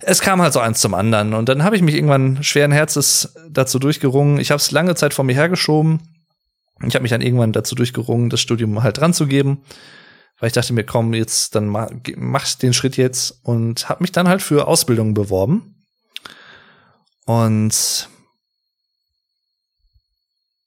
es 0.00 0.20
kam 0.20 0.42
halt 0.42 0.52
so 0.52 0.60
eins 0.60 0.80
zum 0.80 0.94
anderen. 0.94 1.32
Und 1.32 1.48
dann 1.48 1.64
habe 1.64 1.74
ich 1.74 1.82
mich 1.82 1.94
irgendwann 1.94 2.42
schweren 2.44 2.70
Herzens 2.70 3.34
dazu 3.50 3.78
durchgerungen. 3.78 4.38
Ich 4.38 4.50
habe 4.50 4.60
es 4.60 4.70
lange 4.70 4.94
Zeit 4.94 5.14
vor 5.14 5.24
mir 5.24 5.34
hergeschoben. 5.34 6.00
Ich 6.86 6.94
habe 6.94 7.02
mich 7.02 7.10
dann 7.10 7.22
irgendwann 7.22 7.52
dazu 7.52 7.74
durchgerungen, 7.74 8.28
das 8.28 8.40
Studium 8.40 8.82
halt 8.82 8.98
dran 8.98 9.14
zu 9.14 9.26
geben, 9.26 9.62
weil 10.38 10.48
ich 10.48 10.52
dachte 10.52 10.74
mir, 10.74 10.84
komm, 10.84 11.14
jetzt 11.14 11.54
dann 11.54 11.66
mach, 11.66 11.88
mach 12.16 12.54
den 12.56 12.74
Schritt 12.74 12.98
jetzt 12.98 13.40
und 13.42 13.88
habe 13.88 14.04
mich 14.04 14.12
dann 14.12 14.28
halt 14.28 14.42
für 14.42 14.68
Ausbildungen 14.68 15.14
beworben 15.14 15.75
und 17.26 18.08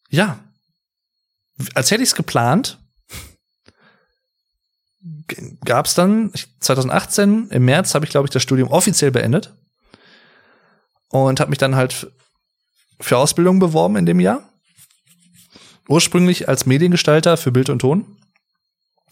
ja, 0.10 0.40
als 1.73 1.90
hätte 1.90 2.03
ich 2.03 2.10
es 2.10 2.15
geplant, 2.15 2.77
gab 5.65 5.86
es 5.86 5.94
dann 5.94 6.31
2018 6.60 7.49
im 7.49 7.65
März 7.65 7.95
habe 7.95 8.06
ich 8.06 8.11
glaube 8.11 8.27
ich 8.27 8.31
das 8.31 8.44
Studium 8.44 8.69
offiziell 8.69 9.11
beendet 9.11 9.53
und 11.10 11.40
habe 11.40 11.49
mich 11.49 11.57
dann 11.57 11.76
halt 11.76 12.11
für 12.99 13.18
Ausbildung 13.18 13.60
beworben 13.60 13.95
in 13.95 14.06
dem 14.06 14.19
Jahr. 14.19 14.44
Ursprünglich 15.88 16.48
als 16.48 16.65
Mediengestalter 16.65 17.38
für 17.38 17.52
Bild 17.52 17.69
und 17.69 17.80
Ton. 17.80 18.18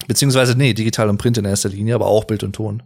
Beziehungsweise, 0.08 0.56
nee, 0.56 0.74
digital 0.74 1.10
und 1.10 1.18
Print 1.18 1.38
in 1.38 1.46
erster 1.46 1.70
Linie, 1.70 1.96
aber 1.96 2.06
auch 2.06 2.26
Bild 2.26 2.44
und 2.44 2.54
Ton. 2.54 2.84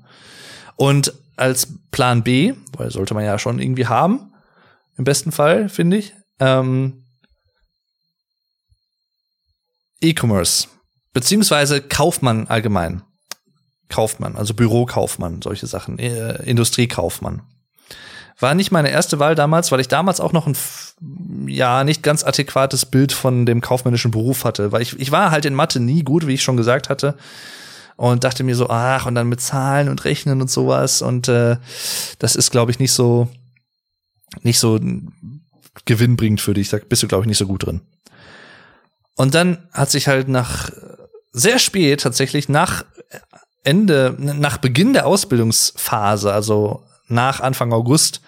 Und 0.78 1.14
als 1.36 1.68
Plan 1.92 2.24
B, 2.24 2.54
weil 2.78 2.92
sollte 2.92 3.14
man 3.14 3.26
ja 3.26 3.38
schon 3.38 3.60
irgendwie 3.60 3.88
haben, 3.88 4.31
im 4.98 5.04
besten 5.04 5.32
Fall, 5.32 5.70
finde 5.70 5.98
ich. 5.98 6.14
Ähm, 6.40 7.06
E-Commerce, 10.02 10.68
beziehungsweise 11.14 11.82
Kaufmann 11.82 12.48
allgemein. 12.48 13.04
Kaufmann, 13.90 14.36
also 14.36 14.54
Bürokaufmann, 14.54 15.42
solche 15.42 15.68
Sachen, 15.68 16.00
äh, 16.00 16.42
Industriekaufmann. 16.44 17.44
War 18.40 18.56
nicht 18.56 18.72
meine 18.72 18.90
erste 18.90 19.20
Wahl 19.20 19.36
damals, 19.36 19.72
weil 19.72 19.82
ich 19.82 19.88
damals 19.88 20.20
auch 20.20 20.34
noch 20.34 20.48
ein 20.48 20.58
ja 21.48 21.84
nicht 21.84 22.02
ganz 22.02 22.24
adäquates 22.24 22.88
Bild 22.88 23.12
von 23.12 23.46
dem 23.46 23.62
kaufmännischen 23.62 24.10
Beruf 24.10 24.46
hatte, 24.46 24.72
weil 24.72 24.82
ich 24.82 25.00
ich 25.00 25.12
war 25.12 25.30
halt 25.30 25.46
in 25.46 25.54
Mathe 25.54 25.80
nie 25.80 26.04
gut, 26.04 26.26
wie 26.26 26.34
ich 26.34 26.42
schon 26.42 26.58
gesagt 26.58 26.90
hatte 26.90 27.18
und 27.98 28.24
dachte 28.24 28.44
mir 28.44 28.56
so, 28.56 28.68
ach 28.70 29.06
und 29.06 29.14
dann 29.14 29.30
mit 29.30 29.42
Zahlen 29.42 29.90
und 29.90 30.06
Rechnen 30.06 30.42
und 30.42 30.50
sowas 30.50 31.04
und 31.04 31.28
äh, 31.28 31.58
das 32.18 32.36
ist 32.36 32.50
glaube 32.50 32.72
ich 32.72 32.80
nicht 32.80 32.94
so 32.94 33.28
nicht 34.42 34.60
so 34.60 34.80
gewinnbringend 35.86 36.42
für 36.42 36.54
dich. 36.54 36.70
Da 36.70 36.78
bist 36.78 37.04
du, 37.04 37.08
glaube 37.08 37.24
ich, 37.24 37.28
nicht 37.28 37.38
so 37.38 37.48
gut 37.48 37.66
drin. 37.66 37.82
Und 39.16 39.36
dann 39.36 39.68
hat 39.72 39.92
sich 39.92 40.08
halt 40.08 40.28
nach 40.28 40.72
sehr 41.32 41.60
spät 41.60 42.02
tatsächlich 42.02 42.50
nach 42.50 42.86
Ende, 43.64 44.16
nach 44.18 44.58
Beginn 44.58 44.94
der 44.94 45.06
Ausbildungsphase, 45.06 46.34
also 46.34 46.84
nach 47.08 47.40
Anfang 47.40 47.74
August, 47.74 48.22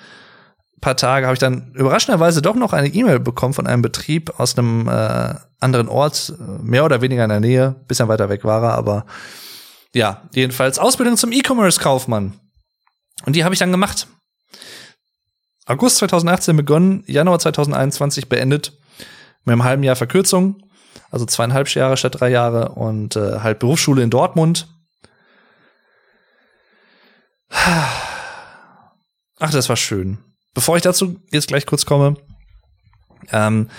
paar 0.84 0.98
Tage, 0.98 1.26
habe 1.26 1.34
ich 1.34 1.40
dann 1.40 1.72
überraschenderweise 1.74 2.42
doch 2.42 2.56
noch 2.56 2.74
eine 2.74 2.90
E-Mail 2.90 3.20
bekommen 3.20 3.54
von 3.54 3.66
einem 3.66 3.82
Betrieb 3.82 4.40
aus 4.40 4.58
einem 4.58 4.88
äh, 4.88 5.34
anderen 5.60 5.88
Ort, 5.88 6.34
mehr 6.62 6.86
oder 6.86 7.02
weniger 7.02 7.24
in 7.24 7.30
der 7.30 7.40
Nähe, 7.40 7.76
bisschen 7.88 8.10
weiter 8.10 8.30
weg 8.30 8.44
war 8.44 8.62
er, 8.62 8.74
aber 8.74 9.06
ja, 9.96 10.24
jedenfalls 10.34 10.80
Ausbildung 10.80 11.18
zum 11.18 11.32
E-Commerce-Kaufmann. 11.32 12.34
Und 13.26 13.36
die 13.36 13.44
habe 13.44 13.56
ich 13.56 13.60
dann 13.60 13.72
gemacht. 13.72 14.08
August 15.66 15.98
2018 15.98 16.58
begonnen, 16.58 17.04
Januar 17.08 17.40
2021 17.40 18.30
beendet, 18.30 18.74
mit 19.46 19.54
einem 19.54 19.64
halben 19.64 19.84
Jahr 19.84 19.96
Verkürzung, 19.96 20.64
also 21.12 21.26
zweieinhalb 21.26 21.74
Jahre 21.74 21.98
statt 21.98 22.20
drei 22.20 22.30
Jahre 22.30 22.70
und 22.70 23.16
äh, 23.16 23.40
halt 23.40 23.60
Berufsschule 23.60 24.04
in 24.04 24.10
Dortmund. 24.10 24.68
Ach, 29.40 29.52
das 29.52 29.70
war 29.70 29.76
schön. 29.76 30.20
Bevor 30.54 30.76
ich 30.76 30.84
dazu 30.84 31.20
jetzt 31.32 31.48
gleich 31.48 31.66
kurz 31.66 31.86
komme, 31.86 32.16
ähm, 33.32 33.70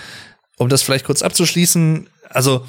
um 0.57 0.69
das 0.69 0.81
vielleicht 0.81 1.05
kurz 1.05 1.21
abzuschließen, 1.21 2.09
also 2.29 2.65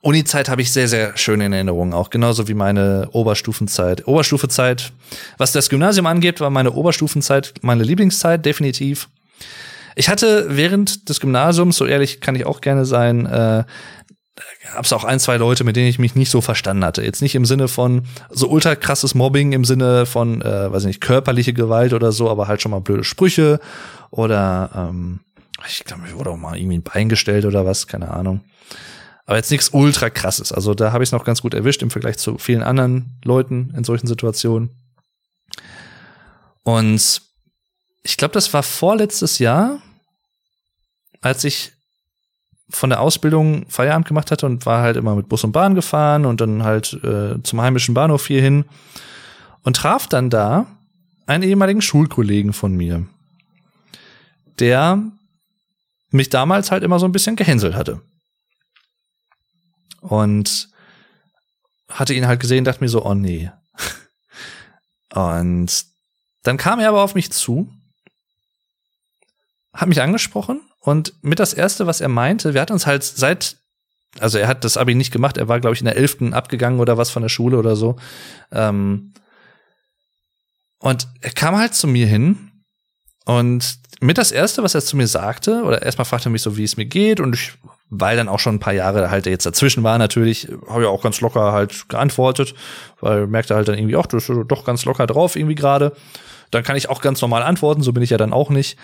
Uni-Zeit 0.00 0.48
habe 0.48 0.62
ich 0.62 0.72
sehr, 0.72 0.86
sehr 0.86 1.16
schöne 1.16 1.52
Erinnerungen, 1.52 1.92
auch 1.92 2.10
genauso 2.10 2.46
wie 2.46 2.54
meine 2.54 3.08
Oberstufenzeit. 3.12 4.06
Oberstufezeit, 4.06 4.92
was 5.38 5.52
das 5.52 5.68
Gymnasium 5.68 6.06
angeht, 6.06 6.40
war 6.40 6.50
meine 6.50 6.72
Oberstufenzeit 6.72 7.54
meine 7.62 7.82
Lieblingszeit, 7.82 8.46
definitiv. 8.46 9.08
Ich 9.96 10.08
hatte 10.08 10.46
während 10.50 11.08
des 11.08 11.18
Gymnasiums, 11.18 11.76
so 11.76 11.84
ehrlich 11.84 12.20
kann 12.20 12.36
ich 12.36 12.46
auch 12.46 12.60
gerne 12.60 12.84
sein, 12.84 13.26
äh, 13.26 13.64
gab 14.72 14.84
es 14.84 14.92
auch 14.92 15.02
ein, 15.02 15.18
zwei 15.18 15.36
Leute, 15.36 15.64
mit 15.64 15.74
denen 15.74 15.88
ich 15.88 15.98
mich 15.98 16.14
nicht 16.14 16.30
so 16.30 16.40
verstanden 16.40 16.84
hatte. 16.84 17.02
Jetzt 17.02 17.22
nicht 17.22 17.34
im 17.34 17.44
Sinne 17.44 17.66
von 17.66 18.02
so 18.30 18.48
ultra 18.48 18.76
krasses 18.76 19.16
Mobbing, 19.16 19.50
im 19.50 19.64
Sinne 19.64 20.06
von, 20.06 20.40
äh, 20.42 20.72
weiß 20.72 20.82
ich 20.82 20.88
nicht, 20.88 21.00
körperliche 21.00 21.52
Gewalt 21.52 21.92
oder 21.92 22.12
so, 22.12 22.30
aber 22.30 22.46
halt 22.46 22.62
schon 22.62 22.70
mal 22.70 22.80
blöde 22.80 23.02
Sprüche 23.02 23.58
oder 24.10 24.70
ähm, 24.74 25.20
ich 25.66 25.84
glaube, 25.84 26.02
mir 26.02 26.14
wurde 26.14 26.30
auch 26.30 26.36
mal 26.36 26.56
irgendwie 26.56 26.78
ein 26.78 26.82
Bein 26.82 27.08
gestellt 27.08 27.44
oder 27.44 27.66
was, 27.66 27.88
keine 27.88 28.12
Ahnung. 28.12 28.42
Aber 29.28 29.36
jetzt 29.36 29.50
nichts 29.50 29.68
ultra 29.74 30.08
krasses. 30.08 30.52
Also 30.52 30.72
da 30.72 30.90
habe 30.90 31.04
ich 31.04 31.08
es 31.10 31.12
noch 31.12 31.22
ganz 31.22 31.42
gut 31.42 31.52
erwischt 31.52 31.82
im 31.82 31.90
Vergleich 31.90 32.16
zu 32.16 32.38
vielen 32.38 32.62
anderen 32.62 33.18
Leuten 33.22 33.74
in 33.76 33.84
solchen 33.84 34.06
Situationen. 34.06 34.70
Und 36.62 37.20
ich 38.02 38.16
glaube, 38.16 38.32
das 38.32 38.54
war 38.54 38.62
vorletztes 38.62 39.38
Jahr, 39.38 39.82
als 41.20 41.44
ich 41.44 41.72
von 42.70 42.88
der 42.88 43.02
Ausbildung 43.02 43.66
Feierabend 43.68 44.08
gemacht 44.08 44.30
hatte 44.30 44.46
und 44.46 44.64
war 44.64 44.80
halt 44.80 44.96
immer 44.96 45.14
mit 45.14 45.28
Bus 45.28 45.44
und 45.44 45.52
Bahn 45.52 45.74
gefahren 45.74 46.24
und 46.24 46.40
dann 46.40 46.62
halt 46.62 46.94
äh, 47.04 47.42
zum 47.42 47.60
heimischen 47.60 47.92
Bahnhof 47.92 48.26
hier 48.26 48.40
hin 48.40 48.64
und 49.62 49.76
traf 49.76 50.06
dann 50.06 50.30
da 50.30 50.64
einen 51.26 51.42
ehemaligen 51.42 51.82
Schulkollegen 51.82 52.54
von 52.54 52.74
mir, 52.74 53.06
der 54.58 55.02
mich 56.12 56.30
damals 56.30 56.70
halt 56.70 56.82
immer 56.82 56.98
so 56.98 57.04
ein 57.04 57.12
bisschen 57.12 57.36
gehänselt 57.36 57.74
hatte. 57.74 58.00
Und 60.00 60.68
hatte 61.88 62.14
ihn 62.14 62.26
halt 62.26 62.40
gesehen, 62.40 62.64
dachte 62.64 62.82
mir 62.82 62.88
so, 62.88 63.04
oh 63.04 63.14
nee. 63.14 63.50
Und 65.14 65.86
dann 66.42 66.56
kam 66.56 66.80
er 66.80 66.90
aber 66.90 67.02
auf 67.02 67.14
mich 67.14 67.32
zu, 67.32 67.72
hat 69.72 69.88
mich 69.88 70.02
angesprochen 70.02 70.60
und 70.80 71.14
mit 71.22 71.38
das 71.38 71.54
erste, 71.54 71.86
was 71.86 72.00
er 72.00 72.08
meinte, 72.08 72.54
wir 72.54 72.60
hatten 72.60 72.74
uns 72.74 72.86
halt 72.86 73.02
seit, 73.04 73.56
also 74.20 74.38
er 74.38 74.48
hat 74.48 74.64
das 74.64 74.76
Abi 74.76 74.94
nicht 74.94 75.10
gemacht, 75.10 75.36
er 75.36 75.48
war, 75.48 75.60
glaube 75.60 75.74
ich, 75.74 75.80
in 75.80 75.86
der 75.86 75.96
elften 75.96 76.34
abgegangen 76.34 76.80
oder 76.80 76.98
was 76.98 77.10
von 77.10 77.22
der 77.22 77.28
Schule 77.28 77.58
oder 77.58 77.74
so. 77.74 77.96
Ähm, 78.52 79.14
und 80.78 81.08
er 81.20 81.32
kam 81.32 81.56
halt 81.56 81.74
zu 81.74 81.86
mir 81.88 82.06
hin 82.06 82.50
Und 83.28 83.80
mit 84.00 84.16
das 84.16 84.32
erste, 84.32 84.62
was 84.62 84.74
er 84.74 84.80
zu 84.80 84.96
mir 84.96 85.06
sagte, 85.06 85.62
oder 85.62 85.82
erstmal 85.82 86.06
fragte 86.06 86.30
er 86.30 86.32
mich 86.32 86.40
so, 86.40 86.56
wie 86.56 86.64
es 86.64 86.78
mir 86.78 86.86
geht, 86.86 87.20
und 87.20 87.34
ich, 87.34 87.58
weil 87.90 88.16
dann 88.16 88.28
auch 88.28 88.38
schon 88.38 88.56
ein 88.56 88.60
paar 88.60 88.74
Jahre 88.74 89.10
halt 89.10 89.26
jetzt 89.26 89.46
dazwischen 89.46 89.82
war, 89.82 89.98
natürlich, 89.98 90.48
habe 90.68 90.82
ich 90.82 90.88
auch 90.88 91.02
ganz 91.02 91.20
locker 91.20 91.52
halt 91.52 91.88
geantwortet, 91.88 92.54
weil 93.00 93.26
merkte 93.26 93.54
halt 93.54 93.68
dann 93.68 93.78
irgendwie, 93.78 93.96
ach, 93.96 94.06
du 94.06 94.16
bist 94.16 94.30
doch 94.48 94.64
ganz 94.64 94.84
locker 94.84 95.06
drauf 95.06 95.36
irgendwie 95.36 95.54
gerade. 95.54 95.92
Dann 96.50 96.62
kann 96.62 96.76
ich 96.76 96.88
auch 96.88 97.02
ganz 97.02 97.20
normal 97.20 97.42
antworten, 97.42 97.82
so 97.82 97.92
bin 97.92 98.02
ich 98.02 98.10
ja 98.10 98.16
dann 98.16 98.32
auch 98.32 98.50
nicht. 98.50 98.78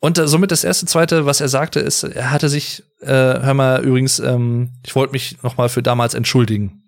Und 0.00 0.18
äh, 0.18 0.28
somit 0.28 0.50
das 0.50 0.64
erste, 0.64 0.86
zweite, 0.86 1.26
was 1.26 1.40
er 1.40 1.48
sagte, 1.48 1.80
ist, 1.80 2.02
er 2.02 2.30
hatte 2.30 2.48
sich, 2.48 2.82
äh, 3.00 3.06
hör 3.08 3.54
mal, 3.54 3.82
übrigens, 3.82 4.18
ähm, 4.18 4.72
ich 4.84 4.94
wollte 4.94 5.12
mich 5.12 5.42
noch 5.42 5.56
mal 5.56 5.68
für 5.68 5.82
damals 5.82 6.14
entschuldigen 6.14 6.82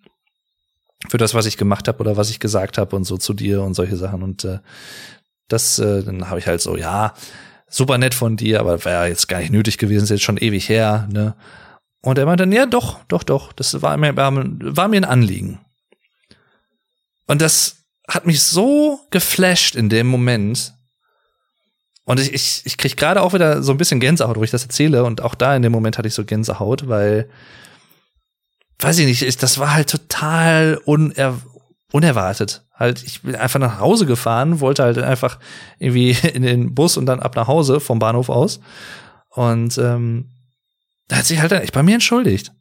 für 1.08 1.18
das, 1.18 1.34
was 1.34 1.46
ich 1.46 1.56
gemacht 1.56 1.88
habe 1.88 1.98
oder 2.00 2.16
was 2.16 2.30
ich 2.30 2.40
gesagt 2.40 2.78
habe 2.78 2.96
und 2.96 3.04
so 3.04 3.16
zu 3.16 3.34
dir 3.34 3.62
und 3.62 3.74
solche 3.74 3.96
Sachen. 3.96 4.22
Und 4.22 4.44
äh, 4.44 4.58
das, 5.48 5.78
äh, 5.78 6.02
dann 6.02 6.28
habe 6.28 6.38
ich 6.38 6.46
halt 6.46 6.60
so, 6.60 6.76
ja, 6.76 7.14
super 7.76 7.98
nett 7.98 8.14
von 8.14 8.36
dir, 8.36 8.60
aber 8.60 8.84
wäre 8.84 9.08
jetzt 9.08 9.28
gar 9.28 9.38
nicht 9.38 9.52
nötig 9.52 9.76
gewesen, 9.78 10.04
ist 10.04 10.10
jetzt 10.10 10.22
schon 10.22 10.38
ewig 10.38 10.68
her, 10.68 11.08
ne? 11.12 11.34
Und 12.00 12.18
er 12.18 12.26
meinte 12.26 12.42
dann, 12.42 12.52
ja, 12.52 12.66
doch, 12.66 13.02
doch, 13.08 13.24
doch, 13.24 13.52
das 13.52 13.82
war 13.82 13.96
mir, 13.96 14.16
war, 14.16 14.30
mir 14.30 14.96
ein 14.96 15.04
Anliegen. 15.04 15.60
Und 17.26 17.42
das 17.42 17.78
hat 18.08 18.26
mich 18.26 18.42
so 18.42 19.00
geflasht 19.10 19.74
in 19.74 19.88
dem 19.88 20.06
Moment. 20.06 20.74
Und 22.04 22.20
ich, 22.20 22.32
ich, 22.32 22.62
ich 22.64 22.78
krieg 22.78 22.96
gerade 22.96 23.20
auch 23.20 23.34
wieder 23.34 23.62
so 23.64 23.72
ein 23.72 23.78
bisschen 23.78 23.98
Gänsehaut, 23.98 24.36
wo 24.36 24.44
ich 24.44 24.52
das 24.52 24.62
erzähle. 24.62 25.02
Und 25.02 25.20
auch 25.20 25.34
da 25.34 25.56
in 25.56 25.62
dem 25.62 25.72
Moment 25.72 25.98
hatte 25.98 26.06
ich 26.06 26.14
so 26.14 26.24
Gänsehaut, 26.24 26.86
weil, 26.86 27.28
weiß 28.78 29.00
ich 29.00 29.06
nicht, 29.06 29.42
das 29.42 29.58
war 29.58 29.74
halt 29.74 29.90
total 29.90 30.80
uner 30.84 31.40
unerwartet. 31.92 32.64
Halt, 32.74 33.02
ich 33.02 33.22
bin 33.22 33.34
einfach 33.34 33.60
nach 33.60 33.80
Hause 33.80 34.06
gefahren, 34.06 34.60
wollte 34.60 34.82
halt 34.82 34.98
einfach 34.98 35.38
irgendwie 35.78 36.10
in 36.34 36.42
den 36.42 36.74
Bus 36.74 36.96
und 36.96 37.06
dann 37.06 37.20
ab 37.20 37.36
nach 37.36 37.48
Hause 37.48 37.80
vom 37.80 37.98
Bahnhof 37.98 38.28
aus. 38.28 38.60
Und 39.30 39.78
ähm, 39.78 40.30
da 41.08 41.16
hat 41.16 41.26
sich 41.26 41.40
halt 41.40 41.52
echt 41.52 41.72
bei 41.72 41.82
mir 41.82 41.94
entschuldigt. 41.94 42.52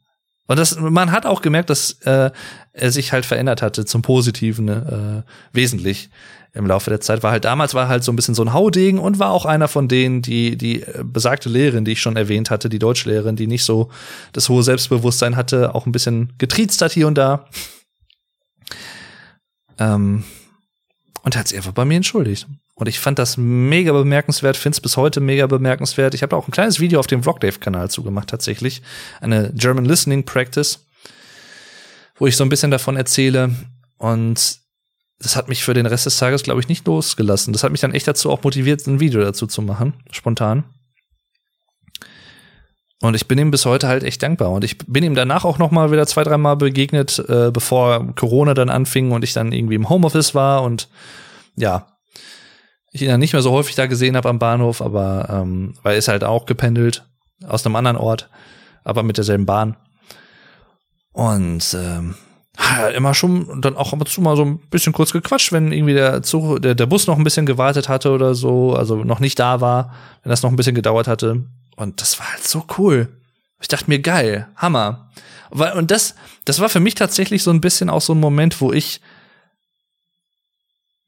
Und 0.46 0.58
das, 0.58 0.78
man 0.78 1.10
hat 1.10 1.26
auch 1.26 1.42
gemerkt, 1.42 1.70
dass 1.70 1.92
äh, 2.02 2.30
er 2.72 2.90
sich 2.92 3.12
halt 3.12 3.26
verändert 3.26 3.62
hatte 3.62 3.84
zum 3.84 4.02
Positiven, 4.02 4.68
äh, 4.68 5.22
wesentlich 5.52 6.08
im 6.52 6.66
Laufe 6.66 6.88
der 6.88 7.00
Zeit. 7.00 7.22
War 7.22 7.32
halt 7.32 7.44
damals 7.44 7.74
war 7.74 7.88
halt 7.88 8.04
so 8.04 8.12
ein 8.12 8.16
bisschen 8.16 8.34
so 8.34 8.42
ein 8.42 8.52
Haudegen 8.52 8.98
und 8.98 9.18
war 9.18 9.30
auch 9.30 9.44
einer 9.44 9.68
von 9.68 9.88
denen, 9.88 10.22
die 10.22 10.56
die 10.56 10.82
äh, 10.82 11.02
besagte 11.04 11.48
Lehrerin, 11.48 11.84
die 11.84 11.92
ich 11.92 12.00
schon 12.00 12.16
erwähnt 12.16 12.50
hatte, 12.50 12.68
die 12.68 12.78
Deutschlehrerin, 12.78 13.36
die 13.36 13.46
nicht 13.46 13.64
so 13.64 13.90
das 14.32 14.48
hohe 14.48 14.62
Selbstbewusstsein 14.62 15.36
hatte, 15.36 15.74
auch 15.74 15.84
ein 15.84 15.92
bisschen 15.92 16.32
getriezt 16.38 16.80
hat 16.80 16.92
hier 16.92 17.08
und 17.08 17.18
da. 17.18 17.46
Ähm, 19.78 20.24
und 21.22 21.36
hat 21.36 21.48
sich 21.48 21.56
einfach 21.56 21.72
bei 21.72 21.84
mir 21.84 21.96
entschuldigt. 21.96 22.46
Und 22.76 22.88
ich 22.88 23.00
fand 23.00 23.18
das 23.18 23.36
mega 23.36 23.92
bemerkenswert, 23.92 24.56
finde 24.56 24.76
es 24.76 24.80
bis 24.80 24.96
heute 24.96 25.20
mega 25.20 25.46
bemerkenswert. 25.46 26.14
Ich 26.14 26.22
habe 26.22 26.36
auch 26.36 26.46
ein 26.46 26.52
kleines 26.52 26.78
Video 26.78 27.00
auf 27.00 27.06
dem 27.06 27.22
Vlogdave-Kanal 27.22 27.90
zugemacht, 27.90 28.28
tatsächlich. 28.28 28.82
Eine 29.20 29.50
German 29.54 29.86
Listening 29.86 30.24
Practice, 30.24 30.86
wo 32.16 32.26
ich 32.26 32.36
so 32.36 32.44
ein 32.44 32.48
bisschen 32.48 32.70
davon 32.70 32.96
erzähle. 32.96 33.56
Und 33.98 34.58
das 35.18 35.36
hat 35.36 35.48
mich 35.48 35.64
für 35.64 35.74
den 35.74 35.86
Rest 35.86 36.06
des 36.06 36.18
Tages, 36.18 36.42
glaube 36.42 36.60
ich, 36.60 36.68
nicht 36.68 36.86
losgelassen. 36.86 37.52
Das 37.52 37.64
hat 37.64 37.72
mich 37.72 37.80
dann 37.80 37.94
echt 37.94 38.06
dazu 38.06 38.30
auch 38.30 38.42
motiviert, 38.42 38.86
ein 38.86 39.00
Video 39.00 39.22
dazu 39.22 39.46
zu 39.46 39.62
machen, 39.62 39.94
spontan. 40.12 40.64
Und 43.02 43.14
ich 43.14 43.28
bin 43.28 43.38
ihm 43.38 43.50
bis 43.50 43.66
heute 43.66 43.88
halt 43.88 44.04
echt 44.04 44.22
dankbar. 44.22 44.50
Und 44.50 44.64
ich 44.64 44.78
bin 44.78 45.04
ihm 45.04 45.14
danach 45.14 45.44
auch 45.44 45.58
noch 45.58 45.70
mal 45.70 45.90
wieder 45.92 46.06
zwei, 46.06 46.24
dreimal 46.24 46.56
begegnet, 46.56 47.18
äh, 47.28 47.50
bevor 47.50 48.14
Corona 48.14 48.54
dann 48.54 48.70
anfing 48.70 49.12
und 49.12 49.22
ich 49.22 49.34
dann 49.34 49.52
irgendwie 49.52 49.74
im 49.74 49.88
Homeoffice 49.88 50.34
war 50.34 50.62
und 50.62 50.88
ja, 51.56 51.86
ich 52.92 53.02
ihn 53.02 53.08
dann 53.08 53.20
nicht 53.20 53.34
mehr 53.34 53.42
so 53.42 53.52
häufig 53.52 53.74
da 53.74 53.86
gesehen 53.86 54.16
habe 54.16 54.28
am 54.28 54.38
Bahnhof, 54.38 54.80
aber 54.80 55.28
ähm, 55.30 55.74
weil 55.82 55.92
er 55.92 55.98
ist 55.98 56.08
halt 56.08 56.24
auch 56.24 56.46
gependelt 56.46 57.04
aus 57.46 57.66
einem 57.66 57.76
anderen 57.76 57.98
Ort, 57.98 58.30
aber 58.84 59.02
mit 59.02 59.18
derselben 59.18 59.44
Bahn. 59.44 59.76
Und 61.12 61.76
ähm, 61.78 62.14
immer 62.94 63.14
schon 63.14 63.60
dann 63.60 63.76
auch 63.76 63.92
ab 63.92 64.00
und 64.00 64.08
zu 64.08 64.20
mal 64.20 64.36
so 64.36 64.44
ein 64.44 64.58
bisschen 64.70 64.92
kurz 64.92 65.12
gequatscht, 65.12 65.52
wenn 65.52 65.72
irgendwie 65.72 65.94
der 65.94 66.22
Zug, 66.22 66.62
der, 66.62 66.74
der 66.74 66.86
Bus 66.86 67.06
noch 67.06 67.18
ein 67.18 67.24
bisschen 67.24 67.46
gewartet 67.46 67.88
hatte 67.88 68.10
oder 68.10 68.34
so, 68.34 68.74
also 68.74 69.04
noch 69.04 69.20
nicht 69.20 69.38
da 69.38 69.60
war, 69.60 69.92
wenn 70.22 70.30
das 70.30 70.42
noch 70.42 70.50
ein 70.50 70.56
bisschen 70.56 70.74
gedauert 70.74 71.06
hatte. 71.06 71.44
Und 71.76 72.00
das 72.00 72.18
war 72.18 72.32
halt 72.32 72.46
so 72.46 72.64
cool. 72.78 73.08
Ich 73.60 73.68
dachte 73.68 73.88
mir, 73.88 74.00
geil, 74.00 74.48
Hammer. 74.56 75.10
Und 75.50 75.90
das, 75.90 76.14
das 76.44 76.60
war 76.60 76.68
für 76.68 76.80
mich 76.80 76.94
tatsächlich 76.94 77.42
so 77.42 77.50
ein 77.50 77.60
bisschen 77.60 77.88
auch 77.88 78.00
so 78.00 78.14
ein 78.14 78.20
Moment, 78.20 78.60
wo 78.60 78.72
ich 78.72 79.00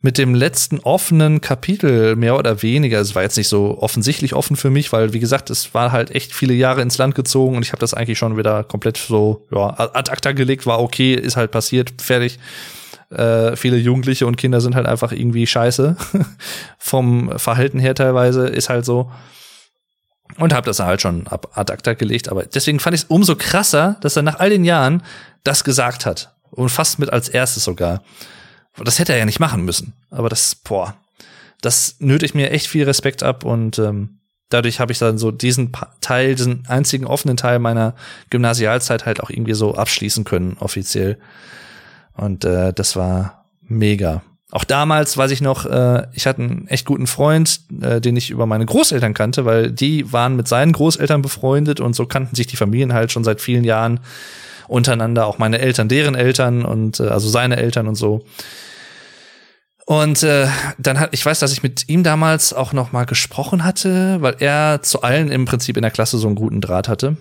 mit 0.01 0.17
dem 0.17 0.35
letzten 0.35 0.79
offenen 0.79 1.41
Kapitel 1.41 2.15
mehr 2.15 2.37
oder 2.37 2.63
weniger, 2.63 3.01
es 3.01 3.17
war 3.17 3.23
jetzt 3.23 3.37
nicht 3.37 3.49
so 3.49 3.79
offensichtlich 3.81 4.33
offen 4.33 4.55
für 4.57 4.71
mich, 4.71 4.93
weil 4.93 5.13
wie 5.13 5.19
gesagt, 5.19 5.51
es 5.51 5.75
war 5.75 5.91
halt 5.91 6.13
echt 6.13 6.33
viele 6.33 6.55
Jahre 6.55 6.83
ins 6.83 6.99
Land 6.99 7.17
gezogen 7.17 7.57
und 7.57 7.65
ich 7.65 7.73
habe 7.73 7.81
das 7.81 7.95
eigentlich 7.95 8.19
schon 8.19 8.37
wieder 8.37 8.63
komplett 8.63 8.97
so 8.97 9.47
ja, 9.51 9.75
ad 9.77 10.11
acta 10.11 10.33
gelegt, 10.33 10.67
war 10.67 10.81
okay, 10.81 11.15
ist 11.15 11.37
halt 11.37 11.51
passiert, 11.51 12.01
fertig. 12.01 12.39
Äh, 13.11 13.57
viele 13.57 13.77
Jugendliche 13.77 14.27
und 14.27 14.37
Kinder 14.37 14.61
sind 14.61 14.77
halt 14.77 14.87
einfach 14.87 15.11
irgendwie 15.11 15.47
scheiße 15.47 15.97
vom 16.79 17.37
Verhalten 17.37 17.81
her 17.81 17.95
teilweise, 17.97 18.47
ist 18.47 18.69
halt 18.69 18.85
so 18.85 19.11
und 20.39 20.55
habe 20.55 20.67
das 20.67 20.81
halt 20.81 21.03
schon 21.03 21.27
ab 21.27 21.51
ad 21.55 21.73
acta 21.73 21.95
gelegt. 21.95 22.29
Aber 22.29 22.45
deswegen 22.45 22.81
fand 22.81 22.95
ich 22.95 23.03
es 23.03 23.09
umso 23.09 23.37
krasser, 23.37 23.97
dass 24.01 24.17
er 24.17 24.23
nach 24.23 24.39
all 24.39 24.51
den 24.51 24.65
Jahren 24.65 25.03
das 25.45 25.65
gesagt 25.65 26.07
hat. 26.07 26.35
Und 26.51 26.71
fast 26.71 26.99
mit 26.99 27.13
als 27.13 27.29
erstes 27.29 27.65
sogar. 27.65 28.03
Das 28.83 28.99
hätte 28.99 29.13
er 29.13 29.19
ja 29.19 29.25
nicht 29.25 29.41
machen 29.41 29.65
müssen. 29.65 29.93
Aber 30.11 30.29
das, 30.29 30.55
boah, 30.55 30.97
das 31.61 31.97
nötigt 31.99 32.35
mir 32.35 32.51
echt 32.51 32.69
viel 32.69 32.85
Respekt 32.85 33.23
ab 33.23 33.45
und 33.45 33.79
ähm, 33.79 34.21
dadurch 34.49 34.81
habe 34.81 34.93
ich 34.93 34.99
dann 34.99 35.19
so 35.19 35.31
diesen 35.31 35.73
Teil, 36.01 36.35
diesen 36.35 36.67
einzigen 36.69 37.05
offenen 37.05 37.37
Teil 37.37 37.59
meiner 37.59 37.95
Gymnasialzeit 38.31 39.07
halt 39.07 39.21
auch 39.21 39.31
irgendwie 39.31 39.55
so 39.55 39.75
abschließen 39.75 40.25
können, 40.25 40.57
offiziell. 40.61 41.19
Und 42.15 42.45
äh, 42.45 42.73
das 42.73 42.97
war 42.97 43.45
mega. 43.63 44.23
Auch 44.51 44.65
damals 44.65 45.17
weiß 45.17 45.31
ich 45.31 45.43
noch, 45.43 45.67
äh, 45.67 46.07
ich 46.15 46.27
hatte 46.27 46.43
einen 46.43 46.69
echt 46.69 46.87
guten 46.87 47.07
Freund, 47.07 47.61
äh, 47.83 48.01
den 48.01 48.17
ich 48.17 48.31
über 48.31 48.47
meine 48.47 48.65
Großeltern 48.65 49.13
kannte, 49.13 49.45
weil 49.45 49.71
die 49.71 50.11
waren 50.11 50.37
mit 50.37 50.49
seinen 50.49 50.73
Großeltern 50.73 51.21
befreundet 51.21 51.81
und 51.81 51.95
so 51.95 52.07
kannten 52.07 52.35
sich 52.35 52.47
die 52.47 52.57
Familien 52.57 52.95
halt 52.95 53.13
schon 53.13 53.25
seit 53.25 53.43
vielen 53.43 53.65
Jahren 53.65 54.01
untereinander, 54.67 55.27
auch 55.27 55.39
meine 55.39 55.59
Eltern, 55.59 55.89
deren 55.89 56.15
Eltern 56.15 56.65
und 56.65 56.99
äh, 56.99 57.09
also 57.09 57.29
seine 57.29 57.57
Eltern 57.57 57.89
und 57.89 57.95
so. 57.95 58.25
Und 59.85 60.23
äh, 60.23 60.49
dann 60.79 61.01
hat, 61.01 61.11
ich 61.13 61.25
weiß, 61.25 61.39
dass 61.39 61.53
ich 61.53 61.63
mit 61.63 61.89
ihm 61.89 62.03
damals 62.03 62.53
auch 62.53 62.73
noch 62.73 62.93
mal 62.93 63.05
gesprochen 63.05 63.65
hatte, 63.65 64.21
weil 64.21 64.37
er 64.39 64.83
zu 64.83 65.03
allen 65.03 65.31
im 65.31 65.45
Prinzip 65.47 65.77
in 65.77 65.83
der 65.83 65.91
Klasse 65.91 66.19
so 66.19 66.27
einen 66.27 66.37
guten 66.37 66.61
Draht 66.61 66.89
hatte. 66.89 67.17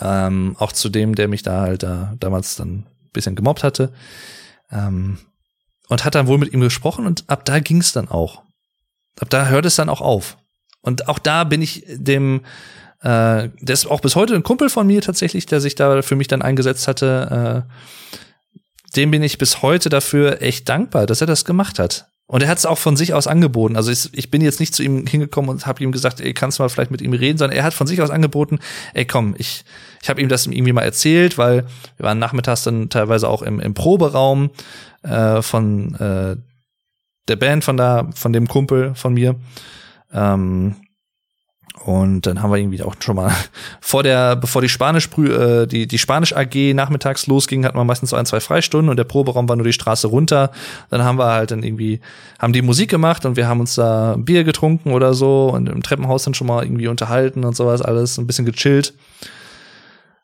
Ähm, 0.00 0.56
auch 0.58 0.72
zu 0.72 0.88
dem, 0.88 1.14
der 1.14 1.28
mich 1.28 1.42
da 1.42 1.60
halt 1.60 1.82
da 1.82 2.14
damals 2.18 2.56
dann 2.56 2.86
bisschen 3.12 3.34
gemobbt 3.34 3.62
hatte. 3.62 3.92
Ähm, 4.70 5.18
und 5.92 6.06
hat 6.06 6.14
dann 6.14 6.26
wohl 6.26 6.38
mit 6.38 6.54
ihm 6.54 6.60
gesprochen 6.60 7.06
und 7.06 7.24
ab 7.28 7.44
da 7.44 7.60
ging 7.60 7.78
es 7.78 7.92
dann 7.92 8.08
auch. 8.08 8.42
Ab 9.20 9.28
da 9.28 9.48
hört 9.48 9.66
es 9.66 9.76
dann 9.76 9.90
auch 9.90 10.00
auf. 10.00 10.38
Und 10.80 11.06
auch 11.06 11.18
da 11.18 11.44
bin 11.44 11.60
ich 11.60 11.84
dem, 11.86 12.40
äh, 13.00 13.50
der 13.60 13.74
ist 13.74 13.86
auch 13.86 14.00
bis 14.00 14.16
heute 14.16 14.34
ein 14.34 14.42
Kumpel 14.42 14.70
von 14.70 14.86
mir 14.86 15.02
tatsächlich, 15.02 15.44
der 15.44 15.60
sich 15.60 15.74
da 15.74 16.00
für 16.00 16.16
mich 16.16 16.28
dann 16.28 16.40
eingesetzt 16.40 16.88
hatte. 16.88 17.66
Äh, 17.68 18.16
dem 18.96 19.10
bin 19.10 19.22
ich 19.22 19.36
bis 19.36 19.60
heute 19.60 19.90
dafür 19.90 20.40
echt 20.40 20.66
dankbar, 20.68 21.06
dass 21.06 21.20
er 21.20 21.26
das 21.26 21.44
gemacht 21.44 21.78
hat. 21.78 22.10
Und 22.26 22.42
er 22.42 22.48
hat 22.48 22.58
es 22.58 22.66
auch 22.66 22.78
von 22.78 22.96
sich 22.96 23.12
aus 23.12 23.26
angeboten. 23.26 23.76
Also 23.76 23.90
ich, 23.90 24.08
ich 24.14 24.30
bin 24.30 24.40
jetzt 24.40 24.58
nicht 24.60 24.74
zu 24.74 24.82
ihm 24.82 25.06
hingekommen 25.06 25.50
und 25.50 25.66
habe 25.66 25.82
ihm 25.82 25.92
gesagt, 25.92 26.20
ey, 26.20 26.32
kannst 26.32 26.58
du 26.58 26.62
mal 26.62 26.68
vielleicht 26.68 26.90
mit 26.90 27.02
ihm 27.02 27.12
reden, 27.12 27.36
sondern 27.36 27.56
er 27.56 27.64
hat 27.64 27.74
von 27.74 27.86
sich 27.86 28.00
aus 28.00 28.10
angeboten, 28.10 28.58
ey, 28.94 29.04
komm, 29.04 29.34
ich, 29.36 29.64
ich 30.00 30.08
habe 30.08 30.20
ihm 30.20 30.28
das 30.28 30.46
irgendwie 30.46 30.72
mal 30.72 30.82
erzählt, 30.82 31.36
weil 31.36 31.66
wir 31.96 32.06
waren 32.06 32.18
nachmittags 32.18 32.62
dann 32.62 32.88
teilweise 32.88 33.28
auch 33.28 33.42
im, 33.42 33.60
im 33.60 33.74
Proberaum 33.74 34.50
äh, 35.02 35.42
von 35.42 35.94
äh, 35.96 36.36
der 37.28 37.36
Band 37.36 37.64
von 37.64 37.76
da, 37.76 38.08
von 38.14 38.32
dem 38.32 38.48
Kumpel 38.48 38.94
von 38.94 39.14
mir. 39.14 39.36
Ähm, 40.12 40.76
und 41.84 42.26
dann 42.26 42.42
haben 42.42 42.50
wir 42.50 42.58
irgendwie 42.58 42.82
auch 42.82 42.94
schon 43.00 43.16
mal 43.16 43.32
vor 43.80 44.02
der, 44.02 44.36
bevor 44.36 44.62
die 44.62 44.68
Spanisch, 44.68 45.08
äh, 45.18 45.66
die, 45.66 45.86
die 45.86 45.98
Spanisch 45.98 46.34
AG 46.34 46.74
nachmittags 46.74 47.26
losging, 47.26 47.64
hatten 47.64 47.76
wir 47.76 47.84
meistens 47.84 48.10
so 48.10 48.16
ein, 48.16 48.26
zwei 48.26 48.40
Freistunden 48.40 48.88
und 48.88 48.96
der 48.96 49.04
Proberaum 49.04 49.48
war 49.48 49.56
nur 49.56 49.66
die 49.66 49.72
Straße 49.72 50.06
runter. 50.06 50.52
Dann 50.90 51.02
haben 51.02 51.18
wir 51.18 51.26
halt 51.26 51.50
dann 51.50 51.62
irgendwie, 51.62 52.00
haben 52.38 52.52
die 52.52 52.62
Musik 52.62 52.90
gemacht 52.90 53.24
und 53.24 53.36
wir 53.36 53.48
haben 53.48 53.60
uns 53.60 53.74
da 53.74 54.16
Bier 54.18 54.44
getrunken 54.44 54.92
oder 54.92 55.14
so 55.14 55.48
und 55.48 55.68
im 55.68 55.82
Treppenhaus 55.82 56.24
dann 56.24 56.34
schon 56.34 56.46
mal 56.46 56.62
irgendwie 56.62 56.88
unterhalten 56.88 57.44
und 57.44 57.56
sowas 57.56 57.82
alles, 57.82 58.18
ein 58.18 58.26
bisschen 58.26 58.44
gechillt. 58.44 58.94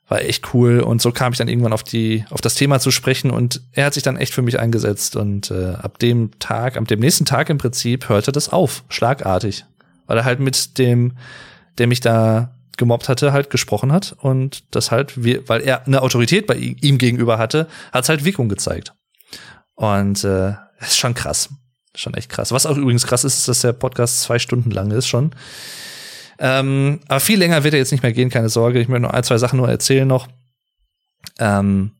War 0.08 0.22
echt 0.22 0.54
cool 0.54 0.80
und 0.80 1.02
so 1.02 1.12
kam 1.12 1.32
ich 1.32 1.38
dann 1.38 1.48
irgendwann 1.48 1.72
auf 1.72 1.82
die, 1.82 2.24
auf 2.30 2.40
das 2.40 2.54
Thema 2.54 2.78
zu 2.78 2.90
sprechen 2.90 3.30
und 3.30 3.62
er 3.72 3.86
hat 3.86 3.94
sich 3.94 4.02
dann 4.02 4.16
echt 4.16 4.32
für 4.32 4.42
mich 4.42 4.60
eingesetzt 4.60 5.16
und 5.16 5.50
äh, 5.50 5.74
ab 5.74 5.98
dem 5.98 6.30
Tag, 6.38 6.76
ab 6.76 6.86
dem 6.88 7.00
nächsten 7.00 7.24
Tag 7.24 7.50
im 7.50 7.58
Prinzip 7.58 8.08
hörte 8.08 8.32
das 8.32 8.50
auf, 8.50 8.84
schlagartig 8.88 9.64
weil 10.08 10.18
er 10.18 10.24
halt 10.24 10.40
mit 10.40 10.78
dem, 10.78 11.16
der 11.78 11.86
mich 11.86 12.00
da 12.00 12.56
gemobbt 12.76 13.08
hatte, 13.08 13.32
halt 13.32 13.50
gesprochen 13.50 13.92
hat 13.92 14.16
und 14.18 14.64
das 14.74 14.90
halt, 14.90 15.12
weil 15.48 15.60
er 15.60 15.86
eine 15.86 16.02
Autorität 16.02 16.46
bei 16.46 16.56
ihm 16.56 16.98
gegenüber 16.98 17.38
hatte, 17.38 17.68
hat 17.92 18.04
es 18.04 18.08
halt 18.08 18.24
Wirkung 18.24 18.48
gezeigt. 18.48 18.94
Und 19.74 20.24
äh, 20.24 20.54
ist 20.80 20.98
schon 20.98 21.14
krass. 21.14 21.50
Schon 21.94 22.14
echt 22.14 22.30
krass. 22.30 22.52
Was 22.52 22.66
auch 22.66 22.76
übrigens 22.76 23.06
krass 23.06 23.24
ist, 23.24 23.38
ist, 23.38 23.48
dass 23.48 23.60
der 23.60 23.72
Podcast 23.72 24.22
zwei 24.22 24.38
Stunden 24.38 24.70
lang 24.70 24.90
ist 24.90 25.06
schon. 25.06 25.32
Ähm, 26.38 27.00
aber 27.08 27.20
viel 27.20 27.38
länger 27.38 27.64
wird 27.64 27.74
er 27.74 27.80
jetzt 27.80 27.92
nicht 27.92 28.02
mehr 28.02 28.12
gehen, 28.12 28.30
keine 28.30 28.48
Sorge. 28.48 28.80
Ich 28.80 28.88
möchte 28.88 29.02
noch 29.02 29.12
ein, 29.12 29.24
zwei 29.24 29.38
Sachen 29.38 29.56
nur 29.56 29.68
erzählen 29.68 30.06
noch. 30.06 30.28
Ähm, 31.38 31.92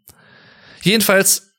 jedenfalls 0.83 1.51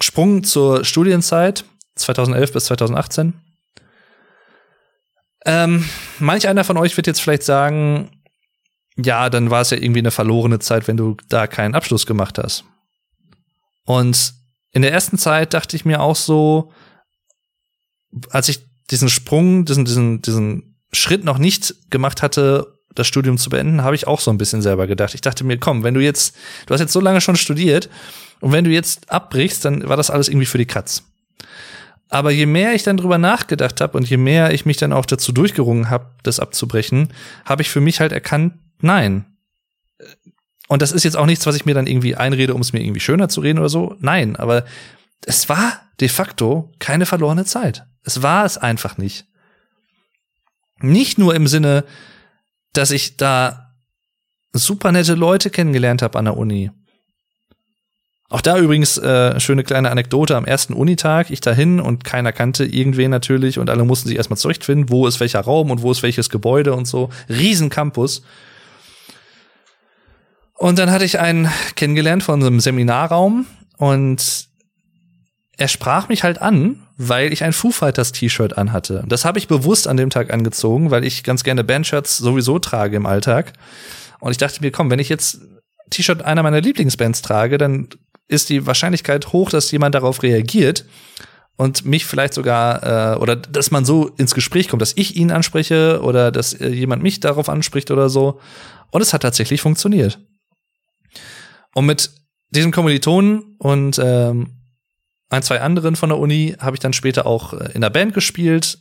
Sprung 0.00 0.44
zur 0.44 0.84
Studienzeit 0.84 1.64
2011 1.94 2.52
bis 2.52 2.64
2018. 2.66 3.34
Ähm, 5.48 5.88
manch 6.18 6.46
einer 6.46 6.62
von 6.62 6.76
euch 6.76 6.94
wird 6.98 7.06
jetzt 7.06 7.22
vielleicht 7.22 7.42
sagen, 7.42 8.10
ja, 8.96 9.30
dann 9.30 9.50
war 9.50 9.62
es 9.62 9.70
ja 9.70 9.78
irgendwie 9.78 10.00
eine 10.00 10.10
verlorene 10.10 10.58
Zeit, 10.58 10.86
wenn 10.88 10.98
du 10.98 11.16
da 11.30 11.46
keinen 11.46 11.74
Abschluss 11.74 12.04
gemacht 12.04 12.36
hast. 12.36 12.64
Und 13.84 14.34
in 14.72 14.82
der 14.82 14.92
ersten 14.92 15.16
Zeit 15.16 15.54
dachte 15.54 15.74
ich 15.74 15.86
mir 15.86 16.02
auch 16.02 16.16
so, 16.16 16.70
als 18.28 18.50
ich 18.50 18.60
diesen 18.90 19.08
Sprung, 19.08 19.64
diesen, 19.64 19.86
diesen, 19.86 20.20
diesen 20.20 20.76
Schritt 20.92 21.24
noch 21.24 21.38
nicht 21.38 21.90
gemacht 21.90 22.20
hatte, 22.20 22.78
das 22.94 23.06
Studium 23.06 23.38
zu 23.38 23.48
beenden, 23.48 23.82
habe 23.82 23.94
ich 23.96 24.06
auch 24.06 24.20
so 24.20 24.30
ein 24.30 24.36
bisschen 24.36 24.60
selber 24.60 24.86
gedacht. 24.86 25.14
Ich 25.14 25.22
dachte 25.22 25.44
mir, 25.44 25.56
komm, 25.56 25.82
wenn 25.82 25.94
du 25.94 26.00
jetzt, 26.02 26.36
du 26.66 26.74
hast 26.74 26.80
jetzt 26.82 26.92
so 26.92 27.00
lange 27.00 27.22
schon 27.22 27.36
studiert 27.36 27.88
und 28.40 28.52
wenn 28.52 28.64
du 28.64 28.70
jetzt 28.70 29.10
abbrichst, 29.10 29.64
dann 29.64 29.88
war 29.88 29.96
das 29.96 30.10
alles 30.10 30.28
irgendwie 30.28 30.46
für 30.46 30.58
die 30.58 30.66
Katz. 30.66 31.04
Aber 32.08 32.30
je 32.30 32.46
mehr 32.46 32.74
ich 32.74 32.82
dann 32.82 32.96
drüber 32.96 33.18
nachgedacht 33.18 33.80
habe 33.80 33.96
und 33.96 34.08
je 34.08 34.16
mehr 34.16 34.52
ich 34.52 34.64
mich 34.64 34.78
dann 34.78 34.92
auch 34.92 35.04
dazu 35.04 35.32
durchgerungen 35.32 35.90
habe, 35.90 36.14
das 36.22 36.40
abzubrechen, 36.40 37.12
habe 37.44 37.62
ich 37.62 37.68
für 37.68 37.80
mich 37.80 38.00
halt 38.00 38.12
erkannt, 38.12 38.54
nein. 38.80 39.26
Und 40.68 40.82
das 40.82 40.92
ist 40.92 41.04
jetzt 41.04 41.16
auch 41.16 41.26
nichts, 41.26 41.46
was 41.46 41.56
ich 41.56 41.66
mir 41.66 41.74
dann 41.74 41.86
irgendwie 41.86 42.14
einrede, 42.14 42.54
um 42.54 42.60
es 42.60 42.72
mir 42.72 42.80
irgendwie 42.80 43.00
schöner 43.00 43.28
zu 43.28 43.40
reden 43.40 43.58
oder 43.58 43.68
so. 43.68 43.96
Nein, 44.00 44.36
aber 44.36 44.64
es 45.24 45.48
war 45.48 45.80
de 46.00 46.08
facto 46.08 46.72
keine 46.78 47.06
verlorene 47.06 47.44
Zeit. 47.44 47.86
Es 48.04 48.22
war 48.22 48.44
es 48.44 48.56
einfach 48.56 48.96
nicht. 48.98 49.26
Nicht 50.80 51.18
nur 51.18 51.34
im 51.34 51.46
Sinne, 51.46 51.84
dass 52.72 52.90
ich 52.90 53.16
da 53.16 53.74
super 54.52 54.92
nette 54.92 55.14
Leute 55.14 55.50
kennengelernt 55.50 56.02
habe 56.02 56.18
an 56.18 56.26
der 56.26 56.36
Uni. 56.36 56.70
Auch 58.30 58.42
da 58.42 58.58
übrigens 58.58 58.98
äh, 58.98 59.40
schöne 59.40 59.64
kleine 59.64 59.90
Anekdote 59.90 60.36
am 60.36 60.44
ersten 60.44 60.74
Unitag, 60.74 61.30
ich 61.30 61.40
dahin 61.40 61.80
und 61.80 62.04
keiner 62.04 62.32
kannte 62.32 62.64
irgendwen 62.64 63.10
natürlich 63.10 63.58
und 63.58 63.70
alle 63.70 63.84
mussten 63.84 64.08
sich 64.08 64.18
erstmal 64.18 64.36
zurechtfinden, 64.36 64.90
wo 64.90 65.06
ist 65.06 65.18
welcher 65.18 65.40
Raum 65.40 65.70
und 65.70 65.80
wo 65.80 65.90
ist 65.90 66.02
welches 66.02 66.28
Gebäude 66.28 66.74
und 66.74 66.86
so. 66.86 67.08
Riesen 67.30 67.70
Campus. 67.70 68.22
Und 70.52 70.78
dann 70.78 70.90
hatte 70.90 71.06
ich 71.06 71.18
einen 71.18 71.48
kennengelernt 71.74 72.22
von 72.22 72.42
einem 72.42 72.60
Seminarraum 72.60 73.46
und 73.78 74.48
er 75.56 75.68
sprach 75.68 76.08
mich 76.08 76.22
halt 76.22 76.42
an, 76.42 76.82
weil 76.98 77.32
ich 77.32 77.44
ein 77.44 77.54
Foo 77.54 77.70
Fighters 77.70 78.12
T-Shirt 78.12 78.58
anhatte. 78.58 79.04
Das 79.08 79.24
habe 79.24 79.38
ich 79.38 79.48
bewusst 79.48 79.88
an 79.88 79.96
dem 79.96 80.10
Tag 80.10 80.32
angezogen, 80.32 80.90
weil 80.90 81.04
ich 81.04 81.24
ganz 81.24 81.44
gerne 81.44 81.64
Bandshirts 81.64 82.18
sowieso 82.18 82.58
trage 82.58 82.96
im 82.96 83.06
Alltag. 83.06 83.54
Und 84.20 84.32
ich 84.32 84.36
dachte 84.36 84.60
mir, 84.60 84.70
komm, 84.70 84.90
wenn 84.90 84.98
ich 84.98 85.08
jetzt 85.08 85.40
T-Shirt 85.90 86.22
einer 86.22 86.42
meiner 86.42 86.60
Lieblingsbands 86.60 87.22
trage, 87.22 87.56
dann 87.56 87.88
ist 88.28 88.50
die 88.50 88.66
Wahrscheinlichkeit 88.66 89.32
hoch, 89.32 89.50
dass 89.50 89.70
jemand 89.70 89.94
darauf 89.94 90.22
reagiert 90.22 90.84
und 91.56 91.84
mich 91.84 92.06
vielleicht 92.06 92.34
sogar 92.34 93.14
äh, 93.14 93.18
oder 93.18 93.34
dass 93.34 93.70
man 93.70 93.84
so 93.84 94.08
ins 94.16 94.34
Gespräch 94.34 94.68
kommt, 94.68 94.80
dass 94.80 94.96
ich 94.96 95.16
ihn 95.16 95.32
anspreche 95.32 96.00
oder 96.02 96.30
dass 96.30 96.52
äh, 96.52 96.68
jemand 96.68 97.02
mich 97.02 97.20
darauf 97.20 97.48
anspricht 97.48 97.90
oder 97.90 98.08
so. 98.08 98.40
Und 98.90 99.02
es 99.02 99.12
hat 99.12 99.22
tatsächlich 99.22 99.60
funktioniert. 99.60 100.20
Und 101.74 101.86
mit 101.86 102.10
diesem 102.50 102.70
Kommilitonen 102.70 103.56
und 103.58 104.00
ähm, 104.02 104.58
ein, 105.30 105.42
zwei 105.42 105.60
anderen 105.60 105.96
von 105.96 106.08
der 106.08 106.18
Uni 106.18 106.54
habe 106.58 106.76
ich 106.76 106.80
dann 106.80 106.92
später 106.92 107.26
auch 107.26 107.52
äh, 107.52 107.72
in 107.72 107.80
der 107.80 107.90
Band 107.90 108.14
gespielt. 108.14 108.78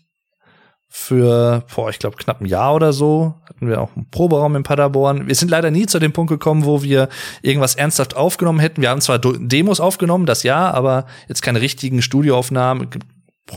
Für, 0.90 1.66
boah, 1.76 1.90
ich 1.90 2.00
glaube, 2.00 2.16
knapp 2.16 2.42
ein 2.42 2.46
Jahr 2.46 2.74
oder 2.74 2.94
so 2.94 3.36
hatten 3.46 3.68
wir 3.68 3.82
auch 3.82 3.96
einen 3.96 4.10
Proberaum 4.10 4.56
in 4.56 4.64
Paderborn. 4.64 5.28
Wir 5.28 5.36
sind 5.36 5.52
leider 5.52 5.70
nie 5.70 5.86
zu 5.86 6.00
dem 6.00 6.14
Punkt 6.14 6.30
gekommen, 6.30 6.64
wo 6.64 6.82
wir 6.82 7.10
irgendwas 7.42 7.76
ernsthaft 7.76 8.16
aufgenommen 8.16 8.60
hätten. 8.60 8.82
Wir 8.82 8.90
haben 8.90 9.02
zwar 9.02 9.20
Demos 9.20 9.80
aufgenommen, 9.80 10.26
das 10.26 10.44
ja, 10.44 10.72
aber 10.72 11.06
jetzt 11.28 11.42
keine 11.42 11.60
richtigen 11.60 12.02
Studioaufnahmen, 12.02 12.90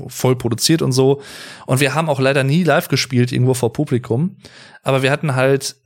voll 0.08 0.36
produziert 0.36 0.82
und 0.82 0.92
so. 0.92 1.22
Und 1.66 1.80
wir 1.80 1.94
haben 1.94 2.08
auch 2.08 2.20
leider 2.20 2.44
nie 2.44 2.64
live 2.64 2.88
gespielt, 2.88 3.32
irgendwo 3.32 3.54
vor 3.54 3.72
Publikum. 3.72 4.36
Aber 4.82 5.02
wir 5.02 5.10
hatten 5.10 5.34
halt 5.34 5.76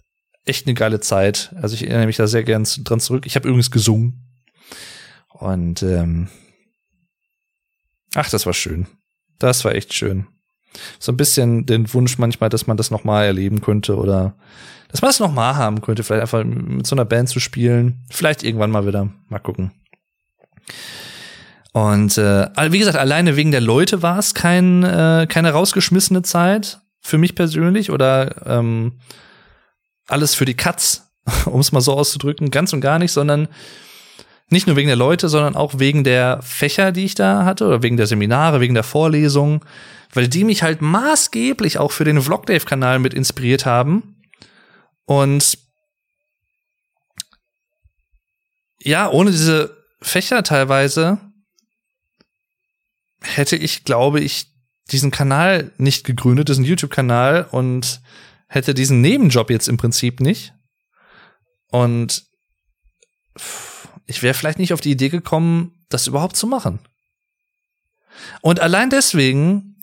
echt 0.45 0.67
eine 0.67 0.75
geile 0.75 1.01
Zeit. 1.01 1.55
Also 1.61 1.75
ich 1.75 1.87
erinnere 1.87 2.07
mich 2.07 2.17
da 2.17 2.27
sehr 2.27 2.45
gern 2.45 2.67
dran 2.85 3.01
zurück. 3.01 3.27
Ich 3.27 3.37
habe 3.37 3.49
übrigens 3.49 3.71
gesungen. 3.71 4.35
Und 5.29 5.83
ähm, 5.83 6.29
ach, 8.15 8.31
das 8.31 8.47
war 8.47 8.53
schön. 8.53 8.87
Das 9.39 9.65
war 9.65 9.75
echt 9.75 9.93
schön. 9.95 10.27
So 10.99 11.13
ein 11.13 11.17
bisschen 11.17 11.67
den 11.67 11.93
Wunsch 11.93 12.19
manchmal, 12.19 12.51
dass 12.51 12.67
man 12.67 12.77
das 12.77 12.91
noch 12.91 13.05
mal 13.05 13.25
erleben 13.25 13.61
könnte 13.61 13.97
oder 13.97 14.35
dass 14.89 15.03
man 15.03 15.11
es 15.11 15.21
noch 15.21 15.33
mal 15.33 15.57
haben 15.57 15.81
könnte, 15.81 16.05
vielleicht 16.05 16.23
einfach 16.23 16.45
mit 16.45 16.87
so 16.87 16.95
einer 16.95 17.05
Band 17.05 17.29
zu 17.29 17.41
spielen. 17.41 18.05
Vielleicht 18.11 18.43
irgendwann 18.45 18.71
mal 18.71 18.87
wieder. 18.87 19.09
Mal 19.29 19.41
gucken. 19.41 19.73
Und 21.73 22.17
äh, 22.19 22.49
wie 22.71 22.79
gesagt, 22.79 22.97
alleine 22.97 23.35
wegen 23.35 23.51
der 23.51 23.61
Leute 23.61 24.03
war 24.03 24.19
es 24.19 24.35
kein, 24.35 24.85
äh, 24.85 25.27
keine 25.29 25.51
rausgeschmissene 25.51 26.23
Zeit 26.23 26.79
für 27.01 27.19
mich 27.19 27.35
persönlich 27.35 27.91
oder 27.91 28.47
ähm, 28.47 28.93
alles 30.07 30.37
für 30.37 30.45
die 30.45 30.55
Katz, 30.55 31.11
um 31.47 31.59
es 31.59 31.73
mal 31.73 31.81
so 31.81 31.95
auszudrücken, 31.95 32.53
ganz 32.53 32.73
und 32.73 32.81
gar 32.81 33.01
nicht, 33.01 33.11
sondern 33.11 33.49
nicht 34.51 34.67
nur 34.67 34.77
wegen 34.77 34.89
der 34.89 34.97
Leute, 34.97 35.29
sondern 35.29 35.57
auch 35.57 35.79
wegen 35.79 36.05
der 36.05 36.41
Fächer, 36.43 36.93
die 36.93 37.05
ich 37.05 37.15
da 37.15 37.45
hatte, 37.45 37.67
oder 37.67 37.83
wegen 37.83 37.97
der 37.97 38.07
Seminare, 38.07 38.61
wegen 38.61 38.75
der 38.75 38.85
Vorlesungen, 38.85 39.61
weil 40.13 40.29
die 40.29 40.45
mich 40.45 40.63
halt 40.63 40.81
maßgeblich 40.81 41.79
auch 41.79 41.93
für 41.93 42.05
den 42.05 42.21
Vlogdave-Kanal 42.21 42.99
mit 42.99 43.15
inspiriert 43.15 43.67
haben. 43.67 44.23
Und 45.07 45.59
ja, 48.79 49.11
ohne 49.11 49.31
diese 49.31 49.77
Fächer 50.03 50.43
teilweise 50.43 51.19
hätte 53.23 53.57
ich, 53.57 53.85
glaube 53.85 54.21
ich, 54.21 54.47
diesen 54.93 55.11
Kanal 55.11 55.73
nicht 55.79 56.05
gegründet, 56.05 56.49
diesen 56.49 56.65
YouTube-Kanal 56.65 57.49
und 57.51 58.03
hätte 58.49 58.75
diesen 58.75 59.01
Nebenjob 59.01 59.51
jetzt 59.51 59.69
im 59.69 59.79
Prinzip 59.79 60.21
nicht. 60.21 60.53
Und 61.71 62.25
ich 64.07 64.23
wäre 64.23 64.35
vielleicht 64.35 64.59
nicht 64.59 64.73
auf 64.73 64.81
die 64.81 64.93
Idee 64.93 65.09
gekommen, 65.09 65.73
das 65.89 66.07
überhaupt 66.07 66.37
zu 66.37 66.47
machen. 66.47 66.79
Und 68.41 68.61
allein 68.61 68.91
deswegen 68.91 69.75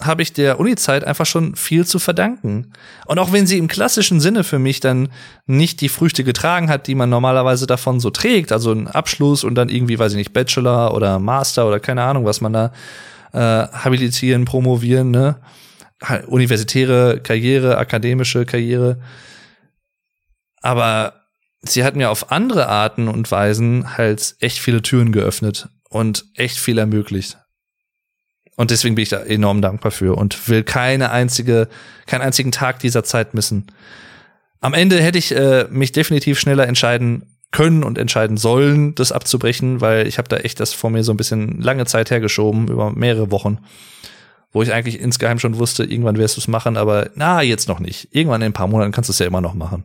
habe 0.00 0.22
ich 0.22 0.32
der 0.32 0.60
Uni-Zeit 0.60 1.04
einfach 1.04 1.24
schon 1.24 1.56
viel 1.56 1.86
zu 1.86 1.98
verdanken. 1.98 2.72
Und 3.06 3.18
auch 3.18 3.32
wenn 3.32 3.46
sie 3.46 3.56
im 3.56 3.68
klassischen 3.68 4.20
Sinne 4.20 4.44
für 4.44 4.58
mich 4.58 4.80
dann 4.80 5.08
nicht 5.46 5.80
die 5.80 5.88
Früchte 5.88 6.22
getragen 6.22 6.68
hat, 6.68 6.86
die 6.86 6.94
man 6.94 7.08
normalerweise 7.08 7.66
davon 7.66 7.98
so 7.98 8.10
trägt, 8.10 8.52
also 8.52 8.72
ein 8.72 8.88
Abschluss 8.88 9.42
und 9.42 9.54
dann 9.54 9.70
irgendwie, 9.70 9.98
weiß 9.98 10.12
ich 10.12 10.18
nicht, 10.18 10.34
Bachelor 10.34 10.92
oder 10.94 11.18
Master 11.18 11.66
oder 11.66 11.80
keine 11.80 12.02
Ahnung, 12.02 12.26
was 12.26 12.42
man 12.42 12.52
da 12.52 12.72
äh, 13.32 13.38
habilitieren, 13.38 14.44
promovieren, 14.44 15.10
ne? 15.10 15.36
Universitäre 16.26 17.20
Karriere, 17.22 17.78
akademische 17.78 18.44
Karriere. 18.44 18.98
Aber 20.60 21.25
sie 21.70 21.84
hat 21.84 21.96
mir 21.96 22.10
auf 22.10 22.30
andere 22.30 22.68
Arten 22.68 23.08
und 23.08 23.30
Weisen 23.30 23.96
halt 23.96 24.36
echt 24.40 24.58
viele 24.58 24.82
Türen 24.82 25.12
geöffnet 25.12 25.68
und 25.88 26.24
echt 26.34 26.58
viel 26.58 26.78
ermöglicht. 26.78 27.38
Und 28.56 28.70
deswegen 28.70 28.94
bin 28.94 29.02
ich 29.02 29.10
da 29.10 29.18
enorm 29.18 29.60
dankbar 29.60 29.92
für 29.92 30.16
und 30.16 30.48
will 30.48 30.62
keine 30.64 31.10
einzige, 31.10 31.68
keinen 32.06 32.22
einzigen 32.22 32.52
Tag 32.52 32.78
dieser 32.78 33.04
Zeit 33.04 33.34
missen. 33.34 33.66
Am 34.60 34.72
Ende 34.72 35.00
hätte 35.00 35.18
ich 35.18 35.32
äh, 35.32 35.66
mich 35.70 35.92
definitiv 35.92 36.40
schneller 36.40 36.66
entscheiden 36.66 37.36
können 37.52 37.84
und 37.84 37.98
entscheiden 37.98 38.36
sollen, 38.36 38.94
das 38.94 39.12
abzubrechen, 39.12 39.80
weil 39.80 40.06
ich 40.06 40.18
habe 40.18 40.28
da 40.28 40.38
echt 40.38 40.58
das 40.58 40.72
vor 40.72 40.90
mir 40.90 41.04
so 41.04 41.12
ein 41.12 41.16
bisschen 41.16 41.60
lange 41.60 41.86
Zeit 41.86 42.10
hergeschoben, 42.10 42.68
über 42.68 42.90
mehrere 42.92 43.30
Wochen, 43.30 43.58
wo 44.52 44.62
ich 44.62 44.72
eigentlich 44.72 45.00
insgeheim 45.00 45.38
schon 45.38 45.58
wusste, 45.58 45.84
irgendwann 45.84 46.16
wirst 46.16 46.36
du 46.36 46.40
es 46.40 46.48
machen, 46.48 46.76
aber 46.76 47.10
na, 47.14 47.42
jetzt 47.42 47.68
noch 47.68 47.78
nicht. 47.78 48.08
Irgendwann 48.10 48.40
in 48.40 48.46
ein 48.46 48.52
paar 48.52 48.66
Monaten 48.66 48.92
kannst 48.92 49.08
du 49.08 49.12
es 49.12 49.18
ja 49.18 49.26
immer 49.26 49.40
noch 49.40 49.54
machen. 49.54 49.84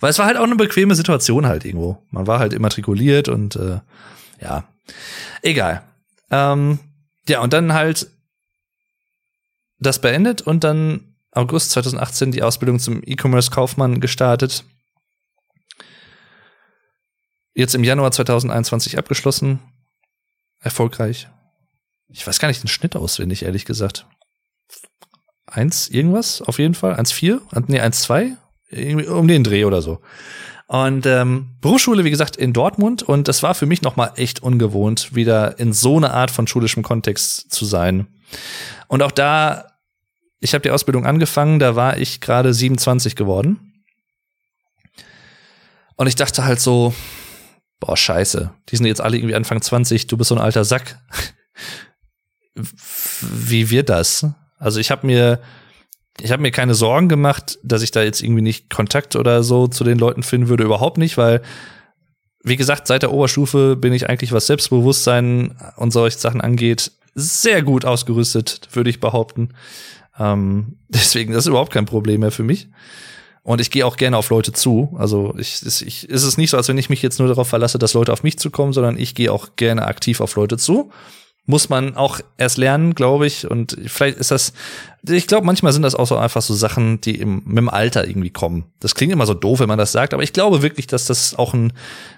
Weil 0.00 0.10
es 0.10 0.18
war 0.18 0.26
halt 0.26 0.36
auch 0.36 0.44
eine 0.44 0.56
bequeme 0.56 0.94
Situation 0.94 1.46
halt 1.46 1.64
irgendwo. 1.64 2.02
Man 2.10 2.26
war 2.26 2.38
halt 2.38 2.52
immatrikuliert 2.52 3.28
und 3.28 3.56
äh, 3.56 3.80
ja, 4.40 4.64
egal. 5.42 5.82
Ähm, 6.30 6.78
ja, 7.28 7.40
und 7.40 7.52
dann 7.52 7.72
halt 7.72 8.08
das 9.78 10.00
beendet 10.00 10.42
und 10.42 10.64
dann 10.64 11.14
August 11.32 11.70
2018 11.72 12.32
die 12.32 12.42
Ausbildung 12.42 12.78
zum 12.78 13.02
E-Commerce-Kaufmann 13.04 14.00
gestartet. 14.00 14.64
Jetzt 17.54 17.74
im 17.74 17.84
Januar 17.84 18.12
2021 18.12 18.98
abgeschlossen. 18.98 19.60
Erfolgreich. 20.60 21.28
Ich 22.08 22.26
weiß 22.26 22.38
gar 22.38 22.48
nicht 22.48 22.62
den 22.62 22.68
Schnitt 22.68 22.96
auswendig, 22.96 23.44
ehrlich 23.44 23.64
gesagt. 23.64 24.06
Eins 25.46 25.88
irgendwas, 25.88 26.42
auf 26.42 26.58
jeden 26.58 26.74
Fall. 26.74 26.94
Eins 26.94 27.12
vier? 27.12 27.42
Nee, 27.66 27.80
eins 27.80 28.00
zwei? 28.00 28.36
Um 29.08 29.28
den 29.28 29.44
Dreh 29.44 29.64
oder 29.64 29.82
so. 29.82 30.00
Und 30.66 31.04
ähm, 31.06 31.56
Berufsschule, 31.60 32.04
wie 32.04 32.10
gesagt, 32.10 32.36
in 32.36 32.52
Dortmund. 32.52 33.02
Und 33.02 33.28
das 33.28 33.42
war 33.42 33.54
für 33.54 33.66
mich 33.66 33.82
nochmal 33.82 34.12
echt 34.16 34.42
ungewohnt, 34.42 35.14
wieder 35.14 35.58
in 35.58 35.72
so 35.72 35.96
eine 35.96 36.12
Art 36.12 36.30
von 36.30 36.46
schulischem 36.46 36.82
Kontext 36.82 37.52
zu 37.52 37.64
sein. 37.64 38.06
Und 38.88 39.02
auch 39.02 39.12
da, 39.12 39.66
ich 40.40 40.54
habe 40.54 40.62
die 40.62 40.70
Ausbildung 40.70 41.06
angefangen, 41.06 41.58
da 41.58 41.76
war 41.76 41.98
ich 41.98 42.20
gerade 42.20 42.54
27 42.54 43.14
geworden. 43.14 43.84
Und 45.96 46.06
ich 46.06 46.16
dachte 46.16 46.44
halt 46.44 46.60
so, 46.60 46.94
boah, 47.78 47.96
scheiße, 47.96 48.50
die 48.68 48.76
sind 48.76 48.86
jetzt 48.86 49.00
alle 49.00 49.16
irgendwie 49.16 49.34
Anfang 49.34 49.60
20, 49.60 50.06
du 50.06 50.16
bist 50.16 50.28
so 50.28 50.34
ein 50.34 50.40
alter 50.40 50.64
Sack. 50.64 50.98
Wie 53.20 53.70
wird 53.70 53.88
das? 53.88 54.26
Also 54.58 54.80
ich 54.80 54.90
habe 54.90 55.06
mir 55.06 55.40
ich 56.20 56.30
habe 56.30 56.42
mir 56.42 56.52
keine 56.52 56.74
Sorgen 56.74 57.08
gemacht, 57.08 57.58
dass 57.62 57.82
ich 57.82 57.90
da 57.90 58.02
jetzt 58.02 58.22
irgendwie 58.22 58.42
nicht 58.42 58.70
Kontakt 58.70 59.16
oder 59.16 59.42
so 59.42 59.66
zu 59.66 59.84
den 59.84 59.98
Leuten 59.98 60.22
finden 60.22 60.48
würde, 60.48 60.64
überhaupt 60.64 60.98
nicht, 60.98 61.16
weil 61.16 61.42
wie 62.44 62.56
gesagt, 62.56 62.86
seit 62.86 63.02
der 63.02 63.12
Oberstufe 63.12 63.74
bin 63.74 63.92
ich 63.94 64.08
eigentlich, 64.08 64.32
was 64.32 64.46
Selbstbewusstsein 64.46 65.56
und 65.76 65.92
solche 65.92 66.18
Sachen 66.18 66.42
angeht, 66.42 66.92
sehr 67.14 67.62
gut 67.62 67.86
ausgerüstet, 67.86 68.68
würde 68.72 68.90
ich 68.90 69.00
behaupten. 69.00 69.50
Ähm, 70.18 70.76
deswegen, 70.88 71.32
das 71.32 71.44
ist 71.44 71.48
überhaupt 71.48 71.72
kein 71.72 71.86
Problem 71.86 72.20
mehr 72.20 72.30
für 72.30 72.42
mich. 72.42 72.68
Und 73.42 73.60
ich 73.60 73.70
gehe 73.70 73.86
auch 73.86 73.96
gerne 73.96 74.16
auf 74.16 74.30
Leute 74.30 74.52
zu. 74.52 74.94
Also 74.98 75.34
ich, 75.38 75.62
ich, 75.64 76.08
ist 76.08 76.22
es 76.22 76.38
nicht 76.38 76.50
so, 76.50 76.56
als 76.56 76.68
wenn 76.68 76.78
ich 76.78 76.88
mich 76.88 77.02
jetzt 77.02 77.18
nur 77.18 77.28
darauf 77.28 77.48
verlasse, 77.48 77.78
dass 77.78 77.92
Leute 77.92 78.12
auf 78.12 78.22
mich 78.22 78.38
zukommen, 78.38 78.72
sondern 78.72 78.98
ich 78.98 79.14
gehe 79.14 79.32
auch 79.32 79.56
gerne 79.56 79.86
aktiv 79.86 80.20
auf 80.20 80.34
Leute 80.36 80.56
zu 80.56 80.90
muss 81.46 81.68
man 81.68 81.94
auch 81.96 82.20
erst 82.38 82.56
lernen, 82.56 82.94
glaube 82.94 83.26
ich. 83.26 83.50
Und 83.50 83.76
vielleicht 83.86 84.18
ist 84.18 84.30
das, 84.30 84.52
ich 85.06 85.26
glaube, 85.26 85.46
manchmal 85.46 85.72
sind 85.72 85.82
das 85.82 85.94
auch 85.94 86.06
so 86.06 86.16
einfach 86.16 86.42
so 86.42 86.54
Sachen, 86.54 87.00
die 87.00 87.16
im, 87.16 87.42
mit 87.44 87.58
dem 87.58 87.68
Alter 87.68 88.06
irgendwie 88.08 88.30
kommen. 88.30 88.64
Das 88.80 88.94
klingt 88.94 89.12
immer 89.12 89.26
so 89.26 89.34
doof, 89.34 89.60
wenn 89.60 89.68
man 89.68 89.78
das 89.78 89.92
sagt, 89.92 90.14
aber 90.14 90.22
ich 90.22 90.32
glaube 90.32 90.62
wirklich, 90.62 90.86
dass 90.86 91.04
das 91.04 91.34
auch 91.34 91.52
ein 91.54 91.72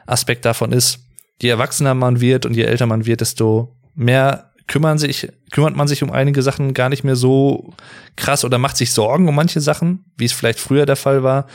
Aspekt 0.07 0.45
davon 0.45 0.73
ist. 0.73 1.01
Je 1.43 1.49
erwachsener 1.49 1.95
man 1.95 2.21
wird 2.21 2.47
und 2.47 2.55
je 2.55 2.63
älter 2.63 2.87
man 2.87 3.05
wird, 3.05 3.21
desto 3.21 3.77
mehr 3.95 4.53
kümmern 4.69 4.99
sich, 4.99 5.29
kümmert 5.53 5.77
man 5.77 5.87
sich 5.87 6.03
um 6.03 6.11
einige 6.11 6.43
Sachen 6.43 6.75
gar 6.75 6.89
nicht 6.89 7.05
mehr 7.05 7.17
so 7.17 7.75
krass 8.17 8.45
oder 8.45 8.59
macht 8.59 8.77
sich 8.77 8.93
Sorgen 8.93 9.29
um 9.29 9.35
manche 9.35 9.61
Sachen, 9.61 10.05
wie 10.17 10.25
es 10.25 10.33
vielleicht 10.33 10.59
früher 10.59 10.87
der 10.87 10.97
Fall 10.97 11.23
war 11.23 11.47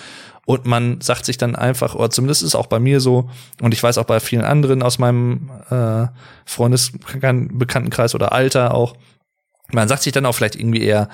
und 0.46 0.66
man 0.66 1.02
sagt 1.02 1.26
sich 1.26 1.38
dann 1.38 1.56
einfach, 1.56 1.96
oder 1.96 2.10
zumindest 2.10 2.42
ist 2.42 2.50
es 2.50 2.56
auch 2.56 2.68
bei 2.68 2.80
mir 2.80 3.00
so, 3.00 3.30
und 3.62 3.74
ich 3.74 3.82
weiß 3.82 3.98
auch 3.98 4.06
bei 4.06 4.20
vielen 4.20 4.44
anderen 4.44 4.82
aus 4.84 5.00
meinem 5.00 5.52
äh, 5.70 6.08
Freundesbekanntenkreis 6.46 8.16
oder 8.16 8.32
Alter 8.32 8.74
auch, 8.74 8.96
man 9.72 9.88
sagt 9.88 10.04
sich 10.04 10.14
dann 10.14 10.26
auch 10.26 10.34
vielleicht 10.34 10.56
irgendwie 10.56 10.82
eher, 10.82 11.10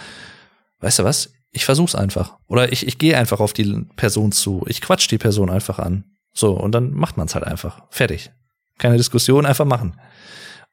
weißt 0.80 1.00
du 1.00 1.04
was, 1.04 1.34
ich 1.52 1.66
versuch's 1.66 1.96
einfach. 1.96 2.38
Oder 2.48 2.72
ich, 2.72 2.86
ich 2.88 2.98
gehe 2.98 3.18
einfach 3.18 3.40
auf 3.40 3.54
die 3.54 3.86
Person 3.96 4.32
zu. 4.32 4.64
Ich 4.68 4.82
quatsch 4.82 5.10
die 5.10 5.18
Person 5.18 5.50
einfach 5.50 5.80
an. 5.80 6.06
So, 6.34 6.54
und 6.54 6.72
dann 6.74 6.92
macht 6.94 7.18
man's 7.18 7.36
halt 7.36 7.46
einfach. 7.46 7.82
Fertig. 7.90 8.32
Keine 8.78 8.98
Diskussion, 8.98 9.46
einfach 9.46 9.66
machen. 9.66 10.00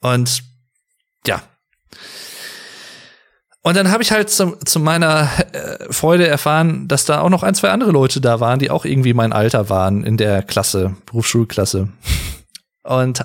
Und 0.01 0.43
ja, 1.27 1.43
und 3.65 3.75
dann 3.79 3.91
habe 3.91 4.03
ich 4.03 4.13
halt 4.13 4.29
zu, 4.29 4.59
zu 4.63 4.79
meiner 4.79 5.31
äh, 5.53 5.91
Freude 5.91 6.27
erfahren, 6.27 6.87
dass 6.87 7.07
da 7.07 7.23
auch 7.23 7.31
noch 7.31 7.43
ein, 7.43 7.55
zwei 7.55 7.71
andere 7.71 7.93
Leute 7.93 8.21
da 8.21 8.39
waren, 8.39 8.59
die 8.59 8.71
auch 8.71 8.85
irgendwie 8.85 9.15
mein 9.15 9.33
Alter 9.33 9.71
waren 9.71 10.05
in 10.05 10.19
der 10.19 10.43
Klasse, 10.43 10.95
Berufsschulklasse. 11.07 11.89
Und 12.83 13.25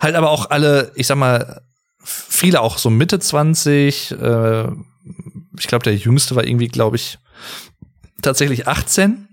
halt 0.00 0.14
aber 0.14 0.30
auch 0.30 0.48
alle, 0.48 0.90
ich 0.94 1.06
sag 1.06 1.18
mal, 1.18 1.60
viele 2.02 2.62
auch 2.62 2.78
so 2.78 2.88
Mitte 2.88 3.18
20. 3.18 4.12
Äh, 4.12 4.68
ich 5.58 5.66
glaube, 5.66 5.84
der 5.84 5.96
jüngste 5.96 6.34
war 6.34 6.44
irgendwie, 6.44 6.68
glaube 6.68 6.96
ich, 6.96 7.18
tatsächlich 8.22 8.66
18. 8.66 9.28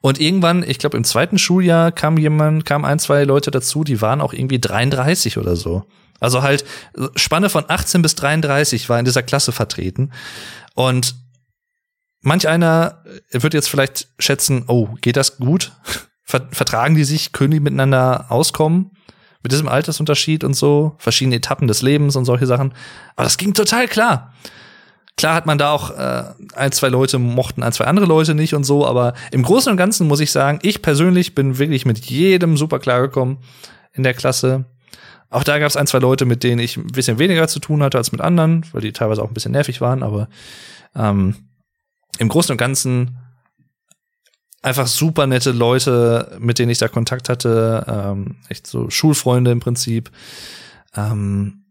Und 0.00 0.20
irgendwann, 0.20 0.62
ich 0.62 0.78
glaube, 0.78 0.96
im 0.96 1.02
zweiten 1.02 1.38
Schuljahr 1.38 1.90
kam 1.90 2.18
jemand, 2.18 2.64
kam 2.64 2.84
ein, 2.84 3.00
zwei 3.00 3.24
Leute 3.24 3.50
dazu, 3.50 3.82
die 3.82 4.00
waren 4.00 4.20
auch 4.20 4.32
irgendwie 4.32 4.60
33 4.60 5.38
oder 5.38 5.56
so. 5.56 5.86
Also 6.20 6.42
halt 6.42 6.64
Spanne 7.14 7.50
von 7.50 7.64
18 7.68 8.02
bis 8.02 8.14
33 8.14 8.88
war 8.88 8.98
in 8.98 9.04
dieser 9.04 9.22
Klasse 9.22 9.52
vertreten. 9.52 10.12
Und 10.74 11.16
manch 12.22 12.48
einer 12.48 13.02
wird 13.30 13.54
jetzt 13.54 13.68
vielleicht 13.68 14.08
schätzen, 14.18 14.64
oh, 14.68 14.88
geht 15.00 15.16
das 15.16 15.38
gut? 15.38 15.72
Vertragen 16.24 16.96
die 16.96 17.04
sich? 17.04 17.32
Können 17.32 17.52
die 17.52 17.60
miteinander 17.60 18.26
auskommen? 18.30 18.90
Mit 19.42 19.52
diesem 19.52 19.68
Altersunterschied 19.68 20.42
und 20.42 20.54
so, 20.54 20.96
verschiedene 20.98 21.36
Etappen 21.36 21.68
des 21.68 21.82
Lebens 21.82 22.16
und 22.16 22.24
solche 22.24 22.46
Sachen. 22.46 22.74
Aber 23.14 23.24
das 23.24 23.36
ging 23.36 23.54
total 23.54 23.86
klar. 23.86 24.34
Klar 25.16 25.34
hat 25.34 25.46
man 25.46 25.56
da 25.56 25.70
auch 25.70 25.90
äh, 25.96 26.24
ein, 26.54 26.72
zwei 26.72 26.88
Leute 26.88 27.18
mochten 27.18 27.62
ein, 27.62 27.72
zwei 27.72 27.86
andere 27.86 28.06
Leute 28.06 28.34
nicht 28.34 28.54
und 28.54 28.64
so, 28.64 28.86
aber 28.86 29.14
im 29.30 29.42
Großen 29.42 29.70
und 29.70 29.78
Ganzen 29.78 30.08
muss 30.08 30.20
ich 30.20 30.30
sagen, 30.30 30.58
ich 30.62 30.82
persönlich 30.82 31.34
bin 31.34 31.58
wirklich 31.58 31.86
mit 31.86 32.04
jedem 32.04 32.56
super 32.56 32.78
klargekommen 32.78 33.38
in 33.92 34.02
der 34.02 34.12
Klasse. 34.12 34.66
Auch 35.36 35.44
da 35.44 35.58
gab 35.58 35.68
es 35.68 35.76
ein, 35.76 35.86
zwei 35.86 35.98
Leute, 35.98 36.24
mit 36.24 36.42
denen 36.44 36.60
ich 36.60 36.78
ein 36.78 36.86
bisschen 36.86 37.18
weniger 37.18 37.46
zu 37.46 37.60
tun 37.60 37.82
hatte 37.82 37.98
als 37.98 38.10
mit 38.10 38.22
anderen, 38.22 38.64
weil 38.72 38.80
die 38.80 38.92
teilweise 38.92 39.22
auch 39.22 39.28
ein 39.28 39.34
bisschen 39.34 39.52
nervig 39.52 39.82
waren, 39.82 40.02
aber 40.02 40.30
ähm, 40.94 41.50
im 42.18 42.30
Großen 42.30 42.52
und 42.52 42.56
Ganzen 42.56 43.18
einfach 44.62 44.86
super 44.86 45.26
nette 45.26 45.50
Leute, 45.50 46.38
mit 46.40 46.58
denen 46.58 46.70
ich 46.70 46.78
da 46.78 46.88
Kontakt 46.88 47.28
hatte, 47.28 47.84
ähm, 47.86 48.36
echt 48.48 48.66
so 48.66 48.88
Schulfreunde 48.88 49.50
im 49.50 49.60
Prinzip. 49.60 50.10
Ähm, 50.96 51.66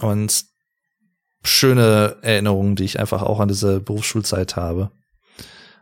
und 0.00 0.44
schöne 1.44 2.16
Erinnerungen, 2.22 2.74
die 2.74 2.86
ich 2.86 2.98
einfach 2.98 3.22
auch 3.22 3.38
an 3.38 3.46
diese 3.46 3.78
Berufsschulzeit 3.78 4.56
habe. 4.56 4.90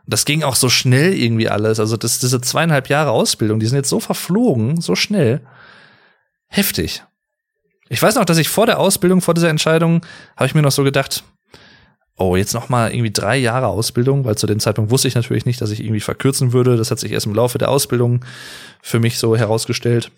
Das 0.05 0.25
ging 0.25 0.43
auch 0.43 0.55
so 0.55 0.69
schnell 0.69 1.15
irgendwie 1.15 1.49
alles. 1.49 1.79
Also 1.79 1.97
das, 1.97 2.19
diese 2.19 2.39
zweieinhalb 2.39 2.87
Jahre 2.87 3.09
Ausbildung, 3.09 3.59
die 3.59 3.65
sind 3.65 3.77
jetzt 3.77 3.89
so 3.89 3.99
verflogen, 3.99 4.79
so 4.79 4.93
schnell 4.93 5.41
heftig. 6.47 7.03
Ich 7.89 8.01
weiß 8.01 8.15
noch, 8.15 8.25
dass 8.25 8.37
ich 8.37 8.49
vor 8.49 8.65
der 8.65 8.79
Ausbildung, 8.79 9.21
vor 9.21 9.33
dieser 9.33 9.49
Entscheidung, 9.49 10.05
habe 10.35 10.47
ich 10.47 10.55
mir 10.55 10.61
noch 10.61 10.71
so 10.71 10.83
gedacht, 10.83 11.23
oh, 12.17 12.35
jetzt 12.35 12.53
noch 12.53 12.69
mal 12.69 12.91
irgendwie 12.91 13.11
drei 13.11 13.37
Jahre 13.37 13.67
Ausbildung, 13.67 14.25
weil 14.25 14.37
zu 14.37 14.47
dem 14.47 14.59
Zeitpunkt 14.59 14.91
wusste 14.91 15.07
ich 15.07 15.15
natürlich 15.15 15.45
nicht, 15.45 15.61
dass 15.61 15.71
ich 15.71 15.81
irgendwie 15.81 15.99
verkürzen 15.99 16.51
würde. 16.51 16.75
Das 16.75 16.91
hat 16.91 16.99
sich 16.99 17.11
erst 17.11 17.27
im 17.27 17.35
Laufe 17.35 17.57
der 17.57 17.69
Ausbildung 17.69 18.25
für 18.81 18.99
mich 18.99 19.19
so 19.19 19.37
herausgestellt. 19.37 20.11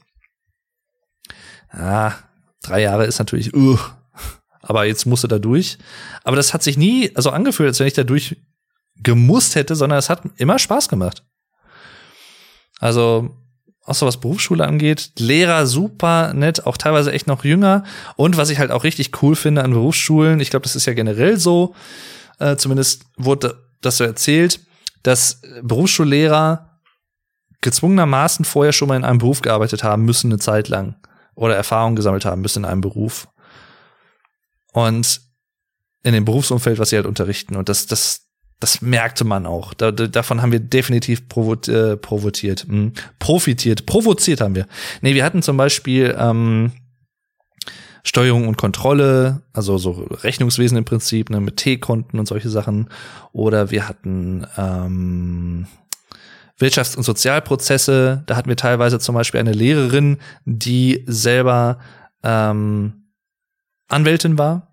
Ah, 1.70 2.14
drei 2.64 2.82
Jahre 2.82 3.06
ist 3.06 3.20
natürlich, 3.20 3.54
uh, 3.54 3.78
aber 4.62 4.86
jetzt 4.86 5.06
musste 5.06 5.28
da 5.28 5.40
durch. 5.40 5.78
Aber 6.24 6.36
das 6.36 6.54
hat 6.54 6.64
sich 6.64 6.78
nie 6.78 7.12
so 7.16 7.30
angefühlt, 7.30 7.68
als 7.68 7.80
wenn 7.80 7.88
ich 7.88 7.94
da 7.94 8.04
durch 8.04 8.38
gemusst 8.96 9.56
hätte, 9.56 9.76
sondern 9.76 10.00
es 10.00 10.10
hat 10.10 10.24
immer 10.38 10.58
Spaß 10.58 10.90
gemacht. 10.90 11.24
Also 12.80 13.36
auch 13.90 13.96
so 13.96 14.06
was 14.06 14.20
Berufsschule 14.20 14.66
angeht. 14.66 15.12
Lehrer 15.18 15.66
super 15.66 16.34
nett, 16.34 16.66
auch 16.66 16.78
teilweise 16.78 17.12
echt 17.12 17.28
noch 17.28 17.44
jünger. 17.44 17.84
Und 18.16 18.38
was 18.38 18.50
ich 18.50 18.60
halt 18.60 18.72
auch 18.72 18.84
richtig 18.84 19.22
cool 19.22 19.36
finde 19.36 19.64
an 19.64 19.74
Berufsschulen, 19.74 20.40
ich 20.40 20.50
glaube, 20.50 20.64
das 20.64 20.76
ist 20.76 20.86
ja 20.86 20.94
generell 20.94 21.38
so, 21.38 21.76
äh, 22.40 22.56
zumindest 22.56 23.04
wurde 23.18 23.64
das 23.82 23.98
so 23.98 24.04
erzählt, 24.04 24.60
dass 25.04 25.42
Berufsschullehrer 25.62 26.80
gezwungenermaßen 27.62 28.46
vorher 28.46 28.74
schon 28.74 28.88
mal 28.88 28.96
in 28.96 29.04
einem 29.04 29.20
Beruf 29.20 29.42
gearbeitet 29.42 29.84
haben 29.84 30.06
müssen, 30.06 30.32
eine 30.32 30.40
Zeit 30.40 30.70
lang. 30.70 30.96
Oder 31.36 31.56
Erfahrung 31.56 31.96
gesammelt 31.96 32.26
haben 32.26 32.42
müssen 32.42 32.64
in 32.64 32.70
einem 32.70 32.82
Beruf. 32.82 33.28
Und 34.72 35.22
in 36.04 36.14
dem 36.14 36.26
Berufsumfeld, 36.26 36.80
was 36.80 36.90
sie 36.90 36.96
halt 36.96 37.06
unterrichten. 37.06 37.56
Und 37.56 37.70
das, 37.70 37.86
das, 37.86 38.29
das 38.60 38.82
merkte 38.82 39.24
man 39.24 39.46
auch. 39.46 39.74
Da, 39.74 39.92
da, 39.92 40.08
davon 40.08 40.42
haben 40.42 40.52
wir 40.52 40.60
definitiv 40.60 41.30
provo 41.30 41.54
äh, 41.72 41.96
provoziert, 41.96 42.66
hm, 42.68 42.94
profitiert, 43.18 43.86
provoziert 43.86 44.42
haben 44.42 44.56
wir. 44.56 44.68
Nee, 45.02 45.16
wir 45.16 45.24
hatten 45.24 45.42
zum 45.42 45.58
Beispiel 45.58 46.16
ähm, 46.20 46.72
Steuerung 48.04 48.48
und 48.48 48.58
Kontrolle, 48.58 49.42
also 49.54 49.78
so 49.78 49.92
Rechnungswesen 49.92 50.78
im 50.78 50.86
Prinzip, 50.86 51.30
ne, 51.30 51.40
mit 51.40 51.58
T-Konten 51.58 52.20
und 52.20 52.28
solche 52.28 52.50
Sachen. 52.50 52.90
Oder 53.32 53.72
wir 53.72 53.88
hatten 53.88 54.46
ähm, 54.58 55.68
Wirtschafts- 56.60 56.98
und 56.98 57.04
Sozialprozesse. 57.04 58.24
Da 58.26 58.36
hatten 58.36 58.50
wir 58.50 58.58
teilweise 58.58 59.00
zum 59.00 59.16
Beispiel 59.16 59.40
eine 59.40 59.54
Lehrerin, 59.54 60.18
die 60.46 61.04
selber 61.08 61.80
ähm, 62.24 63.06
Anwältin 63.88 64.38
war 64.38 64.69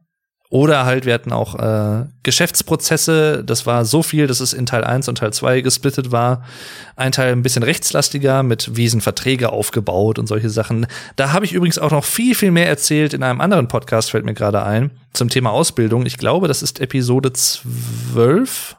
oder 0.48 0.84
halt, 0.84 1.06
wir 1.06 1.14
hatten 1.14 1.32
auch 1.32 1.56
äh, 1.56 2.04
Geschäftsprozesse, 2.22 3.42
das 3.44 3.66
war 3.66 3.84
so 3.84 4.02
viel, 4.02 4.26
dass 4.26 4.40
es 4.40 4.52
in 4.52 4.66
Teil 4.66 4.84
1 4.84 5.08
und 5.08 5.18
Teil 5.18 5.32
2 5.32 5.60
gesplittet 5.60 6.12
war. 6.12 6.44
Ein 6.94 7.12
Teil 7.12 7.32
ein 7.32 7.42
bisschen 7.42 7.62
rechtslastiger, 7.62 8.42
mit 8.42 8.76
Wiesenverträge 8.76 9.50
aufgebaut 9.50 10.18
und 10.18 10.28
solche 10.28 10.50
Sachen. 10.50 10.86
Da 11.16 11.32
habe 11.32 11.44
ich 11.44 11.52
übrigens 11.52 11.78
auch 11.78 11.90
noch 11.90 12.04
viel, 12.04 12.34
viel 12.34 12.52
mehr 12.52 12.68
erzählt 12.68 13.12
in 13.12 13.22
einem 13.22 13.40
anderen 13.40 13.68
Podcast, 13.68 14.10
fällt 14.10 14.24
mir 14.24 14.34
gerade 14.34 14.62
ein, 14.62 14.92
zum 15.12 15.28
Thema 15.28 15.50
Ausbildung. 15.50 16.06
Ich 16.06 16.16
glaube, 16.16 16.46
das 16.46 16.62
ist 16.62 16.80
Episode 16.80 17.32
12 17.32 18.76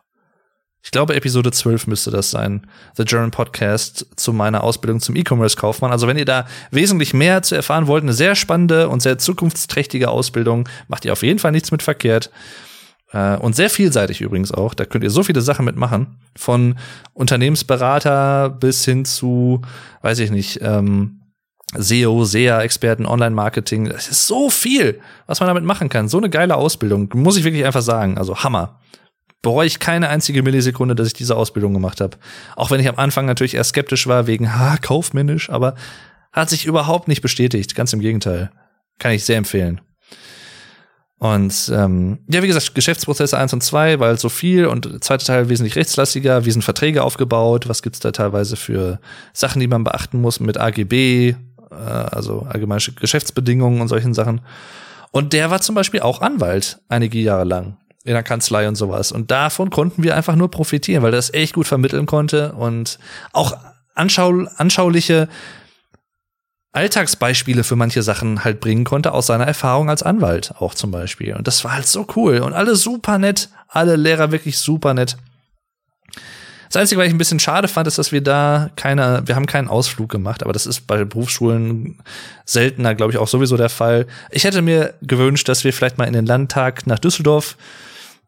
ich 0.87 0.91
glaube, 0.91 1.15
Episode 1.15 1.51
12 1.51 1.87
müsste 1.87 2.11
das 2.11 2.31
sein, 2.31 2.65
The 2.95 3.03
German 3.03 3.31
Podcast 3.31 4.07
zu 4.15 4.31
meiner 4.31 4.63
Ausbildung 4.63 5.01
zum 5.01 5.17
E-Commerce-Kaufmann. 5.17 5.91
Also 5.91 6.07
wenn 6.07 6.17
ihr 6.17 6.23
da 6.23 6.47
wesentlich 6.71 7.13
mehr 7.13 7.41
zu 7.41 7.55
erfahren 7.55 7.87
wollt, 7.87 8.03
eine 8.03 8.13
sehr 8.13 8.35
spannende 8.35 8.87
und 8.87 9.01
sehr 9.01 9.17
zukunftsträchtige 9.17 10.07
Ausbildung, 10.07 10.69
macht 10.87 11.03
ihr 11.03 11.11
auf 11.11 11.23
jeden 11.23 11.39
Fall 11.39 11.51
nichts 11.51 11.73
mit 11.73 11.83
verkehrt. 11.83 12.31
Äh, 13.11 13.35
und 13.35 13.53
sehr 13.53 13.69
vielseitig 13.69 14.21
übrigens 14.21 14.53
auch. 14.53 14.73
Da 14.73 14.85
könnt 14.85 15.03
ihr 15.03 15.09
so 15.09 15.23
viele 15.23 15.41
Sachen 15.41 15.65
mitmachen. 15.65 16.19
Von 16.37 16.75
Unternehmensberater 17.11 18.49
bis 18.49 18.85
hin 18.85 19.03
zu, 19.03 19.63
weiß 20.03 20.19
ich 20.19 20.31
nicht, 20.31 20.61
ähm, 20.61 21.19
SEO, 21.75 22.23
SEA-Experten, 22.23 23.05
Online-Marketing. 23.05 23.89
Das 23.89 24.07
ist 24.07 24.25
so 24.25 24.49
viel, 24.49 25.01
was 25.25 25.41
man 25.41 25.47
damit 25.47 25.65
machen 25.65 25.89
kann. 25.89 26.07
So 26.07 26.17
eine 26.17 26.29
geile 26.29 26.55
Ausbildung, 26.55 27.11
muss 27.13 27.35
ich 27.35 27.43
wirklich 27.43 27.65
einfach 27.65 27.81
sagen. 27.81 28.17
Also 28.17 28.37
Hammer. 28.37 28.79
Bereue 29.41 29.67
ich 29.67 29.79
keine 29.79 30.09
einzige 30.09 30.41
Millisekunde, 30.41 30.95
dass 30.95 31.07
ich 31.07 31.13
diese 31.13 31.35
Ausbildung 31.35 31.73
gemacht 31.73 32.01
habe. 32.01 32.17
Auch 32.55 32.71
wenn 32.71 32.79
ich 32.79 32.89
am 32.89 32.97
Anfang 32.97 33.25
natürlich 33.25 33.53
eher 33.53 33.63
skeptisch 33.63 34.07
war 34.07 34.27
wegen, 34.27 34.53
ha, 34.57 34.77
kaufmännisch, 34.77 35.49
aber 35.49 35.75
hat 36.31 36.49
sich 36.49 36.65
überhaupt 36.65 37.07
nicht 37.07 37.21
bestätigt. 37.21 37.75
Ganz 37.75 37.93
im 37.93 37.99
Gegenteil. 37.99 38.51
Kann 38.99 39.11
ich 39.11 39.25
sehr 39.25 39.37
empfehlen. 39.37 39.81
Und 41.19 41.71
ähm, 41.73 42.19
ja, 42.31 42.43
wie 42.43 42.47
gesagt, 42.47 42.75
Geschäftsprozesse 42.75 43.37
eins 43.37 43.51
und 43.51 43.63
zwei, 43.63 43.99
weil 43.99 44.19
so 44.19 44.29
viel 44.29 44.67
und 44.67 44.85
der 44.85 45.01
zweite 45.01 45.25
Teil 45.25 45.49
wesentlich 45.49 45.75
rechtslastiger. 45.75 46.45
Wie 46.45 46.51
sind 46.51 46.63
Verträge 46.63 47.03
aufgebaut? 47.03 47.67
Was 47.67 47.81
gibt's 47.81 47.99
da 47.99 48.11
teilweise 48.11 48.55
für 48.55 48.99
Sachen, 49.33 49.59
die 49.59 49.67
man 49.67 49.83
beachten 49.83 50.21
muss 50.21 50.39
mit 50.39 50.59
AGB, 50.59 51.29
äh, 51.29 51.35
also 51.73 52.41
allgemeine 52.41 52.81
Geschäftsbedingungen 52.99 53.81
und 53.81 53.87
solchen 53.87 54.13
Sachen. 54.13 54.41
Und 55.11 55.33
der 55.33 55.49
war 55.49 55.61
zum 55.61 55.73
Beispiel 55.73 56.01
auch 56.01 56.21
Anwalt 56.21 56.79
einige 56.87 57.17
Jahre 57.17 57.45
lang 57.45 57.77
in 58.07 58.13
der 58.13 58.23
Kanzlei 58.23 58.67
und 58.67 58.75
sowas. 58.75 59.11
Und 59.11 59.31
davon 59.31 59.69
konnten 59.69 60.01
wir 60.01 60.15
einfach 60.15 60.35
nur 60.35 60.49
profitieren, 60.49 61.03
weil 61.03 61.11
das 61.11 61.33
echt 61.33 61.53
gut 61.53 61.67
vermitteln 61.67 62.05
konnte 62.05 62.53
und 62.53 62.99
auch 63.33 63.55
anschau 63.93 64.45
anschauliche 64.55 65.27
Alltagsbeispiele 66.71 67.63
für 67.63 67.75
manche 67.75 68.03
Sachen 68.03 68.43
halt 68.43 68.59
bringen 68.59 68.83
konnte 68.83 69.11
aus 69.11 69.27
seiner 69.27 69.47
Erfahrung 69.47 69.89
als 69.89 70.03
Anwalt 70.03 70.53
auch 70.59 70.73
zum 70.73 70.91
Beispiel. 70.91 71.35
Und 71.35 71.47
das 71.47 71.63
war 71.63 71.73
halt 71.73 71.87
so 71.87 72.05
cool 72.15 72.39
und 72.39 72.53
alle 72.53 72.75
super 72.75 73.17
nett, 73.17 73.49
alle 73.67 73.95
Lehrer 73.95 74.31
wirklich 74.31 74.57
super 74.57 74.93
nett. 74.93 75.17
Das 76.69 76.75
Einzige, 76.81 76.99
was 76.99 77.07
ich 77.07 77.13
ein 77.13 77.17
bisschen 77.17 77.39
schade 77.39 77.67
fand, 77.67 77.87
ist, 77.87 77.97
dass 77.97 78.11
wir 78.11 78.21
da 78.21 78.69
keine, 78.75 79.23
wir 79.25 79.35
haben 79.35 79.45
keinen 79.45 79.69
Ausflug 79.69 80.09
gemacht, 80.09 80.43
aber 80.43 80.53
das 80.53 80.65
ist 80.65 80.81
bei 80.81 81.05
Berufsschulen 81.05 81.97
seltener, 82.45 82.93
glaube 82.93 83.13
ich, 83.13 83.17
auch 83.17 83.27
sowieso 83.27 83.55
der 83.55 83.69
Fall. 83.69 84.05
Ich 84.31 84.43
hätte 84.43 84.61
mir 84.61 84.93
gewünscht, 85.01 85.47
dass 85.47 85.63
wir 85.63 85.71
vielleicht 85.71 85.97
mal 85.97 86.05
in 86.05 86.13
den 86.13 86.25
Landtag 86.25 86.85
nach 86.85 86.99
Düsseldorf 86.99 87.55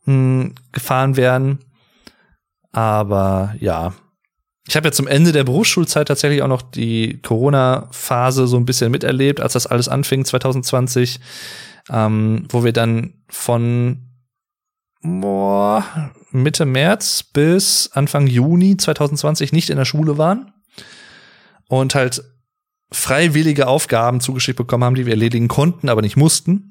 mh, 0.05 0.13
hm, 0.13 0.55
gefahren 0.71 1.17
wären. 1.17 1.59
Aber 2.71 3.55
ja, 3.59 3.93
ich 4.67 4.75
habe 4.75 4.89
ja 4.89 4.91
zum 4.91 5.07
Ende 5.07 5.31
der 5.31 5.43
Berufsschulzeit 5.43 6.07
tatsächlich 6.07 6.43
auch 6.43 6.47
noch 6.47 6.61
die 6.61 7.19
Corona-Phase 7.23 8.45
so 8.45 8.57
ein 8.57 8.65
bisschen 8.65 8.91
miterlebt, 8.91 9.39
als 9.39 9.53
das 9.53 9.65
alles 9.65 9.87
anfing 9.87 10.25
2020, 10.25 11.19
ähm, 11.89 12.45
wo 12.49 12.63
wir 12.63 12.71
dann 12.71 13.15
von 13.29 14.09
boah, 15.01 15.83
Mitte 16.31 16.65
März 16.65 17.23
bis 17.23 17.89
Anfang 17.93 18.27
Juni 18.27 18.77
2020 18.77 19.53
nicht 19.53 19.71
in 19.71 19.77
der 19.77 19.85
Schule 19.85 20.19
waren 20.19 20.53
und 21.67 21.95
halt 21.95 22.23
freiwillige 22.91 23.67
Aufgaben 23.67 24.19
zugeschickt 24.19 24.57
bekommen 24.57 24.83
haben, 24.83 24.95
die 24.95 25.05
wir 25.05 25.13
erledigen 25.13 25.47
konnten, 25.47 25.89
aber 25.89 26.01
nicht 26.01 26.17
mussten. 26.17 26.68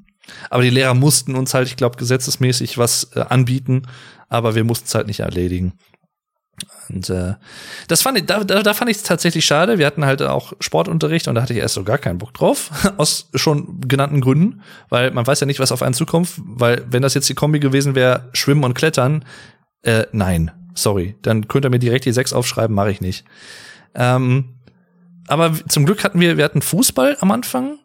Aber 0.50 0.62
die 0.62 0.70
Lehrer 0.70 0.94
mussten 0.94 1.34
uns 1.34 1.54
halt, 1.54 1.68
ich 1.68 1.76
glaube, 1.76 1.96
gesetzesmäßig 1.96 2.78
was 2.78 3.10
äh, 3.14 3.20
anbieten, 3.20 3.82
aber 4.28 4.54
wir 4.54 4.64
mussten 4.64 4.86
es 4.86 4.94
halt 4.94 5.06
nicht 5.06 5.20
erledigen. 5.20 5.72
Und 6.88 7.10
äh, 7.10 7.34
das 7.86 8.02
fand 8.02 8.18
ich, 8.18 8.26
da, 8.26 8.42
da, 8.44 8.62
da 8.62 8.74
fand 8.74 8.90
ich 8.90 8.98
es 8.98 9.02
tatsächlich 9.02 9.44
schade. 9.44 9.78
Wir 9.78 9.86
hatten 9.86 10.04
halt 10.04 10.22
auch 10.22 10.54
Sportunterricht 10.60 11.28
und 11.28 11.34
da 11.34 11.42
hatte 11.42 11.52
ich 11.52 11.60
erst 11.60 11.74
so 11.74 11.84
gar 11.84 11.98
keinen 11.98 12.18
Bock 12.18 12.34
drauf, 12.34 12.70
aus 12.96 13.28
schon 13.34 13.80
genannten 13.82 14.20
Gründen, 14.20 14.62
weil 14.88 15.10
man 15.10 15.26
weiß 15.26 15.40
ja 15.40 15.46
nicht, 15.46 15.60
was 15.60 15.72
auf 15.72 15.82
einen 15.82 15.94
zukommt, 15.94 16.30
weil 16.38 16.84
wenn 16.88 17.02
das 17.02 17.14
jetzt 17.14 17.28
die 17.28 17.34
Kombi 17.34 17.60
gewesen 17.60 17.94
wäre, 17.94 18.28
Schwimmen 18.32 18.64
und 18.64 18.74
Klettern, 18.74 19.24
äh, 19.82 20.06
nein, 20.12 20.50
sorry, 20.74 21.16
dann 21.22 21.48
könnt 21.48 21.66
ihr 21.66 21.70
mir 21.70 21.78
direkt 21.78 22.04
die 22.04 22.12
sechs 22.12 22.32
aufschreiben, 22.32 22.74
mache 22.74 22.90
ich 22.90 23.00
nicht. 23.00 23.24
Ähm, 23.94 24.56
aber 25.26 25.52
zum 25.68 25.84
Glück 25.84 26.04
hatten 26.04 26.20
wir, 26.20 26.36
wir 26.36 26.44
hatten 26.44 26.62
Fußball 26.62 27.18
am 27.20 27.30
Anfang 27.30 27.78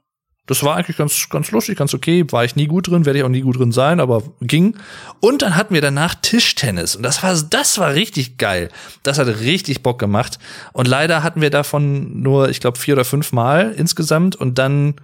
das 0.45 0.61
war 0.61 0.75
eigentlich 0.75 0.97
ganz, 0.97 1.29
ganz 1.29 1.51
lustig, 1.51 1.77
ganz 1.77 1.93
okay. 1.93 2.25
War 2.29 2.43
ich 2.43 2.57
nie 2.57 2.67
gut 2.67 2.89
drin, 2.89 3.05
werde 3.05 3.19
ich 3.19 3.25
auch 3.25 3.29
nie 3.29 3.41
gut 3.41 3.57
drin 3.57 3.71
sein, 3.71 4.01
aber 4.01 4.23
ging. 4.41 4.75
Und 5.21 5.41
dann 5.41 5.55
hatten 5.55 5.73
wir 5.73 5.79
danach 5.79 6.15
Tischtennis. 6.15 6.97
Und 6.97 7.03
das 7.03 7.23
war, 7.23 7.33
das 7.49 7.77
war 7.77 7.93
richtig 7.93 8.37
geil. 8.37 8.69
Das 9.03 9.19
hat 9.19 9.27
richtig 9.27 9.83
Bock 9.83 9.99
gemacht. 9.99 10.39
Und 10.73 10.87
leider 10.89 11.23
hatten 11.23 11.39
wir 11.39 11.49
davon 11.49 12.21
nur, 12.21 12.49
ich 12.49 12.59
glaube, 12.59 12.77
vier 12.77 12.95
oder 12.95 13.05
fünf 13.05 13.31
Mal 13.31 13.71
insgesamt. 13.71 14.35
Und 14.35 14.59
dann, 14.59 14.95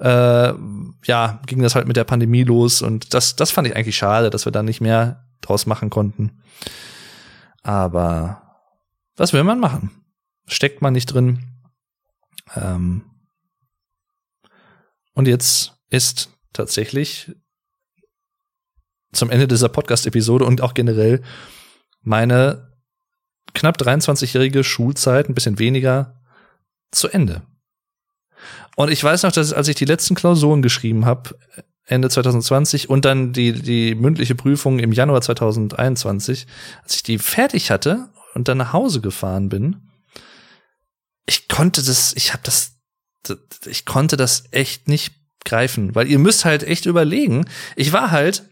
äh, 0.00 0.52
ja, 1.04 1.40
ging 1.46 1.62
das 1.62 1.74
halt 1.74 1.88
mit 1.88 1.96
der 1.96 2.04
Pandemie 2.04 2.44
los. 2.44 2.82
Und 2.82 3.14
das, 3.14 3.36
das 3.36 3.50
fand 3.50 3.68
ich 3.68 3.74
eigentlich 3.74 3.96
schade, 3.96 4.28
dass 4.28 4.44
wir 4.44 4.52
da 4.52 4.62
nicht 4.62 4.82
mehr 4.82 5.24
draus 5.40 5.64
machen 5.64 5.88
konnten. 5.88 6.42
Aber 7.62 8.42
was 9.16 9.32
will 9.32 9.44
man 9.44 9.60
machen? 9.60 9.90
Steckt 10.46 10.82
man 10.82 10.92
nicht 10.92 11.06
drin. 11.06 11.44
Ähm, 12.54 13.02
und 15.18 15.26
jetzt 15.26 15.72
ist 15.90 16.30
tatsächlich 16.52 17.32
zum 19.12 19.30
Ende 19.30 19.48
dieser 19.48 19.68
Podcast-Episode 19.68 20.44
und 20.44 20.60
auch 20.60 20.74
generell 20.74 21.22
meine 22.02 22.72
knapp 23.52 23.78
23-jährige 23.78 24.62
Schulzeit, 24.62 25.28
ein 25.28 25.34
bisschen 25.34 25.58
weniger, 25.58 26.22
zu 26.92 27.08
Ende. 27.08 27.42
Und 28.76 28.92
ich 28.92 29.02
weiß 29.02 29.24
noch, 29.24 29.32
dass 29.32 29.52
als 29.52 29.66
ich 29.66 29.74
die 29.74 29.86
letzten 29.86 30.14
Klausuren 30.14 30.62
geschrieben 30.62 31.04
habe, 31.04 31.36
Ende 31.84 32.10
2020 32.10 32.88
und 32.88 33.04
dann 33.04 33.32
die, 33.32 33.52
die 33.54 33.96
mündliche 33.96 34.36
Prüfung 34.36 34.78
im 34.78 34.92
Januar 34.92 35.20
2021, 35.20 36.46
als 36.84 36.94
ich 36.94 37.02
die 37.02 37.18
fertig 37.18 37.72
hatte 37.72 38.08
und 38.34 38.46
dann 38.46 38.58
nach 38.58 38.72
Hause 38.72 39.00
gefahren 39.00 39.48
bin, 39.48 39.90
ich 41.26 41.48
konnte 41.48 41.82
das, 41.82 42.14
ich 42.14 42.32
habe 42.32 42.44
das 42.44 42.77
ich 43.66 43.84
konnte 43.84 44.16
das 44.16 44.44
echt 44.50 44.88
nicht 44.88 45.14
greifen, 45.44 45.94
weil 45.94 46.08
ihr 46.08 46.18
müsst 46.18 46.44
halt 46.44 46.62
echt 46.62 46.86
überlegen. 46.86 47.46
Ich 47.76 47.92
war 47.92 48.10
halt 48.10 48.44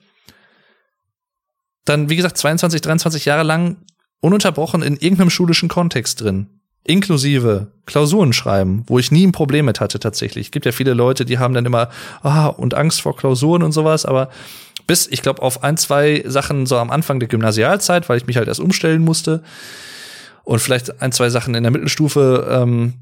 dann, 1.85 2.11
wie 2.11 2.17
gesagt, 2.17 2.37
22, 2.39 2.81
23 2.81 3.25
Jahre 3.25 3.45
lang 3.45 3.77
ununterbrochen 4.21 4.83
in 4.83 4.97
irgendeinem 4.97 5.31
schulischen 5.31 5.69
Kontext 5.69 6.21
drin. 6.21 6.49
Inklusive 6.85 7.73
Klausuren 7.85 8.33
schreiben, 8.33 8.85
wo 8.87 8.99
ich 8.99 9.11
nie 9.11 9.27
ein 9.27 9.33
Problem 9.33 9.67
mit 9.67 9.81
hatte 9.81 9.99
tatsächlich. 9.99 10.47
Es 10.47 10.51
gibt 10.53 10.67
ja 10.67 10.73
viele 10.73 10.95
Leute, 10.95 11.25
die 11.25 11.39
haben 11.39 11.55
dann 11.55 11.67
immer 11.67 11.91
ah, 12.23 12.47
und 12.47 12.75
Angst 12.75 13.01
vor 13.01 13.17
Klausuren 13.17 13.63
und 13.63 13.73
sowas, 13.73 14.05
aber 14.05 14.31
bis, 14.87 15.09
ich 15.09 15.23
glaube, 15.23 15.43
auf 15.43 15.65
ein, 15.65 15.77
zwei 15.77 16.23
Sachen 16.27 16.67
so 16.67 16.79
am 16.79 16.91
Anfang 16.91 17.19
der 17.19 17.29
Gymnasialzeit, 17.29 18.09
weil 18.09 18.19
ich 18.19 18.27
mich 18.27 18.37
halt 18.37 18.47
erst 18.47 18.61
umstellen 18.61 19.03
musste 19.03 19.43
und 20.45 20.61
vielleicht 20.61 21.03
ein, 21.03 21.11
zwei 21.11 21.29
Sachen 21.29 21.57
in 21.57 21.65
der 21.65 21.73
Mittelstufe, 21.73 22.47
ähm, 22.49 22.95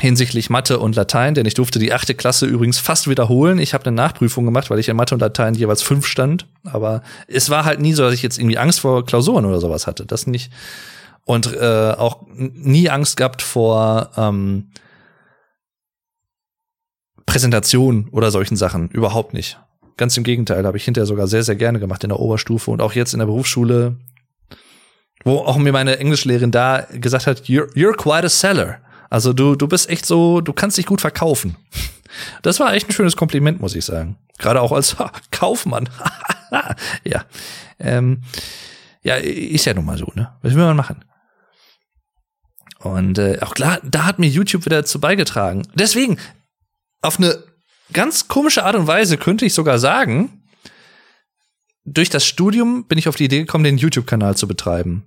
hinsichtlich 0.00 0.50
Mathe 0.50 0.80
und 0.80 0.96
Latein, 0.96 1.34
denn 1.34 1.46
ich 1.46 1.54
durfte 1.54 1.78
die 1.78 1.92
achte 1.92 2.14
Klasse 2.14 2.46
übrigens 2.46 2.78
fast 2.78 3.08
wiederholen. 3.08 3.58
Ich 3.58 3.74
habe 3.74 3.86
eine 3.86 3.94
Nachprüfung 3.94 4.44
gemacht, 4.44 4.68
weil 4.70 4.80
ich 4.80 4.88
in 4.88 4.96
Mathe 4.96 5.14
und 5.14 5.20
Latein 5.20 5.54
jeweils 5.54 5.82
fünf 5.82 6.06
stand. 6.06 6.48
Aber 6.64 7.02
es 7.28 7.48
war 7.48 7.64
halt 7.64 7.80
nie 7.80 7.92
so, 7.92 8.02
dass 8.02 8.14
ich 8.14 8.22
jetzt 8.22 8.38
irgendwie 8.38 8.58
Angst 8.58 8.80
vor 8.80 9.04
Klausuren 9.06 9.44
oder 9.44 9.60
sowas 9.60 9.86
hatte. 9.86 10.04
Das 10.04 10.26
nicht. 10.26 10.52
Und 11.24 11.54
äh, 11.54 11.94
auch 11.96 12.22
nie 12.36 12.90
Angst 12.90 13.16
gehabt 13.16 13.40
vor 13.40 14.10
ähm, 14.16 14.70
Präsentation 17.24 18.08
oder 18.10 18.30
solchen 18.30 18.56
Sachen. 18.56 18.88
Überhaupt 18.90 19.32
nicht. 19.32 19.58
Ganz 19.96 20.16
im 20.16 20.24
Gegenteil, 20.24 20.66
habe 20.66 20.76
ich 20.76 20.84
hinterher 20.84 21.06
sogar 21.06 21.28
sehr, 21.28 21.44
sehr 21.44 21.56
gerne 21.56 21.78
gemacht 21.78 22.02
in 22.02 22.10
der 22.10 22.18
Oberstufe 22.18 22.70
und 22.72 22.82
auch 22.82 22.94
jetzt 22.94 23.12
in 23.12 23.20
der 23.20 23.26
Berufsschule, 23.26 23.96
wo 25.24 25.38
auch 25.38 25.56
mir 25.56 25.72
meine 25.72 25.98
Englischlehrerin 25.98 26.50
da 26.50 26.86
gesagt 26.92 27.28
hat, 27.28 27.42
you're, 27.42 27.72
you're 27.74 27.96
quite 27.96 28.26
a 28.26 28.28
seller. 28.28 28.80
Also 29.14 29.32
du, 29.32 29.54
du 29.54 29.68
bist 29.68 29.88
echt 29.88 30.06
so, 30.06 30.40
du 30.40 30.52
kannst 30.52 30.76
dich 30.76 30.86
gut 30.86 31.00
verkaufen. 31.00 31.54
Das 32.42 32.58
war 32.58 32.74
echt 32.74 32.88
ein 32.88 32.92
schönes 32.92 33.14
Kompliment, 33.14 33.60
muss 33.60 33.76
ich 33.76 33.84
sagen. 33.84 34.18
Gerade 34.38 34.60
auch 34.60 34.72
als 34.72 34.96
Kaufmann. 35.30 35.88
ja. 37.04 37.24
Ähm, 37.78 38.22
ja, 39.04 39.14
ist 39.14 39.66
ja 39.66 39.74
nun 39.74 39.84
mal 39.84 39.98
so, 39.98 40.10
ne? 40.16 40.36
Was 40.42 40.56
will 40.56 40.64
man 40.64 40.76
machen? 40.76 41.04
Und 42.80 43.18
äh, 43.18 43.38
auch 43.40 43.54
klar, 43.54 43.78
da 43.84 44.04
hat 44.04 44.18
mir 44.18 44.26
YouTube 44.26 44.64
wieder 44.64 44.84
zu 44.84 44.98
beigetragen. 44.98 45.62
Deswegen, 45.76 46.18
auf 47.00 47.18
eine 47.18 47.38
ganz 47.92 48.26
komische 48.26 48.64
Art 48.64 48.74
und 48.74 48.88
Weise 48.88 49.16
könnte 49.16 49.46
ich 49.46 49.54
sogar 49.54 49.78
sagen, 49.78 50.42
durch 51.84 52.10
das 52.10 52.26
Studium 52.26 52.88
bin 52.88 52.98
ich 52.98 53.06
auf 53.06 53.14
die 53.14 53.26
Idee 53.26 53.38
gekommen, 53.38 53.62
den 53.62 53.78
YouTube-Kanal 53.78 54.36
zu 54.36 54.48
betreiben. 54.48 55.04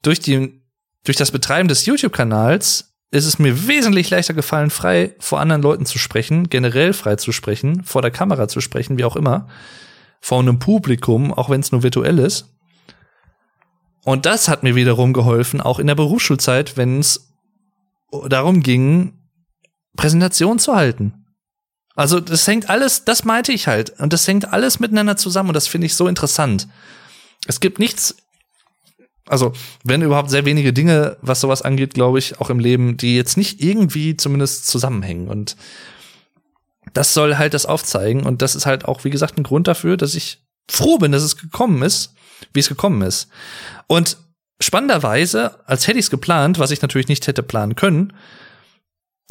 Durch 0.00 0.18
die 0.18 0.63
durch 1.04 1.16
das 1.16 1.30
Betreiben 1.30 1.68
des 1.68 1.86
YouTube-Kanals 1.86 2.94
ist 3.10 3.26
es 3.26 3.38
mir 3.38 3.68
wesentlich 3.68 4.10
leichter 4.10 4.34
gefallen, 4.34 4.70
frei 4.70 5.14
vor 5.20 5.40
anderen 5.40 5.62
Leuten 5.62 5.86
zu 5.86 5.98
sprechen, 5.98 6.48
generell 6.48 6.92
frei 6.92 7.16
zu 7.16 7.30
sprechen, 7.30 7.84
vor 7.84 8.02
der 8.02 8.10
Kamera 8.10 8.48
zu 8.48 8.60
sprechen, 8.60 8.98
wie 8.98 9.04
auch 9.04 9.14
immer, 9.14 9.46
vor 10.20 10.40
einem 10.40 10.58
Publikum, 10.58 11.32
auch 11.32 11.48
wenn 11.50 11.60
es 11.60 11.70
nur 11.70 11.82
virtuell 11.82 12.18
ist. 12.18 12.56
Und 14.04 14.26
das 14.26 14.48
hat 14.48 14.62
mir 14.62 14.74
wiederum 14.74 15.12
geholfen, 15.12 15.60
auch 15.60 15.78
in 15.78 15.86
der 15.86 15.94
Berufsschulzeit, 15.94 16.76
wenn 16.76 16.98
es 16.98 17.32
darum 18.28 18.62
ging, 18.62 19.18
Präsentation 19.96 20.58
zu 20.58 20.74
halten. 20.74 21.24
Also 21.94 22.20
das 22.20 22.46
hängt 22.46 22.68
alles, 22.68 23.04
das 23.04 23.24
meinte 23.24 23.52
ich 23.52 23.68
halt. 23.68 23.90
Und 24.00 24.12
das 24.12 24.26
hängt 24.26 24.52
alles 24.52 24.80
miteinander 24.80 25.16
zusammen 25.16 25.50
und 25.50 25.54
das 25.54 25.68
finde 25.68 25.86
ich 25.86 25.94
so 25.94 26.08
interessant. 26.08 26.68
Es 27.46 27.60
gibt 27.60 27.78
nichts, 27.78 28.16
also 29.26 29.52
wenn 29.84 30.02
überhaupt 30.02 30.30
sehr 30.30 30.44
wenige 30.44 30.72
Dinge, 30.72 31.16
was 31.22 31.40
sowas 31.40 31.62
angeht, 31.62 31.94
glaube 31.94 32.18
ich, 32.18 32.40
auch 32.40 32.50
im 32.50 32.58
Leben, 32.58 32.96
die 32.96 33.16
jetzt 33.16 33.36
nicht 33.36 33.62
irgendwie 33.62 34.16
zumindest 34.16 34.66
zusammenhängen. 34.66 35.28
Und 35.28 35.56
das 36.92 37.14
soll 37.14 37.36
halt 37.36 37.54
das 37.54 37.66
aufzeigen. 37.66 38.24
Und 38.24 38.42
das 38.42 38.54
ist 38.54 38.66
halt 38.66 38.84
auch, 38.84 39.04
wie 39.04 39.10
gesagt, 39.10 39.38
ein 39.38 39.44
Grund 39.44 39.66
dafür, 39.66 39.96
dass 39.96 40.14
ich 40.14 40.44
froh 40.70 40.98
bin, 40.98 41.12
dass 41.12 41.22
es 41.22 41.36
gekommen 41.36 41.82
ist, 41.82 42.14
wie 42.52 42.60
es 42.60 42.68
gekommen 42.68 43.02
ist. 43.02 43.28
Und 43.86 44.18
spannenderweise, 44.60 45.58
als 45.66 45.86
hätte 45.86 45.98
ich 45.98 46.06
es 46.06 46.10
geplant, 46.10 46.58
was 46.58 46.70
ich 46.70 46.82
natürlich 46.82 47.08
nicht 47.08 47.26
hätte 47.26 47.42
planen 47.42 47.76
können, 47.76 48.12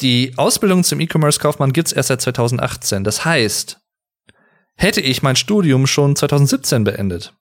die 0.01 0.33
Ausbildung 0.37 0.83
zum 0.83 0.99
E-Commerce-Kaufmann 0.99 1.71
gibt's 1.71 1.91
erst 1.91 2.09
seit 2.09 2.21
2018. 2.21 3.03
Das 3.03 3.25
heißt, 3.25 3.79
hätte 4.75 5.01
ich 5.01 5.21
mein 5.21 5.35
Studium 5.35 5.87
schon 5.87 6.15
2017 6.15 6.83
beendet, 6.83 7.33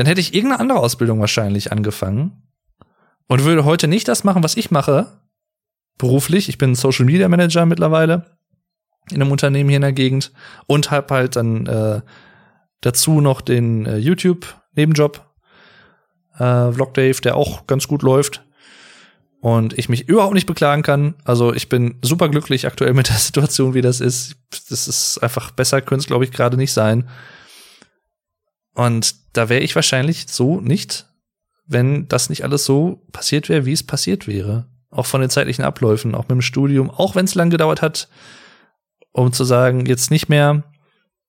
dann 0.00 0.06
hätte 0.06 0.22
ich 0.22 0.32
irgendeine 0.32 0.60
andere 0.60 0.78
Ausbildung 0.78 1.20
wahrscheinlich 1.20 1.72
angefangen 1.72 2.42
und 3.26 3.44
würde 3.44 3.66
heute 3.66 3.86
nicht 3.86 4.08
das 4.08 4.24
machen, 4.24 4.42
was 4.42 4.56
ich 4.56 4.70
mache, 4.70 5.20
beruflich. 5.98 6.48
Ich 6.48 6.56
bin 6.56 6.74
Social 6.74 7.04
Media 7.04 7.28
Manager 7.28 7.66
mittlerweile 7.66 8.38
in 9.10 9.20
einem 9.20 9.30
Unternehmen 9.30 9.68
hier 9.68 9.76
in 9.76 9.82
der 9.82 9.92
Gegend 9.92 10.32
und 10.66 10.90
habe 10.90 11.12
halt 11.12 11.36
dann 11.36 11.66
äh, 11.66 12.00
dazu 12.80 13.20
noch 13.20 13.42
den 13.42 13.84
äh, 13.84 13.98
YouTube 13.98 14.46
Nebenjob 14.74 15.20
äh, 16.38 16.72
Vlog 16.72 16.94
Dave, 16.94 17.20
der 17.20 17.36
auch 17.36 17.66
ganz 17.66 17.86
gut 17.86 18.00
läuft 18.00 18.42
und 19.42 19.78
ich 19.78 19.90
mich 19.90 20.08
überhaupt 20.08 20.32
nicht 20.32 20.46
beklagen 20.46 20.82
kann. 20.82 21.12
Also 21.24 21.52
ich 21.52 21.68
bin 21.68 21.98
super 22.00 22.30
glücklich 22.30 22.66
aktuell 22.66 22.94
mit 22.94 23.10
der 23.10 23.16
Situation, 23.18 23.74
wie 23.74 23.82
das 23.82 24.00
ist. 24.00 24.36
Das 24.70 24.88
ist 24.88 25.18
einfach 25.18 25.50
besser, 25.50 25.82
könnte 25.82 26.04
es 26.04 26.06
glaube 26.06 26.24
ich 26.24 26.32
gerade 26.32 26.56
nicht 26.56 26.72
sein. 26.72 27.06
Und 28.74 29.14
da 29.32 29.48
wäre 29.48 29.62
ich 29.62 29.74
wahrscheinlich 29.74 30.26
so 30.28 30.60
nicht, 30.60 31.06
wenn 31.66 32.08
das 32.08 32.30
nicht 32.30 32.44
alles 32.44 32.64
so 32.64 33.06
passiert 33.12 33.48
wäre, 33.48 33.66
wie 33.66 33.72
es 33.72 33.82
passiert 33.82 34.26
wäre. 34.26 34.66
Auch 34.90 35.06
von 35.06 35.20
den 35.20 35.30
zeitlichen 35.30 35.64
Abläufen, 35.64 36.14
auch 36.14 36.22
mit 36.22 36.30
dem 36.30 36.42
Studium, 36.42 36.90
auch 36.90 37.14
wenn 37.14 37.24
es 37.24 37.34
lang 37.34 37.50
gedauert 37.50 37.80
hat, 37.80 38.08
um 39.12 39.32
zu 39.32 39.44
sagen, 39.44 39.86
jetzt 39.86 40.10
nicht 40.10 40.28
mehr. 40.28 40.64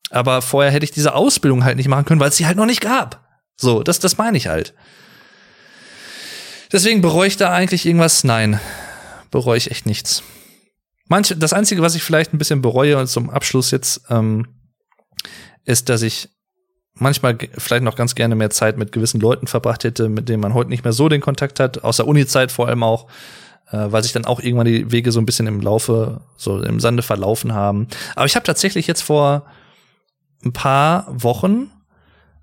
Aber 0.10 0.42
vorher 0.42 0.72
hätte 0.72 0.84
ich 0.84 0.92
diese 0.92 1.14
Ausbildung 1.14 1.64
halt 1.64 1.78
nicht 1.78 1.88
machen 1.88 2.06
können, 2.06 2.20
weil 2.20 2.30
es 2.30 2.38
sie 2.38 2.48
halt 2.48 2.58
noch 2.58 2.66
nicht 2.66 2.82
gab. 2.82 3.28
So, 3.56 3.84
das, 3.84 4.00
das 4.00 4.18
meine 4.18 4.38
ich 4.38 4.48
halt. 4.48 4.74
Deswegen 6.72 7.02
bereue 7.02 7.28
ich 7.28 7.38
da 7.38 7.52
eigentlich 7.52 7.86
irgendwas? 7.86 8.24
Nein, 8.24 8.60
bereue 9.30 9.58
ich 9.58 9.70
echt 9.70 9.86
nichts. 9.86 10.24
Manche, 11.08 11.36
das 11.36 11.54
Einzige, 11.54 11.82
was 11.82 11.96
ich 11.96 12.04
vielleicht 12.04 12.34
ein 12.34 12.38
bisschen 12.38 12.62
bereue 12.62 12.98
und 12.98 13.08
zum 13.08 13.30
Abschluss 13.30 13.72
jetzt, 13.72 14.02
ähm, 14.10 14.48
ist, 15.66 15.90
dass 15.90 16.02
ich 16.02 16.30
manchmal 17.02 17.38
vielleicht 17.58 17.84
noch 17.84 17.96
ganz 17.96 18.16
gerne 18.16 18.36
mehr 18.36 18.50
Zeit 18.50 18.78
mit 18.78 18.92
gewissen 18.92 19.20
Leuten 19.20 19.48
verbracht 19.48 19.84
hätte, 19.84 20.10
mit 20.10 20.30
denen 20.30 20.42
man 20.42 20.54
heute 20.54 20.70
nicht 20.70 20.84
mehr 20.84 20.94
so 20.94 21.10
den 21.10 21.22
Kontakt 21.22 21.60
hat, 21.60 21.84
außer 21.84 22.08
Uni-Zeit 22.08 22.52
vor 22.52 22.68
allem 22.68 22.84
auch, 22.84 23.08
äh, 23.72 23.92
weil 23.92 24.04
sich 24.04 24.14
dann 24.14 24.26
auch 24.26 24.40
irgendwann 24.40 24.68
die 24.68 24.92
Wege 24.92 25.12
so 25.12 25.20
ein 25.20 25.26
bisschen 25.26 25.48
im 25.48 25.62
Laufe, 25.62 26.22
so 26.38 26.62
im 26.62 26.80
Sande 26.80 27.04
verlaufen 27.04 27.54
haben. 27.54 27.88
Aber 28.16 28.26
ich 28.26 28.36
habe 28.36 28.46
tatsächlich 28.46 28.88
jetzt 28.88 29.02
vor 29.02 29.46
ein 30.46 30.54
paar 30.54 31.08
Wochen 31.10 31.72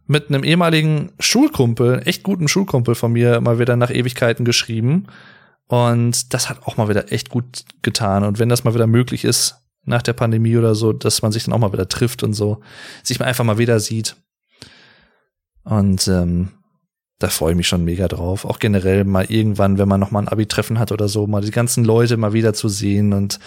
mit 0.07 0.29
einem 0.29 0.43
ehemaligen 0.43 1.13
Schulkumpel, 1.21 2.03
echt 2.05 2.23
guten 2.23 2.49
Schulkumpel 2.49 2.95
von 2.95 3.13
mir, 3.13 3.41
mal 3.41 3.59
wieder 3.59 3.77
nach 3.77 3.91
Ewigkeiten 3.91 4.45
geschrieben. 4.45 5.07
Und 5.67 6.33
das 6.33 6.49
hat 6.49 6.63
auch 6.65 6.79
mal 6.79 6.89
wieder 6.89 7.13
echt 7.13 7.29
gut 7.29 7.65
getan. 7.83 8.25
Und 8.25 8.39
wenn 8.39 8.49
das 8.49 8.65
mal 8.65 8.75
wieder 8.75 8.87
möglich 8.87 9.25
ist, 9.25 9.57
nach 9.85 10.03
der 10.03 10.15
Pandemie 10.15 10.57
oder 10.57 10.75
so, 10.75 10.93
dass 10.93 11.23
man 11.23 11.33
sich 11.33 11.45
dann 11.45 11.55
auch 11.55 11.59
mal 11.59 11.73
wieder 11.73 11.89
trifft 11.89 12.23
und 12.23 12.33
so, 12.33 12.61
sich 13.03 13.19
mal 13.19 13.27
einfach 13.27 13.45
mal 13.45 13.59
wieder 13.59 13.81
sieht. 13.81 14.17
Und 15.69 16.09
ähm, 16.09 16.49
da 17.19 17.29
freue 17.29 17.53
ich 17.53 17.57
mich 17.57 17.69
schon 17.69 17.85
mega 17.85 18.09
drauf. 18.09 18.45
Auch 18.45 18.59
generell 18.59 19.05
mal 19.05 19.27
irgendwann, 19.27 19.79
wenn 19.79 19.89
man 19.89 20.01
noch 20.01 20.11
mal 20.11 20.21
ein 20.21 20.29
Abi-Treffen 20.29 20.79
hat 20.79 20.93
oder 20.93 21.09
so, 21.09 21.27
mal 21.27 21.43
die 21.43 21.51
ganzen 21.51 21.85
Leute 21.85 22.17
mal 22.17 22.33
wieder 22.33 22.55
zu 22.55 22.69
sehen. 22.69 23.13
Und 23.13 23.39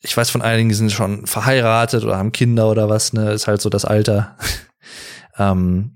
ich 0.00 0.16
weiß 0.16 0.30
von 0.30 0.42
einigen, 0.42 0.70
die 0.70 0.74
sind 0.74 0.90
schon 0.90 1.26
verheiratet 1.26 2.04
oder 2.04 2.16
haben 2.16 2.32
Kinder 2.32 2.70
oder 2.70 2.88
was, 2.88 3.12
ne, 3.12 3.32
ist 3.32 3.46
halt 3.46 3.60
so 3.60 3.70
das 3.70 3.84
Alter. 3.84 4.36
Ähm, 5.38 5.94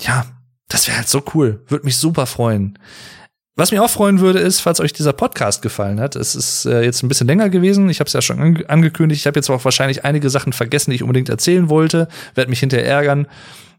ja, 0.00 0.24
das 0.70 0.88
wäre 0.88 0.96
halt 0.96 1.08
so 1.10 1.22
cool. 1.34 1.62
Würde 1.68 1.84
mich 1.84 1.98
super 1.98 2.24
freuen. 2.24 2.78
Was 3.54 3.70
mich 3.70 3.80
auch 3.80 3.90
freuen 3.90 4.20
würde, 4.20 4.38
ist, 4.38 4.60
falls 4.60 4.80
euch 4.80 4.94
dieser 4.94 5.12
Podcast 5.12 5.60
gefallen 5.60 6.00
hat. 6.00 6.16
Es 6.16 6.34
ist 6.34 6.64
äh, 6.64 6.82
jetzt 6.82 7.02
ein 7.02 7.08
bisschen 7.08 7.26
länger 7.26 7.50
gewesen. 7.50 7.90
Ich 7.90 8.00
habe 8.00 8.08
es 8.08 8.14
ja 8.14 8.22
schon 8.22 8.40
ange 8.40 8.68
angekündigt. 8.70 9.20
Ich 9.20 9.26
habe 9.26 9.38
jetzt 9.38 9.50
auch 9.50 9.62
wahrscheinlich 9.62 10.06
einige 10.06 10.30
Sachen 10.30 10.54
vergessen, 10.54 10.90
die 10.90 10.96
ich 10.96 11.02
unbedingt 11.02 11.28
erzählen 11.28 11.68
wollte. 11.68 12.08
Werde 12.34 12.48
mich 12.48 12.60
hinterher 12.60 12.86
ärgern, 12.88 13.26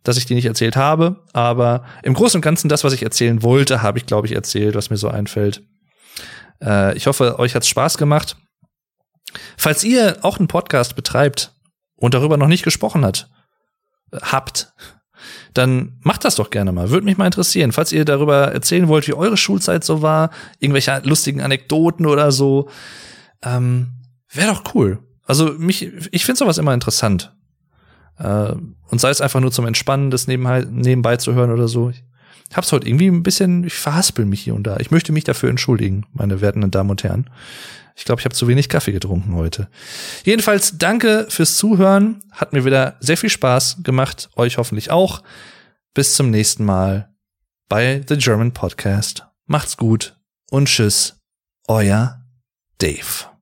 dass 0.06 0.18
ich 0.18 0.26
die 0.26 0.36
nicht 0.36 0.46
erzählt 0.46 0.76
habe. 0.76 1.24
Aber 1.34 1.84
im 2.04 2.14
Großen 2.14 2.38
und 2.38 2.42
Ganzen 2.42 2.70
das, 2.70 2.84
was 2.84 2.94
ich 2.94 3.04
erzählen 3.04 3.44
wollte, 3.44 3.82
habe 3.82 3.98
ich, 3.98 4.06
glaube 4.06 4.28
ich, 4.28 4.34
erzählt, 4.34 4.76
was 4.76 4.90
mir 4.90 4.98
so 4.98 5.10
einfällt. 5.10 5.64
Äh, 6.62 6.96
ich 6.96 7.08
hoffe, 7.08 7.40
euch 7.40 7.56
hat's 7.56 7.68
Spaß 7.68 7.98
gemacht. 7.98 8.38
Falls 9.58 9.84
ihr 9.84 10.20
auch 10.22 10.38
einen 10.40 10.48
Podcast 10.48 10.96
betreibt 10.96 11.54
und 11.96 12.14
darüber 12.14 12.38
noch 12.38 12.48
nicht 12.48 12.64
gesprochen 12.64 13.04
habt, 13.04 13.28
habt, 14.22 14.74
dann 15.54 15.98
macht 16.02 16.24
das 16.24 16.36
doch 16.36 16.50
gerne 16.50 16.72
mal. 16.72 16.90
Würde 16.90 17.06
mich 17.06 17.18
mal 17.18 17.26
interessieren. 17.26 17.72
Falls 17.72 17.92
ihr 17.92 18.06
darüber 18.06 18.52
erzählen 18.52 18.88
wollt, 18.88 19.08
wie 19.08 19.14
eure 19.14 19.38
Schulzeit 19.38 19.84
so 19.84 20.02
war, 20.02 20.30
irgendwelche 20.60 21.02
lustigen 21.04 21.42
Anekdoten 21.42 22.06
oder 22.06 22.32
so, 22.32 22.70
ähm, 23.44 23.88
wäre 24.32 24.54
doch 24.54 24.76
cool. 24.76 25.00
Also 25.26 25.54
mich, 25.54 25.92
ich 26.12 26.26
finde 26.26 26.40
sowas 26.40 26.58
immer 26.58 26.74
interessant. 26.74 27.35
Äh, 28.18 28.54
und 28.90 29.02
sei 29.02 29.10
es 29.10 29.22
einfach 29.22 29.40
nur 29.40 29.52
zum 29.52 29.66
Entspannen, 29.66 30.12
das 30.12 30.28
nebenbei, 30.28 30.66
nebenbei 30.70 31.18
zu 31.18 31.34
hören 31.34 31.52
oder 31.52 31.68
so. 31.68 31.90
Ich 31.90 32.04
hab's 32.54 32.72
heute 32.72 32.88
irgendwie 32.88 33.08
ein 33.08 33.24
bisschen, 33.24 33.64
ich 33.64 33.74
verhaspel 33.74 34.26
mich 34.26 34.42
hier 34.42 34.56
und 34.56 34.64
da. 34.64 34.78
Ich 34.78 34.92
möchte 34.92 35.12
mich 35.12 35.24
dafür 35.24 35.50
entschuldigen, 35.50 36.06
meine 36.14 36.42
wertenden 36.42 36.72
Damen 36.72 36.92
und 36.92 37.04
Herren. 37.04 37.30
Ich 37.96 38.04
glaube, 38.04 38.20
ich 38.20 38.26
habe 38.26 38.36
zu 38.36 38.48
wenig 38.48 38.70
Kaffee 38.70 38.92
getrunken 38.92 39.36
heute. 39.36 39.70
Jedenfalls 40.26 40.78
danke 40.78 41.28
fürs 41.30 41.56
Zuhören. 41.58 42.22
Hat 42.32 42.52
mir 42.52 42.66
wieder 42.66 42.98
sehr 43.00 43.18
viel 43.18 43.30
Spaß 43.30 43.78
gemacht. 43.84 44.30
Euch 44.36 44.58
hoffentlich 44.58 44.92
auch. 44.92 45.24
Bis 45.94 46.14
zum 46.14 46.30
nächsten 46.30 46.66
Mal 46.66 47.16
bei 47.70 48.04
The 48.08 48.18
German 48.18 48.52
Podcast. 48.52 49.26
Macht's 49.46 49.78
gut 49.78 50.18
und 50.52 50.68
tschüss. 50.68 51.22
Euer 51.68 52.22
Dave. 52.80 53.35